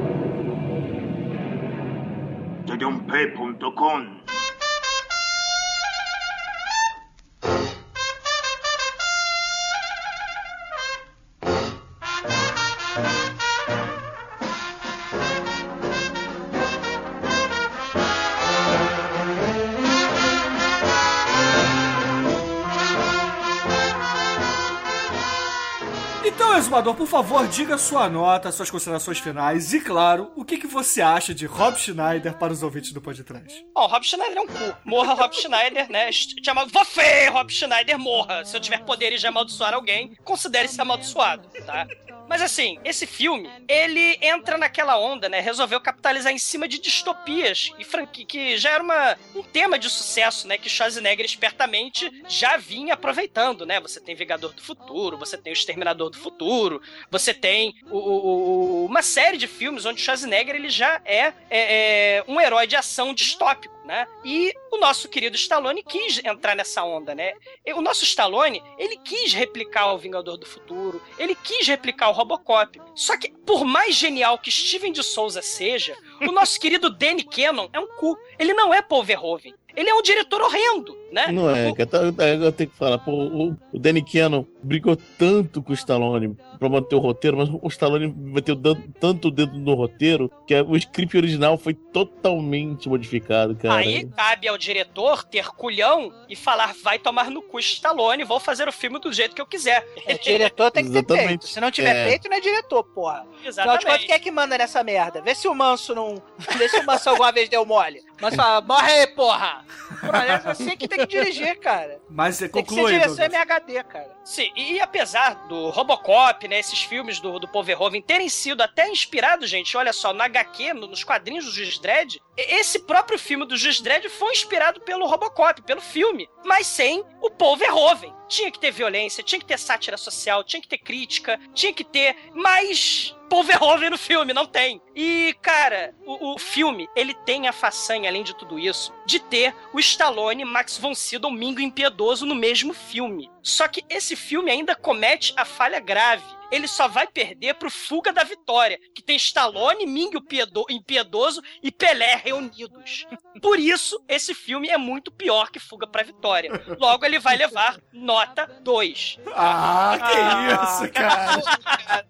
Exumador, 26.59 26.93
por 26.93 27.07
favor, 27.07 27.47
diga 27.47 27.77
sua 27.77 28.09
nota, 28.09 28.51
suas 28.51 28.69
considerações 28.69 29.17
finais 29.17 29.73
e, 29.73 29.79
claro, 29.79 30.29
o 30.35 30.43
que, 30.43 30.57
que 30.57 30.67
você 30.67 31.01
acha 31.01 31.33
de 31.33 31.45
Rob 31.45 31.77
Schneider 31.77 32.37
para 32.37 32.51
os 32.51 32.61
ouvintes 32.61 32.91
do 32.91 33.01
podcast. 33.01 33.65
Bom, 33.73 33.87
Rob 33.87 34.05
Schneider 34.05 34.37
é 34.37 34.41
um 34.41 34.47
cu. 34.47 34.77
Morra 34.83 35.13
Rob 35.13 35.33
Schneider, 35.33 35.89
né? 35.89 36.11
Te 36.11 36.49
amal... 36.49 36.67
Você, 36.67 37.29
Rob 37.29 37.49
Schneider, 37.49 37.97
morra. 37.97 38.43
Se 38.43 38.57
eu 38.57 38.59
tiver 38.59 38.83
poderes 38.83 39.21
de 39.21 39.27
amaldiçoar 39.27 39.73
alguém, 39.73 40.17
considere-se 40.25 40.79
amaldiçoado, 40.81 41.47
tá? 41.65 41.87
Mas 42.29 42.43
assim, 42.43 42.77
esse 42.85 43.07
filme, 43.07 43.49
ele 43.67 44.15
entra 44.21 44.55
naquela 44.55 44.99
onda, 44.99 45.27
né? 45.27 45.39
Resolveu 45.39 45.81
capitalizar 45.81 46.31
em 46.31 46.37
cima 46.37 46.67
de 46.67 46.79
distopias 46.79 47.71
e 47.79 47.83
franquia 47.83 48.23
que 48.23 48.55
já 48.55 48.69
era 48.69 48.83
uma, 48.83 49.17
um 49.35 49.41
tema 49.41 49.79
de 49.79 49.89
sucesso, 49.89 50.47
né? 50.47 50.55
Que 50.55 50.69
Schwarzenegger 50.69 51.25
espertamente 51.25 52.23
já 52.27 52.55
vinha 52.55 52.93
aproveitando, 52.93 53.65
né? 53.65 53.79
Você 53.79 53.99
tem 53.99 54.13
Vingador 54.13 54.53
do 54.53 54.61
Futuro, 54.61 55.17
você 55.17 55.37
tem 55.37 55.51
o 55.51 55.55
Exterminador 55.55 56.11
do 56.11 56.17
Futuro, 56.17 56.79
você 57.09 57.33
tem 57.33 57.73
o, 57.89 57.97
o, 57.97 58.83
o, 58.83 58.85
uma 58.85 59.01
série 59.01 59.37
de 59.37 59.47
filmes 59.47 59.87
onde 59.87 59.99
Schwarzenegger 59.99 60.55
ele 60.55 60.69
já 60.69 61.01
é, 61.03 61.33
é, 61.49 62.13
é 62.17 62.23
um 62.27 62.39
herói 62.39 62.67
de 62.67 62.75
ação 62.75 63.11
distópico. 63.11 63.78
Né? 63.89 64.05
E 64.23 64.53
o 64.71 64.77
nosso 64.77 65.09
querido 65.09 65.35
Stallone 65.35 65.81
quis 65.81 66.21
entrar 66.23 66.55
nessa 66.55 66.83
onda, 66.83 67.15
né? 67.15 67.33
O 67.73 67.81
nosso 67.81 68.03
Stallone, 68.03 68.61
ele 68.77 68.95
quis 68.97 69.33
replicar 69.33 69.91
o 69.91 69.97
Vingador 69.97 70.37
do 70.37 70.45
Futuro, 70.45 71.01
ele 71.17 71.33
quis 71.33 71.67
replicar 71.67 72.07
o 72.09 72.11
Robocop. 72.11 72.79
Só 72.93 73.17
que, 73.17 73.31
por 73.31 73.65
mais 73.65 73.95
genial 73.95 74.37
que 74.37 74.51
Steven 74.51 74.91
de 74.91 75.01
Souza 75.01 75.41
seja, 75.41 75.97
o 76.21 76.31
nosso 76.31 76.59
querido 76.61 76.91
Danny 76.91 77.23
Cannon 77.23 77.67
é 77.73 77.79
um 77.79 77.87
cu. 77.87 78.15
Ele 78.37 78.53
não 78.53 78.71
é 78.71 78.79
Paul 78.79 79.03
Verhoeven. 79.03 79.55
Ele 79.75 79.89
é 79.89 79.95
um 79.95 80.03
diretor 80.03 80.39
horrendo, 80.39 80.95
né? 81.11 81.31
Não 81.31 81.49
é, 81.49 81.69
eu 81.69 82.51
tenho 82.51 82.69
que 82.69 82.77
falar, 82.77 82.99
pô, 82.99 83.11
o, 83.11 83.57
o 83.73 83.79
Danny 83.79 84.05
Cannon 84.05 84.45
brigou 84.61 84.95
tanto 85.17 85.63
com 85.63 85.71
o 85.71 85.75
Stallone 85.75 86.37
pra 86.59 86.67
manter 86.67 86.95
o 86.95 86.99
roteiro, 86.99 87.37
mas 87.37 87.49
o 87.49 87.67
Stallone 87.69 88.13
meteu 88.15 88.55
tanto 88.99 89.29
o 89.29 89.31
dedo 89.31 89.57
no 89.57 89.73
roteiro 89.73 90.29
que 90.45 90.53
o 90.61 90.75
script 90.75 91.15
original 91.15 91.57
foi 91.57 91.73
totalmente 91.73 92.89
modificado, 92.89 93.55
cara. 93.55 93.75
Aí 93.75 94.05
cabe 94.05 94.47
ao 94.47 94.57
diretor 94.57 95.23
ter 95.23 95.47
culhão 95.47 96.13
e 96.27 96.35
falar, 96.35 96.75
vai 96.83 96.99
tomar 96.99 97.31
no 97.31 97.41
cu 97.41 97.59
Stallone, 97.59 98.23
vou 98.23 98.39
fazer 98.39 98.67
o 98.67 98.71
filme 98.71 98.99
do 98.99 99.13
jeito 99.13 99.33
que 99.33 99.41
eu 99.41 99.45
quiser. 99.45 99.87
O 100.05 100.21
diretor 100.21 100.69
tem 100.69 100.83
que 100.83 100.91
ter 100.91 101.05
peito. 101.05 101.47
Se 101.47 101.61
não 101.61 101.71
tiver 101.71 101.95
é. 101.95 102.09
peito, 102.09 102.29
não 102.29 102.35
é 102.35 102.41
diretor, 102.41 102.83
porra. 102.83 103.25
Exatamente. 103.43 103.77
Afinal 103.77 103.97
de 103.97 104.05
quem 104.05 104.15
é 104.15 104.19
que 104.19 104.31
manda 104.31 104.57
nessa 104.57 104.83
merda? 104.83 105.21
Vê 105.21 105.33
se 105.33 105.47
o 105.47 105.55
Manso 105.55 105.95
não... 105.95 106.21
Vê 106.57 106.67
se 106.67 106.77
o 106.77 106.85
Manso 106.85 107.09
alguma 107.09 107.31
vez 107.31 107.47
deu 107.47 107.65
mole. 107.65 108.03
Mas 108.21 108.35
fala, 108.35 108.59
morre 108.59 108.91
aí, 108.91 109.07
porra! 109.07 109.63
É 110.03 110.53
você 110.53 110.75
que 110.75 110.87
tem 110.89 110.99
que 110.99 111.07
dirigir, 111.07 111.57
cara. 111.59 112.01
Mas 112.09 112.41
é 112.41 112.49
concluído. 112.49 112.89
Tem 112.89 112.99
que 112.99 113.09
ser 113.09 113.15
direção 113.15 113.25
MHD, 113.25 113.83
cara. 113.85 114.19
Sim, 114.25 114.51
e 114.55 114.79
apesar 114.81 115.47
do 115.47 115.69
Robocop, 115.69 116.45
né, 116.49 116.59
esses 116.59 116.81
filmes 116.81 117.19
do, 117.19 117.39
do 117.39 117.47
Paul 117.47 117.63
Verhoeven 117.63 118.01
terem 118.01 118.27
sido 118.27 118.61
até 118.61 118.89
inspirados, 118.89 119.49
gente, 119.49 119.77
olha 119.77 119.93
só, 119.93 120.11
na 120.11 120.25
HQ, 120.25 120.73
no, 120.73 120.87
nos 120.87 121.03
quadrinhos 121.03 121.45
do 121.45 121.51
Juiz 121.51 121.77
Dredd, 121.77 122.19
esse 122.35 122.79
próprio 122.79 123.19
filme 123.19 123.45
do 123.45 123.55
Juiz 123.55 123.79
Dredd 123.79 124.09
foi 124.09 124.31
inspirado 124.31 124.81
pelo 124.81 125.05
Robocop, 125.05 125.61
pelo 125.61 125.81
filme, 125.81 126.27
mas 126.43 126.67
sem 126.67 127.03
o 127.21 127.29
Paul 127.29 127.55
Verhoeven. 127.55 128.13
Tinha 128.27 128.51
que 128.51 128.59
ter 128.59 128.71
violência, 128.71 129.23
tinha 129.23 129.39
que 129.39 129.45
ter 129.45 129.57
sátira 129.57 129.97
social, 129.97 130.43
tinha 130.43 130.61
que 130.61 130.67
ter 130.67 130.77
crítica, 130.77 131.39
tinha 131.53 131.73
que 131.73 131.83
ter 131.83 132.15
mais 132.33 133.15
Paul 133.29 133.43
Verhoeven 133.43 133.91
no 133.91 133.97
filme, 133.97 134.33
não 134.33 134.45
tem. 134.45 134.81
E, 134.95 135.35
cara, 135.41 135.93
o, 136.05 136.33
o, 136.33 136.39
filme, 136.39 136.89
ele 136.95 137.13
tem 137.13 137.47
a 137.47 137.53
façanha, 137.53 138.09
além 138.09 138.23
de 138.23 138.35
tudo 138.35 138.57
isso, 138.57 138.91
de 139.05 139.19
ter 139.19 139.55
o 139.71 139.79
Stallone, 139.79 140.43
Max 140.43 140.77
von 140.77 140.95
Sydow, 140.95 141.31
Mingo 141.31 141.61
Impiedoso 141.61 142.25
no 142.25 142.35
mesmo 142.35 142.73
filme. 142.73 143.29
Só 143.43 143.67
que 143.67 143.85
esse 143.89 144.15
filme 144.15 144.51
ainda 144.51 144.75
comete 144.75 145.33
a 145.37 145.45
falha 145.45 145.79
grave. 145.79 146.38
Ele 146.51 146.67
só 146.67 146.87
vai 146.87 147.07
perder 147.07 147.55
pro 147.55 147.69
Fuga 147.69 148.11
da 148.11 148.23
Vitória, 148.23 148.79
que 148.93 149.03
tem 149.03 149.15
Stallone, 149.15 149.85
Mingo 149.85 150.23
Impiedoso 150.69 151.41
e 151.61 151.71
Pelé 151.71 152.15
reunidos. 152.15 153.05
Por 153.41 153.59
isso, 153.59 154.03
esse 154.07 154.33
filme 154.33 154.69
é 154.69 154.77
muito 154.77 155.11
pior 155.11 155.49
que 155.51 155.59
Fuga 155.59 155.87
pra 155.87 156.03
Vitória. 156.03 156.51
Logo, 156.79 157.05
ele 157.05 157.19
vai 157.19 157.37
levar 157.37 157.79
nota 157.93 158.45
2. 158.61 159.19
Ah, 159.35 159.97
que 159.97 160.17
ah, 160.17 160.63
isso, 160.63 160.91
cara! 160.91 162.05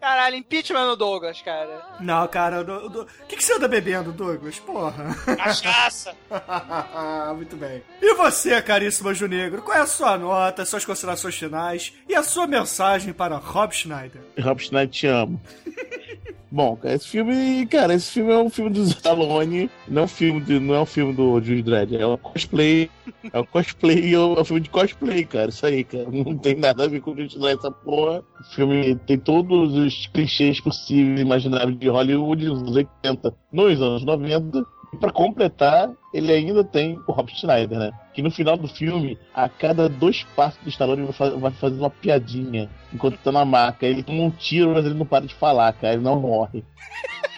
Caralho, 0.00 0.36
impeachment 0.36 0.86
no 0.86 0.96
Douglas, 0.96 1.42
cara. 1.42 1.82
Não, 1.98 2.26
cara, 2.28 2.60
o 2.60 3.06
que, 3.26 3.36
que 3.36 3.42
você 3.42 3.54
anda 3.54 3.66
bebendo, 3.66 4.12
Douglas? 4.12 4.58
Porra. 4.58 5.14
Cachaça. 5.36 6.14
Muito 7.36 7.56
bem. 7.56 7.82
E 8.00 8.14
você, 8.14 8.62
caríssimo 8.62 9.08
Anjo 9.08 9.26
Negro, 9.26 9.60
qual 9.60 9.76
é 9.76 9.80
a 9.80 9.86
sua 9.86 10.16
nota, 10.16 10.64
suas 10.64 10.84
considerações 10.84 11.36
finais 11.36 11.92
e 12.08 12.14
a 12.14 12.22
sua 12.22 12.46
mensagem 12.46 13.12
para 13.12 13.40
Rob 13.58 13.72
Schneider? 13.72 14.22
Rob 14.40 14.62
Schneider, 14.62 14.88
te 14.88 15.06
amo. 15.08 15.40
Bom, 16.50 16.76
cara, 16.76 16.94
esse 16.94 17.08
filme, 17.08 17.66
cara, 17.66 17.92
esse 17.92 18.12
filme 18.12 18.32
é 18.32 18.38
um 18.38 18.48
filme 18.48 18.70
do 18.70 18.82
Stallone, 18.84 19.68
não 19.88 20.02
é 20.02 20.04
um 20.04 20.08
filme, 20.08 20.40
de, 20.40 20.60
não 20.60 20.76
é 20.76 20.80
um 20.80 20.86
filme 20.86 21.12
do 21.12 21.40
Juiz 21.42 21.62
Dredd, 21.62 21.94
é 21.94 22.06
um 22.06 22.16
cosplay, 22.16 22.88
é 23.32 23.38
um 23.38 23.44
cosplay, 23.44 24.14
é 24.14 24.18
um 24.18 24.44
filme 24.44 24.62
de 24.62 24.70
cosplay, 24.70 25.24
cara, 25.24 25.50
isso 25.50 25.66
aí, 25.66 25.84
cara, 25.84 26.08
não 26.10 26.38
tem 26.38 26.54
nada 26.54 26.84
a 26.84 26.88
ver 26.88 27.00
com 27.00 27.10
o 27.10 27.16
Juiz 27.16 27.34
Dredd, 27.34 27.58
essa 27.58 27.70
porra. 27.70 28.22
O 28.40 28.44
filme 28.54 28.94
tem 29.06 29.18
todos 29.18 29.74
os 29.74 30.06
clichês 30.06 30.60
possíveis, 30.60 31.20
imagináveis 31.20 31.78
de 31.78 31.88
Hollywood 31.88 32.46
nos 32.46 32.60
anos 32.60 32.76
80, 32.76 33.34
nos 33.52 33.82
anos 33.82 34.04
90, 34.04 34.64
e 34.92 34.96
pra 34.96 35.12
completar, 35.12 35.90
ele 36.12 36.32
ainda 36.32 36.64
tem 36.64 36.98
o 37.06 37.12
Rob 37.12 37.30
Schneider, 37.30 37.78
né? 37.78 37.92
Que 38.14 38.22
no 38.22 38.30
final 38.30 38.56
do 38.56 38.66
filme, 38.66 39.18
a 39.34 39.48
cada 39.48 39.88
dois 39.88 40.24
passos 40.34 40.58
do 40.62 40.68
Stallone 40.68 41.08
vai 41.38 41.50
fazer 41.52 41.78
uma 41.78 41.90
piadinha 41.90 42.70
enquanto 42.92 43.18
tá 43.18 43.30
na 43.30 43.44
maca. 43.44 43.86
Ele 43.86 44.02
toma 44.02 44.22
um 44.22 44.30
tiro, 44.30 44.72
mas 44.72 44.86
ele 44.86 44.94
não 44.94 45.04
para 45.04 45.26
de 45.26 45.34
falar, 45.34 45.72
cara. 45.74 45.94
Ele 45.94 46.02
não 46.02 46.20
morre. 46.20 46.64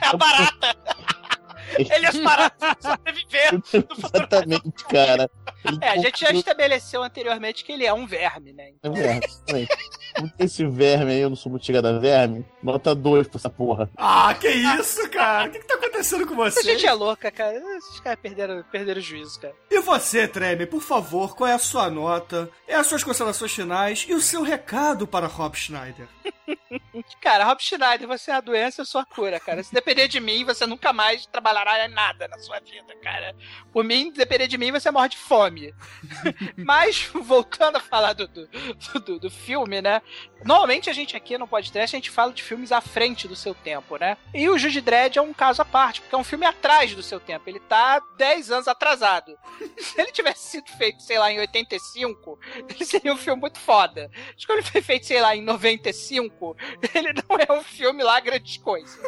É 0.03 0.07
a 0.15 0.17
barata! 0.17 0.77
Ele 1.79 2.07
é 2.07 2.13
barata 2.23 2.77
sobreviver. 2.81 3.63
Exatamente, 3.73 4.85
cara. 4.89 5.31
Ele 5.65 5.79
é, 5.81 5.89
a 5.91 5.97
gente 5.99 6.21
já 6.21 6.33
estabeleceu 6.33 7.03
anteriormente 7.03 7.65
que 7.65 7.71
ele 7.71 7.85
é 7.85 7.93
um 7.93 8.07
verme, 8.07 8.53
né? 8.53 8.73
É 8.83 8.89
um 8.89 8.95
verme, 8.95 9.27
esse 10.39 10.67
verme 10.67 11.13
aí, 11.13 11.21
eu 11.21 11.31
não 11.31 11.37
sou 11.37 11.51
muito 11.51 11.65
chegada 11.65 11.97
a 11.97 11.99
verme, 11.99 12.45
nota 12.63 12.95
2 12.95 13.29
pra 13.29 13.39
essa 13.39 13.51
porra. 13.51 13.91
Ah, 13.97 14.35
que 14.35 14.49
isso, 14.49 15.09
cara? 15.11 15.49
O 15.49 15.53
que, 15.53 15.59
que 15.59 15.67
tá 15.67 15.75
acontecendo 15.75 16.27
com 16.27 16.35
você? 16.35 16.61
A 16.61 16.63
gente 16.63 16.87
é 16.87 16.93
louca, 16.93 17.31
cara. 17.31 17.57
Esses 17.77 18.01
caras 18.01 18.19
perderam, 18.21 18.65
perderam 18.71 19.01
o 19.01 19.05
juízo, 19.05 19.41
cara. 19.41 19.55
E 19.71 19.81
você, 19.81 20.27
Treme, 20.27 20.67
por 20.67 20.83
favor, 20.83 21.35
qual 21.35 21.49
é 21.49 21.55
a 21.55 21.59
sua 21.59 21.91
nota, 21.91 22.51
é 22.67 22.75
as 22.75 22.87
suas 22.87 23.05
considerações 23.05 23.53
finais 23.53 24.07
e 24.09 24.15
o 24.15 24.21
seu 24.21 24.43
recado 24.43 25.07
para 25.07 25.27
Rob 25.27 25.57
Schneider? 25.57 26.09
cara, 27.21 27.45
Rob 27.45 27.61
Schneider, 27.63 28.07
você 28.07 28.31
é 28.31 28.35
a 28.35 28.41
doença, 28.41 28.83
eu 28.83 28.87
sou 28.87 29.01
a 29.01 29.05
cura, 29.05 29.39
cara. 29.41 29.63
Se 29.63 29.73
depender 29.73 30.09
de 30.09 30.21
mim, 30.21 30.45
você 30.45 30.67
nunca 30.67 30.93
mais 30.93 31.27
trabalhará 31.27 31.87
em 31.87 31.91
nada 31.91 32.29
na 32.29 32.39
sua 32.39 32.61
vida, 32.61 32.95
cara. 33.03 33.35
Por 33.73 33.85
mim, 33.85 34.11
se 34.11 34.19
depender 34.19 34.47
de 34.47 34.59
mim, 34.59 34.73
você 34.73 34.91
morre 34.91 35.09
de 35.11 35.19
fome. 35.19 35.75
Mas, 36.57 37.11
voltando 37.15 37.77
a 37.77 37.81
falar 37.81 38.13
do, 38.13 38.27
do, 38.27 38.49
do, 39.01 39.19
do 39.19 39.31
filme, 39.31 39.81
né? 39.81 40.00
Normalmente 40.45 40.89
a 40.89 40.93
gente 40.93 41.17
aqui 41.17 41.37
no 41.37 41.47
podcast 41.47 41.95
a 41.95 41.99
gente 41.99 42.11
fala 42.11 42.33
de 42.33 42.43
filmes 42.43 42.73
à 42.73 42.81
frente 42.81 43.29
do 43.29 43.37
seu 43.37 43.55
tempo, 43.55 43.97
né? 43.97 44.17
E 44.33 44.49
o 44.49 44.59
Jude 44.59 44.81
Dredd 44.81 45.19
é 45.19 45.23
um 45.23 45.33
caso 45.33 45.61
à 45.61 45.65
parte, 45.65 46.01
porque 46.01 46.15
é 46.15 46.19
um 46.19 46.25
filme 46.25 46.47
atrás 46.47 46.95
do 46.95 47.03
seu 47.03 47.21
tempo. 47.21 47.49
Ele 47.49 47.61
tá 47.61 48.01
10 48.17 48.51
anos 48.51 48.69
atrasado. 48.69 49.37
Se 49.77 50.01
ele 50.01 50.13
tivesse 50.13 50.51
sido 50.51 50.69
feito, 50.79 51.03
sei 51.03 51.19
lá, 51.19 51.31
em 51.31 51.39
85, 51.41 52.39
ele 52.69 52.85
seria 52.85 53.13
um 53.13 53.17
filme 53.17 53.41
muito 53.41 53.59
foda. 53.59 54.11
Acho 54.35 54.47
que 54.47 54.53
ele 54.53 54.63
foi 54.63 54.81
feito, 54.81 55.07
sei 55.07 55.21
lá, 55.21 55.37
em 55.37 55.43
95, 55.43 56.57
ele 56.95 57.13
não 57.13 57.37
é 57.37 57.53
um 57.53 57.63
filme 57.63 58.03
lá 58.03 58.19
grande 58.21 58.59
coisa. 58.61 58.99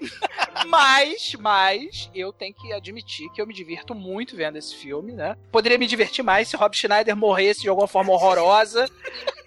mas, 0.66 1.34
mas, 1.38 2.10
eu 2.14 2.32
tenho 2.32 2.54
que 2.54 2.72
admitir 2.72 3.30
que 3.30 3.40
eu 3.40 3.46
me 3.46 3.54
divirto 3.54 3.94
muito 3.94 4.36
vendo 4.36 4.58
esse 4.58 4.74
filme, 4.74 5.12
né? 5.12 5.36
Poderia 5.50 5.78
me 5.78 5.86
divertir 5.86 6.24
mais 6.24 6.48
se 6.48 6.56
Rob 6.56 6.76
Schneider 6.76 7.16
morresse 7.16 7.62
de 7.62 7.68
alguma 7.68 7.86
forma 7.86 8.12
horrorosa. 8.12 8.90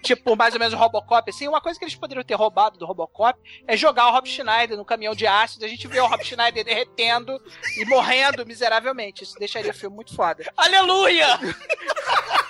Tipo, 0.05 0.35
mais 0.35 0.53
ou 0.53 0.59
menos 0.59 0.73
o 0.73 0.77
Robocop, 0.77 1.29
assim. 1.29 1.47
Uma 1.47 1.59
coisa 1.59 1.77
que 1.77 1.83
eles 1.83 1.95
poderiam 1.95 2.23
ter 2.23 2.35
roubado 2.35 2.77
do 2.77 2.85
Robocop 2.85 3.39
é 3.67 3.75
jogar 3.75 4.07
o 4.07 4.11
Rob 4.11 4.27
Schneider 4.29 4.77
no 4.77 4.85
caminhão 4.85 5.15
de 5.15 5.25
ácido. 5.25 5.65
A 5.65 5.67
gente 5.67 5.87
vê 5.87 5.99
o 5.99 6.07
Rob 6.07 6.23
Schneider 6.23 6.63
derretendo 6.63 7.41
e 7.77 7.85
morrendo 7.85 8.45
miseravelmente. 8.45 9.23
Isso 9.23 9.37
deixaria 9.39 9.71
o 9.71 9.75
filme 9.75 9.95
muito 9.95 10.15
foda. 10.15 10.45
Aleluia! 10.55 11.27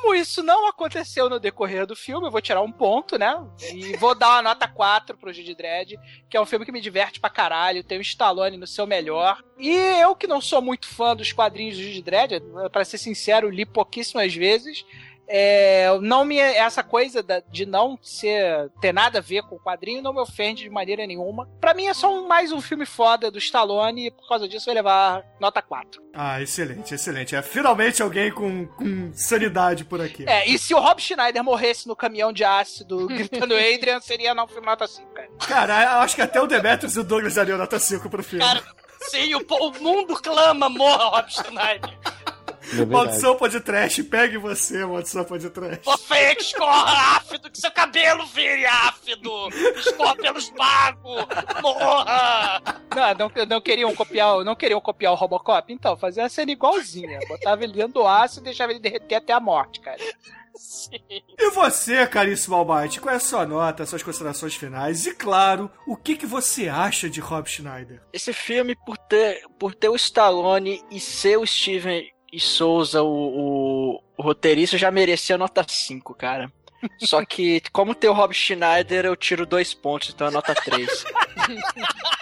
Como 0.00 0.14
isso 0.14 0.42
não 0.42 0.68
aconteceu 0.68 1.28
no 1.28 1.40
decorrer 1.40 1.84
do 1.86 1.96
filme, 1.96 2.26
eu 2.26 2.30
vou 2.30 2.40
tirar 2.40 2.62
um 2.62 2.70
ponto, 2.70 3.18
né? 3.18 3.36
E 3.74 3.96
vou 3.96 4.14
dar 4.14 4.28
uma 4.28 4.42
nota 4.42 4.68
4 4.68 5.18
pro 5.18 5.32
Judy 5.32 5.54
Dredd, 5.54 5.96
que 6.30 6.36
é 6.36 6.40
um 6.40 6.46
filme 6.46 6.64
que 6.64 6.72
me 6.72 6.80
diverte 6.80 7.18
pra 7.18 7.28
caralho, 7.28 7.82
tem 7.82 7.98
o 7.98 8.02
Stallone 8.02 8.56
no 8.56 8.66
seu 8.66 8.86
melhor. 8.86 9.42
E 9.58 9.70
eu 9.70 10.14
que 10.14 10.26
não 10.26 10.40
sou 10.40 10.62
muito 10.62 10.86
fã 10.86 11.16
dos 11.16 11.32
quadrinhos 11.32 11.76
do 11.76 11.82
Judy 11.82 12.02
Dredd, 12.02 12.40
pra 12.70 12.84
ser 12.84 12.98
sincero, 12.98 13.50
li 13.50 13.66
pouquíssimas 13.66 14.32
vezes, 14.34 14.84
É, 15.30 15.88
não 16.00 16.24
me 16.24 16.38
essa 16.38 16.82
coisa 16.82 17.22
da- 17.22 17.40
de 17.50 17.66
não 17.66 17.98
ser 18.02 18.70
ter 18.80 18.92
nada 18.92 19.18
a 19.18 19.22
ver 19.22 19.42
com 19.42 19.56
o 19.56 19.60
quadrinho 19.60 20.00
não 20.02 20.12
me 20.14 20.20
ofende 20.20 20.62
de 20.62 20.70
maneira 20.70 21.06
nenhuma. 21.06 21.46
Pra 21.60 21.74
mim 21.74 21.86
é 21.86 21.92
só 21.94 22.10
um- 22.12 22.26
mais 22.26 22.50
um 22.50 22.60
filme 22.60 22.86
foda 22.86 23.30
do 23.30 23.38
Stallone 23.38 24.06
e 24.06 24.10
por 24.10 24.26
causa 24.26 24.48
disso 24.48 24.66
vai 24.66 24.74
levar 24.76 25.22
nota 25.38 25.60
4. 25.60 26.02
Ah, 26.14 26.40
excelente, 26.40 26.94
excelente. 26.94 27.36
É 27.36 27.42
finalmente 27.42 28.02
alguém 28.02 28.32
com, 28.32 28.66
com 28.66 29.12
sanidade 29.12 29.84
por 29.84 30.00
aqui. 30.00 30.24
É, 30.26 30.48
e 30.48 30.58
se 30.58 30.72
o 30.74 30.80
Rob 30.80 31.00
Schneider 31.00 31.44
morresse 31.44 31.86
no 31.86 31.94
caminhão 31.94 32.32
de 32.32 32.42
ácido 32.44 33.06
gritando 33.08 33.54
Adrian, 33.54 34.00
seria 34.00 34.34
não 34.34 34.48
filme 34.48 34.66
nota 34.66 34.86
5, 34.86 35.08
cara. 35.12 35.28
Cara, 35.46 35.82
eu 35.94 35.98
acho 36.00 36.14
que 36.14 36.22
até 36.22 36.40
o 36.40 36.46
Demetrius 36.46 36.96
e 36.96 37.00
o 37.00 37.04
Douglas 37.04 37.34
dariam 37.34 37.58
nota 37.58 37.78
5 37.78 38.08
pro 38.08 38.22
filme. 38.22 38.44
Cara, 38.44 38.62
sim, 39.02 39.34
o, 39.34 39.40
o 39.46 39.72
mundo 39.82 40.14
clama, 40.22 40.68
morra, 40.70 41.04
Rob 41.18 41.30
Schneider. 41.30 41.98
É. 42.72 42.84
Maldição 42.84 43.36
pode 43.36 43.60
trash, 43.60 44.02
pegue 44.02 44.36
você, 44.36 44.84
maldição 44.84 45.24
pode 45.24 45.48
trash. 45.50 45.78
Você 45.82 46.34
que 46.34 46.42
escorra 46.42 47.16
áfido, 47.16 47.50
que 47.50 47.60
seu 47.60 47.70
cabelo 47.70 48.26
vire 48.26 48.66
áfido. 48.66 49.30
Escorra 49.76 50.16
pelos 50.16 50.50
bagos. 50.50 51.26
Morra. 51.62 52.62
Não, 52.94 53.30
não, 53.30 53.46
não 53.46 53.60
queriam 53.60 53.94
copiar, 53.94 54.44
não 54.44 54.56
queriam 54.56 54.80
copiar 54.80 55.12
o 55.12 55.16
Robocop? 55.16 55.72
Então, 55.72 55.96
fazer 55.96 56.20
a 56.20 56.28
cena 56.28 56.52
igualzinha. 56.52 57.18
Botava 57.28 57.64
ele 57.64 57.72
dentro 57.72 57.94
do 57.94 58.06
aço 58.06 58.40
e 58.40 58.42
deixava 58.42 58.72
ele 58.72 58.80
derreter 58.80 59.16
até 59.16 59.32
a 59.32 59.40
morte, 59.40 59.80
cara. 59.80 59.98
Sim. 60.58 60.98
E 61.38 61.50
você, 61.50 62.04
caríssimo 62.06 62.56
Albite, 62.56 63.00
qual 63.00 63.14
é 63.14 63.16
a 63.16 63.20
sua 63.20 63.46
nota, 63.46 63.86
suas 63.86 64.02
considerações 64.02 64.56
finais? 64.56 65.06
E 65.06 65.14
claro, 65.14 65.70
o 65.86 65.96
que, 65.96 66.16
que 66.16 66.26
você 66.26 66.68
acha 66.68 67.08
de 67.08 67.20
Rob 67.20 67.48
Schneider? 67.48 68.02
Esse 68.12 68.32
filme, 68.32 68.74
por 68.74 68.98
ter, 68.98 69.42
por 69.58 69.74
ter 69.74 69.88
o 69.88 69.94
Stallone 69.94 70.82
e 70.90 70.98
ser 70.98 71.38
o 71.38 71.46
Steven 71.46 72.10
e 72.32 72.38
Souza, 72.40 73.02
o, 73.02 73.06
o, 73.06 74.02
o 74.16 74.22
roteirista, 74.22 74.76
já 74.76 74.90
merecia 74.90 75.38
nota 75.38 75.64
5, 75.66 76.14
cara. 76.14 76.52
Só 76.98 77.24
que, 77.24 77.60
como 77.72 77.94
tem 77.94 78.08
o 78.08 78.12
Rob 78.12 78.32
Schneider, 78.32 79.04
eu 79.04 79.16
tiro 79.16 79.44
dois 79.44 79.74
pontos, 79.74 80.10
então 80.10 80.26
é 80.26 80.30
nota 80.30 80.54
3. 80.54 80.88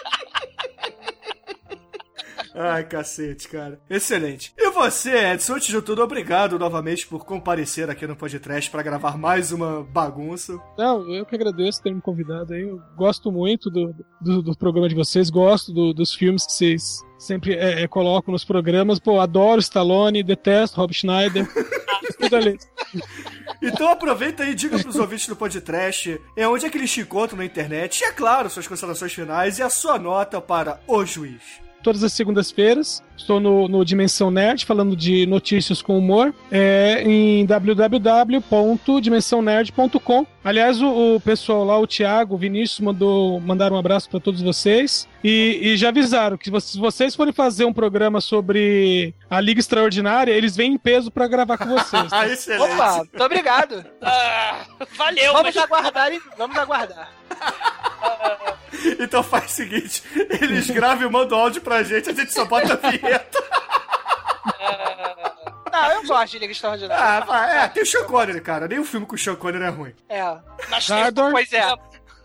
Ai, 2.59 2.83
cacete, 2.85 3.47
cara. 3.47 3.79
Excelente. 3.87 4.51
E 4.57 4.71
você, 4.71 5.15
Edson, 5.33 5.53
antes 5.53 5.67
de 5.67 5.79
tudo, 5.79 6.01
obrigado 6.01 6.57
novamente 6.57 7.05
por 7.05 7.23
comparecer 7.23 7.87
aqui 7.87 8.07
no 8.07 8.15
podcast 8.15 8.71
para 8.71 8.81
gravar 8.81 9.15
mais 9.15 9.51
uma 9.51 9.83
bagunça. 9.83 10.59
Não, 10.75 11.07
eu 11.13 11.23
que 11.23 11.35
agradeço 11.35 11.83
ter 11.83 11.93
me 11.93 12.01
convidado 12.01 12.53
aí. 12.55 12.63
Eu 12.63 12.81
gosto 12.95 13.31
muito 13.31 13.69
do, 13.69 13.93
do, 14.19 14.41
do 14.41 14.57
programa 14.57 14.89
de 14.89 14.95
vocês, 14.95 15.29
gosto 15.29 15.71
do- 15.71 15.93
dos 15.93 16.15
filmes 16.15 16.47
que 16.47 16.51
vocês 16.53 17.03
sempre 17.19 17.53
é, 17.53 17.83
é, 17.83 17.87
colocam 17.87 18.31
nos 18.31 18.43
programas. 18.43 18.97
Pô, 18.97 19.19
adoro 19.19 19.59
Stallone, 19.61 20.23
detesto 20.23 20.77
Rob 20.77 20.91
Schneider. 20.93 21.47
Tudo 22.19 22.35
ali. 22.37 22.57
Então 23.61 23.89
aproveita 23.91 24.41
aí 24.43 24.51
e 24.51 24.55
diga 24.55 24.79
pros 24.79 24.95
ouvintes 24.95 25.27
do 25.27 25.35
podcast 25.35 26.19
é 26.35 26.47
onde 26.47 26.65
é 26.65 26.69
que 26.71 26.77
eles 26.77 26.91
te 26.91 27.01
encontram 27.01 27.37
na 27.37 27.45
internet. 27.45 28.01
E 28.01 28.05
é 28.05 28.11
claro, 28.11 28.49
suas 28.49 28.67
considerações 28.67 29.13
finais 29.13 29.59
e 29.59 29.61
a 29.61 29.69
sua 29.69 29.99
nota 29.99 30.41
para 30.41 30.79
o 30.87 31.05
juiz. 31.05 31.66
Todas 31.87 32.03
as 32.03 32.11
segundas-feiras, 32.11 33.01
estou 33.15 33.39
no, 33.39 33.69
no 33.69 33.85
Dimensão 33.85 34.29
Nerd, 34.29 34.65
falando 34.65 34.93
de 34.93 35.25
notícias 35.25 35.81
com 35.81 35.97
humor, 35.97 36.35
é, 36.51 37.01
em 37.05 37.45
www.dimensãonerd.com. 37.45 40.27
Aliás, 40.43 40.81
o, 40.81 41.15
o 41.15 41.21
pessoal 41.21 41.63
lá, 41.63 41.79
o 41.79 41.87
Thiago, 41.87 42.35
o 42.35 42.37
Vinícius, 42.37 42.81
mandou, 42.81 43.39
mandaram 43.39 43.77
um 43.77 43.79
abraço 43.79 44.09
para 44.09 44.19
todos 44.19 44.41
vocês. 44.41 45.07
E, 45.23 45.59
e 45.61 45.77
já 45.77 45.87
avisaram 45.87 46.37
que 46.37 46.51
se 46.59 46.77
vocês 46.77 47.15
forem 47.15 47.31
fazer 47.31 47.63
um 47.63 47.71
programa 47.71 48.19
sobre 48.19 49.15
a 49.29 49.39
Liga 49.39 49.61
Extraordinária, 49.61 50.33
eles 50.33 50.57
vêm 50.57 50.73
em 50.73 50.77
peso 50.77 51.09
para 51.09 51.25
gravar 51.25 51.57
com 51.57 51.69
vocês. 51.69 52.07
Ah, 52.11 52.27
excelente. 52.27 52.73
Opa, 52.73 52.97
muito 52.97 53.23
obrigado. 53.23 53.85
Ah, 54.01 54.65
valeu, 54.97 55.31
Vamos 55.31 55.55
mas 55.55 55.63
aguardar, 55.63 56.11
hein? 56.11 56.19
Vamos 56.37 56.57
aguardar. 56.57 57.13
Então 58.99 59.23
faz 59.23 59.45
o 59.45 59.55
seguinte: 59.55 60.03
eles 60.41 60.69
gravam 60.69 61.07
e 61.07 61.11
mandam 61.11 61.37
áudio 61.39 61.61
pra 61.61 61.83
gente, 61.83 62.09
a 62.09 62.13
gente 62.13 62.33
só 62.33 62.45
bota 62.45 62.73
a 62.73 62.89
vinheta. 62.89 63.43
Não, 65.71 65.91
eu 65.91 66.03
gosto 66.07 66.31
de 66.31 66.39
Liga 66.39 66.51
Extraordinária. 66.51 67.03
Ah, 67.03 67.19
vai, 67.19 67.65
é, 67.65 67.67
tem 67.67 67.83
o 67.83 67.85
Sean 67.85 68.03
Connery, 68.05 68.41
cara. 68.41 68.67
Nem 68.67 68.79
o 68.79 68.83
filme 68.83 69.05
com 69.05 69.13
o 69.15 69.17
Sean 69.17 69.35
Connery 69.35 69.63
é 69.65 69.69
ruim. 69.69 69.93
É. 70.09 70.37
mas 70.69 70.89
Gardor. 70.89 71.31
Pois 71.31 71.53
é. 71.53 71.61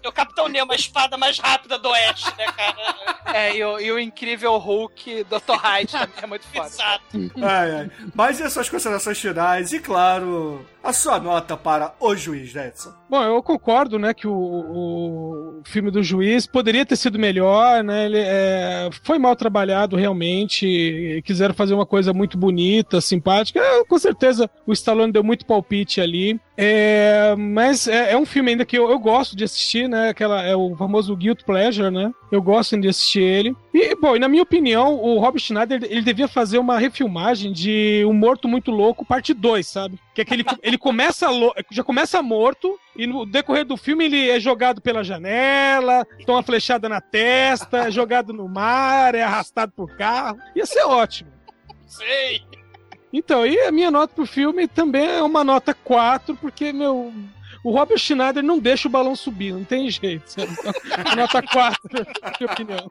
É 0.02 0.08
o 0.08 0.12
Capitão 0.12 0.48
Nemo, 0.48 0.72
a 0.72 0.74
espada 0.74 1.16
mais 1.16 1.38
rápida 1.38 1.78
do 1.78 1.88
Oeste, 1.88 2.32
né, 2.36 2.46
cara? 2.46 3.12
É, 3.32 3.56
e 3.56 3.64
o, 3.64 3.78
e 3.78 3.92
o 3.92 3.98
incrível 3.98 4.56
Hulk 4.58 5.24
Dr. 5.24 5.56
Hyde 5.56 5.92
também 5.92 6.14
é 6.22 6.26
muito 6.26 6.46
foda. 6.46 6.66
Exato. 6.66 7.04
Ai, 7.40 7.70
ai. 7.70 7.90
Mas 8.14 8.40
e 8.40 8.42
as 8.42 8.52
suas 8.52 8.68
considerações 8.68 9.18
finais? 9.18 9.72
E 9.72 9.78
claro, 9.78 10.66
a 10.82 10.92
sua 10.92 11.20
nota 11.20 11.56
para 11.56 11.94
o 12.00 12.14
juiz, 12.16 12.52
né, 12.52 12.68
Edson? 12.68 12.92
Bom, 13.08 13.22
eu 13.22 13.42
concordo, 13.42 13.98
né, 13.98 14.12
que 14.12 14.26
o, 14.26 14.32
o 14.32 15.62
filme 15.64 15.90
do 15.90 16.02
juiz 16.02 16.46
poderia 16.46 16.84
ter 16.84 16.96
sido 16.96 17.18
melhor, 17.18 17.84
né? 17.84 18.06
Ele 18.06 18.18
é, 18.18 18.90
foi 19.04 19.18
mal 19.18 19.36
trabalhado 19.36 19.96
realmente. 19.96 21.22
Quiseram 21.24 21.54
fazer 21.54 21.74
uma 21.74 21.86
coisa 21.86 22.12
muito 22.12 22.36
bonita, 22.36 23.00
simpática. 23.00 23.60
É, 23.60 23.84
com 23.84 23.98
certeza 23.98 24.50
o 24.66 24.72
Stallone 24.72 25.12
deu 25.12 25.22
muito 25.22 25.46
palpite 25.46 26.00
ali. 26.00 26.40
É, 26.56 27.34
mas 27.36 27.88
é, 27.88 28.12
é 28.12 28.16
um 28.16 28.26
filme 28.26 28.50
ainda 28.50 28.64
que 28.64 28.76
eu, 28.76 28.90
eu 28.90 28.98
gosto 28.98 29.34
de 29.34 29.44
assistir, 29.44 29.88
né? 29.88 30.10
Aquela, 30.10 30.42
é 30.42 30.54
o 30.54 30.76
famoso 30.76 31.16
Guilt 31.16 31.42
Pleasure, 31.44 31.90
né? 31.90 32.12
Eu 32.30 32.42
gosto 32.42 32.78
de 32.78 32.88
assistir 32.88 33.22
ele. 33.22 33.56
E, 33.72 33.94
bom, 33.94 34.14
e 34.16 34.18
na 34.18 34.28
minha 34.28 34.42
opinião, 34.42 34.94
o 34.94 35.18
Rob 35.18 35.38
Schneider 35.38 35.82
ele 35.84 36.02
devia 36.02 36.28
fazer 36.28 36.58
uma 36.58 36.78
refilmagem 36.78 37.52
de 37.52 38.04
Um 38.06 38.12
Morto 38.12 38.46
Muito 38.46 38.70
Louco, 38.70 39.04
parte 39.04 39.32
2, 39.32 39.66
sabe? 39.66 39.98
Que 40.14 40.20
é 40.20 40.24
que 40.24 40.34
ele, 40.34 40.44
ele 40.62 40.76
começa 40.76 41.26
já 41.70 41.82
começa 41.82 42.22
morto 42.22 42.78
e 42.94 43.06
no 43.06 43.24
decorrer 43.24 43.64
do 43.64 43.76
filme 43.76 44.04
ele 44.04 44.28
é 44.28 44.38
jogado 44.38 44.80
pela 44.80 45.02
janela, 45.02 46.06
toma 46.26 46.38
uma 46.38 46.42
flechada 46.42 46.88
na 46.88 47.00
testa, 47.00 47.88
é 47.88 47.90
jogado 47.90 48.32
no 48.32 48.46
mar, 48.46 49.14
é 49.14 49.22
arrastado 49.22 49.72
por 49.74 49.96
carro. 49.96 50.38
Ia 50.54 50.66
ser 50.66 50.84
ótimo. 50.84 51.30
Sei. 51.86 52.51
Então, 53.12 53.46
e 53.46 53.58
a 53.60 53.70
minha 53.70 53.90
nota 53.90 54.14
pro 54.14 54.26
filme 54.26 54.66
também 54.66 55.06
é 55.06 55.22
uma 55.22 55.44
nota 55.44 55.74
4, 55.74 56.36
porque, 56.36 56.72
meu. 56.72 57.12
O 57.64 57.70
Robert 57.70 57.98
Schneider 57.98 58.42
não 58.42 58.58
deixa 58.58 58.88
o 58.88 58.90
balão 58.90 59.14
subir, 59.14 59.52
não 59.52 59.62
tem 59.62 59.88
jeito. 59.88 60.32
Então, 60.32 60.46
nota 61.14 61.42
4, 61.42 61.80
na 61.92 62.32
minha 62.40 62.52
opinião. 62.52 62.90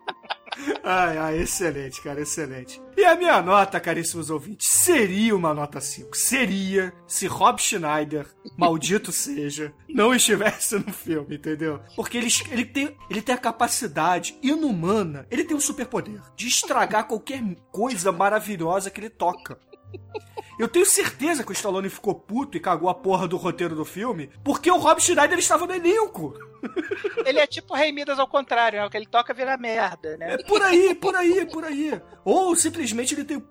Ai, 0.84 1.18
ai, 1.18 1.40
excelente, 1.40 2.02
cara, 2.02 2.22
excelente. 2.22 2.82
E 2.96 3.04
a 3.04 3.16
minha 3.16 3.42
nota, 3.42 3.80
caríssimos 3.80 4.30
ouvintes, 4.30 4.68
seria 4.68 5.36
uma 5.36 5.54
nota 5.54 5.80
5. 5.80 6.16
Seria 6.16 6.94
se 7.08 7.26
Rob 7.26 7.60
Schneider, 7.62 8.28
maldito 8.58 9.12
seja, 9.12 9.74
não 9.90 10.14
estivesse 10.14 10.78
no 10.78 10.92
filme, 10.92 11.36
entendeu? 11.36 11.80
Porque 11.96 12.18
ele, 12.18 12.28
ele, 12.52 12.66
tem, 12.66 12.96
ele 13.10 13.22
tem 13.22 13.34
a 13.34 13.38
capacidade 13.38 14.38
inumana, 14.42 15.26
ele 15.32 15.44
tem 15.44 15.56
um 15.56 15.62
superpoder 15.62 16.22
de 16.36 16.48
estragar 16.48 17.08
qualquer 17.08 17.42
coisa 17.72 18.12
maravilhosa 18.12 18.90
que 18.90 19.00
ele 19.00 19.10
toca. 19.10 19.58
Eu 20.60 20.68
tenho 20.68 20.86
certeza 20.86 21.44
que 21.44 21.52
o 21.52 21.54
Stallone 21.54 21.90
ficou 21.90 22.14
puto 22.14 22.56
e 22.56 22.60
cagou 22.60 22.90
a 22.90 22.94
porra 22.94 23.28
do 23.28 23.38
roteiro 23.38 23.76
do 23.76 23.86
filme 23.86 24.30
porque 24.44 24.70
o 24.70 24.78
Rob 24.78 25.02
Schneider 25.02 25.40
estava 25.40 25.66
no 25.66 25.74
elenco. 25.74 26.34
Ele 27.26 27.40
é 27.40 27.48
tipo 27.48 27.74
o 27.74 27.78
Rei 27.78 27.92
Midas 27.92 28.20
ao 28.20 28.28
contrário, 28.28 28.80
né? 28.80 28.86
O 28.86 28.90
que 28.90 28.98
ele 28.98 29.08
toca 29.08 29.34
vira 29.34 29.58
merda, 29.58 30.18
né? 30.18 30.36
É 30.36 30.38
por 30.44 30.62
aí, 30.62 30.94
por 30.94 31.16
aí, 31.16 31.46
por 31.46 31.64
aí. 31.64 32.00
Ou 32.24 32.56
simplesmente 32.56 33.16
ele 33.16 33.24
tem 33.24 33.44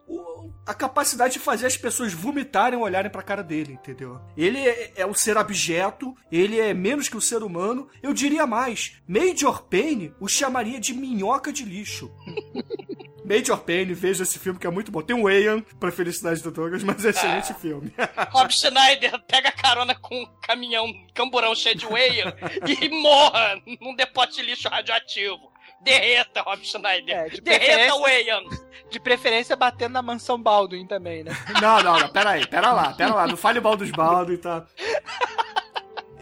a 0.67 0.75
capacidade 0.75 1.35
de 1.35 1.39
fazer 1.39 1.67
as 1.67 1.77
pessoas 1.77 2.13
vomitarem 2.13 2.79
olharem 2.79 3.11
pra 3.11 3.23
cara 3.23 3.43
dele, 3.43 3.75
entendeu? 3.75 4.21
Ele 4.37 4.59
é, 4.59 4.93
é 4.97 5.07
um 5.07 5.15
ser 5.15 5.37
abjeto, 5.37 6.15
ele 6.31 6.59
é 6.59 6.73
menos 6.73 7.09
que 7.09 7.17
um 7.17 7.21
ser 7.21 7.43
humano. 7.43 7.89
Eu 8.03 8.13
diria 8.13 8.47
mais: 8.47 9.01
Major 9.07 9.63
Payne 9.65 10.15
o 10.21 10.29
chamaria 10.29 10.81
de 10.81 10.95
minhoca 10.95 11.53
de 11.53 11.65
lixo. 11.65 12.11
Major 13.25 13.59
Payne, 13.59 13.95
veja 13.95 14.25
esse 14.25 14.41
filme 14.41 14.59
que 14.59 14.67
é 14.67 14.71
muito 14.71 14.91
bom. 14.91 15.03
Tem 15.03 15.15
o 15.15 15.31
Ian, 15.31 15.61
pra 15.79 15.93
felicidade 15.93 16.43
do 16.43 16.51
Douglas, 16.51 16.83
mas 16.83 17.05
é 17.05 17.11
excelente 17.11 17.55
filme. 17.55 17.93
Rob 18.31 18.53
Schneider 18.53 19.21
pega 19.21 19.53
carona 19.53 19.95
com 19.95 20.21
um 20.21 20.27
caminhão, 20.43 20.93
camburão 21.15 21.55
cheio 21.55 21.77
de 21.77 21.87
whey 21.87 22.25
e 22.67 22.89
morra 22.89 23.63
num 23.81 23.95
depósito 23.95 24.37
de 24.37 24.43
lixo 24.43 24.69
radioativo. 24.69 25.50
Derreta, 25.81 26.43
Rob 26.43 26.65
Schneider. 26.65 27.17
É, 27.17 27.29
de 27.29 27.41
Derreta 27.41 27.95
Wayne. 27.97 28.49
De 28.91 29.01
preferência 29.01 29.57
batendo 29.57 29.93
na 29.93 30.03
mansão 30.03 30.41
Baldwin 30.41 30.87
também, 30.87 31.23
né? 31.23 31.33
Não, 31.61 31.83
não, 31.83 31.99
não, 31.99 32.09
pera 32.09 32.31
aí, 32.31 32.47
pera 32.47 32.73
lá, 32.73 32.93
pera 32.93 33.15
lá. 33.15 33.27
Não 33.27 33.37
fale 33.37 33.61
mal 33.61 33.77
dos 33.77 33.91
Baldwin, 33.91 34.37
tá? 34.37 34.67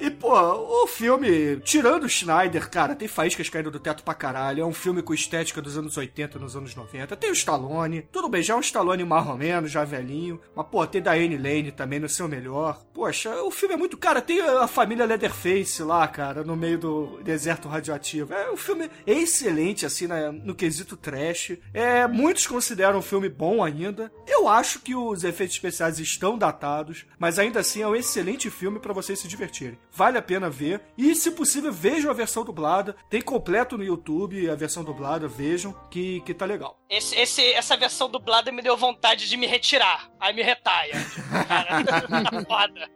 E, 0.01 0.11
pô, 0.11 0.33
o 0.33 0.87
filme, 0.87 1.57
tirando 1.61 2.05
o 2.05 2.09
Schneider, 2.09 2.70
cara, 2.70 2.95
tem 2.95 3.09
faíscas 3.09 3.49
caindo 3.49 3.70
do 3.70 3.81
teto 3.81 4.03
pra 4.03 4.15
caralho. 4.15 4.62
É 4.62 4.65
um 4.65 4.73
filme 4.73 5.03
com 5.03 5.12
estética 5.12 5.61
dos 5.61 5.77
anos 5.77 5.97
80, 5.97 6.39
nos 6.39 6.57
anos 6.57 6.75
90. 6.75 7.16
Tem 7.16 7.31
o 7.31 7.33
Stallone. 7.33 8.03
Tudo 8.12 8.29
bem, 8.29 8.43
já 8.43 8.55
é 8.55 8.57
um 8.57 8.61
Stallone 8.61 9.05
mais 9.05 9.27
ou 9.27 9.37
menos, 9.37 9.70
já 9.70 9.85
velhinho. 9.85 10.41
Mas, 10.55 10.66
pô, 10.66 10.87
tem 10.87 11.03
Diane 11.03 11.37
Lane 11.37 11.73
também 11.73 11.99
no 11.99 12.09
seu 12.09 12.29
melhor. 12.29 12.81
Poxa, 12.95 13.43
o 13.43 13.51
filme 13.51 13.75
é 13.75 13.77
muito. 13.77 13.97
Cara, 13.97 14.20
tem 14.20 14.41
a 14.41 14.69
família 14.69 15.05
Leatherface 15.05 15.83
lá, 15.83 16.07
cara, 16.07 16.45
no 16.45 16.57
meio 16.57 16.79
do 16.79 17.20
deserto 17.23 17.69
radioativo. 17.69 18.33
É 18.33 18.51
um 18.51 18.57
filme 18.57 18.89
excelente, 19.07 19.85
assim, 19.85 20.07
no 20.45 20.55
quesito 20.55 20.97
trash. 20.97 21.57
É, 21.75 22.07
muitos 22.07 22.47
consideram 22.47 22.99
um 22.99 23.03
filme 23.03 23.29
bom 23.29 23.62
ainda. 23.65 24.12
Eu 24.27 24.49
acho 24.49 24.81
que 24.81 24.95
os 24.95 25.25
efeitos 25.25 25.57
especiais 25.57 25.99
estão 25.99 26.39
datados, 26.39 27.07
mas 27.19 27.39
ainda 27.39 27.61
assim 27.61 27.83
é 27.83 27.89
um 27.89 27.97
excelente 27.97 28.51
filme 28.51 28.79
pra 28.79 28.93
vocês 28.93 29.19
se 29.19 29.29
divertirem. 29.29 29.79
Vale 29.93 30.19
a 30.19 30.23
pena 30.23 30.48
ver. 30.48 30.81
E, 30.97 31.15
se 31.15 31.31
possível, 31.32 31.73
vejam 31.73 32.10
a 32.10 32.15
versão 32.15 32.44
dublada. 32.44 32.94
Tem 33.10 33.20
completo 33.20 33.77
no 33.77 33.85
YouTube 33.85 34.48
a 34.48 34.55
versão 34.55 34.85
dublada, 34.85 35.27
vejam, 35.27 35.73
que, 35.90 36.20
que 36.20 36.32
tá 36.35 36.44
legal. 36.44 36.78
Esse, 36.89 37.16
esse- 37.16 37.52
essa 37.52 37.77
versão 37.77 38.09
dublada 38.09 38.52
me 38.52 38.62
deu 38.62 38.77
vontade 38.77 39.28
de 39.28 39.36
me 39.36 39.47
retirar. 39.47 40.09
Aí 40.20 40.35
me 40.35 40.43
retaia. 40.43 40.94
Cara, 41.48 41.85
tá 41.85 42.43
foda. 42.47 42.89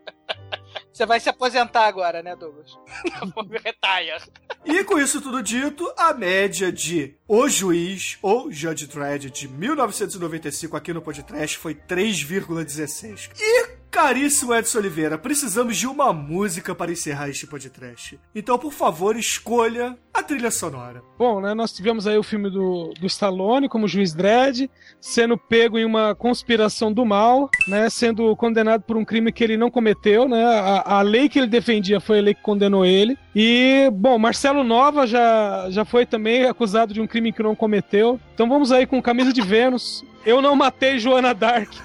Você 0.92 1.04
vai 1.06 1.18
se 1.20 1.28
aposentar 1.28 1.86
agora, 1.86 2.22
né, 2.22 2.36
Douglas? 2.36 2.70
me 3.48 3.58
retaia. 3.58 4.16
E 4.64 4.84
com 4.84 4.98
isso 4.98 5.20
tudo 5.20 5.42
dito, 5.42 5.92
a 5.96 6.14
média 6.14 6.70
de 6.70 7.16
O 7.26 7.48
Juiz 7.48 8.18
ou 8.22 8.50
Judge 8.50 8.86
Dredd 8.86 9.30
de 9.30 9.48
1995 9.48 10.76
aqui 10.76 10.92
no 10.92 11.02
podcast 11.02 11.58
foi 11.58 11.74
3,16. 11.74 13.30
E, 13.38 13.81
caríssimo 13.92 14.54
Edson 14.54 14.78
Oliveira, 14.78 15.18
precisamos 15.18 15.76
de 15.76 15.86
uma 15.86 16.14
música 16.14 16.74
para 16.74 16.90
encerrar 16.90 17.28
este 17.28 17.46
podcast. 17.46 18.18
Então, 18.34 18.58
por 18.58 18.72
favor, 18.72 19.14
escolha 19.16 19.98
a 20.14 20.22
trilha 20.22 20.50
sonora. 20.50 21.02
Bom, 21.18 21.42
né, 21.42 21.52
nós 21.52 21.72
tivemos 21.72 22.06
aí 22.06 22.16
o 22.16 22.22
filme 22.22 22.48
do, 22.48 22.94
do 22.98 23.06
Stallone 23.06 23.68
como 23.68 23.86
juiz 23.86 24.14
Dredd, 24.14 24.70
sendo 24.98 25.36
pego 25.36 25.78
em 25.78 25.84
uma 25.84 26.14
conspiração 26.14 26.90
do 26.90 27.04
mal, 27.04 27.50
né, 27.68 27.90
sendo 27.90 28.34
condenado 28.34 28.82
por 28.82 28.96
um 28.96 29.04
crime 29.04 29.30
que 29.30 29.44
ele 29.44 29.58
não 29.58 29.70
cometeu, 29.70 30.26
né, 30.26 30.42
a, 30.42 30.96
a 30.96 31.02
lei 31.02 31.28
que 31.28 31.38
ele 31.38 31.46
defendia 31.46 32.00
foi 32.00 32.18
a 32.18 32.22
lei 32.22 32.34
que 32.34 32.42
condenou 32.42 32.86
ele. 32.86 33.18
E, 33.36 33.90
bom, 33.92 34.18
Marcelo 34.18 34.64
Nova 34.64 35.06
já, 35.06 35.68
já 35.68 35.84
foi 35.84 36.06
também 36.06 36.46
acusado 36.46 36.94
de 36.94 37.00
um 37.00 37.06
crime 37.06 37.30
que 37.30 37.42
não 37.42 37.54
cometeu. 37.54 38.18
Então 38.34 38.48
vamos 38.48 38.72
aí 38.72 38.86
com 38.86 39.02
Camisa 39.02 39.34
de 39.34 39.42
Vênus. 39.42 40.02
Eu 40.24 40.40
não 40.40 40.54
matei 40.54 40.98
Joana 40.98 41.34
Dark. 41.34 41.68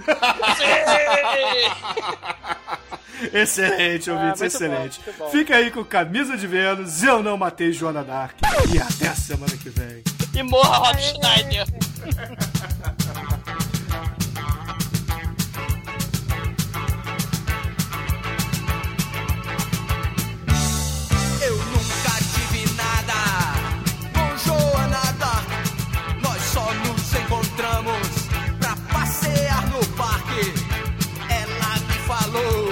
Excelente, 3.33 4.11
ouvintes, 4.11 4.41
muito 4.41 4.55
excelente. 4.55 5.01
bom, 5.05 5.13
bom. 5.25 5.29
Fica 5.31 5.55
aí 5.55 5.71
com 5.71 5.83
camisa 5.83 6.37
de 6.37 6.45
Vênus, 6.45 7.01
eu 7.01 7.23
não 7.23 7.35
matei 7.35 7.71
Joana 7.71 8.03
Dark. 8.03 8.35
E 8.71 8.79
até 8.79 9.07
a 9.07 9.15
semana 9.15 9.57
que 9.57 9.69
vem. 9.69 10.03
E 10.35 10.43
morra 10.43 10.77
Rob 10.77 11.01
Schneider. 11.01 11.65
me 32.37 32.66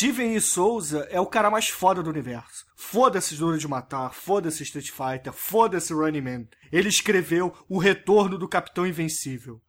Steven 0.00 0.34
E. 0.34 0.40
Souza 0.40 1.06
é 1.10 1.20
o 1.20 1.26
cara 1.26 1.50
mais 1.50 1.68
foda 1.68 2.02
do 2.02 2.08
universo. 2.08 2.64
Foda-se 2.74 3.34
Duro 3.34 3.58
de 3.58 3.68
Matar, 3.68 4.14
foda-se 4.14 4.62
Street 4.62 4.88
Fighter, 4.88 5.30
foda-se 5.30 5.92
Running 5.92 6.22
Man. 6.22 6.46
Ele 6.72 6.88
escreveu 6.88 7.54
O 7.68 7.76
Retorno 7.76 8.38
do 8.38 8.48
Capitão 8.48 8.86
Invencível. 8.86 9.60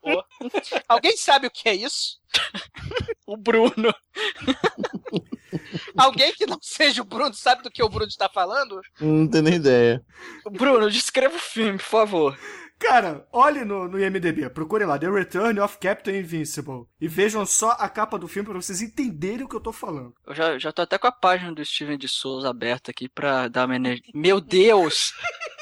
Alguém 0.88 1.18
sabe 1.18 1.48
o 1.48 1.52
que 1.52 1.68
é 1.68 1.76
isso? 1.76 2.22
O 3.28 3.36
Bruno. 3.36 3.94
Alguém 5.98 6.34
que 6.34 6.46
não 6.46 6.60
seja 6.62 7.02
o 7.02 7.06
Bruno 7.06 7.34
sabe 7.34 7.64
do 7.64 7.70
que 7.70 7.84
o 7.84 7.90
Bruno 7.90 8.08
está 8.08 8.30
falando? 8.30 8.80
Não 9.02 9.28
tenho 9.28 9.44
nem 9.44 9.56
ideia. 9.56 10.02
Bruno, 10.50 10.90
descreva 10.90 11.36
o 11.36 11.40
filme, 11.40 11.78
por 11.78 11.84
favor. 11.84 12.40
Cara, 12.82 13.28
olhe 13.32 13.64
no, 13.64 13.88
no 13.88 14.00
IMDB, 14.00 14.50
procure 14.50 14.84
lá, 14.86 14.98
The 14.98 15.08
Return 15.08 15.60
of 15.60 15.78
Captain 15.78 16.18
Invincible. 16.18 16.88
E 17.00 17.08
vejam 17.08 17.46
só 17.46 17.72
a 17.72 17.88
capa 17.88 18.18
do 18.18 18.28
filme 18.28 18.50
pra 18.50 18.60
vocês 18.60 18.82
entenderem 18.82 19.46
o 19.46 19.48
que 19.48 19.56
eu 19.56 19.62
tô 19.62 19.72
falando. 19.72 20.16
Eu 20.26 20.34
já, 20.34 20.58
já 20.58 20.72
tô 20.72 20.82
até 20.82 20.98
com 20.98 21.06
a 21.06 21.12
página 21.12 21.54
do 21.54 21.64
Steven 21.64 21.96
de 21.96 22.08
Souza 22.08 22.50
aberta 22.50 22.90
aqui 22.90 23.08
pra 23.08 23.48
dar 23.48 23.68
uma 23.68 23.76
energia. 23.76 24.12
Meu 24.16 24.42
Deus! 24.42 25.14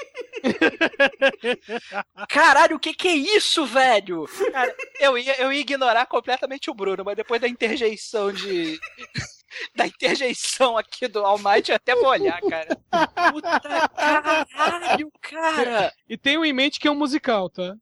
Caralho, 2.30 2.76
o 2.76 2.80
que 2.80 2.94
que 2.94 3.08
é 3.08 3.16
isso, 3.16 3.66
velho? 3.66 4.28
Cara, 4.52 4.76
eu 5.00 5.18
ia, 5.18 5.42
eu 5.42 5.52
ia 5.52 5.62
ignorar 5.62 6.06
completamente 6.06 6.70
o 6.70 6.74
Bruno, 6.74 7.04
mas 7.04 7.16
depois 7.16 7.42
da 7.42 7.48
interjeição 7.48 8.32
de. 8.32 8.80
Da 9.76 9.88
interjeição 9.88 10.78
aqui 10.78 11.08
do 11.08 11.26
Almighty, 11.26 11.72
eu 11.72 11.76
até 11.76 11.96
vou 11.96 12.10
olhar, 12.10 12.40
cara. 12.42 12.78
Puta 13.32 13.60
caralho, 14.56 15.12
cara! 15.20 15.92
E 16.08 16.16
tenho 16.16 16.46
em 16.46 16.54
mente 16.54 16.80
que 16.80 16.88
é 16.88 16.92
um 16.92 16.96
musical, 16.96 17.50
tá? 17.50 17.76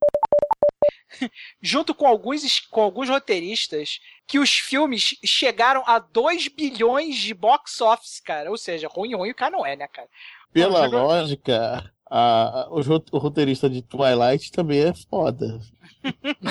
Junto 1.62 1.94
com 1.94 2.08
alguns, 2.08 2.62
com 2.70 2.82
alguns 2.82 3.10
roteiristas, 3.10 4.00
que 4.26 4.40
os 4.40 4.52
filmes 4.52 5.18
chegaram 5.24 5.84
a 5.86 6.00
2 6.00 6.48
bilhões 6.50 7.18
de 7.18 7.34
box 7.34 7.82
office, 7.82 8.20
cara. 8.20 8.50
Ou 8.50 8.58
seja, 8.58 8.88
ruim, 8.88 9.16
ruim 9.16 9.32
o 9.32 9.36
cara 9.36 9.52
não 9.52 9.66
é, 9.66 9.76
né, 9.76 9.88
cara? 9.88 10.10
Pela 10.52 10.86
lógica, 10.86 11.92
a, 12.10 12.62
a- 12.64 12.68
o, 12.70 12.82
ro- 12.82 13.04
o 13.12 13.18
roteirista 13.18 13.70
de 13.70 13.82
Twilight 13.82 14.52
também 14.52 14.80
é 14.82 14.94
foda. 15.10 15.60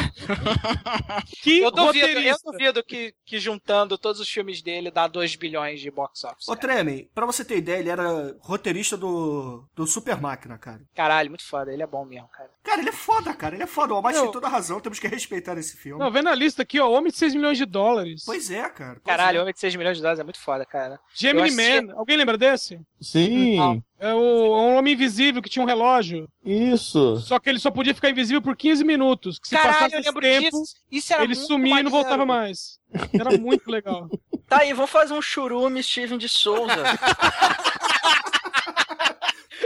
Que 1.42 1.60
Eu 1.60 1.70
duvido, 1.70 2.06
eu 2.06 2.36
duvido 2.44 2.84
que, 2.84 3.14
que 3.24 3.38
juntando 3.38 3.96
todos 3.98 4.20
os 4.20 4.28
filmes 4.28 4.62
dele 4.62 4.90
dá 4.90 5.06
2 5.06 5.36
bilhões 5.36 5.80
de 5.80 5.90
box 5.90 6.24
office. 6.24 6.48
Ô, 6.48 6.56
cara. 6.56 6.60
Tremem, 6.74 7.08
pra 7.14 7.26
você 7.26 7.44
ter 7.44 7.58
ideia, 7.58 7.78
ele 7.78 7.90
era 7.90 8.34
roteirista 8.40 8.96
do, 8.96 9.64
do 9.74 9.86
Super 9.86 10.20
Máquina, 10.20 10.58
cara. 10.58 10.80
Caralho, 10.94 11.30
muito 11.30 11.44
foda, 11.44 11.72
ele 11.72 11.82
é 11.82 11.86
bom 11.86 12.04
mesmo, 12.04 12.28
cara. 12.28 12.50
Cara, 12.62 12.80
ele 12.80 12.88
é 12.88 12.92
foda, 12.92 13.32
cara. 13.32 13.54
Ele 13.54 13.62
é 13.62 13.66
foda. 13.66 13.92
O 13.94 13.96
Almighty 13.96 14.20
tem 14.20 14.32
toda 14.32 14.46
a 14.46 14.50
razão. 14.50 14.80
Temos 14.80 14.98
que 14.98 15.06
respeitar 15.06 15.56
esse 15.56 15.76
filme. 15.76 16.02
Não, 16.02 16.10
vendo 16.10 16.28
a 16.28 16.34
lista 16.34 16.62
aqui, 16.62 16.80
ó, 16.80 16.90
Homem 16.90 17.12
de 17.12 17.18
6 17.18 17.34
milhões 17.34 17.56
de 17.58 17.64
dólares. 17.64 18.22
Pois 18.26 18.50
é, 18.50 18.68
cara. 18.68 18.94
Pois 18.94 19.04
Caralho, 19.04 19.38
é. 19.38 19.42
Homem 19.42 19.54
de 19.54 19.60
6 19.60 19.76
milhões 19.76 19.96
de 19.96 20.02
dólares 20.02 20.18
é 20.20 20.24
muito 20.24 20.40
foda, 20.40 20.64
cara. 20.66 20.98
Gemini 21.14 21.50
Man. 21.52 21.94
Alguém 21.94 22.16
lembra 22.16 22.36
desse? 22.36 22.80
Sim, 23.00 23.56
Não. 23.56 23.82
É 23.98 24.12
o 24.12 24.18
é 24.18 24.60
um 24.60 24.76
homem 24.76 24.92
invisível 24.92 25.40
que 25.40 25.48
tinha 25.48 25.62
um 25.62 25.66
relógio. 25.66 26.28
isso. 26.44 27.16
Só 27.18 27.38
que 27.38 27.48
ele 27.48 27.58
só 27.58 27.70
podia 27.70 27.94
ficar 27.94 28.10
invisível 28.10 28.42
por 28.42 28.54
15 28.54 28.84
minutos. 28.84 29.38
Que 29.38 29.48
se 29.48 29.56
Caralho, 29.56 29.72
passasse 29.74 29.94
eu 29.94 30.00
esse 30.00 30.08
lembro 30.08 30.20
tempo, 30.22 30.60
disso. 30.60 30.74
Isso 30.92 31.14
era 31.14 31.24
ele 31.24 31.34
sumia 31.34 31.80
e 31.80 31.82
não 31.82 31.90
voltava 31.90 32.26
mais. 32.26 32.78
Era 33.18 33.38
muito 33.38 33.70
legal. 33.70 34.08
Tá 34.48 34.58
aí, 34.60 34.72
vamos 34.72 34.92
fazer 34.92 35.12
um 35.12 35.20
churume 35.20 35.82
Steven 35.82 36.16
de 36.16 36.28
Souza. 36.28 36.76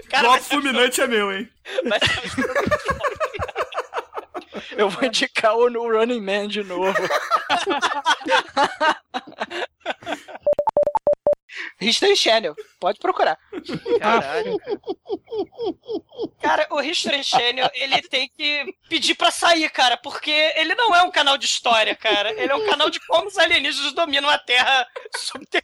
Cara, 0.08 0.22
Bloco 0.28 0.42
fulminante 0.44 1.02
é 1.02 1.06
meu, 1.06 1.30
hein? 1.30 1.46
vai 1.86 1.98
ser- 2.00 2.32
Eu 4.78 4.88
vou 4.88 5.04
indicar 5.04 5.54
o 5.54 5.68
no 5.68 5.82
Running 5.86 6.22
Man 6.22 6.48
de 6.48 6.62
novo. 6.64 6.94
History 11.80 12.16
Channel, 12.16 12.54
pode 12.78 12.98
procurar. 12.98 13.38
Caralho. 14.00 14.56
Cara, 16.40 16.66
o 16.70 16.80
History 16.80 17.22
Channel, 17.24 17.70
ele 17.74 18.02
tem 18.02 18.28
que 18.36 18.64
pedir 18.88 19.14
pra 19.14 19.30
sair, 19.30 19.68
cara, 19.70 19.96
porque 19.96 20.30
ele 20.30 20.74
não 20.74 20.94
é 20.94 21.02
um 21.02 21.10
canal 21.10 21.38
de 21.38 21.46
história, 21.46 21.94
cara. 21.94 22.30
Ele 22.32 22.52
é 22.52 22.54
um 22.54 22.66
canal 22.66 22.90
de 22.90 23.00
como 23.06 23.28
os 23.28 23.38
alienígenas 23.38 23.92
dominam 23.92 24.28
a 24.28 24.38
Terra 24.38 24.86
subter... 25.16 25.62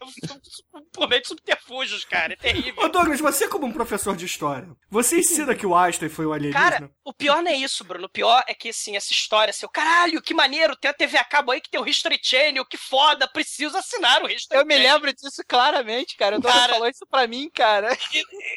por 0.92 1.08
meio 1.08 1.22
de 1.22 1.28
subterfúgios, 1.28 2.04
cara. 2.04 2.32
É 2.32 2.36
terrível. 2.36 2.82
Ô, 2.82 2.88
Douglas, 2.88 3.20
você 3.20 3.48
como 3.48 3.66
um 3.66 3.72
professor 3.72 4.16
de 4.16 4.24
história, 4.24 4.68
você 4.90 5.18
ensina 5.18 5.54
que 5.54 5.66
o 5.66 5.74
Einstein 5.74 6.08
foi 6.08 6.26
o 6.26 6.32
alienígena? 6.32 6.70
Cara, 6.70 6.90
o 7.04 7.12
pior 7.12 7.42
não 7.42 7.50
é 7.50 7.56
isso, 7.56 7.84
Bruno. 7.84 8.06
O 8.06 8.10
pior 8.10 8.42
é 8.46 8.54
que, 8.54 8.70
assim, 8.70 8.96
essa 8.96 9.12
história, 9.12 9.50
assim, 9.50 9.66
o 9.66 9.70
caralho, 9.70 10.22
que 10.22 10.34
maneiro, 10.34 10.76
tem 10.76 10.90
a 10.90 10.94
TV 10.94 11.18
a 11.18 11.24
cabo 11.24 11.52
aí 11.52 11.60
que 11.60 11.70
tem 11.70 11.80
o 11.80 11.86
History 11.86 12.18
Channel, 12.22 12.64
que 12.64 12.76
foda, 12.76 13.28
preciso 13.28 13.76
assinar 13.76 14.22
o 14.22 14.30
History 14.30 14.60
Eu 14.60 14.66
me 14.66 14.74
Channel. 14.74 14.92
lembro 14.92 15.12
disso 15.12 15.42
claramente, 15.46 16.05
cara. 16.14 16.36
O 16.36 16.40
Douglas 16.40 16.60
Cara. 16.60 16.72
falou 16.74 16.88
isso 16.88 17.06
pra 17.06 17.26
mim, 17.26 17.48
cara. 17.48 17.88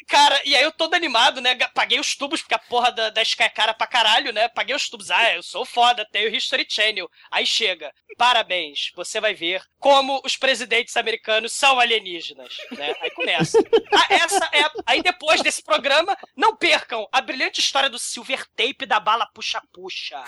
Cara, 0.06 0.40
e 0.44 0.54
aí 0.54 0.62
eu 0.62 0.70
todo 0.72 0.92
animado, 0.94 1.40
né? 1.40 1.54
Paguei 1.74 1.98
os 1.98 2.14
tubos, 2.14 2.42
porque 2.42 2.54
a 2.54 2.58
porra 2.58 2.92
da, 2.92 3.08
da 3.08 3.22
Sky 3.22 3.44
é 3.44 3.48
cara 3.48 3.72
pra 3.72 3.86
caralho, 3.86 4.30
né? 4.32 4.48
Paguei 4.48 4.76
os 4.76 4.88
tubos. 4.90 5.10
Ah, 5.10 5.34
eu 5.34 5.42
sou 5.42 5.64
foda, 5.64 6.06
tenho 6.12 6.34
History 6.34 6.66
Channel. 6.68 7.08
Aí 7.30 7.46
chega. 7.46 7.90
Parabéns, 8.18 8.90
você 8.94 9.18
vai 9.20 9.32
ver 9.34 9.62
como 9.78 10.20
os 10.24 10.36
presidentes 10.36 10.94
americanos 10.96 11.52
são 11.54 11.80
alienígenas, 11.80 12.54
né? 12.72 12.92
Aí 13.00 13.10
começa. 13.12 13.58
Ah, 13.94 14.06
essa 14.10 14.48
é 14.52 14.60
a- 14.62 14.72
Aí 14.86 15.02
depois 15.02 15.40
desse 15.40 15.62
programa, 15.62 16.16
não 16.36 16.54
percam 16.56 17.06
a 17.10 17.20
brilhante 17.20 17.60
história 17.60 17.88
do 17.88 17.98
Silver 17.98 18.44
Tape 18.54 18.84
da 18.84 19.00
bala 19.00 19.26
puxa-puxa. 19.32 20.22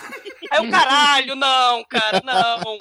Aí 0.49 0.65
o 0.65 0.71
caralho, 0.71 1.35
não, 1.35 1.83
cara, 1.83 2.21
não. 2.23 2.77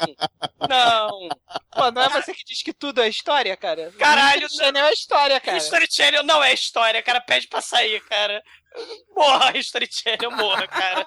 Não. 0.68 1.28
Pô, 1.72 1.90
não 1.90 2.02
é 2.02 2.08
você 2.08 2.32
que 2.32 2.44
diz 2.44 2.62
que 2.62 2.72
tudo 2.72 3.02
é 3.02 3.08
história, 3.08 3.56
cara? 3.56 3.92
Caralho, 3.98 4.31
History 4.36 4.56
Channel 4.56 4.84
é 4.86 4.92
história, 4.92 5.40
cara. 5.40 5.58
History 5.58 5.86
Channel 5.90 6.22
não 6.24 6.42
é 6.42 6.52
história, 6.54 7.02
cara. 7.02 7.20
Pede 7.20 7.48
pra 7.48 7.60
sair, 7.60 8.00
cara. 8.04 8.42
Morra, 9.14 9.56
History 9.56 9.88
Channel, 9.92 10.30
morra, 10.30 10.66
cara. 10.66 11.06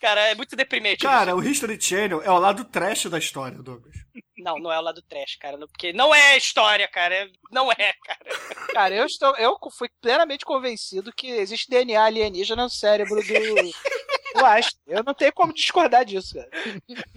Cara, 0.00 0.20
é 0.28 0.34
muito 0.34 0.56
deprimente. 0.56 1.04
Cara, 1.04 1.34
o 1.36 1.42
History 1.42 1.80
Channel 1.80 2.22
é 2.22 2.30
o 2.30 2.38
lado 2.38 2.64
trash 2.64 3.06
da 3.06 3.18
história, 3.18 3.56
Douglas. 3.62 3.94
Não, 4.36 4.58
não 4.58 4.72
é 4.72 4.78
o 4.78 4.82
lado 4.82 5.00
trash, 5.02 5.36
cara. 5.36 5.56
Porque 5.58 5.92
não 5.92 6.12
é 6.12 6.36
história, 6.36 6.88
cara. 6.88 7.14
é- 7.14 7.28
Não 7.52 7.70
é, 7.70 7.92
cara. 8.04 8.66
Cara, 8.72 8.94
eu 8.96 9.06
estou, 9.06 9.36
eu 9.36 9.56
fui 9.78 9.88
plenamente 10.00 10.44
convencido 10.44 11.12
que 11.14 11.28
existe 11.28 11.70
DNA 11.70 12.02
alienígena 12.04 12.64
no 12.64 12.70
cérebro 12.70 13.16
do, 13.22 13.22
do 14.34 14.44
Einstein. 14.44 14.80
Eu 14.86 15.02
não 15.04 15.14
tenho 15.14 15.32
como 15.32 15.52
discordar 15.52 16.04
disso, 16.04 16.34
cara. 16.34 16.50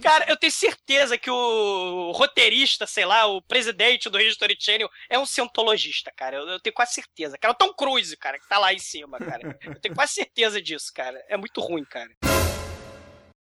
Cara, 0.02 0.26
eu 0.28 0.36
tenho 0.36 0.52
certeza 0.52 1.18
que 1.18 1.30
o 1.30 2.12
roteirista, 2.12 2.86
sei 2.86 3.04
lá, 3.04 3.26
o 3.26 3.42
presidente 3.42 4.08
do 4.08 4.20
History 4.20 4.56
Channel 4.58 4.88
é 5.08 5.18
um 5.18 5.26
cientologista, 5.26 6.12
cara. 6.16 6.36
Eu, 6.36 6.48
eu 6.48 6.60
tenho 6.60 6.74
quase 6.74 6.94
certeza. 6.94 7.38
Cara, 7.38 7.52
o 7.52 7.56
Tom 7.56 7.72
Cruise, 7.74 8.16
cara, 8.16 8.38
que 8.38 8.48
tá 8.48 8.58
lá 8.58 8.72
em 8.72 8.78
cima, 8.78 9.18
cara. 9.18 9.58
Eu 9.62 9.80
tenho 9.80 9.94
quase 9.94 10.12
certeza 10.12 10.60
disso, 10.60 10.92
cara. 10.94 11.22
É 11.28 11.36
muito 11.36 11.60
ruim, 11.60 11.84
cara. 11.84 12.10